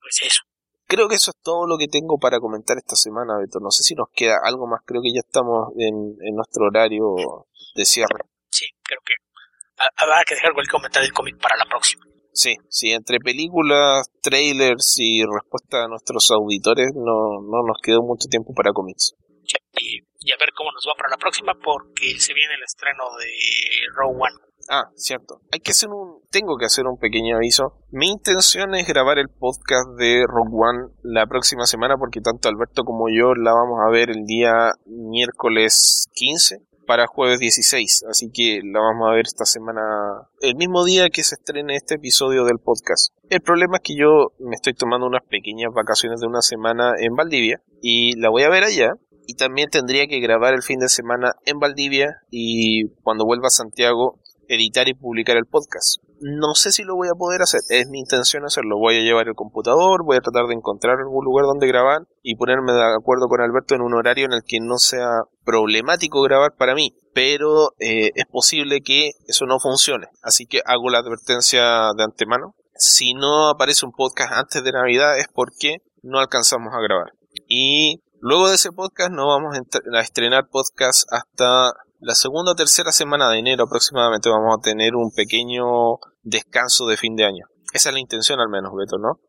Pues 0.00 0.20
eso. 0.24 0.49
Creo 0.90 1.06
que 1.06 1.14
eso 1.14 1.30
es 1.30 1.38
todo 1.40 1.70
lo 1.70 1.78
que 1.78 1.86
tengo 1.86 2.18
para 2.18 2.40
comentar 2.40 2.76
esta 2.76 2.96
semana, 2.96 3.38
Beto. 3.38 3.62
No 3.62 3.70
sé 3.70 3.84
si 3.84 3.94
nos 3.94 4.10
queda 4.10 4.42
algo 4.42 4.66
más. 4.66 4.82
Creo 4.84 5.00
que 5.00 5.14
ya 5.14 5.22
estamos 5.22 5.70
en, 5.78 6.18
nuestro 6.34 6.66
horario 6.66 7.14
de 7.76 7.84
cierre. 7.84 8.26
Sí, 8.50 8.66
creo 8.82 8.98
que 9.06 9.14
habrá 9.94 10.24
que 10.26 10.34
dejar 10.34 10.50
cualquier 10.52 10.72
comentario 10.72 11.06
del 11.06 11.14
cómic 11.14 11.38
para 11.38 11.56
la 11.56 11.64
próxima. 11.70 12.02
Sí, 12.34 12.56
sí, 12.68 12.90
entre 12.90 13.20
películas, 13.20 14.10
trailers 14.20 14.98
y 14.98 15.22
respuesta 15.22 15.84
a 15.84 15.88
nuestros 15.88 16.28
auditores 16.32 16.90
no, 16.96 17.38
no 17.38 17.62
nos 17.62 17.78
quedó 17.80 18.02
mucho 18.02 18.26
tiempo 18.26 18.52
para 18.52 18.72
cómics. 18.72 19.14
y, 19.78 19.94
y, 19.94 20.32
a 20.32 20.38
ver 20.42 20.50
cómo 20.56 20.72
nos 20.72 20.82
va 20.90 20.98
para 20.98 21.10
la 21.10 21.18
próxima 21.18 21.54
porque 21.54 22.18
se 22.18 22.34
viene 22.34 22.54
el 22.54 22.64
estreno 22.64 23.04
de 23.14 23.30
Row 23.94 24.10
One. 24.10 24.49
Ah, 24.72 24.88
cierto. 24.94 25.40
Hay 25.50 25.58
que 25.58 25.72
hacer 25.72 25.88
un, 25.88 26.20
tengo 26.30 26.56
que 26.56 26.64
hacer 26.64 26.86
un 26.86 26.96
pequeño 26.96 27.34
aviso. 27.34 27.74
Mi 27.90 28.08
intención 28.08 28.76
es 28.76 28.86
grabar 28.86 29.18
el 29.18 29.28
podcast 29.28 29.98
de 29.98 30.22
Rock 30.28 30.48
One 30.52 30.92
la 31.02 31.26
próxima 31.26 31.66
semana 31.66 31.96
porque 31.98 32.20
tanto 32.20 32.48
Alberto 32.48 32.84
como 32.84 33.08
yo 33.08 33.34
la 33.34 33.52
vamos 33.52 33.80
a 33.84 33.90
ver 33.90 34.10
el 34.10 34.26
día 34.26 34.70
miércoles 34.86 36.06
15 36.12 36.58
para 36.86 37.08
jueves 37.08 37.40
16, 37.40 38.04
así 38.08 38.30
que 38.32 38.60
la 38.64 38.80
vamos 38.80 39.08
a 39.08 39.14
ver 39.14 39.26
esta 39.26 39.44
semana, 39.44 39.80
el 40.40 40.56
mismo 40.56 40.84
día 40.84 41.08
que 41.08 41.22
se 41.24 41.36
estrene 41.36 41.76
este 41.76 41.96
episodio 41.96 42.44
del 42.44 42.58
podcast. 42.58 43.12
El 43.28 43.40
problema 43.40 43.76
es 43.76 43.82
que 43.82 43.96
yo 43.96 44.32
me 44.38 44.54
estoy 44.54 44.74
tomando 44.74 45.06
unas 45.06 45.24
pequeñas 45.24 45.72
vacaciones 45.72 46.20
de 46.20 46.26
una 46.26 46.42
semana 46.42 46.94
en 46.98 47.14
Valdivia 47.14 47.60
y 47.82 48.16
la 48.20 48.30
voy 48.30 48.44
a 48.44 48.50
ver 48.50 48.64
allá. 48.64 48.92
Y 49.26 49.34
también 49.34 49.70
tendría 49.70 50.08
que 50.08 50.18
grabar 50.18 50.54
el 50.54 50.62
fin 50.62 50.80
de 50.80 50.88
semana 50.88 51.34
en 51.44 51.60
Valdivia 51.60 52.16
y 52.30 52.88
cuando 53.04 53.24
vuelva 53.24 53.46
a 53.46 53.50
Santiago 53.50 54.18
editar 54.50 54.88
y 54.88 54.94
publicar 54.94 55.36
el 55.36 55.46
podcast. 55.46 56.02
No 56.20 56.54
sé 56.54 56.72
si 56.72 56.82
lo 56.82 56.96
voy 56.96 57.08
a 57.08 57.16
poder 57.16 57.40
hacer, 57.40 57.60
es 57.70 57.88
mi 57.88 58.00
intención 58.00 58.44
hacerlo. 58.44 58.76
Voy 58.78 58.96
a 58.96 59.02
llevar 59.02 59.28
el 59.28 59.34
computador, 59.34 60.04
voy 60.04 60.16
a 60.16 60.20
tratar 60.20 60.46
de 60.46 60.54
encontrar 60.54 60.98
algún 60.98 61.24
lugar 61.24 61.46
donde 61.46 61.66
grabar 61.66 62.02
y 62.22 62.36
ponerme 62.36 62.72
de 62.72 62.82
acuerdo 62.82 63.28
con 63.28 63.40
Alberto 63.40 63.74
en 63.74 63.80
un 63.80 63.94
horario 63.94 64.26
en 64.26 64.32
el 64.32 64.42
que 64.46 64.58
no 64.60 64.78
sea 64.78 65.22
problemático 65.44 66.20
grabar 66.22 66.54
para 66.58 66.74
mí. 66.74 66.94
Pero 67.14 67.70
eh, 67.78 68.10
es 68.14 68.26
posible 68.26 68.80
que 68.82 69.12
eso 69.26 69.46
no 69.46 69.58
funcione. 69.60 70.08
Así 70.22 70.46
que 70.46 70.60
hago 70.66 70.90
la 70.90 70.98
advertencia 70.98 71.92
de 71.96 72.04
antemano. 72.04 72.54
Si 72.74 73.14
no 73.14 73.48
aparece 73.48 73.86
un 73.86 73.92
podcast 73.92 74.32
antes 74.32 74.62
de 74.62 74.72
Navidad 74.72 75.18
es 75.18 75.26
porque 75.32 75.78
no 76.02 76.18
alcanzamos 76.18 76.74
a 76.74 76.82
grabar. 76.82 77.12
Y 77.46 78.02
luego 78.20 78.48
de 78.48 78.56
ese 78.56 78.72
podcast 78.72 79.10
no 79.10 79.28
vamos 79.28 79.56
a 79.56 80.00
estrenar 80.00 80.48
podcast 80.50 81.06
hasta 81.10 81.72
la 82.00 82.14
segunda 82.14 82.52
o 82.52 82.54
tercera 82.54 82.92
semana 82.92 83.30
de 83.30 83.38
enero 83.38 83.64
aproximadamente 83.64 84.30
vamos 84.30 84.56
a 84.58 84.62
tener 84.62 84.96
un 84.96 85.12
pequeño 85.12 85.98
descanso 86.22 86.86
de 86.86 86.96
fin 86.96 87.14
de 87.14 87.24
año. 87.24 87.46
Esa 87.72 87.90
es 87.90 87.94
la 87.94 88.00
intención 88.00 88.40
al 88.40 88.48
menos, 88.48 88.72
Beto, 88.76 88.98
¿no? 88.98 89.20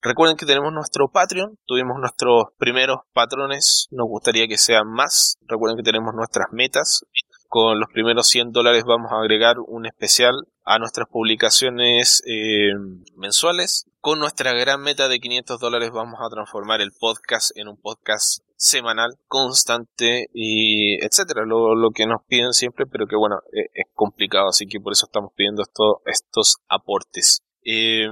Recuerden 0.00 0.36
que 0.36 0.46
tenemos 0.46 0.72
nuestro 0.72 1.08
Patreon, 1.08 1.58
tuvimos 1.66 1.98
nuestros 1.98 2.46
primeros 2.56 2.98
patrones, 3.12 3.88
nos 3.90 4.06
gustaría 4.06 4.46
que 4.46 4.56
sean 4.56 4.86
más. 4.86 5.38
Recuerden 5.46 5.76
que 5.76 5.82
tenemos 5.82 6.14
nuestras 6.14 6.48
metas. 6.52 7.04
con 7.50 7.80
los 7.80 7.88
primeros 7.90 8.28
100 8.28 8.52
dólares 8.52 8.84
vamos 8.86 9.10
a 9.10 9.20
agregar 9.20 9.56
un 9.66 9.86
especial 9.86 10.34
a 10.64 10.78
nuestras 10.78 11.08
publicaciones 11.08 12.22
eh, 12.26 12.70
mensuales. 13.16 13.86
Con 14.00 14.20
nuestra 14.20 14.52
gran 14.52 14.82
meta 14.82 15.08
de 15.08 15.18
500 15.18 15.58
dólares 15.58 15.90
vamos 15.90 16.20
a 16.20 16.28
transformar 16.28 16.80
el 16.80 16.92
podcast 16.92 17.50
en 17.56 17.68
un 17.68 17.76
podcast 17.80 18.44
semanal, 18.54 19.16
constante 19.26 20.28
y 20.32 21.02
etcétera, 21.04 21.44
lo, 21.46 21.90
que 21.92 22.06
nos 22.06 22.22
piden 22.28 22.52
siempre, 22.52 22.84
pero 22.86 23.06
que 23.06 23.16
bueno, 23.16 23.36
eh, 23.52 23.70
es 23.72 23.86
complicado, 23.94 24.48
así 24.48 24.66
que 24.66 24.78
por 24.78 24.92
eso 24.92 25.06
estamos 25.06 25.32
pidiendo 25.34 25.62
esto, 25.62 26.02
estos 26.04 26.58
aportes. 26.68 27.42
Eh, 27.64 28.06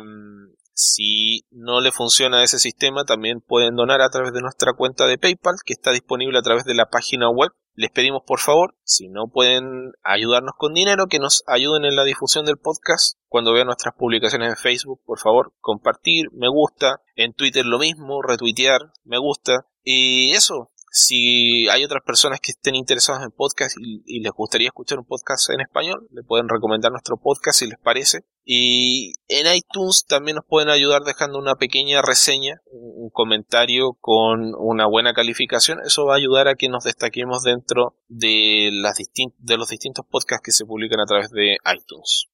si 0.79 1.47
no 1.51 1.81
le 1.81 1.91
funciona 1.91 2.45
ese 2.45 2.59
sistema, 2.59 3.05
también 3.05 3.41
pueden 3.41 3.77
donar 3.77 4.03
a 4.03 4.11
través 4.11 4.35
de 4.35 4.43
nuestra 4.43 4.75
cuenta 4.75 5.07
de 5.07 5.17
PayPal, 5.17 5.55
que 5.65 5.73
está 5.73 5.91
disponible 5.91 6.39
a 6.39 6.43
través 6.43 6.67
de 6.67 6.75
la 6.75 6.91
página 6.91 7.31
web. 7.31 7.51
Les 7.73 7.91
pedimos 7.91 8.25
por 8.27 8.41
favor, 8.41 8.75
si 8.85 9.09
no 9.09 9.29
pueden 9.29 9.93
ayudarnos 10.03 10.53
con 10.59 10.75
dinero, 10.75 11.07
que 11.07 11.19
nos 11.19 11.45
ayuden 11.47 11.87
en 11.87 11.97
la 11.97 12.05
difusión 12.05 12.45
del 12.45 12.59
podcast. 12.59 13.19
Cuando 13.29 13.55
vean 13.55 13.69
nuestras 13.69 13.95
publicaciones 13.95 14.51
en 14.51 14.57
Facebook, 14.57 15.01
por 15.07 15.19
favor, 15.19 15.55
compartir, 15.61 16.27
me 16.33 16.49
gusta. 16.51 17.01
En 17.15 17.33
Twitter 17.33 17.65
lo 17.65 17.79
mismo, 17.79 18.21
retuitear, 18.21 18.93
me 19.03 19.17
gusta. 19.17 19.67
Y 19.83 20.33
eso, 20.33 20.73
si 20.99 21.69
hay 21.69 21.85
otras 21.85 22.03
personas 22.03 22.41
que 22.41 22.53
estén 22.53 22.75
interesadas 22.75 23.23
en 23.23 23.31
podcast 23.31 23.77
y, 23.79 24.21
les 24.21 24.33
gustaría 24.33 24.69
escuchar 24.69 24.99
un 24.99 25.05
podcast 25.05 25.51
en 25.51 25.61
español, 25.61 26.09
le 26.11 26.23
pueden 26.23 26.49
recomendar 26.49 26.91
nuestro 26.91 27.19
podcast 27.19 27.59
si 27.59 27.67
les 27.67 27.79
parece. 27.79 28.25
Y 28.47 29.13
en 29.29 29.55
iTunes 29.55 30.07
también 30.09 30.37
nos 30.37 30.47
pueden 30.47 30.71
ayudar 30.71 31.03
dejando 31.03 31.39
una 31.39 31.57
pequeña 31.57 32.01
reseña, 32.01 32.63
un 32.73 33.11
comentario 33.11 33.93
con 34.01 34.55
una 34.57 34.87
buena 34.87 35.13
calificación. 35.13 35.81
Eso 35.85 36.07
va 36.07 36.15
a 36.15 36.17
ayudar 36.17 36.49
a 36.49 36.55
que 36.55 36.71
nos 36.71 36.85
destaquemos 36.85 37.43
dentro 37.43 37.95
de, 38.09 38.71
las 38.73 38.97
de 38.97 39.57
los 39.59 39.69
distintos 39.69 40.07
podcasts 40.07 40.43
que 40.43 40.53
se 40.53 40.65
publican 40.65 41.01
a 41.01 41.07
través 41.07 41.29
de 41.29 41.59
iTunes. 41.75 42.27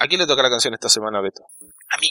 ¿A 0.00 0.08
quién 0.08 0.20
le 0.20 0.26
toca 0.26 0.42
la 0.42 0.50
canción 0.50 0.74
esta 0.74 0.88
semana, 0.88 1.20
Beto? 1.20 1.44
A 1.90 2.00
mí. 2.00 2.10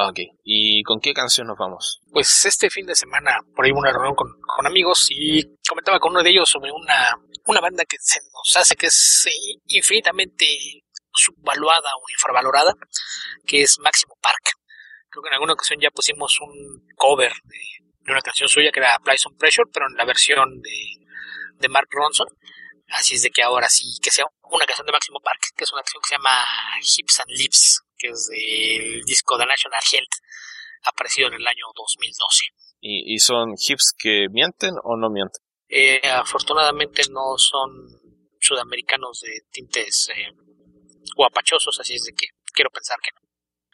Ah, 0.00 0.10
ok. 0.10 0.20
¿Y 0.44 0.84
con 0.84 1.00
qué 1.00 1.12
canción 1.12 1.48
nos 1.48 1.58
vamos? 1.58 1.98
Pues 2.12 2.44
este 2.44 2.70
fin 2.70 2.86
de 2.86 2.94
semana, 2.94 3.40
por 3.52 3.64
ahí 3.64 3.72
una 3.72 3.90
reunión 3.90 4.14
con, 4.14 4.28
amigos 4.64 5.08
y 5.10 5.42
comentaba 5.68 5.98
con 5.98 6.12
uno 6.12 6.22
de 6.22 6.30
ellos 6.30 6.48
sobre 6.48 6.70
una, 6.70 7.18
una 7.46 7.60
banda 7.60 7.84
que 7.84 7.96
se 7.98 8.20
nos 8.20 8.56
hace 8.56 8.76
que 8.76 8.86
es 8.86 9.26
eh, 9.26 9.58
infinitamente 9.66 10.46
subvaluada 11.12 11.90
o 12.00 12.08
infravalorada, 12.10 12.74
que 13.44 13.62
es 13.62 13.76
Máximo 13.80 14.14
Park. 14.22 14.52
Creo 15.08 15.20
que 15.20 15.30
en 15.30 15.34
alguna 15.34 15.54
ocasión 15.54 15.80
ya 15.80 15.90
pusimos 15.90 16.38
un 16.42 16.86
cover 16.94 17.32
de, 17.42 18.12
una 18.12 18.20
canción 18.20 18.48
suya 18.48 18.70
que 18.70 18.78
era 18.78 18.94
Apply 18.94 19.18
Some 19.18 19.36
Pressure, 19.36 19.68
pero 19.72 19.86
en 19.88 19.96
la 19.96 20.04
versión 20.04 20.60
de, 20.60 20.78
de 21.58 21.68
Mark 21.68 21.88
Ronson. 21.90 22.28
Así 22.90 23.16
es 23.16 23.22
de 23.22 23.30
que 23.30 23.42
ahora 23.42 23.68
sí, 23.68 23.98
que 24.00 24.12
sea 24.12 24.26
una 24.48 24.64
canción 24.64 24.86
de 24.86 24.92
Máximo 24.92 25.18
Park, 25.18 25.40
que 25.56 25.64
es 25.64 25.72
una 25.72 25.82
canción 25.82 26.02
que 26.02 26.08
se 26.08 26.14
llama 26.14 26.46
Hips 26.80 27.18
and 27.18 27.30
Lips, 27.36 27.82
que 27.98 28.08
es 28.08 28.28
del 28.28 29.02
disco 29.04 29.36
de 29.36 29.46
National 29.46 29.80
Health, 29.92 30.14
aparecido 30.84 31.28
en 31.28 31.34
el 31.34 31.46
año 31.46 31.66
2012. 31.74 32.44
¿Y, 32.80 33.14
y 33.14 33.18
son 33.18 33.54
hips 33.58 33.92
que 33.98 34.28
mienten 34.30 34.74
o 34.84 34.96
no 34.96 35.10
mienten? 35.10 35.42
Eh, 35.68 36.00
afortunadamente 36.08 37.02
no 37.10 37.36
son 37.36 37.70
sudamericanos 38.40 39.20
de 39.20 39.42
tintes 39.50 40.08
eh, 40.14 40.32
guapachosos, 41.16 41.78
así 41.80 41.94
es 41.94 42.04
de 42.04 42.12
que 42.12 42.26
quiero 42.54 42.70
pensar 42.70 42.98
que 43.02 43.10
no. 43.14 43.28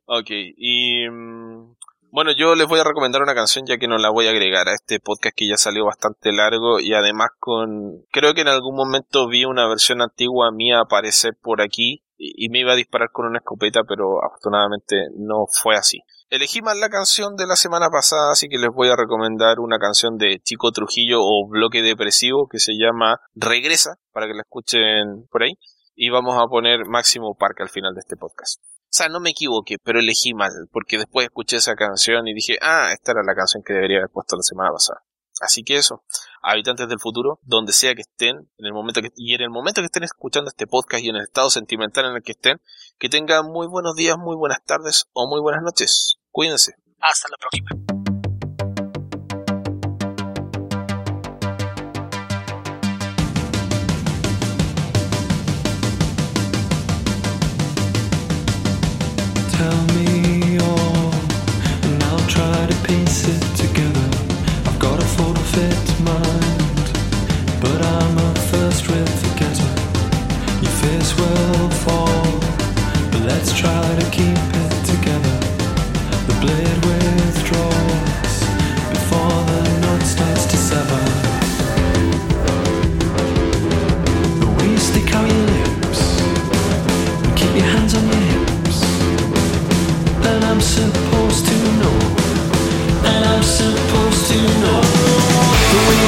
Ok, 0.07 0.31
y 0.31 1.09
mm, 1.09 1.77
bueno, 2.15 2.31
yo 2.37 2.55
les 2.55 2.69
voy 2.69 2.79
a 2.79 2.85
recomendar 2.85 3.23
una 3.23 3.35
canción 3.35 3.67
ya 3.67 3.77
que 3.77 3.89
no 3.89 3.99
la 3.99 4.11
voy 4.11 4.29
a 4.29 4.31
agregar 4.31 4.69
a 4.69 4.75
este 4.75 5.01
podcast 5.01 5.35
que 5.37 5.49
ya 5.49 5.57
salió 5.57 5.85
bastante 5.85 6.33
largo 6.33 6.79
y 6.79 6.95
además 6.95 7.31
con... 7.41 8.05
Creo 8.13 8.35
que 8.35 8.43
en 8.43 8.49
algún 8.49 8.77
momento 8.77 9.27
vi 9.29 9.45
una 9.45 9.67
versión 9.67 10.01
antigua 10.01 10.53
mía 10.53 10.81
aparecer 10.81 11.33
por 11.43 11.61
aquí 11.61 12.04
y, 12.17 12.49
me 12.49 12.61
iba 12.61 12.73
a 12.73 12.77
disparar 12.77 13.11
con 13.13 13.27
una 13.27 13.39
escopeta, 13.39 13.83
pero 13.87 14.25
afortunadamente 14.25 15.09
no 15.17 15.47
fue 15.51 15.77
así. 15.77 16.01
Elegí 16.31 16.63
mal 16.63 16.81
la 16.81 16.89
canción 16.89 17.37
de 17.37 17.47
la 17.47 17.57
semana 17.57 17.91
pasada, 17.91 18.33
así 18.33 18.49
que 18.49 18.59
les 18.59 18.71
voy 18.71 18.89
a 18.89 18.97
recomendar 18.97 19.61
una 19.61 19.79
canción 19.79 20.17
de 20.17 20.41
Chico 20.43 20.73
Trujillo 20.73 21.19
o 21.21 21.49
Bloque 21.49 21.83
Depresivo 21.83 22.49
que 22.49 22.59
se 22.59 22.73
llama 22.73 23.21
Regresa, 23.35 23.97
para 24.13 24.27
que 24.27 24.35
la 24.35 24.43
escuchen 24.43 25.27
por 25.31 25.43
ahí. 25.43 25.53
Y 25.95 26.11
vamos 26.11 26.37
a 26.37 26.47
poner 26.47 26.87
Máximo 26.87 27.37
Parque 27.39 27.63
al 27.63 27.69
final 27.69 27.95
de 27.95 28.01
este 28.01 28.17
podcast. 28.17 28.61
O 28.61 28.97
sea, 28.97 29.09
no 29.09 29.21
me 29.21 29.31
equivoqué, 29.31 29.77
pero 29.83 30.01
elegí 30.01 30.35
mal, 30.35 30.53
porque 30.73 30.99
después 30.99 31.27
escuché 31.27 31.57
esa 31.57 31.75
canción 31.75 32.27
y 32.27 32.35
dije, 32.35 32.59
ah, 32.63 32.91
esta 32.93 33.13
era 33.13 33.23
la 33.25 33.35
canción 33.35 33.63
que 33.65 33.75
debería 33.75 33.99
haber 33.99 34.11
puesto 34.11 34.37
la 34.37 34.43
semana 34.43 34.71
pasada. 34.73 35.03
Así 35.41 35.65
que 35.65 35.77
eso, 35.77 36.05
habitantes 36.43 36.89
del 36.89 37.01
futuro, 37.01 37.41
donde 37.43 37.73
sea 37.73 37.95
que 37.95 38.03
estén, 38.03 38.37
en 38.59 38.67
el 38.67 38.73
momento 38.73 39.01
y 39.17 39.35
en 39.35 39.41
el 39.41 39.51
momento 39.51 39.81
que 39.81 39.87
estén 39.87 40.05
escuchando 40.05 40.49
este 40.49 40.67
podcast 40.67 41.03
y 41.03 41.09
en 41.09 41.17
el 41.17 41.23
estado 41.23 41.51
sentimental 41.51 42.07
en 42.07 42.17
el 42.17 42.23
que 42.23 42.33
estén, 42.33 42.61
que 42.99 43.09
tengan 43.09 43.47
muy 43.47 43.67
buenos 43.67 43.95
días, 43.97 44.17
muy 44.19 44.37
buenas 44.37 44.65
tardes 44.65 45.07
o 45.13 45.29
muy 45.29 45.41
buenas 45.41 45.63
noches. 45.63 46.19
Cuídense. 46.31 46.75
Hasta 47.01 47.29
la 47.29 47.37
próxima. 47.37 47.94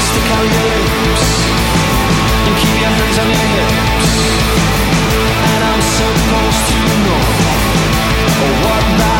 stick 0.00 0.28
out 0.36 0.44
your 0.44 0.64
lips 0.72 1.26
and 2.46 2.54
keep 2.60 2.76
your 2.80 2.92
hands 2.96 3.18
on 3.18 3.28
your 3.32 3.46
hips. 3.54 4.12
And 5.50 5.60
I'm 5.70 5.82
supposed 5.82 6.62
to 6.70 6.78
know 7.06 7.22
what 8.64 9.15